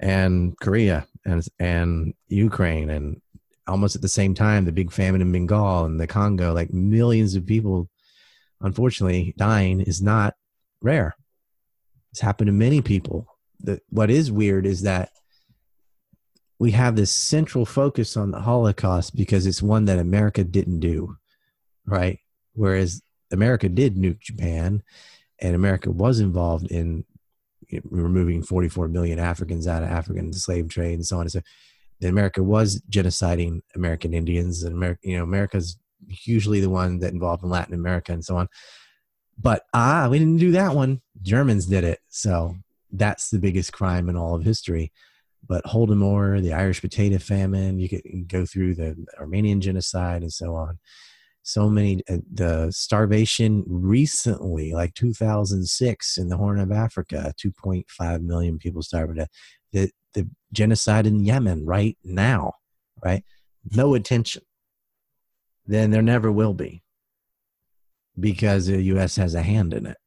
and 0.00 0.58
Korea 0.60 1.06
and 1.24 1.46
and 1.58 2.14
Ukraine 2.28 2.90
and 2.90 3.20
almost 3.66 3.96
at 3.96 4.02
the 4.02 4.08
same 4.08 4.34
time 4.34 4.64
the 4.64 4.72
big 4.72 4.92
famine 4.92 5.20
in 5.20 5.32
Bengal 5.32 5.84
and 5.84 6.00
the 6.00 6.06
Congo. 6.06 6.52
Like 6.52 6.72
millions 6.72 7.34
of 7.34 7.46
people, 7.46 7.88
unfortunately, 8.60 9.34
dying 9.36 9.80
is 9.80 10.00
not 10.00 10.34
rare. 10.80 11.16
It's 12.12 12.20
happened 12.20 12.48
to 12.48 12.52
many 12.52 12.80
people. 12.80 13.26
The, 13.60 13.80
what 13.90 14.10
is 14.10 14.30
weird 14.30 14.66
is 14.66 14.82
that 14.82 15.10
we 16.58 16.70
have 16.70 16.96
this 16.96 17.10
central 17.10 17.66
focus 17.66 18.16
on 18.16 18.30
the 18.30 18.40
Holocaust 18.40 19.14
because 19.14 19.46
it's 19.46 19.62
one 19.62 19.84
that 19.86 19.98
America 19.98 20.42
didn't 20.42 20.80
do, 20.80 21.16
right? 21.84 22.18
Whereas 22.54 23.02
America 23.30 23.68
did 23.68 23.96
nuke 23.96 24.20
Japan, 24.20 24.82
and 25.40 25.54
America 25.54 25.90
was 25.90 26.20
involved 26.20 26.70
in 26.70 27.04
removing 27.84 28.42
44 28.42 28.88
million 28.88 29.18
Africans 29.18 29.66
out 29.66 29.82
of 29.82 29.90
African 29.90 30.32
slave 30.32 30.68
trade 30.68 30.94
and 30.94 31.06
so 31.06 31.16
on 31.16 31.22
and 31.22 31.32
so. 31.32 31.40
Then 32.00 32.10
America 32.10 32.42
was 32.42 32.82
genociding 32.90 33.62
American 33.74 34.12
Indians, 34.12 34.62
and 34.62 34.74
America, 34.74 35.00
you 35.02 35.16
know, 35.16 35.22
America's 35.22 35.78
usually 36.24 36.60
the 36.60 36.70
one 36.70 36.98
that 36.98 37.12
involved 37.12 37.42
in 37.42 37.48
Latin 37.48 37.74
America 37.74 38.12
and 38.12 38.24
so 38.24 38.36
on. 38.36 38.48
But 39.38 39.62
ah, 39.74 40.08
we 40.10 40.18
didn't 40.18 40.36
do 40.38 40.52
that 40.52 40.74
one. 40.74 41.00
Germans 41.22 41.66
did 41.66 41.84
it, 41.84 42.00
so 42.08 42.56
that's 42.92 43.30
the 43.30 43.38
biggest 43.38 43.72
crime 43.72 44.08
in 44.08 44.16
all 44.16 44.34
of 44.34 44.44
history. 44.44 44.92
But 45.48 45.64
Holodomor, 45.64 46.42
the 46.42 46.52
Irish 46.52 46.80
potato 46.80 47.18
famine, 47.18 47.78
you 47.78 47.88
could 47.88 48.28
go 48.28 48.44
through 48.44 48.74
the 48.74 48.96
Armenian 49.18 49.60
genocide 49.60 50.22
and 50.22 50.32
so 50.32 50.54
on. 50.54 50.78
So 51.42 51.68
many, 51.68 52.02
uh, 52.10 52.18
the 52.32 52.72
starvation 52.72 53.62
recently, 53.68 54.72
like 54.72 54.94
2006 54.94 56.18
in 56.18 56.28
the 56.28 56.36
Horn 56.36 56.58
of 56.58 56.72
Africa, 56.72 57.32
2.5 57.40 58.22
million 58.22 58.58
people 58.58 58.82
starving 58.82 59.16
to 59.16 59.28
The, 59.72 59.90
the 60.14 60.28
genocide 60.52 61.06
in 61.06 61.24
Yemen 61.24 61.64
right 61.64 61.96
now, 62.02 62.54
right? 63.04 63.24
No 63.70 63.94
attention. 63.94 64.42
Then 65.66 65.90
there 65.90 66.02
never 66.02 66.32
will 66.32 66.54
be 66.54 66.82
because 68.18 68.66
the 68.66 68.82
U.S. 68.82 69.16
has 69.16 69.34
a 69.34 69.42
hand 69.42 69.74
in 69.74 69.86
it. 69.86 69.98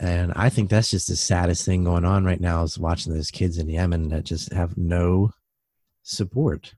And 0.00 0.32
I 0.36 0.48
think 0.48 0.70
that's 0.70 0.90
just 0.90 1.08
the 1.08 1.16
saddest 1.16 1.64
thing 1.64 1.84
going 1.84 2.04
on 2.04 2.24
right 2.24 2.40
now 2.40 2.62
is 2.62 2.78
watching 2.78 3.12
those 3.12 3.32
kids 3.32 3.58
in 3.58 3.68
Yemen 3.68 4.08
that 4.10 4.24
just 4.24 4.52
have 4.52 4.76
no 4.76 5.32
support. 6.04 6.74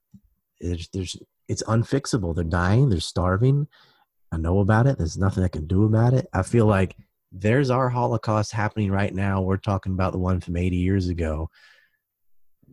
There's, 0.60 0.88
there's, 0.88 1.16
it's 1.46 1.62
unfixable. 1.64 2.34
They're 2.34 2.44
dying. 2.44 2.88
They're 2.88 3.00
starving. 3.00 3.68
I 4.32 4.38
know 4.38 4.60
about 4.60 4.86
it. 4.86 4.96
There's 4.96 5.18
nothing 5.18 5.44
I 5.44 5.48
can 5.48 5.66
do 5.66 5.84
about 5.84 6.14
it. 6.14 6.28
I 6.32 6.42
feel 6.42 6.64
like 6.64 6.96
there's 7.30 7.68
our 7.68 7.90
Holocaust 7.90 8.52
happening 8.52 8.90
right 8.90 9.14
now. 9.14 9.42
We're 9.42 9.58
talking 9.58 9.92
about 9.92 10.12
the 10.12 10.18
one 10.18 10.40
from 10.40 10.56
80 10.56 10.76
years 10.76 11.08
ago. 11.08 11.50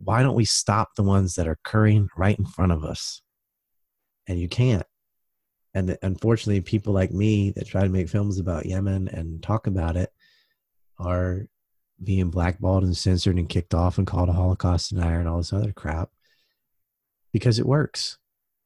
Why 0.02 0.22
don't 0.22 0.34
we 0.34 0.44
stop 0.44 0.94
the 0.94 1.02
ones 1.02 1.34
that 1.34 1.46
are 1.46 1.58
occurring 1.62 2.08
right 2.16 2.38
in 2.38 2.46
front 2.46 2.72
of 2.72 2.84
us? 2.84 3.20
And 4.26 4.38
you 4.40 4.48
can't. 4.48 4.86
And 5.74 5.98
unfortunately, 6.02 6.60
people 6.62 6.94
like 6.94 7.12
me 7.12 7.50
that 7.50 7.66
try 7.66 7.82
to 7.82 7.88
make 7.88 8.08
films 8.08 8.38
about 8.38 8.66
Yemen 8.66 9.08
and 9.08 9.42
talk 9.42 9.66
about 9.66 9.96
it 9.96 10.10
are 10.98 11.46
being 12.02 12.30
blackballed 12.30 12.84
and 12.84 12.96
censored 12.96 13.36
and 13.36 13.48
kicked 13.48 13.74
off 13.74 13.98
and 13.98 14.06
called 14.06 14.28
a 14.28 14.32
Holocaust 14.32 14.90
denier 14.90 15.18
and 15.18 15.28
all 15.28 15.38
this 15.38 15.52
other 15.52 15.72
crap 15.72 16.10
because 17.32 17.58
it 17.58 17.66
works. 17.66 18.18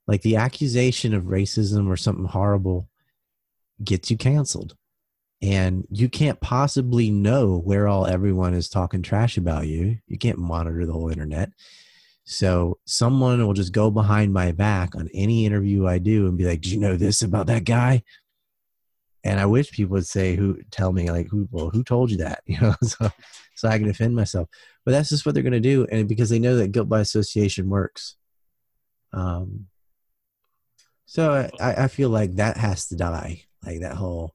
Like 0.06 0.22
the 0.22 0.36
accusation 0.36 1.14
of 1.14 1.24
racism 1.24 1.88
or 1.88 1.96
something 1.96 2.26
horrible 2.26 2.88
gets 3.82 4.10
you 4.10 4.16
canceled. 4.16 4.76
And 5.40 5.86
you 5.90 6.08
can't 6.08 6.40
possibly 6.40 7.10
know 7.10 7.58
where 7.58 7.88
all 7.88 8.06
everyone 8.06 8.54
is 8.54 8.68
talking 8.68 9.02
trash 9.02 9.36
about 9.36 9.66
you. 9.66 9.98
You 10.06 10.18
can't 10.18 10.38
monitor 10.38 10.86
the 10.86 10.92
whole 10.92 11.08
internet. 11.08 11.50
So 12.24 12.78
someone 12.84 13.44
will 13.44 13.54
just 13.54 13.72
go 13.72 13.90
behind 13.90 14.32
my 14.32 14.52
back 14.52 14.94
on 14.94 15.08
any 15.12 15.44
interview 15.44 15.86
I 15.88 15.98
do 15.98 16.28
and 16.28 16.38
be 16.38 16.44
like, 16.44 16.60
"Do 16.60 16.70
you 16.70 16.78
know 16.78 16.96
this 16.96 17.22
about 17.22 17.48
that 17.48 17.64
guy?" 17.64 18.04
And 19.24 19.38
I 19.38 19.46
wish 19.46 19.70
people 19.70 19.94
would 19.94 20.06
say 20.06 20.36
who 20.36 20.58
tell 20.70 20.92
me 20.92 21.10
like 21.10 21.28
who 21.28 21.48
well 21.50 21.70
who 21.70 21.84
told 21.84 22.10
you 22.10 22.18
that 22.18 22.42
you 22.46 22.60
know 22.60 22.74
so 22.82 23.10
so 23.54 23.68
I 23.68 23.78
can 23.78 23.86
defend 23.86 24.16
myself. 24.16 24.48
But 24.84 24.92
that's 24.92 25.10
just 25.10 25.24
what 25.24 25.34
they're 25.34 25.44
going 25.44 25.52
to 25.52 25.60
do, 25.60 25.86
and 25.90 26.08
because 26.08 26.30
they 26.30 26.38
know 26.38 26.56
that 26.56 26.72
guilt 26.72 26.88
by 26.88 27.00
association 27.00 27.68
works. 27.68 28.16
Um. 29.12 29.66
So 31.06 31.48
I 31.60 31.84
I 31.84 31.88
feel 31.88 32.08
like 32.08 32.36
that 32.36 32.56
has 32.56 32.88
to 32.88 32.96
die, 32.96 33.44
like 33.64 33.80
that 33.80 33.96
whole, 33.96 34.34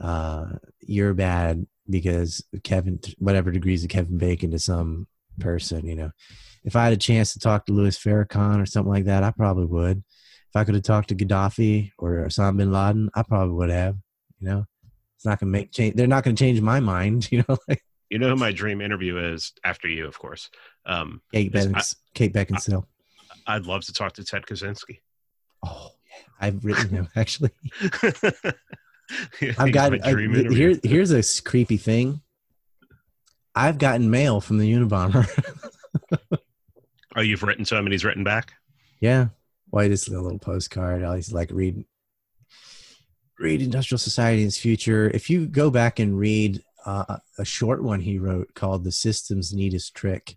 uh, 0.00 0.46
you're 0.80 1.14
bad 1.14 1.66
because 1.88 2.44
Kevin 2.64 2.98
whatever 3.18 3.50
degrees 3.50 3.84
of 3.84 3.90
Kevin 3.90 4.18
Bacon 4.18 4.50
to 4.50 4.58
some 4.58 5.06
person, 5.38 5.86
you 5.86 5.94
know. 5.94 6.10
If 6.64 6.76
I 6.76 6.84
had 6.84 6.92
a 6.92 6.96
chance 6.96 7.32
to 7.32 7.38
talk 7.38 7.66
to 7.66 7.72
Louis 7.72 7.96
Farrakhan 7.98 8.62
or 8.62 8.66
something 8.66 8.92
like 8.92 9.04
that, 9.06 9.24
I 9.24 9.30
probably 9.30 9.66
would 9.66 10.02
if 10.52 10.56
I 10.56 10.64
could 10.64 10.74
have 10.74 10.84
talked 10.84 11.08
to 11.08 11.14
Gaddafi 11.14 11.92
or 11.96 12.26
Osama 12.26 12.58
bin 12.58 12.70
Laden, 12.70 13.08
I 13.14 13.22
probably 13.22 13.54
would 13.54 13.70
have. 13.70 13.96
You 14.38 14.48
know, 14.48 14.66
it's 15.16 15.24
not 15.24 15.40
gonna 15.40 15.50
make 15.50 15.72
change. 15.72 15.96
They're 15.96 16.06
not 16.06 16.24
gonna 16.24 16.36
change 16.36 16.60
my 16.60 16.78
mind. 16.78 17.30
You 17.32 17.42
know, 17.48 17.56
like 17.66 17.82
you 18.10 18.18
know 18.18 18.28
who 18.28 18.36
my 18.36 18.52
dream 18.52 18.82
interview 18.82 19.16
is 19.16 19.54
after 19.64 19.88
you, 19.88 20.06
of 20.06 20.18
course. 20.18 20.50
Um, 20.84 21.22
Kate, 21.32 21.50
Beckins, 21.50 21.94
I, 21.94 22.10
Kate 22.12 22.34
Beckinsale. 22.34 22.84
I, 23.46 23.54
would 23.54 23.66
love 23.66 23.82
to 23.86 23.94
talk 23.94 24.12
to 24.14 24.24
Ted 24.24 24.42
Kaczynski. 24.42 24.98
Oh, 25.64 25.92
yeah. 26.04 26.46
I've 26.46 26.62
written 26.62 26.90
him 26.90 27.08
actually. 27.16 27.52
I've 29.58 29.72
got 29.72 30.06
I, 30.06 30.14
here. 30.50 30.78
Here's 30.82 31.12
a 31.12 31.42
creepy 31.42 31.78
thing. 31.78 32.20
I've 33.54 33.78
gotten 33.78 34.10
mail 34.10 34.42
from 34.42 34.58
the 34.58 34.70
Unabomber. 34.70 35.26
oh, 37.16 37.22
you've 37.22 37.42
written 37.42 37.64
to 37.64 37.76
him 37.78 37.86
and 37.86 37.92
he's 37.92 38.04
written 38.04 38.24
back. 38.24 38.52
Yeah, 39.00 39.28
why 39.72 39.84
a 39.84 39.88
little 40.20 40.38
postcard. 40.38 41.02
I 41.02 41.22
like 41.30 41.50
read 41.50 41.82
read 43.40 43.62
Industrial 43.62 43.98
Society 43.98 44.42
in 44.42 44.48
its 44.48 44.58
future. 44.58 45.10
If 45.10 45.30
you 45.30 45.46
go 45.46 45.70
back 45.70 45.98
and 45.98 46.18
read 46.18 46.62
uh, 46.84 47.16
a 47.38 47.44
short 47.44 47.82
one 47.82 48.00
he 48.00 48.18
wrote 48.18 48.54
called 48.54 48.84
"The 48.84 48.92
System's 48.92 49.54
Neatest 49.54 49.94
Trick," 49.94 50.36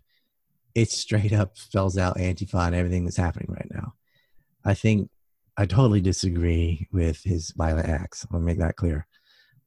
it 0.74 0.90
straight 0.90 1.34
up 1.34 1.58
spells 1.58 1.98
out 1.98 2.16
Antifa 2.16 2.66
and 2.66 2.74
everything 2.74 3.04
that's 3.04 3.18
happening 3.18 3.48
right 3.50 3.68
now. 3.70 3.92
I 4.64 4.72
think 4.72 5.10
I 5.58 5.66
totally 5.66 6.00
disagree 6.00 6.88
with 6.90 7.22
his 7.22 7.50
violent 7.50 7.90
acts. 7.90 8.26
I'll 8.32 8.40
make 8.40 8.58
that 8.58 8.76
clear, 8.76 9.06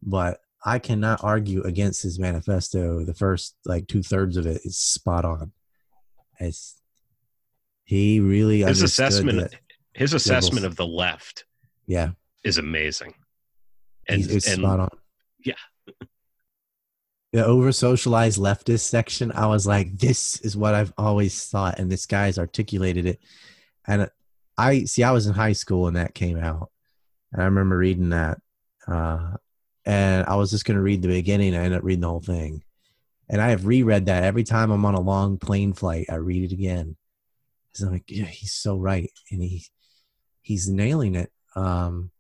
but 0.02 0.40
I 0.66 0.80
cannot 0.80 1.24
argue 1.24 1.62
against 1.62 2.02
his 2.02 2.18
manifesto. 2.18 3.06
The 3.06 3.14
first 3.14 3.56
like 3.66 3.88
two 3.88 4.02
thirds 4.02 4.36
of 4.36 4.48
it 4.48 4.62
is 4.66 4.80
spot 4.80 5.26
on. 5.26 5.52
It's 6.40 6.79
he 7.90 8.20
really 8.20 8.60
his 8.62 8.84
assessment 8.84 9.52
his 9.96 10.14
assessment 10.14 10.64
of 10.64 10.76
the 10.76 10.86
left 10.86 11.46
yeah. 11.88 12.12
is 12.44 12.60
amazing. 12.60 13.16
And 14.08 14.22
it's 14.30 14.48
and, 14.48 14.60
spot 14.60 14.80
on. 14.80 14.90
Yeah. 15.44 15.54
The 17.32 17.46
over 17.46 17.72
socialized 17.72 18.40
leftist 18.40 18.82
section 18.82 19.32
i 19.32 19.46
was 19.46 19.68
like 19.68 19.96
this 19.96 20.42
is 20.42 20.58
what 20.58 20.74
i've 20.74 20.92
always 20.98 21.46
thought 21.46 21.78
and 21.78 21.92
this 21.92 22.08
guy's 22.08 22.40
articulated 22.40 23.06
it. 23.06 23.20
And 23.86 24.10
i 24.58 24.86
see 24.86 25.04
i 25.04 25.12
was 25.12 25.28
in 25.28 25.36
high 25.36 25.54
school 25.54 25.84
when 25.84 25.94
that 25.94 26.16
came 26.16 26.40
out 26.40 26.72
and 27.32 27.44
i 27.44 27.46
remember 27.46 27.78
reading 27.78 28.10
that 28.10 28.40
uh, 28.88 29.34
and 29.86 30.26
i 30.26 30.36
was 30.36 30.50
just 30.50 30.66
going 30.66 30.78
to 30.78 30.82
read 30.82 31.04
the 31.04 31.08
beginning 31.08 31.54
i 31.54 31.60
ended 31.60 31.78
up 31.78 31.84
reading 31.84 32.02
the 32.02 32.10
whole 32.10 32.20
thing. 32.20 32.64
And 33.30 33.40
i 33.40 33.50
have 33.50 33.68
reread 33.68 34.08
that 34.08 34.24
every 34.24 34.44
time 34.44 34.72
i'm 34.72 34.86
on 34.86 34.96
a 34.96 35.00
long 35.00 35.38
plane 35.38 35.74
flight 35.74 36.08
i 36.10 36.16
read 36.16 36.52
it 36.52 36.52
again 36.52 36.96
I'm 37.88 37.94
like, 37.94 38.06
yeah, 38.08 38.26
he's 38.26 38.54
so 38.54 38.78
right, 38.78 39.12
and 39.32 39.42
he 39.42 39.66
he's 40.42 40.70
nailing 40.70 41.16
it. 41.16 41.32
Um, 41.56 42.12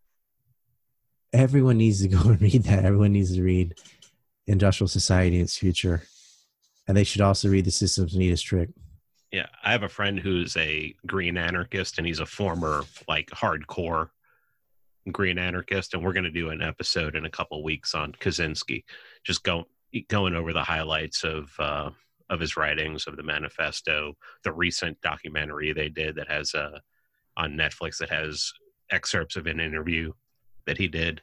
everyone 1.34 1.77
needs 1.77 2.02
to 2.02 2.07
go 2.07 2.19
and 2.30 2.41
read 2.41 2.64
that. 2.64 2.86
Everyone 2.86 3.14
needs 3.14 3.36
to 3.36 3.44
read 3.44 3.76
Industrial 4.48 4.88
Society 4.88 5.38
and 5.38 5.44
its 5.44 5.57
future, 5.57 6.03
and 6.88 6.95
they 6.95 7.03
should 7.03 7.22
also 7.22 7.49
read 7.49 7.65
The 7.65 7.72
System's 7.72 8.15
Neatest 8.15 8.45
Trick. 8.45 8.69
Yeah, 9.31 9.48
I 9.64 9.72
have 9.72 9.84
a 9.84 9.90
friend 9.90 10.19
who's 10.19 10.57
a 10.57 10.95
green 11.06 11.38
anarchist, 11.38 11.98
and 11.98 12.07
he's 12.07 12.19
a 12.19 12.26
former 12.26 12.84
like 13.07 13.30
hardcore 13.30 14.10
green 15.11 15.38
anarchist, 15.38 15.94
and 15.94 16.03
we're 16.03 16.14
going 16.14 16.23
to 16.23 16.31
do 16.31 16.49
an 16.49 16.61
episode 16.61 17.15
in 17.15 17.26
a 17.26 17.30
couple 17.30 17.64
weeks 17.64 17.94
on 17.94 18.11
Kaczynski, 18.14 18.84
just 19.23 19.44
go 19.44 19.65
going 20.07 20.36
over 20.36 20.53
the 20.53 20.64
highlights 20.64 21.23
of. 21.23 21.52
Uh, 21.60 21.90
of 22.30 22.39
his 22.39 22.56
writings 22.56 23.07
of 23.07 23.15
the 23.18 23.23
manifesto 23.23 24.14
the 24.43 24.51
recent 24.51 24.99
documentary 25.01 25.73
they 25.73 25.89
did 25.89 26.15
that 26.15 26.30
has 26.30 26.53
uh, 26.53 26.80
on 27.38 27.53
netflix 27.53 27.97
that 27.97 28.10
has 28.10 28.51
excerpts 28.91 29.35
of 29.35 29.47
an 29.47 29.60
interview 29.60 30.11
that 30.65 30.77
he 30.77 30.88
did 30.88 31.22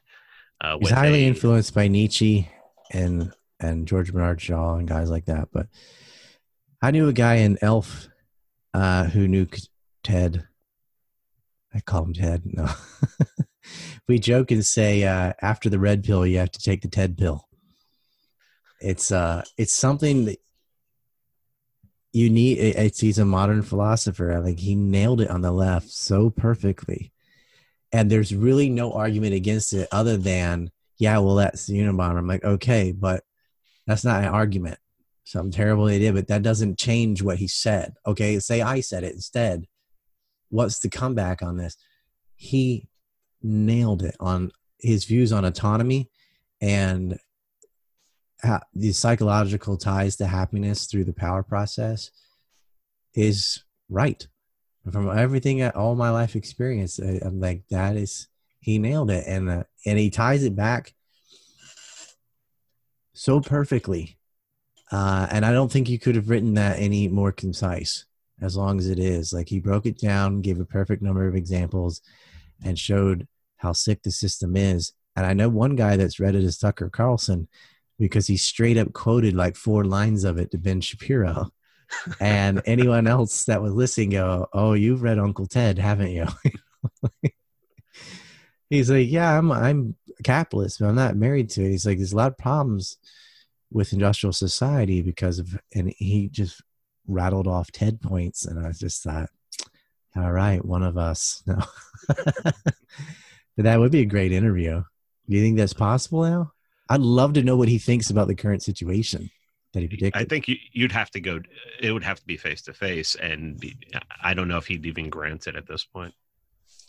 uh, 0.61 0.77
he's 0.79 0.89
highly 0.89 1.25
a, 1.25 1.27
influenced 1.27 1.73
by 1.73 1.87
nietzsche 1.87 2.49
and 2.91 3.31
and 3.59 3.87
george 3.87 4.11
bernard 4.11 4.39
shaw 4.41 4.75
and 4.75 4.87
guys 4.87 5.09
like 5.09 5.25
that 5.25 5.49
but 5.51 5.67
i 6.81 6.91
knew 6.91 7.07
a 7.07 7.13
guy 7.13 7.35
in 7.35 7.57
elf 7.61 8.09
uh, 8.73 9.05
who 9.05 9.27
knew 9.27 9.47
ted. 10.03 10.47
I 11.73 11.79
call 11.81 12.03
him 12.03 12.13
ted 12.13 12.43
no. 12.45 12.67
We 14.07 14.19
joke 14.19 14.51
and 14.51 14.65
say 14.65 15.03
uh, 15.03 15.33
after 15.41 15.69
the 15.69 15.79
red 15.79 16.03
pill 16.03 16.25
you 16.25 16.37
have 16.37 16.51
to 16.51 16.59
take 16.59 16.81
the 16.81 16.87
ted 16.87 17.17
pill. 17.17 17.47
It's 18.79 19.11
uh 19.11 19.43
it's 19.57 19.73
something 19.73 20.25
that 20.25 20.37
you 22.13 22.29
need 22.29 22.57
it's 22.57 22.99
he's 22.99 23.19
a 23.19 23.25
modern 23.25 23.61
philosopher 23.61 24.39
like 24.39 24.59
he 24.59 24.75
nailed 24.75 25.21
it 25.21 25.29
on 25.29 25.41
the 25.41 25.51
left 25.51 25.89
so 25.89 26.29
perfectly 26.29 27.11
and 27.91 28.09
there's 28.09 28.33
really 28.33 28.69
no 28.69 28.93
argument 28.93 29.33
against 29.33 29.73
it 29.73 29.87
other 29.91 30.17
than 30.17 30.71
yeah 30.97 31.17
well 31.17 31.35
that's 31.35 31.67
the 31.67 31.77
unabomber 31.77 32.17
i'm 32.17 32.27
like 32.27 32.43
okay 32.43 32.91
but 32.91 33.23
that's 33.85 34.03
not 34.03 34.23
an 34.23 34.29
argument 34.29 34.79
something 35.27 35.51
terrible 35.51 35.87
did, 35.87 36.13
but 36.13 36.27
that 36.27 36.41
doesn't 36.41 36.79
change 36.79 37.21
what 37.21 37.37
he 37.37 37.47
said. 37.47 37.95
Okay, 38.05 38.39
say 38.39 38.61
I 38.61 38.79
said 38.79 39.03
it 39.03 39.13
instead. 39.13 39.65
What's 40.49 40.79
the 40.79 40.89
comeback 40.89 41.41
on 41.41 41.57
this? 41.57 41.75
He 42.35 42.87
nailed 43.43 44.03
it 44.03 44.15
on 44.19 44.51
his 44.79 45.05
views 45.05 45.33
on 45.33 45.43
autonomy 45.43 46.09
and 46.61 47.19
the 48.73 48.91
psychological 48.91 49.77
ties 49.77 50.15
to 50.17 50.27
happiness 50.27 50.85
through 50.85 51.05
the 51.05 51.13
power 51.13 51.43
process 51.43 52.11
is 53.13 53.63
right. 53.89 54.27
From 54.91 55.09
everything 55.17 55.63
all 55.63 55.95
my 55.95 56.11
life 56.11 56.35
experience 56.35 56.99
I, 56.99 57.19
am 57.25 57.41
like 57.41 57.63
that 57.69 57.97
is 57.97 58.27
he 58.59 58.79
nailed 58.79 59.11
it. 59.11 59.25
And 59.27 59.49
uh, 59.49 59.63
and 59.85 59.99
he 59.99 60.09
ties 60.09 60.43
it 60.43 60.55
back 60.55 60.93
so 63.13 63.41
perfectly. 63.41 64.17
Uh, 64.89 65.27
and 65.31 65.45
i 65.45 65.51
don't 65.51 65.69
think 65.69 65.89
you 65.89 65.99
could 65.99 66.15
have 66.15 66.29
written 66.29 66.53
that 66.53 66.79
any 66.79 67.09
more 67.09 67.33
concise 67.33 68.05
as 68.41 68.55
long 68.55 68.79
as 68.79 68.87
it 68.87 68.99
is. 68.99 69.33
Like 69.33 69.49
he 69.49 69.59
broke 69.59 69.85
it 69.85 69.99
down 69.99 70.41
gave 70.41 70.59
a 70.59 70.65
perfect 70.65 71.01
number 71.01 71.27
of 71.27 71.35
examples 71.35 72.01
and 72.63 72.79
showed 72.79 73.27
how 73.57 73.73
sick 73.73 74.03
the 74.03 74.11
system 74.11 74.55
is. 74.55 74.93
And 75.15 75.25
i 75.25 75.33
know 75.33 75.49
one 75.49 75.75
guy 75.75 75.97
that's 75.97 76.19
read 76.19 76.35
it 76.35 76.43
is 76.43 76.57
tucker 76.57 76.89
carlson 76.89 77.47
because 77.99 78.27
he 78.27 78.37
straight 78.37 78.77
up 78.77 78.93
quoted 78.93 79.33
like 79.33 79.55
four 79.55 79.83
lines 79.83 80.23
of 80.23 80.37
it 80.37 80.51
to 80.51 80.57
ben 80.57 80.81
shapiro 80.81 81.51
and 82.19 82.61
anyone 82.65 83.07
else 83.07 83.45
that 83.45 83.61
was 83.61 83.73
listening 83.73 84.11
go, 84.11 84.47
"Oh, 84.53 84.73
you've 84.73 85.01
read 85.01 85.19
Uncle 85.19 85.45
Ted, 85.47 85.77
haven't 85.77 86.11
you?" 86.11 86.27
He's 88.69 88.89
like, 88.89 89.09
"Yeah, 89.09 89.37
I'm 89.37 89.51
I'm 89.51 89.95
a 90.19 90.23
capitalist, 90.23 90.79
but 90.79 90.87
I'm 90.87 90.95
not 90.95 91.15
married 91.15 91.49
to 91.51 91.63
it." 91.63 91.69
He's 91.69 91.85
like, 91.85 91.97
"There's 91.97 92.13
a 92.13 92.17
lot 92.17 92.31
of 92.31 92.37
problems 92.37 92.97
with 93.71 93.93
industrial 93.93 94.33
society 94.33 95.01
because 95.01 95.39
of," 95.39 95.57
and 95.73 95.93
he 95.97 96.29
just 96.29 96.61
rattled 97.07 97.47
off 97.47 97.71
Ted 97.71 98.01
points, 98.01 98.45
and 98.45 98.65
I 98.65 98.71
just 98.71 99.03
thought, 99.03 99.29
"All 100.15 100.31
right, 100.31 100.63
one 100.63 100.83
of 100.83 100.97
us." 100.97 101.43
No, 101.45 101.59
but 102.07 102.55
that 103.57 103.79
would 103.79 103.91
be 103.91 104.01
a 104.01 104.05
great 104.05 104.31
interview. 104.31 104.83
Do 105.29 105.35
you 105.35 105.41
think 105.41 105.57
that's 105.57 105.73
possible 105.73 106.23
now? 106.23 106.53
I'd 106.89 107.01
love 107.01 107.33
to 107.33 107.43
know 107.43 107.57
what 107.57 107.67
he 107.67 107.77
thinks 107.77 108.09
about 108.09 108.27
the 108.27 108.35
current 108.35 108.63
situation 108.63 109.29
that 109.73 109.81
he 109.81 109.87
predicted. 109.87 110.21
I 110.21 110.25
think 110.25 110.47
you, 110.47 110.57
would 110.81 110.91
have 110.91 111.11
to 111.11 111.19
go. 111.19 111.39
It 111.81 111.91
would 111.91 112.03
have 112.03 112.19
to 112.19 112.25
be 112.25 112.37
face 112.37 112.61
to 112.63 112.73
face, 112.73 113.15
and 113.15 113.59
be, 113.59 113.77
I 114.23 114.33
don't 114.33 114.47
know 114.47 114.57
if 114.57 114.67
he'd 114.67 114.85
even 114.85 115.09
grant 115.09 115.47
it 115.47 115.55
at 115.55 115.67
this 115.67 115.83
point. 115.83 116.13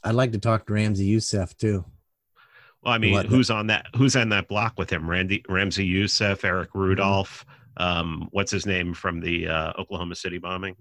I'd 0.04 0.14
like 0.14 0.32
to 0.32 0.38
talk 0.38 0.66
to 0.66 0.72
Ramzi 0.72 1.12
Yousef 1.12 1.56
too. 1.56 1.84
Well, 2.82 2.94
I 2.94 2.98
mean, 2.98 3.12
what, 3.12 3.26
who's 3.26 3.50
on 3.50 3.66
that? 3.68 3.86
Who's 3.96 4.14
on 4.14 4.28
that 4.30 4.48
block 4.48 4.74
with 4.78 4.90
him? 4.90 5.08
Randy 5.08 5.42
Ramzi 5.48 5.90
Yousef, 5.90 6.44
Eric 6.44 6.70
mm-hmm. 6.70 6.78
Rudolph. 6.78 7.44
Um, 7.76 8.28
what's 8.32 8.50
his 8.50 8.66
name 8.66 8.94
from 8.94 9.20
the 9.20 9.48
uh, 9.48 9.72
Oklahoma 9.78 10.14
City 10.14 10.38
bombing? 10.38 10.76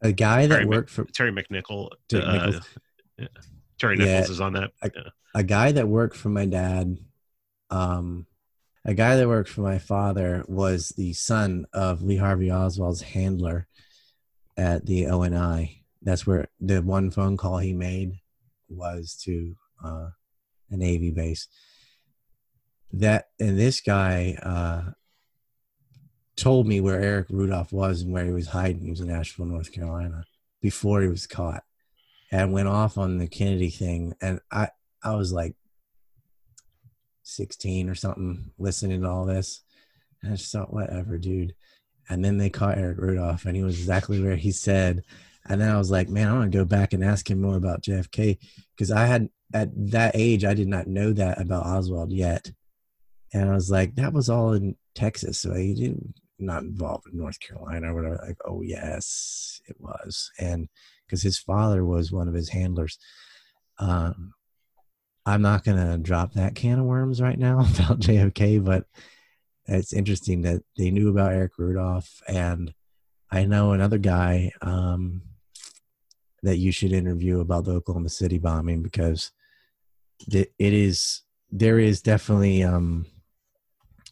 A 0.00 0.12
guy 0.12 0.46
that 0.46 0.54
Terry 0.54 0.66
worked 0.66 0.90
for 0.90 1.04
Terry 1.04 1.32
McNichol. 1.32 1.90
Terry, 2.08 2.24
uh, 2.24 2.46
Nichols. 2.46 2.68
Yeah. 3.18 3.26
Terry 3.78 3.96
Nichols 3.96 4.28
yeah, 4.28 4.32
is 4.32 4.40
on 4.40 4.52
that. 4.54 4.70
A, 4.82 4.90
yeah. 4.94 5.02
a 5.34 5.42
guy 5.42 5.72
that 5.72 5.86
worked 5.86 6.16
for 6.16 6.28
my 6.28 6.46
dad. 6.46 6.98
Um, 7.72 8.26
a 8.84 8.92
guy 8.92 9.16
that 9.16 9.28
worked 9.28 9.48
for 9.48 9.62
my 9.62 9.78
father 9.78 10.44
was 10.46 10.90
the 10.90 11.14
son 11.14 11.64
of 11.72 12.02
Lee 12.02 12.18
Harvey 12.18 12.50
Oswald's 12.50 13.00
handler 13.00 13.66
at 14.56 14.84
the 14.84 15.06
ONI. 15.06 15.82
That's 16.02 16.26
where 16.26 16.48
the 16.60 16.82
one 16.82 17.10
phone 17.10 17.36
call 17.36 17.58
he 17.58 17.72
made 17.72 18.18
was 18.68 19.18
to 19.24 19.54
uh, 19.82 20.08
a 20.70 20.76
Navy 20.76 21.10
base. 21.10 21.48
That 22.92 23.28
and 23.40 23.58
this 23.58 23.80
guy 23.80 24.36
uh, 24.42 24.92
told 26.36 26.66
me 26.66 26.80
where 26.80 27.00
Eric 27.00 27.28
Rudolph 27.30 27.72
was 27.72 28.02
and 28.02 28.12
where 28.12 28.26
he 28.26 28.32
was 28.32 28.48
hiding. 28.48 28.82
He 28.82 28.90
was 28.90 29.00
in 29.00 29.10
Asheville, 29.10 29.46
North 29.46 29.72
Carolina, 29.72 30.24
before 30.60 31.00
he 31.00 31.08
was 31.08 31.26
caught, 31.26 31.62
and 32.30 32.52
went 32.52 32.68
off 32.68 32.98
on 32.98 33.16
the 33.16 33.28
Kennedy 33.28 33.70
thing. 33.70 34.14
And 34.20 34.40
I, 34.50 34.68
I 35.02 35.14
was 35.14 35.32
like, 35.32 35.54
16 37.22 37.88
or 37.88 37.94
something 37.94 38.50
listening 38.58 39.02
to 39.02 39.08
all 39.08 39.24
this. 39.24 39.62
And 40.22 40.32
I 40.32 40.36
just 40.36 40.52
thought, 40.52 40.72
whatever, 40.72 41.18
dude. 41.18 41.54
And 42.08 42.24
then 42.24 42.38
they 42.38 42.50
caught 42.50 42.78
Eric 42.78 42.98
Rudolph 42.98 43.44
and 43.44 43.56
he 43.56 43.62
was 43.62 43.78
exactly 43.78 44.20
where 44.22 44.36
he 44.36 44.50
said. 44.50 45.02
And 45.46 45.60
then 45.60 45.70
I 45.70 45.78
was 45.78 45.90
like, 45.90 46.08
man, 46.08 46.28
I 46.28 46.32
want 46.34 46.52
to 46.52 46.58
go 46.58 46.64
back 46.64 46.92
and 46.92 47.04
ask 47.04 47.28
him 47.28 47.40
more 47.40 47.56
about 47.56 47.82
JFK 47.82 48.38
because 48.76 48.90
I 48.90 49.06
had 49.06 49.28
at 49.54 49.70
that 49.90 50.12
age, 50.14 50.44
I 50.44 50.54
did 50.54 50.68
not 50.68 50.86
know 50.86 51.12
that 51.12 51.40
about 51.40 51.66
Oswald 51.66 52.12
yet. 52.12 52.50
And 53.34 53.50
I 53.50 53.54
was 53.54 53.70
like, 53.70 53.94
that 53.96 54.12
was 54.12 54.28
all 54.28 54.52
in 54.52 54.76
Texas. 54.94 55.40
So 55.40 55.54
he 55.54 55.74
didn't 55.74 56.14
not 56.38 56.62
involved 56.62 57.06
in 57.10 57.18
North 57.18 57.38
Carolina 57.40 57.92
or 57.92 57.94
whatever. 57.94 58.24
Like, 58.26 58.38
oh 58.44 58.62
yes, 58.62 59.60
it 59.66 59.76
was. 59.78 60.30
And 60.38 60.68
because 61.06 61.22
his 61.22 61.38
father 61.38 61.84
was 61.84 62.10
one 62.10 62.28
of 62.28 62.34
his 62.34 62.48
handlers. 62.48 62.98
Um, 63.78 64.32
I'm 65.24 65.42
not 65.42 65.64
going 65.64 65.78
to 65.78 65.98
drop 65.98 66.34
that 66.34 66.54
can 66.54 66.80
of 66.80 66.84
worms 66.84 67.20
right 67.20 67.38
now 67.38 67.60
about 67.60 68.00
JFK, 68.00 68.64
but 68.64 68.86
it's 69.66 69.92
interesting 69.92 70.42
that 70.42 70.62
they 70.76 70.90
knew 70.90 71.08
about 71.08 71.32
Eric 71.32 71.52
Rudolph. 71.58 72.22
And 72.28 72.74
I 73.30 73.44
know 73.44 73.72
another 73.72 73.98
guy 73.98 74.52
um, 74.60 75.22
that 76.42 76.56
you 76.56 76.72
should 76.72 76.92
interview 76.92 77.40
about 77.40 77.64
the 77.64 77.72
Oklahoma 77.72 78.08
City 78.08 78.38
bombing 78.38 78.82
because 78.82 79.30
it 80.28 80.52
is, 80.58 81.22
there 81.50 81.78
is 81.78 82.02
definitely 82.02 82.62
um, 82.64 83.06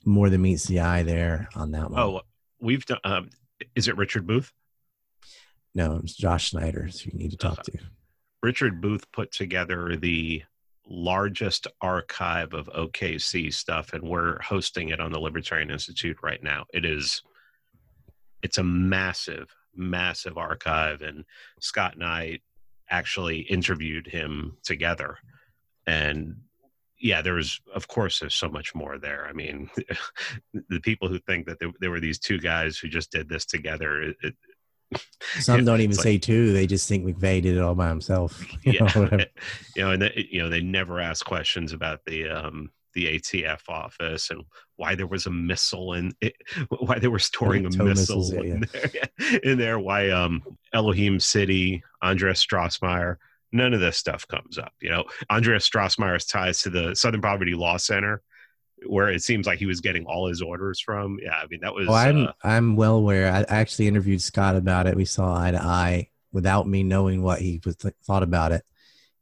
more 0.05 0.31
than 0.31 0.43
meets 0.43 0.65
the 0.65 0.81
eye 0.81 1.03
there 1.03 1.49
on 1.55 1.73
that 1.73 1.91
one. 1.91 2.01
Oh, 2.01 2.21
we've 2.61 2.87
done, 2.87 2.99
um, 3.05 3.31
is 3.75 3.89
it 3.89 3.97
Richard 3.97 4.27
Booth? 4.27 4.53
No, 5.75 6.01
it's 6.03 6.17
Josh 6.17 6.51
Snyder. 6.51 6.89
So 6.91 7.11
you 7.13 7.19
need 7.19 7.31
to 7.31 7.37
talk 7.37 7.61
uh, 7.61 7.63
to. 7.63 7.79
Richard 8.43 8.81
Booth 8.81 9.11
put 9.13 9.33
together 9.33 9.97
the 9.97 10.43
largest 10.91 11.69
archive 11.81 12.53
of 12.53 12.67
OKC 12.67 13.53
stuff, 13.55 13.93
and 13.93 14.03
we're 14.03 14.41
hosting 14.43 14.89
it 14.89 15.01
on 15.01 15.13
the 15.13 15.21
Libertarian 15.21 15.71
Institute 15.71 16.19
right 16.23 16.43
now. 16.43 16.67
It 16.75 16.85
is, 16.85 17.23
it's 18.43 18.59
a 18.59 18.65
massive, 18.65 19.55
massive 19.75 20.37
archive, 20.37 21.03
and 21.03 21.25
Scott 21.61 21.95
and 21.95 22.05
I 22.05 22.41
actually 22.91 23.41
interviewed 23.41 24.09
him 24.09 24.57
together, 24.65 25.17
and 25.87 26.37
yeah, 27.01 27.23
there 27.23 27.35
was, 27.35 27.61
of 27.75 27.89
course, 27.89 28.21
there's 28.21 28.35
so 28.35 28.49
much 28.49 28.75
more 28.75 28.99
there. 28.99 29.27
I 29.27 29.33
mean, 29.33 29.71
the 30.69 30.81
people 30.81 31.09
who 31.09 31.19
think 31.21 31.47
that 31.47 31.59
there, 31.59 31.73
there, 31.81 31.91
were 31.91 32.01
these 32.01 32.19
two 32.19 32.39
guys 32.39 32.77
who 32.77 32.89
just 32.89 33.11
did 33.11 33.27
this 33.29 33.47
together, 33.47 34.03
it, 34.03 34.35
some 35.41 35.65
don't 35.65 35.81
even 35.81 35.97
like, 35.97 36.03
say 36.03 36.19
two; 36.19 36.53
they 36.53 36.67
just 36.67 36.89
think 36.89 37.05
McVeigh 37.05 37.43
did 37.43 37.57
it 37.57 37.61
all 37.61 37.75
by 37.75 37.89
himself. 37.89 38.45
You 38.63 38.73
yeah, 38.73 38.93
know, 38.95 39.09
you 39.77 39.85
know, 39.85 39.91
and 39.93 40.03
they, 40.03 40.29
you 40.31 40.43
know 40.43 40.49
they 40.49 40.61
never 40.61 41.01
ask 41.01 41.25
questions 41.25 41.73
about 41.73 42.05
the 42.05 42.29
um, 42.29 42.71
the 42.95 43.19
ATF 43.19 43.69
office 43.69 44.31
and 44.31 44.45
why 44.77 44.95
there 44.95 45.07
was 45.07 45.27
a 45.27 45.31
missile 45.31 45.95
and 45.95 46.15
why 46.69 46.99
they 46.99 47.09
were 47.09 47.19
storing 47.19 47.65
a 47.67 47.85
missile 47.85 48.33
in, 48.33 48.67
there, 48.73 49.39
in 49.43 49.59
there. 49.59 49.79
Why 49.79 50.11
um, 50.11 50.43
Elohim 50.73 51.21
City, 51.21 51.83
Andreas 52.03 52.45
Strassmeir. 52.45 53.17
None 53.53 53.75
of 53.75 53.81
this 53.81 53.97
stuff 53.97 54.29
comes 54.29 54.59
up. 54.59 54.73
You 54.81 54.91
know, 54.91 55.05
Andreas 55.29 55.69
Strassmeir's 55.69 56.25
ties 56.25 56.63
to 56.63 56.71
the 56.71 56.95
Southern 56.95 57.21
Poverty 57.21 57.55
Law 57.55 57.79
Center 57.79 58.23
where 58.87 59.11
it 59.11 59.23
seems 59.23 59.47
like 59.47 59.59
he 59.59 59.67
was 59.67 59.81
getting 59.81 60.05
all 60.07 60.29
his 60.29 60.43
orders 60.43 60.81
from. 60.81 61.19
Yeah, 61.23 61.35
I 61.35 61.47
mean 61.49 61.61
that 61.63 61.75
was. 61.75 61.89
Oh, 61.89 61.95
I'm 61.95 62.27
uh, 62.29 62.33
I'm 62.43 62.77
well 62.77 62.97
aware. 62.97 63.33
I 63.33 63.45
actually 63.49 63.89
interviewed 63.89 64.23
Scott 64.23 64.57
about 64.57 64.87
it. 64.87 64.97
We 64.97 65.05
saw 65.05 65.37
eye 65.37 65.51
to 65.51 65.63
eye 65.63 66.09
without 66.33 66.69
me 66.69 66.83
knowing 66.83 67.23
what 67.23 67.41
he 67.41 67.61
was 67.65 67.77
th- 67.77 67.95
thought 68.05 68.23
about 68.23 68.53
it. 68.53 68.65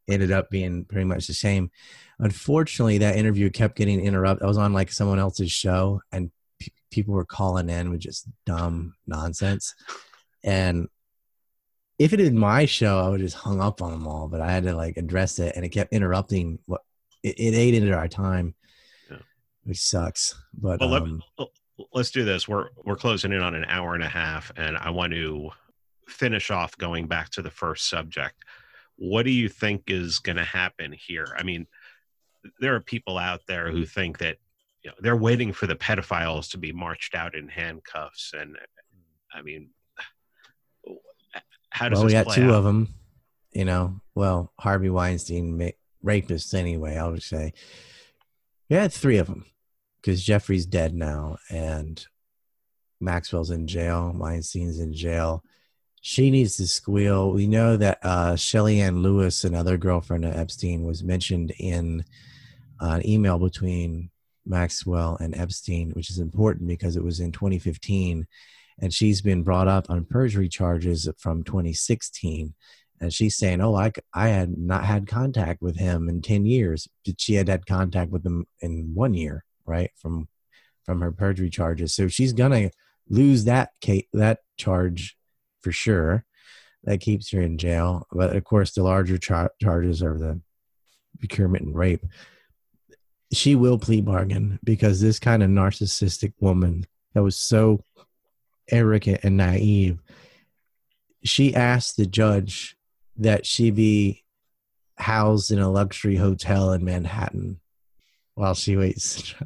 Ended 0.09 0.33
up 0.33 0.51
being 0.51 0.85
pretty 0.85 1.05
much 1.05 1.27
the 1.27 1.35
same. 1.35 1.71
Unfortunately, 2.19 2.99
that 2.99 3.17
interview 3.17 3.51
kept 3.51 3.77
getting 3.77 4.05
interrupted. 4.05 4.45
I 4.45 4.49
was 4.49 4.59
on 4.59 4.73
like 4.73 4.91
someone 4.91 5.19
else's 5.19 5.53
show, 5.53 6.01
and 6.13 6.31
p- 6.59 6.73
people 6.91 7.15
were 7.15 7.25
calling 7.25 7.69
in 7.69 7.91
with 7.91 8.01
just 8.01 8.27
dumb 8.47 8.95
nonsense. 9.07 9.75
And 10.43 10.89
if 11.99 12.13
it 12.13 12.21
had 12.21 12.33
my 12.33 12.65
show, 12.65 13.01
I 13.01 13.09
would 13.09 13.21
just 13.21 13.37
hung 13.37 13.61
up 13.61 13.83
on 13.83 13.91
them 13.91 14.07
all. 14.07 14.29
But 14.29 14.41
I 14.41 14.51
had 14.51 14.65
to 14.65 14.75
like 14.75 14.97
address 14.97 15.39
it, 15.39 15.55
and 15.57 15.65
it 15.65 15.71
kept 15.71 15.93
interrupting. 15.93 16.59
What 16.67 16.83
it, 17.23 17.35
it 17.39 17.55
ate 17.55 17.75
into 17.75 17.93
our 17.93 18.09
time 18.09 18.55
which 19.69 19.79
sucks. 19.79 20.35
But 20.55 20.81
well, 20.81 20.95
um, 20.95 21.23
let, 21.39 21.49
let's 21.93 22.11
do 22.11 22.25
this. 22.25 22.49
We're 22.49 22.71
we're 22.85 22.97
closing 22.97 23.33
in 23.33 23.43
on 23.43 23.55
an 23.55 23.67
hour 23.69 23.95
and 23.95 24.03
a 24.03 24.09
half, 24.09 24.51
and 24.57 24.79
I 24.79 24.89
want 24.91 25.13
to 25.13 25.51
finish 26.09 26.51
off 26.51 26.77
going 26.79 27.07
back 27.07 27.29
to 27.33 27.43
the 27.43 27.51
first 27.51 27.89
subject. 27.89 28.45
What 28.97 29.25
do 29.25 29.31
you 29.31 29.51
think 29.51 29.85
is 29.89 30.21
going 30.21 30.37
to 30.37 30.45
happen 30.45 30.93
here? 30.93 31.37
I 31.39 31.43
mean, 31.43 31.67
there 32.61 32.75
are 32.75 32.81
people 32.81 33.19
out 33.19 33.43
there 33.47 33.71
who 33.71 33.85
think 33.85 34.19
that 34.19 34.39
you 34.83 34.91
know 34.91 34.97
they're 35.01 35.17
waiting 35.17 35.53
for 35.53 35.67
the 35.67 35.77
pedophiles 35.77 36.51
to 36.53 36.59
be 36.59 36.73
marched 36.73 37.15
out 37.15 37.35
in 37.35 37.49
handcuffs, 37.49 38.33
and 38.33 38.57
I 39.35 39.43
mean, 39.43 39.69
how 41.69 41.91
does 41.91 41.99
well, 41.99 42.07
we 42.07 42.13
got 42.13 42.33
two 42.33 42.45
out? 42.45 42.55
of 42.55 42.65
them. 42.65 42.89
You 43.53 43.67
know, 43.67 44.01
well, 44.15 44.51
Harvey 44.59 44.89
Weinstein, 44.89 45.73
rapists 46.03 46.55
anyway. 46.55 46.97
I 46.97 47.07
would 47.07 47.23
say, 47.23 47.53
yeah, 48.71 48.89
three 48.89 49.19
of 49.19 49.27
them 49.27 49.45
because 50.09 50.25
Jeffrey's 50.25 50.65
dead 50.65 50.95
now, 50.95 51.37
and 51.51 52.07
Maxwell's 52.99 53.51
in 53.51 53.67
jail, 53.67 54.11
Weinstein's 54.17 54.81
in 54.81 54.95
jail. 54.95 55.45
She 56.01 56.31
needs 56.31 56.57
to 56.57 56.67
squeal. 56.67 57.31
We 57.31 57.47
know 57.47 57.77
that 57.77 57.99
uh, 58.03 58.35
Shelly 58.35 58.81
Ann 58.81 59.03
Lewis, 59.03 59.45
another 59.45 59.77
girlfriend 59.77 60.25
of 60.25 60.35
Epstein, 60.35 60.83
was 60.83 61.05
mentioned 61.05 61.53
in 61.59 62.07
an 62.81 63.07
email 63.07 63.39
between 63.39 64.09
Maxwell 64.47 65.19
and 65.21 65.37
Epstein, 65.37 65.91
which 65.91 66.09
is 66.09 66.21
important 66.21 66.69
because 66.69 66.97
it 66.97 67.05
was 67.05 67.21
in 67.21 67.31
2015. 67.31 68.27
And 68.81 68.95
she's 68.95 69.21
been 69.21 69.43
brought 69.43 69.69
up 69.69 69.91
on 69.91 70.07
perjury 70.07 70.49
charges 70.49 71.07
from 71.19 71.43
2016 71.43 72.55
and 73.01 73.13
she's 73.13 73.37
saying, 73.37 73.61
"Oh, 73.61 73.77
I 73.77 73.93
I 74.13 74.29
had 74.29 74.59
not 74.59 74.85
had 74.85 75.07
contact 75.07 75.63
with 75.63 75.77
him 75.77 76.09
in 76.09 76.21
ten 76.21 76.45
years. 76.45 76.89
She 77.17 77.35
had 77.35 77.47
had 77.47 77.65
contact 77.65 78.11
with 78.11 78.27
him 78.27 78.47
in 78.61 78.93
one 78.93 79.15
year, 79.15 79.45
right 79.69 79.91
from 79.97 80.29
from 80.85 81.01
her 81.01 81.13
perjury 81.13 81.51
charges. 81.51 81.95
So 81.95 82.09
she's 82.09 82.33
gonna 82.33 82.71
lose 83.09 83.45
that 83.45 83.73
that 84.13 84.41
charge 84.57 85.17
for 85.61 85.73
sure. 85.73 86.25
That 86.85 87.01
keeps 87.01 87.31
her 87.33 87.41
in 87.41 87.59
jail. 87.59 88.07
But 88.11 88.35
of 88.35 88.45
course, 88.45 88.73
the 88.73 88.83
larger 88.83 89.19
char- 89.19 89.53
charges 89.61 90.03
are 90.03 90.17
the 90.17 90.41
procurement 91.19 91.67
and 91.67 91.75
rape. 91.75 92.05
She 93.33 93.57
will 93.57 93.79
plea 93.79 94.01
bargain 94.01 94.59
because 94.65 95.01
this 95.01 95.19
kind 95.19 95.43
of 95.43 95.51
narcissistic 95.51 96.33
woman 96.41 96.87
that 97.15 97.23
was 97.23 97.37
so 97.37 97.85
arrogant 98.71 99.21
and 99.23 99.37
naive. 99.37 99.99
She 101.25 101.55
asked 101.55 101.97
the 101.97 102.07
judge 102.07 102.77
that 103.17 103.45
she 103.45 103.71
be 103.71 104.25
housed 104.97 105.51
in 105.51 105.59
a 105.59 105.71
luxury 105.71 106.17
hotel 106.17 106.73
in 106.73 106.85
Manhattan 106.85 107.61
while 108.39 108.55
she 108.55 108.77
waits. 108.77 109.35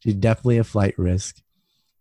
She's 0.00 0.14
definitely 0.14 0.58
a 0.58 0.64
flight 0.64 0.94
risk. 0.98 1.40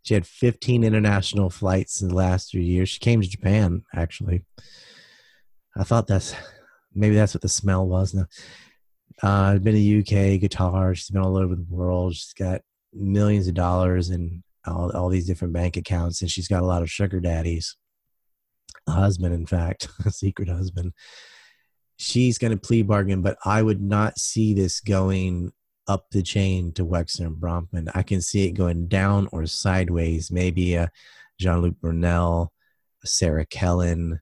She 0.03 0.13
had 0.13 0.27
15 0.27 0.83
international 0.83 1.49
flights 1.49 2.01
in 2.01 2.09
the 2.09 2.15
last 2.15 2.51
three 2.51 2.65
years. 2.65 2.89
She 2.89 2.99
came 2.99 3.21
to 3.21 3.27
Japan, 3.27 3.83
actually. 3.95 4.43
I 5.75 5.83
thought 5.83 6.07
that's 6.07 6.35
maybe 6.93 7.15
that's 7.15 7.33
what 7.33 7.41
the 7.41 7.49
smell 7.49 7.87
was. 7.87 8.13
Now, 8.13 8.25
uh, 9.23 9.57
been 9.57 9.75
to 9.75 9.99
UK, 9.99 10.39
guitar. 10.39 10.93
She's 10.93 11.09
been 11.09 11.21
all 11.21 11.37
over 11.37 11.55
the 11.55 11.65
world. 11.69 12.15
She's 12.15 12.33
got 12.33 12.61
millions 12.93 13.47
of 13.47 13.55
dollars 13.55 14.09
in 14.09 14.43
all, 14.67 14.91
all 14.91 15.09
these 15.09 15.25
different 15.25 15.53
bank 15.53 15.77
accounts, 15.77 16.21
and 16.21 16.29
she's 16.29 16.47
got 16.47 16.63
a 16.63 16.67
lot 16.67 16.81
of 16.81 16.91
sugar 16.91 17.19
daddies 17.19 17.77
A 18.87 18.91
husband, 18.91 19.33
in 19.33 19.45
fact, 19.45 19.87
a 20.05 20.11
secret 20.11 20.49
husband. 20.49 20.93
She's 21.97 22.37
going 22.37 22.51
to 22.51 22.57
plea 22.57 22.81
bargain, 22.81 23.21
but 23.21 23.37
I 23.45 23.61
would 23.61 23.81
not 23.81 24.19
see 24.19 24.53
this 24.53 24.79
going 24.79 25.51
up 25.87 26.09
the 26.11 26.23
chain 26.23 26.71
to 26.73 26.85
Wexner 26.85 27.27
and 27.27 27.35
Bronfman. 27.35 27.91
I 27.93 28.03
can 28.03 28.21
see 28.21 28.47
it 28.47 28.51
going 28.51 28.87
down 28.87 29.27
or 29.31 29.45
sideways. 29.45 30.31
Maybe 30.31 30.75
a 30.75 30.91
Jean 31.39 31.61
Luc 31.61 31.75
Brunel, 31.81 32.51
Sarah 33.03 33.45
Kellen, 33.45 34.21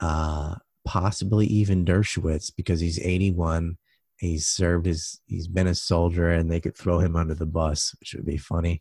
uh, 0.00 0.56
possibly 0.84 1.46
even 1.46 1.84
Dershowitz 1.84 2.52
because 2.54 2.80
he's 2.80 3.00
81. 3.00 3.78
He's 4.16 4.46
served 4.46 4.86
his, 4.86 5.20
he's 5.26 5.48
been 5.48 5.66
a 5.66 5.74
soldier, 5.74 6.30
and 6.30 6.50
they 6.50 6.60
could 6.60 6.76
throw 6.76 6.98
him 6.98 7.16
under 7.16 7.34
the 7.34 7.46
bus, 7.46 7.94
which 7.98 8.14
would 8.14 8.26
be 8.26 8.36
funny 8.36 8.80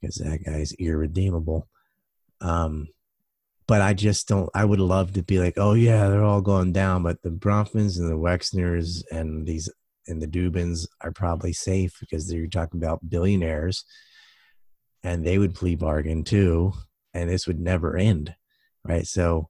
because 0.00 0.16
that 0.16 0.44
guy's 0.44 0.72
irredeemable. 0.74 1.68
Um, 2.40 2.88
but 3.66 3.80
I 3.80 3.94
just 3.94 4.28
don't. 4.28 4.50
I 4.54 4.64
would 4.64 4.80
love 4.80 5.12
to 5.14 5.22
be 5.22 5.38
like, 5.38 5.54
oh 5.56 5.74
yeah, 5.74 6.08
they're 6.08 6.24
all 6.24 6.40
going 6.40 6.72
down, 6.72 7.02
but 7.02 7.22
the 7.22 7.30
Bronfmans 7.30 7.98
and 7.98 8.10
the 8.10 8.18
Wexners 8.18 9.02
and 9.10 9.46
these 9.46 9.70
and 10.08 10.20
the 10.20 10.26
Dubins 10.26 10.86
are 11.00 11.12
probably 11.12 11.52
safe 11.52 11.96
because 12.00 12.28
they're 12.28 12.46
talking 12.46 12.80
about 12.80 13.08
billionaires, 13.08 13.84
and 15.04 15.24
they 15.24 15.38
would 15.38 15.54
plea 15.54 15.76
bargain 15.76 16.24
too, 16.24 16.72
and 17.14 17.30
this 17.30 17.46
would 17.46 17.60
never 17.60 17.96
end, 17.96 18.34
right? 18.84 19.06
So, 19.06 19.48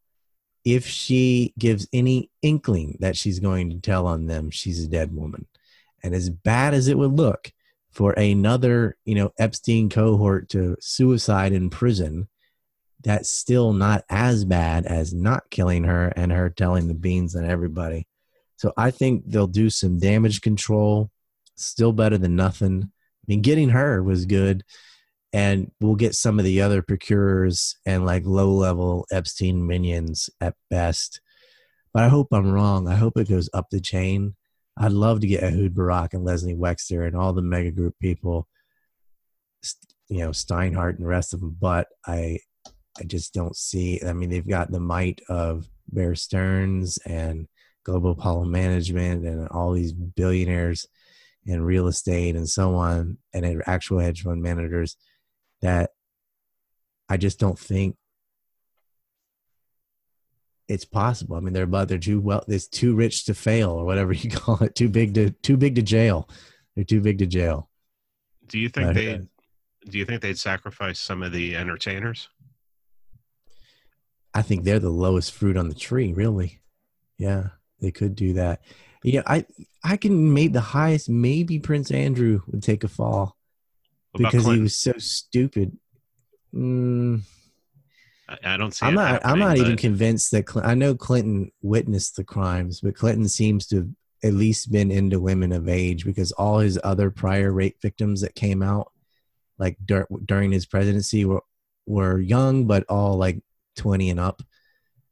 if 0.64 0.86
she 0.86 1.54
gives 1.58 1.88
any 1.92 2.30
inkling 2.42 2.98
that 3.00 3.16
she's 3.16 3.40
going 3.40 3.70
to 3.70 3.80
tell 3.80 4.06
on 4.06 4.26
them, 4.26 4.50
she's 4.50 4.84
a 4.84 4.88
dead 4.88 5.14
woman, 5.14 5.46
and 6.02 6.14
as 6.14 6.28
bad 6.28 6.74
as 6.74 6.88
it 6.88 6.98
would 6.98 7.12
look 7.12 7.50
for 7.92 8.12
another, 8.12 8.96
you 9.04 9.14
know, 9.14 9.32
Epstein 9.38 9.88
cohort 9.88 10.48
to 10.50 10.76
suicide 10.80 11.52
in 11.52 11.70
prison 11.70 12.28
that's 13.02 13.30
still 13.30 13.72
not 13.72 14.04
as 14.08 14.44
bad 14.44 14.86
as 14.86 15.12
not 15.12 15.50
killing 15.50 15.84
her 15.84 16.08
and 16.08 16.32
her 16.32 16.50
telling 16.50 16.88
the 16.88 16.94
beans 16.94 17.34
and 17.34 17.46
everybody. 17.46 18.06
So 18.56 18.72
I 18.76 18.90
think 18.90 19.24
they'll 19.26 19.46
do 19.46 19.70
some 19.70 19.98
damage 19.98 20.40
control, 20.40 21.10
still 21.56 21.92
better 21.92 22.16
than 22.16 22.36
nothing. 22.36 22.84
I 22.84 23.24
mean, 23.26 23.42
getting 23.42 23.70
her 23.70 24.02
was 24.02 24.24
good, 24.24 24.62
and 25.32 25.70
we'll 25.80 25.96
get 25.96 26.14
some 26.14 26.38
of 26.38 26.44
the 26.44 26.60
other 26.60 26.82
procurers 26.82 27.76
and 27.86 28.06
like 28.06 28.24
low 28.24 28.52
level 28.52 29.06
Epstein 29.10 29.66
minions 29.66 30.30
at 30.40 30.54
best. 30.70 31.20
But 31.92 32.04
I 32.04 32.08
hope 32.08 32.28
I'm 32.32 32.52
wrong. 32.52 32.88
I 32.88 32.94
hope 32.94 33.16
it 33.16 33.28
goes 33.28 33.50
up 33.52 33.70
the 33.70 33.80
chain. 33.80 34.34
I'd 34.76 34.92
love 34.92 35.20
to 35.20 35.26
get 35.26 35.42
Ehud 35.42 35.74
Barak 35.74 36.14
and 36.14 36.24
Leslie 36.24 36.54
Wexner 36.54 37.06
and 37.06 37.16
all 37.16 37.32
the 37.32 37.42
mega 37.42 37.70
group 37.70 37.94
people, 38.00 38.48
you 40.08 40.18
know, 40.18 40.30
Steinhardt 40.30 40.94
and 40.94 41.04
the 41.04 41.08
rest 41.08 41.34
of 41.34 41.40
them. 41.40 41.56
But 41.60 41.88
I, 42.06 42.38
I 42.98 43.04
just 43.04 43.32
don't 43.32 43.56
see. 43.56 44.00
I 44.06 44.12
mean, 44.12 44.30
they've 44.30 44.46
got 44.46 44.70
the 44.70 44.80
might 44.80 45.20
of 45.28 45.68
Bear 45.88 46.14
Stearns 46.14 46.98
and 46.98 47.48
Global 47.84 48.12
Apollo 48.12 48.44
Management 48.44 49.26
and 49.26 49.48
all 49.48 49.72
these 49.72 49.92
billionaires 49.92 50.86
in 51.44 51.62
real 51.62 51.88
estate 51.88 52.36
and 52.36 52.48
so 52.48 52.74
on, 52.74 53.18
and 53.32 53.62
actual 53.66 53.98
hedge 53.98 54.22
fund 54.22 54.42
managers 54.42 54.96
that 55.60 55.90
I 57.08 57.16
just 57.16 57.38
don't 57.38 57.58
think 57.58 57.96
it's 60.68 60.84
possible. 60.84 61.36
I 61.36 61.40
mean, 61.40 61.52
they're 61.52 61.66
but 61.66 61.88
they're 61.88 61.98
too 61.98 62.20
well. 62.20 62.44
It's 62.48 62.68
too 62.68 62.94
rich 62.94 63.24
to 63.26 63.34
fail, 63.34 63.70
or 63.70 63.84
whatever 63.84 64.12
you 64.12 64.30
call 64.30 64.62
it. 64.62 64.74
Too 64.74 64.88
big 64.88 65.14
to 65.14 65.30
too 65.30 65.56
big 65.56 65.74
to 65.76 65.82
jail. 65.82 66.28
They're 66.74 66.84
too 66.84 67.00
big 67.00 67.18
to 67.18 67.26
jail. 67.26 67.68
Do 68.46 68.58
you 68.58 68.68
think 68.68 68.94
they? 68.94 69.14
Uh, 69.14 69.18
do 69.88 69.98
you 69.98 70.04
think 70.04 70.22
they'd 70.22 70.38
sacrifice 70.38 70.98
some 71.00 71.22
of 71.22 71.32
the 71.32 71.56
entertainers? 71.56 72.28
I 74.34 74.42
think 74.42 74.64
they're 74.64 74.78
the 74.78 74.90
lowest 74.90 75.32
fruit 75.32 75.56
on 75.56 75.68
the 75.68 75.74
tree, 75.74 76.12
really. 76.12 76.60
Yeah, 77.18 77.48
they 77.80 77.90
could 77.90 78.14
do 78.14 78.34
that. 78.34 78.62
Yeah, 79.04 79.22
I 79.26 79.44
I 79.84 79.96
can 79.96 80.32
make 80.32 80.52
the 80.52 80.60
highest. 80.60 81.08
Maybe 81.08 81.58
Prince 81.58 81.90
Andrew 81.90 82.42
would 82.46 82.62
take 82.62 82.84
a 82.84 82.88
fall 82.88 83.36
because 84.16 84.46
he 84.46 84.60
was 84.60 84.76
so 84.76 84.92
stupid. 84.98 85.76
Mm, 86.54 87.22
I, 88.42 88.56
don't 88.56 88.72
see. 88.72 88.86
I'm 88.86 88.94
not. 88.94 89.24
I'm 89.24 89.38
not 89.38 89.56
but... 89.56 89.66
even 89.66 89.76
convinced 89.76 90.30
that 90.30 90.48
Cl- 90.48 90.66
I 90.66 90.74
know 90.74 90.94
Clinton 90.94 91.50
witnessed 91.62 92.16
the 92.16 92.24
crimes, 92.24 92.80
but 92.80 92.94
Clinton 92.94 93.28
seems 93.28 93.66
to 93.68 93.76
have 93.76 93.88
at 94.24 94.34
least 94.34 94.70
been 94.70 94.90
into 94.90 95.18
women 95.18 95.52
of 95.52 95.68
age 95.68 96.04
because 96.04 96.30
all 96.32 96.58
his 96.58 96.78
other 96.84 97.10
prior 97.10 97.50
rape 97.52 97.80
victims 97.82 98.20
that 98.20 98.34
came 98.34 98.62
out, 98.62 98.92
like 99.58 99.76
dur- 99.84 100.06
during 100.24 100.52
his 100.52 100.66
presidency, 100.66 101.24
were 101.24 101.42
were 101.86 102.18
young, 102.18 102.66
but 102.66 102.84
all 102.88 103.16
like 103.16 103.42
20 103.76 104.10
and 104.10 104.20
up. 104.20 104.42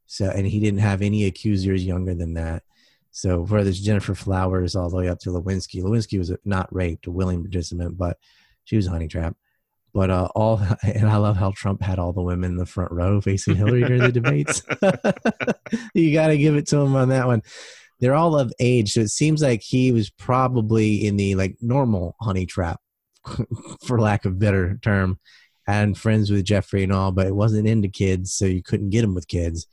So, 0.05 0.25
and 0.25 0.45
he 0.45 0.59
didn't 0.59 0.79
have 0.79 1.01
any 1.01 1.25
accusers 1.25 1.85
younger 1.85 2.13
than 2.13 2.33
that. 2.33 2.63
So, 3.11 3.45
whether 3.45 3.69
it's 3.69 3.79
Gennifer 3.79 4.15
Flowers 4.15 4.75
all 4.75 4.89
the 4.89 4.97
way 4.97 5.09
up 5.09 5.19
to 5.19 5.29
Lewinsky, 5.29 5.81
Lewinsky 5.81 6.17
was 6.17 6.33
not 6.45 6.73
raped, 6.73 7.07
a 7.07 7.11
willing 7.11 7.41
participant, 7.41 7.97
but 7.97 8.17
she 8.63 8.75
was 8.75 8.87
a 8.87 8.91
honey 8.91 9.07
trap. 9.07 9.35
But 9.93 10.09
uh, 10.09 10.29
all, 10.35 10.61
and 10.83 11.09
I 11.09 11.17
love 11.17 11.37
how 11.37 11.51
Trump 11.51 11.81
had 11.81 11.99
all 11.99 12.13
the 12.13 12.21
women 12.21 12.51
in 12.51 12.57
the 12.57 12.65
front 12.65 12.91
row 12.91 13.21
facing 13.21 13.55
Hillary 13.55 13.81
during 13.81 14.01
the 14.01 14.11
debates. 14.11 14.63
you 15.93 16.13
got 16.13 16.27
to 16.27 16.37
give 16.37 16.55
it 16.55 16.67
to 16.67 16.77
him 16.77 16.95
on 16.95 17.09
that 17.09 17.27
one. 17.27 17.41
They're 17.99 18.15
all 18.15 18.35
of 18.35 18.51
age, 18.59 18.93
so 18.93 19.01
it 19.01 19.11
seems 19.11 19.43
like 19.43 19.61
he 19.61 19.91
was 19.91 20.09
probably 20.09 21.05
in 21.05 21.17
the 21.17 21.35
like 21.35 21.57
normal 21.61 22.15
honey 22.19 22.47
trap, 22.47 22.81
for 23.85 23.99
lack 23.99 24.25
of 24.25 24.39
better 24.39 24.79
term, 24.81 25.19
and 25.71 25.97
friends 25.97 26.29
with 26.29 26.45
Jeffrey 26.45 26.83
and 26.83 26.91
all, 26.91 27.11
but 27.11 27.27
it 27.27 27.35
wasn't 27.35 27.67
into 27.67 27.87
kids, 27.87 28.33
so 28.33 28.45
you 28.45 28.61
couldn't 28.61 28.89
get 28.89 29.03
him 29.03 29.15
with 29.15 29.27
kids. 29.27 29.67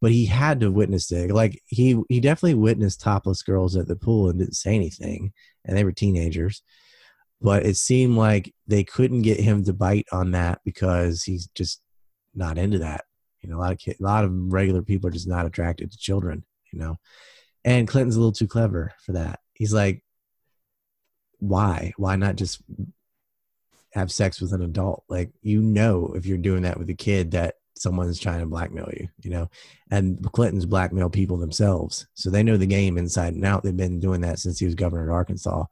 But 0.00 0.12
he 0.12 0.26
had 0.26 0.60
to 0.60 0.70
witness 0.70 1.10
it. 1.10 1.30
Like 1.30 1.60
he 1.66 2.00
he 2.08 2.20
definitely 2.20 2.54
witnessed 2.54 3.00
topless 3.00 3.42
girls 3.42 3.76
at 3.76 3.88
the 3.88 3.96
pool 3.96 4.30
and 4.30 4.38
didn't 4.38 4.56
say 4.56 4.74
anything, 4.74 5.32
and 5.64 5.76
they 5.76 5.84
were 5.84 5.92
teenagers. 5.92 6.62
But 7.40 7.66
it 7.66 7.76
seemed 7.76 8.16
like 8.16 8.54
they 8.66 8.84
couldn't 8.84 9.22
get 9.22 9.40
him 9.40 9.64
to 9.64 9.72
bite 9.72 10.06
on 10.12 10.32
that 10.32 10.60
because 10.64 11.24
he's 11.24 11.46
just 11.48 11.80
not 12.34 12.58
into 12.58 12.78
that. 12.78 13.04
You 13.40 13.48
know, 13.48 13.58
a 13.58 13.60
lot 13.60 13.72
of 13.72 13.78
a 13.86 13.94
lot 14.00 14.24
of 14.24 14.32
regular 14.32 14.82
people 14.82 15.08
are 15.08 15.12
just 15.12 15.28
not 15.28 15.46
attracted 15.46 15.90
to 15.90 15.98
children. 15.98 16.44
You 16.72 16.78
know, 16.78 16.98
and 17.64 17.88
Clinton's 17.88 18.16
a 18.16 18.20
little 18.20 18.32
too 18.32 18.48
clever 18.48 18.92
for 19.04 19.12
that. 19.12 19.40
He's 19.54 19.72
like, 19.72 20.04
why? 21.38 21.92
Why 21.96 22.16
not 22.16 22.36
just 22.36 22.62
have 23.92 24.12
sex 24.12 24.40
with 24.40 24.52
an 24.52 24.62
adult. 24.62 25.04
Like 25.08 25.30
you 25.42 25.60
know, 25.62 26.12
if 26.14 26.26
you're 26.26 26.38
doing 26.38 26.62
that 26.62 26.78
with 26.78 26.90
a 26.90 26.94
kid, 26.94 27.32
that 27.32 27.54
someone's 27.76 28.18
trying 28.18 28.40
to 28.40 28.46
blackmail 28.46 28.90
you. 28.92 29.08
You 29.22 29.30
know, 29.30 29.50
and 29.90 30.22
Clinton's 30.32 30.66
blackmail 30.66 31.10
people 31.10 31.36
themselves, 31.36 32.06
so 32.14 32.30
they 32.30 32.42
know 32.42 32.56
the 32.56 32.66
game 32.66 32.98
inside 32.98 33.34
and 33.34 33.44
out. 33.44 33.62
They've 33.62 33.76
been 33.76 34.00
doing 34.00 34.20
that 34.22 34.38
since 34.38 34.58
he 34.58 34.66
was 34.66 34.74
governor 34.74 35.08
of 35.08 35.14
Arkansas. 35.14 35.64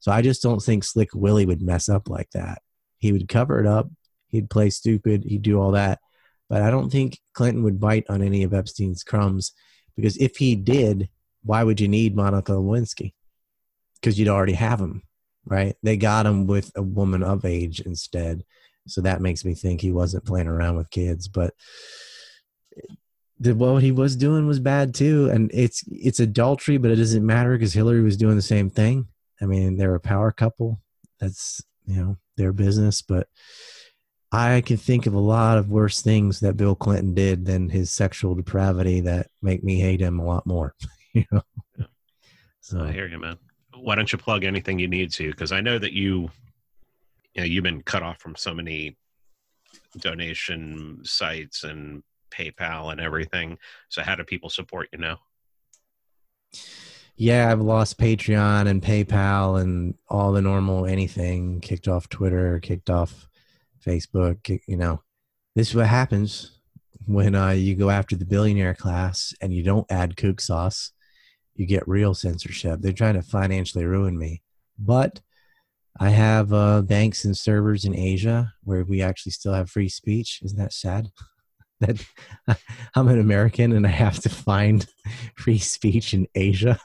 So 0.00 0.10
I 0.12 0.22
just 0.22 0.42
don't 0.42 0.62
think 0.62 0.82
Slick 0.84 1.10
Willie 1.14 1.46
would 1.46 1.62
mess 1.62 1.88
up 1.88 2.08
like 2.08 2.30
that. 2.30 2.62
He 2.98 3.12
would 3.12 3.28
cover 3.28 3.60
it 3.60 3.66
up. 3.66 3.90
He'd 4.28 4.50
play 4.50 4.70
stupid. 4.70 5.24
He'd 5.24 5.42
do 5.42 5.60
all 5.60 5.72
that. 5.72 6.00
But 6.48 6.62
I 6.62 6.70
don't 6.70 6.90
think 6.90 7.20
Clinton 7.32 7.62
would 7.62 7.78
bite 7.78 8.06
on 8.08 8.22
any 8.22 8.42
of 8.42 8.54
Epstein's 8.54 9.04
crumbs 9.04 9.52
because 9.96 10.16
if 10.16 10.36
he 10.36 10.56
did, 10.56 11.08
why 11.42 11.62
would 11.62 11.80
you 11.80 11.88
need 11.88 12.16
Monica 12.16 12.52
Lewinsky? 12.52 13.12
Because 13.94 14.18
you'd 14.18 14.28
already 14.28 14.54
have 14.54 14.80
him, 14.80 15.02
right? 15.50 15.76
They 15.82 15.96
got 15.96 16.24
him 16.24 16.46
with 16.46 16.70
a 16.76 16.82
woman 16.82 17.22
of 17.22 17.44
age 17.44 17.80
instead. 17.80 18.44
So 18.86 19.02
that 19.02 19.20
makes 19.20 19.44
me 19.44 19.54
think 19.54 19.80
he 19.80 19.92
wasn't 19.92 20.24
playing 20.24 20.46
around 20.46 20.76
with 20.76 20.90
kids. 20.90 21.28
But 21.28 21.52
the, 23.38 23.54
what 23.54 23.82
he 23.82 23.92
was 23.92 24.16
doing 24.16 24.46
was 24.46 24.60
bad 24.60 24.94
too. 24.94 25.28
And 25.28 25.50
it's 25.52 25.84
it's 25.90 26.20
adultery, 26.20 26.78
but 26.78 26.90
it 26.90 26.96
doesn't 26.96 27.26
matter 27.26 27.52
because 27.52 27.74
Hillary 27.74 28.02
was 28.02 28.16
doing 28.16 28.36
the 28.36 28.42
same 28.42 28.70
thing. 28.70 29.08
I 29.42 29.46
mean, 29.46 29.76
they're 29.76 29.94
a 29.94 30.00
power 30.00 30.30
couple. 30.30 30.80
That's 31.18 31.62
you 31.86 31.96
know 31.96 32.16
their 32.36 32.52
business, 32.52 33.02
but 33.02 33.28
I 34.32 34.60
can 34.60 34.76
think 34.76 35.06
of 35.06 35.14
a 35.14 35.18
lot 35.18 35.58
of 35.58 35.70
worse 35.70 36.00
things 36.00 36.40
that 36.40 36.56
Bill 36.56 36.76
Clinton 36.76 37.14
did 37.14 37.44
than 37.44 37.68
his 37.68 37.92
sexual 37.92 38.36
depravity 38.36 39.00
that 39.00 39.26
make 39.42 39.64
me 39.64 39.80
hate 39.80 40.00
him 40.00 40.20
a 40.20 40.24
lot 40.24 40.46
more. 40.46 40.74
you 41.12 41.24
know. 41.32 41.42
So 42.60 42.80
I 42.80 42.92
hear 42.92 43.08
you, 43.08 43.18
man. 43.18 43.38
Why 43.74 43.94
don't 43.94 44.10
you 44.12 44.18
plug 44.18 44.44
anything 44.44 44.78
you 44.78 44.88
need 44.88 45.12
to? 45.12 45.30
Because 45.30 45.52
I 45.52 45.60
know 45.60 45.78
that 45.78 45.92
you, 45.92 46.30
you 47.34 47.42
know, 47.42 47.44
you've 47.44 47.64
been 47.64 47.82
cut 47.82 48.02
off 48.02 48.18
from 48.18 48.36
so 48.36 48.52
many 48.52 48.96
donation 49.98 51.00
sites 51.04 51.64
and 51.64 52.02
PayPal 52.30 52.92
and 52.92 53.00
everything. 53.00 53.58
So 53.88 54.02
how 54.02 54.14
do 54.14 54.24
people 54.24 54.50
support 54.50 54.88
you 54.92 54.98
now? 54.98 55.18
Yeah, 57.16 57.52
I've 57.52 57.60
lost 57.60 57.98
Patreon 57.98 58.66
and 58.66 58.82
PayPal 58.82 59.60
and 59.60 59.94
all 60.08 60.32
the 60.32 60.40
normal 60.40 60.86
anything. 60.86 61.60
Kicked 61.60 61.86
off 61.86 62.08
Twitter, 62.08 62.58
kicked 62.60 62.88
off 62.88 63.28
Facebook. 63.84 64.60
You 64.66 64.76
know, 64.76 65.02
this 65.54 65.68
is 65.68 65.74
what 65.74 65.86
happens 65.86 66.60
when 67.06 67.34
uh, 67.34 67.50
you 67.50 67.74
go 67.74 67.90
after 67.90 68.16
the 68.16 68.24
billionaire 68.24 68.74
class 68.74 69.34
and 69.40 69.52
you 69.52 69.62
don't 69.62 69.90
add 69.90 70.16
kook 70.16 70.40
sauce. 70.40 70.92
You 71.60 71.66
get 71.66 71.86
real 71.86 72.14
censorship. 72.14 72.80
They're 72.80 72.94
trying 72.94 73.16
to 73.16 73.22
financially 73.22 73.84
ruin 73.84 74.16
me, 74.16 74.40
but 74.78 75.20
I 75.98 76.08
have 76.08 76.54
uh, 76.54 76.80
banks 76.80 77.26
and 77.26 77.36
servers 77.36 77.84
in 77.84 77.94
Asia 77.94 78.54
where 78.64 78.82
we 78.82 79.02
actually 79.02 79.32
still 79.32 79.52
have 79.52 79.68
free 79.68 79.90
speech. 79.90 80.40
Isn't 80.42 80.56
that 80.56 80.72
sad? 80.72 81.10
that 81.80 82.02
I'm 82.96 83.08
an 83.08 83.20
American 83.20 83.72
and 83.72 83.86
I 83.86 83.90
have 83.90 84.20
to 84.20 84.30
find 84.30 84.86
free 85.36 85.58
speech 85.58 86.14
in 86.14 86.26
Asia. 86.34 86.80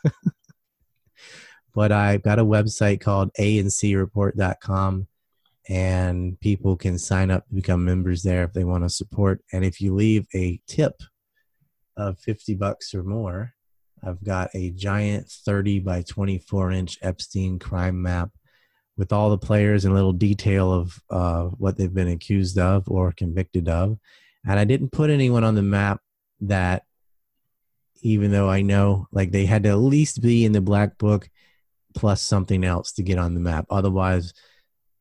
but 1.73 1.93
I've 1.93 2.23
got 2.23 2.39
a 2.39 2.43
website 2.43 2.99
called 2.99 3.31
ancreport.com 3.39 5.07
and 5.69 6.37
people 6.41 6.75
can 6.75 6.99
sign 6.99 7.31
up 7.31 7.47
to 7.47 7.55
become 7.55 7.85
members 7.85 8.23
there 8.23 8.43
if 8.43 8.51
they 8.51 8.65
want 8.65 8.83
to 8.83 8.89
support. 8.89 9.41
And 9.53 9.63
if 9.63 9.79
you 9.79 9.95
leave 9.95 10.27
a 10.35 10.59
tip 10.67 11.01
of 11.95 12.19
50 12.19 12.55
bucks 12.55 12.93
or 12.93 13.03
more, 13.03 13.54
I've 14.05 14.23
got 14.23 14.49
a 14.53 14.69
giant 14.71 15.27
30 15.29 15.79
by 15.79 16.03
24 16.03 16.71
inch 16.71 16.99
Epstein 17.01 17.59
crime 17.59 18.01
map 18.01 18.29
with 18.97 19.11
all 19.11 19.29
the 19.29 19.37
players 19.37 19.83
and 19.83 19.93
little 19.93 20.13
detail 20.13 20.71
of 20.71 20.99
uh, 21.09 21.43
what 21.45 21.77
they've 21.77 21.93
been 21.93 22.07
accused 22.07 22.57
of 22.57 22.89
or 22.89 23.11
convicted 23.11 23.67
of 23.67 23.97
and 24.45 24.59
I 24.59 24.65
didn't 24.65 24.91
put 24.91 25.09
anyone 25.09 25.43
on 25.43 25.55
the 25.55 25.63
map 25.63 26.01
that, 26.41 26.83
even 28.01 28.31
though 28.31 28.49
I 28.49 28.61
know 28.61 29.07
like 29.11 29.31
they 29.31 29.45
had 29.45 29.63
to 29.63 29.69
at 29.69 29.77
least 29.77 30.21
be 30.21 30.45
in 30.45 30.51
the 30.51 30.61
black 30.61 30.97
book 30.97 31.29
plus 31.95 32.21
something 32.21 32.63
else 32.63 32.91
to 32.93 33.03
get 33.03 33.17
on 33.17 33.33
the 33.33 33.39
map. 33.39 33.65
Otherwise, 33.69 34.33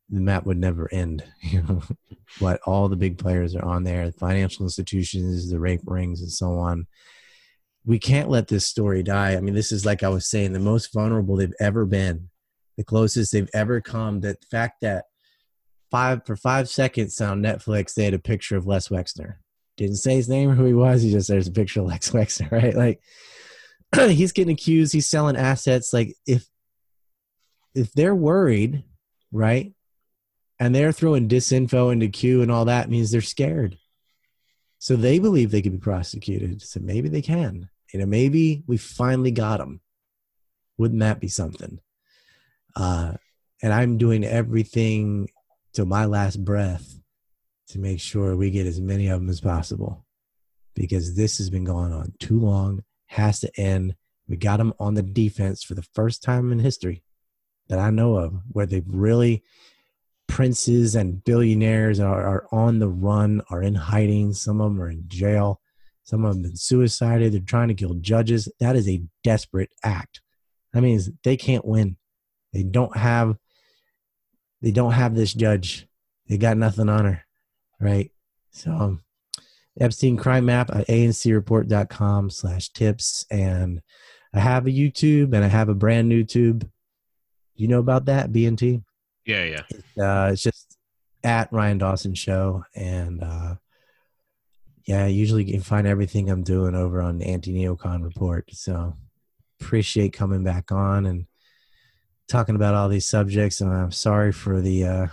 the 0.09 0.21
map 0.21 0.45
would 0.45 0.57
never 0.57 0.91
end. 0.91 1.23
You 1.41 1.61
know, 1.61 1.81
but 2.41 2.59
all 2.65 2.89
the 2.89 2.95
big 2.95 3.17
players 3.17 3.55
are 3.55 3.63
on 3.63 3.83
there, 3.83 4.07
the 4.07 4.11
financial 4.11 4.65
institutions, 4.65 5.49
the 5.49 5.59
rape 5.59 5.81
rings, 5.85 6.21
and 6.21 6.31
so 6.31 6.57
on. 6.57 6.87
We 7.85 7.99
can't 7.99 8.29
let 8.29 8.47
this 8.47 8.65
story 8.65 9.03
die. 9.03 9.35
I 9.35 9.41
mean, 9.41 9.53
this 9.53 9.71
is 9.71 9.85
like 9.85 10.03
I 10.03 10.09
was 10.09 10.27
saying, 10.27 10.53
the 10.53 10.59
most 10.59 10.91
vulnerable 10.93 11.35
they've 11.35 11.53
ever 11.59 11.85
been, 11.85 12.29
the 12.77 12.83
closest 12.83 13.31
they've 13.31 13.49
ever 13.53 13.79
come. 13.79 14.21
That 14.21 14.43
fact 14.49 14.81
that 14.81 15.05
five 15.91 16.25
for 16.25 16.35
five 16.35 16.67
seconds 16.67 17.21
on 17.21 17.41
Netflix, 17.41 17.93
they 17.93 18.05
had 18.05 18.13
a 18.13 18.19
picture 18.19 18.57
of 18.57 18.65
Les 18.65 18.89
Wexner. 18.89 19.35
Didn't 19.77 19.97
say 19.97 20.15
his 20.15 20.29
name 20.29 20.49
or 20.49 20.55
who 20.55 20.65
he 20.65 20.73
was. 20.73 21.01
He 21.03 21.11
just 21.11 21.27
there's 21.27 21.47
a 21.47 21.51
picture 21.51 21.81
of 21.81 21.85
Les 21.87 22.09
Wexner, 22.11 22.51
right? 22.51 22.75
Like 22.75 23.01
he's 23.95 24.31
getting 24.31 24.53
accused. 24.53 24.93
He's 24.93 25.07
selling 25.07 25.37
assets. 25.37 25.93
Like 25.93 26.15
if 26.25 26.47
if 27.75 27.91
they're 27.91 28.15
worried, 28.15 28.83
right, 29.31 29.73
and 30.59 30.73
they're 30.73 30.91
throwing 30.91 31.27
disinfo 31.27 31.91
into 31.91 32.07
Q 32.07 32.41
and 32.41 32.51
all 32.51 32.65
that 32.65 32.89
means 32.89 33.11
they're 33.11 33.21
scared. 33.21 33.77
So 34.79 34.95
they 34.95 35.19
believe 35.19 35.51
they 35.51 35.61
could 35.61 35.71
be 35.71 35.77
prosecuted. 35.77 36.61
So 36.61 36.79
maybe 36.79 37.09
they 37.09 37.21
can. 37.21 37.69
You 37.93 37.99
know, 37.99 38.05
maybe 38.05 38.63
we 38.67 38.77
finally 38.77 39.31
got 39.31 39.59
them. 39.59 39.81
Wouldn't 40.77 40.99
that 40.99 41.19
be 41.19 41.27
something? 41.27 41.79
Uh, 42.75 43.13
and 43.61 43.73
I'm 43.73 43.97
doing 43.97 44.23
everything 44.23 45.29
to 45.73 45.85
my 45.85 46.05
last 46.05 46.43
breath 46.43 46.99
to 47.69 47.79
make 47.79 47.99
sure 47.99 48.35
we 48.35 48.51
get 48.51 48.67
as 48.67 48.81
many 48.81 49.07
of 49.07 49.19
them 49.19 49.29
as 49.29 49.41
possible 49.41 50.05
because 50.75 51.15
this 51.15 51.37
has 51.37 51.49
been 51.49 51.63
going 51.63 51.93
on 51.93 52.13
too 52.19 52.39
long, 52.39 52.83
has 53.07 53.39
to 53.39 53.59
end. 53.59 53.95
We 54.27 54.37
got 54.37 54.57
them 54.57 54.73
on 54.79 54.93
the 54.95 55.01
defense 55.01 55.63
for 55.63 55.73
the 55.73 55.87
first 55.93 56.21
time 56.21 56.51
in 56.51 56.59
history 56.59 57.03
that 57.69 57.79
I 57.79 57.89
know 57.89 58.15
of 58.15 58.33
where 58.51 58.65
they've 58.65 58.83
really 58.85 59.43
princes 60.27 60.95
and 60.95 61.23
billionaires 61.23 61.99
are, 61.99 62.25
are 62.25 62.47
on 62.51 62.79
the 62.79 62.89
run, 62.89 63.41
are 63.49 63.61
in 63.61 63.75
hiding. 63.75 64.33
Some 64.33 64.61
of 64.61 64.71
them 64.71 64.81
are 64.81 64.89
in 64.89 65.03
jail. 65.07 65.61
Some 66.05 66.23
of 66.23 66.33
them 66.35 66.43
have 66.43 66.51
been 66.51 66.57
suicided. 66.57 67.33
They're 67.33 67.41
trying 67.41 67.67
to 67.67 67.73
kill 67.73 67.95
judges. 67.95 68.47
That 68.59 68.75
is 68.75 68.87
a 68.87 69.03
desperate 69.23 69.71
act. 69.83 70.21
That 70.73 70.81
means 70.81 71.09
they 71.23 71.35
can't 71.35 71.65
win. 71.65 71.97
They 72.53 72.63
don't 72.63 72.95
have 72.95 73.37
they 74.61 74.71
don't 74.71 74.93
have 74.93 75.15
this 75.15 75.33
judge. 75.33 75.87
They 76.27 76.37
got 76.37 76.57
nothing 76.57 76.89
on 76.89 77.05
her, 77.05 77.25
right? 77.79 78.11
So 78.51 78.71
um, 78.71 79.01
Epstein 79.79 80.17
crime 80.17 80.45
map 80.45 80.69
at 80.73 80.87
ancreport.com 80.87 82.29
slash 82.29 82.69
tips. 82.69 83.25
And 83.29 83.81
I 84.33 84.39
have 84.39 84.65
a 84.65 84.71
YouTube 84.71 85.33
and 85.33 85.43
I 85.43 85.47
have 85.47 85.69
a 85.69 85.75
brand 85.75 86.09
new 86.09 86.23
tube. 86.23 86.69
You 87.55 87.67
know 87.67 87.79
about 87.79 88.05
that, 88.05 88.31
BNT? 88.31 88.83
Yeah, 89.25 89.43
yeah. 89.43 89.61
It's, 89.69 89.97
uh, 89.97 90.29
it's 90.33 90.43
just 90.43 90.77
at 91.23 91.51
Ryan 91.51 91.77
Dawson 91.77 92.15
Show. 92.15 92.63
And 92.75 93.23
uh, 93.23 93.55
yeah, 94.85 95.05
I 95.05 95.07
usually 95.07 95.43
you 95.43 95.53
can 95.53 95.61
find 95.61 95.87
everything 95.87 96.29
I'm 96.29 96.43
doing 96.43 96.75
over 96.75 97.01
on 97.01 97.17
the 97.17 97.25
Anti 97.25 97.53
Neocon 97.53 98.03
Report. 98.03 98.49
So 98.53 98.95
appreciate 99.59 100.13
coming 100.13 100.43
back 100.43 100.71
on 100.71 101.05
and 101.05 101.25
talking 102.27 102.55
about 102.55 102.75
all 102.75 102.89
these 102.89 103.05
subjects, 103.05 103.61
and 103.61 103.71
I'm 103.71 103.91
sorry 103.91 104.31
for 104.31 104.61
the 104.61 104.85
uh, 104.85 105.07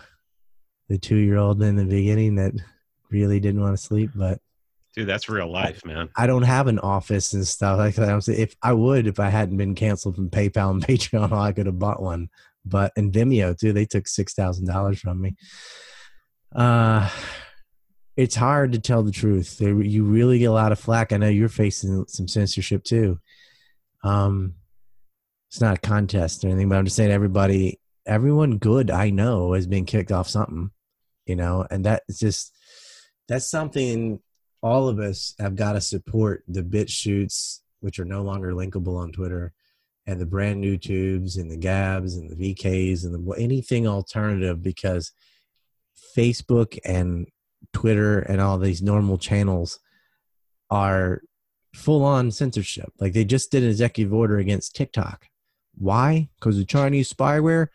the 0.88 0.98
two 0.98 1.16
year 1.16 1.38
old 1.38 1.62
in 1.62 1.76
the 1.76 1.84
beginning 1.84 2.34
that 2.36 2.52
really 3.10 3.40
didn't 3.40 3.62
want 3.62 3.76
to 3.76 3.82
sleep, 3.82 4.10
but 4.14 4.40
dude, 4.94 5.08
that's 5.08 5.28
real 5.28 5.50
life, 5.50 5.84
man. 5.86 6.10
I 6.16 6.26
don't 6.26 6.42
have 6.42 6.66
an 6.66 6.78
office 6.78 7.32
and 7.32 7.46
stuff 7.46 7.78
like 7.78 7.94
that. 7.94 8.28
If 8.28 8.54
I 8.62 8.74
would, 8.74 9.06
if 9.06 9.18
I 9.18 9.30
hadn't 9.30 9.56
been 9.56 9.74
canceled 9.74 10.16
from 10.16 10.30
PayPal 10.30 10.70
and 10.70 10.86
Patreon, 10.86 11.32
I 11.32 11.52
could 11.52 11.66
have 11.66 11.78
bought 11.78 12.02
one. 12.02 12.28
But 12.64 12.92
and 12.96 13.12
Vimeo 13.12 13.58
too, 13.58 13.72
they 13.72 13.86
took 13.86 14.06
six 14.06 14.34
thousand 14.34 14.66
dollars 14.66 15.00
from 15.00 15.20
me. 15.20 15.34
Uh 16.54 17.08
it's 18.16 18.34
hard 18.34 18.72
to 18.72 18.78
tell 18.78 19.02
the 19.02 19.12
truth. 19.12 19.58
They, 19.58 19.72
you 19.72 20.04
really 20.04 20.38
get 20.38 20.46
a 20.46 20.52
lot 20.52 20.72
of 20.72 20.78
flack. 20.78 21.12
I 21.12 21.16
know 21.16 21.28
you're 21.28 21.48
facing 21.48 22.04
some 22.08 22.28
censorship 22.28 22.84
too. 22.84 23.18
Um, 24.04 24.54
it's 25.48 25.60
not 25.60 25.76
a 25.76 25.80
contest 25.80 26.44
or 26.44 26.48
anything, 26.48 26.68
but 26.68 26.78
I'm 26.78 26.84
just 26.84 26.96
saying 26.96 27.10
everybody, 27.10 27.78
everyone 28.06 28.58
good 28.58 28.90
I 28.90 29.10
know 29.10 29.52
has 29.52 29.66
been 29.66 29.84
kicked 29.84 30.12
off 30.12 30.28
something, 30.28 30.70
you 31.26 31.36
know, 31.36 31.66
and 31.70 31.84
that's 31.84 32.18
just 32.18 32.54
that's 33.28 33.50
something 33.50 34.20
all 34.62 34.88
of 34.88 34.98
us 34.98 35.34
have 35.38 35.56
got 35.56 35.72
to 35.72 35.80
support 35.80 36.44
the 36.48 36.62
BitChutes, 36.62 37.60
which 37.80 37.98
are 37.98 38.04
no 38.04 38.22
longer 38.22 38.52
linkable 38.52 38.96
on 38.98 39.12
Twitter, 39.12 39.52
and 40.06 40.20
the 40.20 40.26
brand 40.26 40.60
new 40.60 40.76
tubes 40.76 41.36
and 41.36 41.50
the 41.50 41.56
Gabs 41.56 42.16
and 42.16 42.30
the 42.30 42.54
VKs 42.54 43.04
and 43.04 43.14
the, 43.14 43.32
anything 43.34 43.86
alternative 43.86 44.62
because 44.62 45.12
Facebook 46.16 46.78
and 46.84 47.26
Twitter 47.72 48.20
and 48.20 48.40
all 48.40 48.58
these 48.58 48.82
normal 48.82 49.18
channels 49.18 49.78
are 50.70 51.22
full 51.74 52.04
on 52.04 52.30
censorship. 52.30 52.92
Like 53.00 53.12
they 53.12 53.24
just 53.24 53.50
did 53.50 53.62
an 53.62 53.70
executive 53.70 54.12
order 54.12 54.38
against 54.38 54.74
TikTok 54.74 55.26
why? 55.74 56.28
Because 56.38 56.58
of 56.58 56.66
Chinese 56.66 57.12
spyware? 57.12 57.68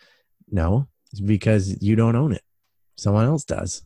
No, 0.50 0.88
it's 1.12 1.22
because 1.22 1.82
you 1.82 1.96
don't 1.96 2.16
own 2.16 2.34
it. 2.34 2.44
Someone 2.96 3.26
else 3.26 3.44
does. 3.44 3.84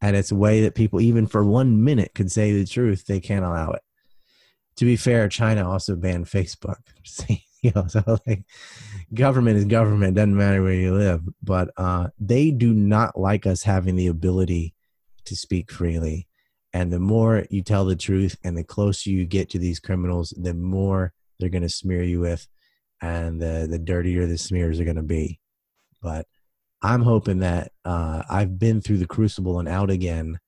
And 0.00 0.16
it's 0.16 0.32
a 0.32 0.36
way 0.36 0.62
that 0.62 0.74
people, 0.74 1.00
even 1.00 1.26
for 1.26 1.44
one 1.44 1.82
minute, 1.82 2.12
could 2.14 2.30
say 2.30 2.52
the 2.52 2.66
truth. 2.66 3.06
They 3.06 3.20
can't 3.20 3.44
allow 3.44 3.70
it. 3.70 3.82
To 4.76 4.84
be 4.84 4.96
fair, 4.96 5.28
China 5.28 5.68
also 5.68 5.96
banned 5.96 6.26
Facebook. 6.26 6.76
you 7.62 7.72
know, 7.74 7.86
so 7.86 8.18
like 8.26 8.44
government 9.14 9.56
is 9.56 9.64
government, 9.64 10.16
doesn't 10.16 10.36
matter 10.36 10.62
where 10.62 10.74
you 10.74 10.94
live. 10.94 11.22
But 11.42 11.70
uh, 11.76 12.08
they 12.18 12.50
do 12.50 12.74
not 12.74 13.18
like 13.18 13.46
us 13.46 13.62
having 13.62 13.96
the 13.96 14.08
ability 14.08 14.73
to 15.26 15.36
speak 15.36 15.70
freely. 15.70 16.26
And 16.72 16.92
the 16.92 17.00
more 17.00 17.44
you 17.50 17.62
tell 17.62 17.84
the 17.84 17.96
truth 17.96 18.36
and 18.42 18.56
the 18.56 18.64
closer 18.64 19.10
you 19.10 19.26
get 19.26 19.50
to 19.50 19.58
these 19.58 19.78
criminals, 19.78 20.34
the 20.36 20.54
more 20.54 21.12
they're 21.38 21.48
going 21.48 21.62
to 21.62 21.68
smear 21.68 22.02
you 22.02 22.20
with, 22.20 22.46
and 23.00 23.40
the, 23.40 23.66
the 23.70 23.78
dirtier 23.78 24.26
the 24.26 24.38
smears 24.38 24.80
are 24.80 24.84
going 24.84 24.96
to 24.96 25.02
be. 25.02 25.38
But 26.02 26.26
I'm 26.82 27.02
hoping 27.02 27.38
that 27.38 27.72
uh, 27.84 28.22
I've 28.28 28.58
been 28.58 28.80
through 28.80 28.98
the 28.98 29.06
crucible 29.06 29.58
and 29.58 29.68
out 29.68 29.90
again. 29.90 30.38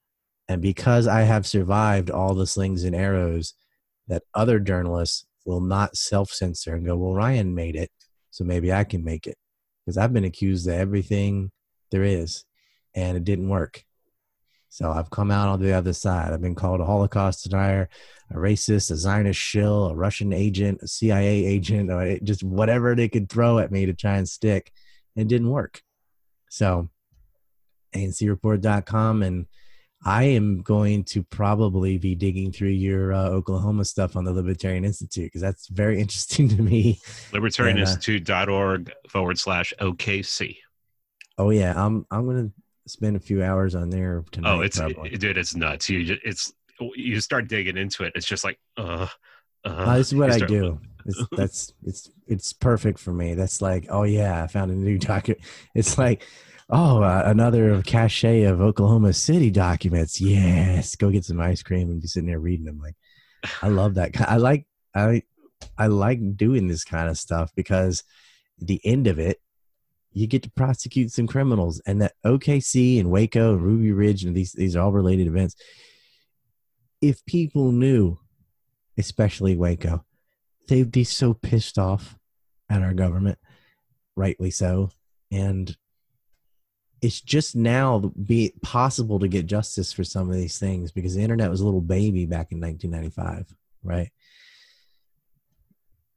And 0.48 0.60
because 0.60 1.06
I 1.06 1.22
have 1.22 1.46
survived 1.46 2.10
all 2.10 2.34
the 2.34 2.46
slings 2.46 2.84
and 2.84 2.94
arrows, 2.94 3.54
that 4.08 4.22
other 4.34 4.58
journalists 4.60 5.24
will 5.46 5.60
not 5.60 5.96
self 5.96 6.30
censor 6.30 6.74
and 6.74 6.84
go, 6.84 6.96
well, 6.96 7.14
Ryan 7.14 7.54
made 7.54 7.74
it, 7.74 7.90
so 8.30 8.44
maybe 8.44 8.72
I 8.72 8.84
can 8.84 9.02
make 9.02 9.26
it. 9.26 9.36
Because 9.84 9.96
I've 9.96 10.12
been 10.12 10.24
accused 10.24 10.66
of 10.66 10.74
everything 10.74 11.50
there 11.90 12.04
is, 12.04 12.44
and 12.94 13.16
it 13.16 13.24
didn't 13.24 13.48
work. 13.48 13.85
So 14.68 14.90
I've 14.90 15.10
come 15.10 15.30
out 15.30 15.48
on 15.48 15.62
the 15.62 15.72
other 15.72 15.92
side. 15.92 16.32
I've 16.32 16.42
been 16.42 16.54
called 16.54 16.80
a 16.80 16.84
Holocaust 16.84 17.44
denier, 17.44 17.88
a 18.30 18.34
racist, 18.34 18.90
a 18.90 18.96
Zionist 18.96 19.40
shill, 19.40 19.86
a 19.86 19.94
Russian 19.94 20.32
agent, 20.32 20.80
a 20.82 20.88
CIA 20.88 21.46
agent, 21.46 21.90
or 21.90 22.18
just 22.18 22.42
whatever 22.42 22.94
they 22.94 23.08
could 23.08 23.28
throw 23.28 23.58
at 23.58 23.70
me 23.70 23.86
to 23.86 23.94
try 23.94 24.16
and 24.16 24.28
stick. 24.28 24.72
It 25.14 25.28
didn't 25.28 25.50
work. 25.50 25.82
So, 26.50 26.90
ANCreport.com. 27.94 29.22
And 29.22 29.46
I 30.04 30.24
am 30.24 30.62
going 30.62 31.04
to 31.04 31.22
probably 31.22 31.96
be 31.98 32.14
digging 32.14 32.52
through 32.52 32.68
your 32.68 33.12
uh, 33.12 33.28
Oklahoma 33.28 33.84
stuff 33.84 34.14
on 34.14 34.24
the 34.24 34.32
Libertarian 34.32 34.84
Institute 34.84 35.26
because 35.26 35.40
that's 35.40 35.68
very 35.68 36.00
interesting 36.00 36.48
to 36.50 36.60
me. 36.60 37.00
Libertarianinstitute.org 37.32 38.90
uh, 38.90 39.08
forward 39.08 39.38
slash 39.38 39.72
OKC. 39.80 40.58
Oh, 41.38 41.50
yeah. 41.50 41.72
I'm, 41.76 42.06
I'm 42.10 42.26
going 42.26 42.48
to 42.48 42.62
spend 42.86 43.16
a 43.16 43.20
few 43.20 43.42
hours 43.42 43.74
on 43.74 43.90
there 43.90 44.24
tonight. 44.30 44.56
Oh, 44.56 44.60
it's, 44.60 44.78
it, 44.78 45.20
dude, 45.20 45.38
it's 45.38 45.54
nuts. 45.54 45.88
You 45.88 46.04
just, 46.04 46.20
it's, 46.24 46.52
you 46.94 47.20
start 47.20 47.48
digging 47.48 47.76
into 47.76 48.04
it. 48.04 48.12
It's 48.14 48.26
just 48.26 48.44
like, 48.44 48.58
uh, 48.76 49.06
uh, 49.64 49.96
this 49.96 50.08
is 50.08 50.14
what 50.14 50.30
I 50.30 50.38
do. 50.38 50.80
It's, 51.04 51.22
that's 51.36 51.72
it's 51.84 52.10
it's 52.26 52.52
perfect 52.52 52.98
for 52.98 53.12
me. 53.12 53.34
That's 53.34 53.60
like, 53.60 53.86
oh 53.90 54.04
yeah, 54.04 54.42
I 54.42 54.46
found 54.46 54.70
a 54.70 54.74
new 54.74 54.98
document. 54.98 55.44
It's 55.74 55.98
like, 55.98 56.26
oh, 56.70 57.02
uh, 57.02 57.22
another 57.26 57.82
cache 57.82 58.24
of 58.24 58.60
Oklahoma 58.60 59.12
City 59.12 59.50
documents. 59.50 60.20
Yes, 60.20 60.94
go 60.96 61.10
get 61.10 61.24
some 61.24 61.40
ice 61.40 61.62
cream 61.62 61.90
and 61.90 62.00
be 62.00 62.06
sitting 62.06 62.28
there 62.28 62.38
reading 62.40 62.66
them. 62.66 62.78
Like, 62.78 62.96
I 63.62 63.68
love 63.68 63.94
that. 63.94 64.20
I 64.20 64.36
like 64.36 64.66
I 64.94 65.22
I 65.78 65.86
like 65.88 66.36
doing 66.36 66.68
this 66.68 66.84
kind 66.84 67.08
of 67.08 67.18
stuff 67.18 67.52
because 67.54 68.04
the 68.58 68.80
end 68.84 69.06
of 69.06 69.18
it, 69.18 69.40
you 70.16 70.26
get 70.26 70.42
to 70.42 70.50
prosecute 70.50 71.12
some 71.12 71.26
criminals, 71.26 71.78
and 71.86 72.00
that 72.00 72.14
OKC 72.24 72.98
and 72.98 73.10
Waco 73.10 73.52
and 73.52 73.62
Ruby 73.62 73.92
Ridge 73.92 74.24
and 74.24 74.34
these 74.34 74.52
these 74.52 74.74
are 74.74 74.80
all 74.80 74.92
related 74.92 75.26
events. 75.26 75.56
If 77.02 77.22
people 77.26 77.70
knew, 77.70 78.18
especially 78.96 79.56
Waco, 79.56 80.06
they'd 80.68 80.90
be 80.90 81.04
so 81.04 81.34
pissed 81.34 81.78
off 81.78 82.16
at 82.70 82.80
our 82.80 82.94
government, 82.94 83.38
rightly 84.16 84.50
so. 84.50 84.88
And 85.30 85.76
it's 87.02 87.20
just 87.20 87.54
now 87.54 88.10
be 88.24 88.54
possible 88.62 89.18
to 89.18 89.28
get 89.28 89.44
justice 89.44 89.92
for 89.92 90.02
some 90.02 90.30
of 90.30 90.36
these 90.36 90.58
things 90.58 90.92
because 90.92 91.14
the 91.14 91.22
internet 91.22 91.50
was 91.50 91.60
a 91.60 91.64
little 91.66 91.82
baby 91.82 92.24
back 92.24 92.52
in 92.52 92.60
1995, 92.60 93.54
right? 93.84 94.10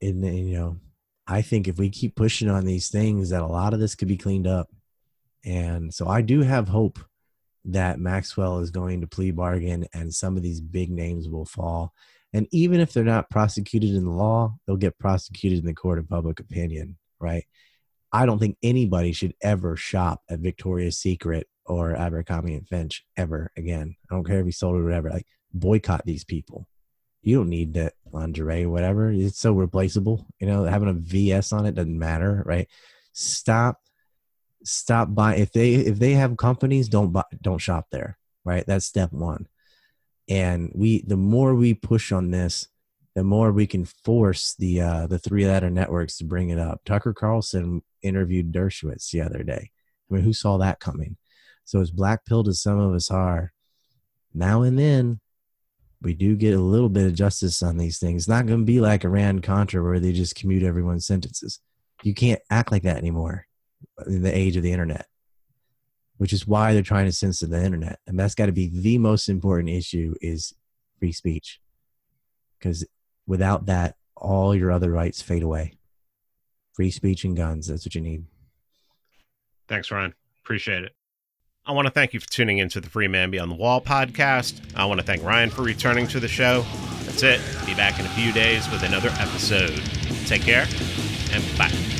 And 0.00 0.24
you 0.24 0.58
know, 0.58 0.76
I 1.30 1.42
think 1.42 1.68
if 1.68 1.78
we 1.78 1.90
keep 1.90 2.16
pushing 2.16 2.50
on 2.50 2.64
these 2.64 2.88
things, 2.88 3.30
that 3.30 3.40
a 3.40 3.46
lot 3.46 3.72
of 3.72 3.78
this 3.78 3.94
could 3.94 4.08
be 4.08 4.16
cleaned 4.16 4.48
up. 4.48 4.68
And 5.44 5.94
so 5.94 6.08
I 6.08 6.22
do 6.22 6.42
have 6.42 6.68
hope 6.68 6.98
that 7.66 8.00
Maxwell 8.00 8.58
is 8.58 8.70
going 8.70 9.00
to 9.00 9.06
plea 9.06 9.30
bargain 9.30 9.86
and 9.94 10.12
some 10.12 10.36
of 10.36 10.42
these 10.42 10.60
big 10.60 10.90
names 10.90 11.28
will 11.28 11.44
fall. 11.44 11.94
And 12.32 12.48
even 12.50 12.80
if 12.80 12.92
they're 12.92 13.04
not 13.04 13.30
prosecuted 13.30 13.90
in 13.90 14.04
the 14.04 14.10
law, 14.10 14.56
they'll 14.66 14.76
get 14.76 14.98
prosecuted 14.98 15.60
in 15.60 15.66
the 15.66 15.74
court 15.74 16.00
of 16.00 16.08
public 16.08 16.40
opinion, 16.40 16.98
right? 17.20 17.44
I 18.12 18.26
don't 18.26 18.40
think 18.40 18.56
anybody 18.60 19.12
should 19.12 19.34
ever 19.40 19.76
shop 19.76 20.22
at 20.28 20.40
Victoria's 20.40 20.98
Secret 20.98 21.46
or 21.64 21.94
Abercrombie 21.94 22.54
and 22.54 22.66
Finch 22.66 23.04
ever 23.16 23.52
again. 23.56 23.94
I 24.10 24.14
don't 24.14 24.26
care 24.26 24.40
if 24.40 24.46
he 24.46 24.52
sold 24.52 24.74
it 24.74 24.80
or 24.80 24.84
whatever. 24.84 25.10
Like 25.10 25.26
boycott 25.54 26.04
these 26.04 26.24
people. 26.24 26.66
You 27.22 27.36
don't 27.36 27.50
need 27.50 27.74
that 27.74 27.94
lingerie 28.12 28.66
whatever. 28.66 29.10
It's 29.12 29.38
so 29.38 29.52
replaceable. 29.52 30.26
You 30.40 30.46
know, 30.46 30.64
having 30.64 30.88
a 30.88 30.94
VS 30.94 31.52
on 31.52 31.66
it 31.66 31.74
doesn't 31.74 31.98
matter, 31.98 32.42
right? 32.46 32.68
Stop, 33.12 33.80
stop 34.64 35.14
buying. 35.14 35.40
If 35.40 35.52
they 35.52 35.74
if 35.74 35.98
they 35.98 36.12
have 36.12 36.36
companies, 36.36 36.88
don't 36.88 37.12
buy, 37.12 37.24
don't 37.42 37.58
shop 37.58 37.88
there, 37.90 38.18
right? 38.44 38.64
That's 38.66 38.86
step 38.86 39.12
one 39.12 39.46
and 40.30 40.70
we 40.74 41.02
the 41.02 41.16
more 41.16 41.54
we 41.54 41.74
push 41.74 42.12
on 42.12 42.30
this 42.30 42.68
the 43.16 43.24
more 43.24 43.50
we 43.50 43.66
can 43.66 43.84
force 43.84 44.54
the 44.58 44.80
uh, 44.80 45.06
the 45.08 45.18
three 45.18 45.44
letter 45.44 45.68
networks 45.68 46.16
to 46.16 46.24
bring 46.24 46.48
it 46.48 46.58
up 46.58 46.80
tucker 46.86 47.12
carlson 47.12 47.82
interviewed 48.02 48.52
dershowitz 48.52 49.10
the 49.10 49.20
other 49.20 49.42
day 49.42 49.70
i 50.10 50.14
mean 50.14 50.22
who 50.22 50.32
saw 50.32 50.56
that 50.56 50.80
coming 50.80 51.16
so 51.64 51.80
as 51.80 51.90
black 51.90 52.24
pilled 52.24 52.48
as 52.48 52.62
some 52.62 52.78
of 52.78 52.94
us 52.94 53.10
are 53.10 53.52
now 54.32 54.62
and 54.62 54.78
then 54.78 55.20
we 56.02 56.14
do 56.14 56.34
get 56.36 56.54
a 56.54 56.60
little 56.60 56.88
bit 56.88 57.06
of 57.06 57.14
justice 57.14 57.62
on 57.62 57.76
these 57.76 57.98
things 57.98 58.22
it's 58.22 58.28
not 58.28 58.46
going 58.46 58.60
to 58.60 58.64
be 58.64 58.80
like 58.80 59.04
iran 59.04 59.40
contra 59.40 59.82
where 59.82 60.00
they 60.00 60.12
just 60.12 60.34
commute 60.34 60.62
everyone's 60.62 61.06
sentences 61.06 61.60
you 62.02 62.14
can't 62.14 62.40
act 62.50 62.72
like 62.72 62.82
that 62.82 62.96
anymore 62.96 63.46
in 64.06 64.22
the 64.22 64.36
age 64.36 64.56
of 64.56 64.62
the 64.62 64.72
internet 64.72 65.06
which 66.20 66.34
is 66.34 66.46
why 66.46 66.74
they're 66.74 66.82
trying 66.82 67.06
to 67.06 67.12
censor 67.12 67.46
the 67.46 67.64
internet. 67.64 67.98
And 68.06 68.20
that's 68.20 68.34
got 68.34 68.44
to 68.44 68.52
be 68.52 68.68
the 68.68 68.98
most 68.98 69.30
important 69.30 69.70
issue 69.70 70.14
is 70.20 70.52
free 70.98 71.12
speech. 71.12 71.60
Because 72.58 72.86
without 73.26 73.64
that, 73.66 73.94
all 74.16 74.54
your 74.54 74.70
other 74.70 74.90
rights 74.90 75.22
fade 75.22 75.42
away. 75.42 75.78
Free 76.74 76.90
speech 76.90 77.24
and 77.24 77.34
guns, 77.34 77.68
that's 77.68 77.86
what 77.86 77.94
you 77.94 78.02
need. 78.02 78.26
Thanks, 79.66 79.90
Ryan. 79.90 80.12
Appreciate 80.44 80.84
it. 80.84 80.92
I 81.66 81.72
want 81.72 81.86
to 81.86 81.92
thank 81.92 82.14
you 82.14 82.20
for 82.20 82.28
tuning 82.28 82.58
into 82.58 82.80
the 82.80 82.88
Free 82.88 83.06
Man 83.06 83.30
Beyond 83.30 83.50
the 83.52 83.56
Wall 83.56 83.80
podcast. 83.80 84.60
I 84.74 84.86
want 84.86 84.98
to 85.00 85.06
thank 85.06 85.22
Ryan 85.22 85.50
for 85.50 85.62
returning 85.62 86.06
to 86.08 86.18
the 86.20 86.28
show. 86.28 86.64
That's 87.04 87.22
it. 87.22 87.40
Be 87.66 87.74
back 87.74 88.00
in 88.00 88.06
a 88.06 88.10
few 88.10 88.32
days 88.32 88.68
with 88.70 88.82
another 88.82 89.10
episode. 89.18 89.80
Take 90.26 90.42
care 90.42 90.66
and 91.32 91.58
bye. 91.58 91.99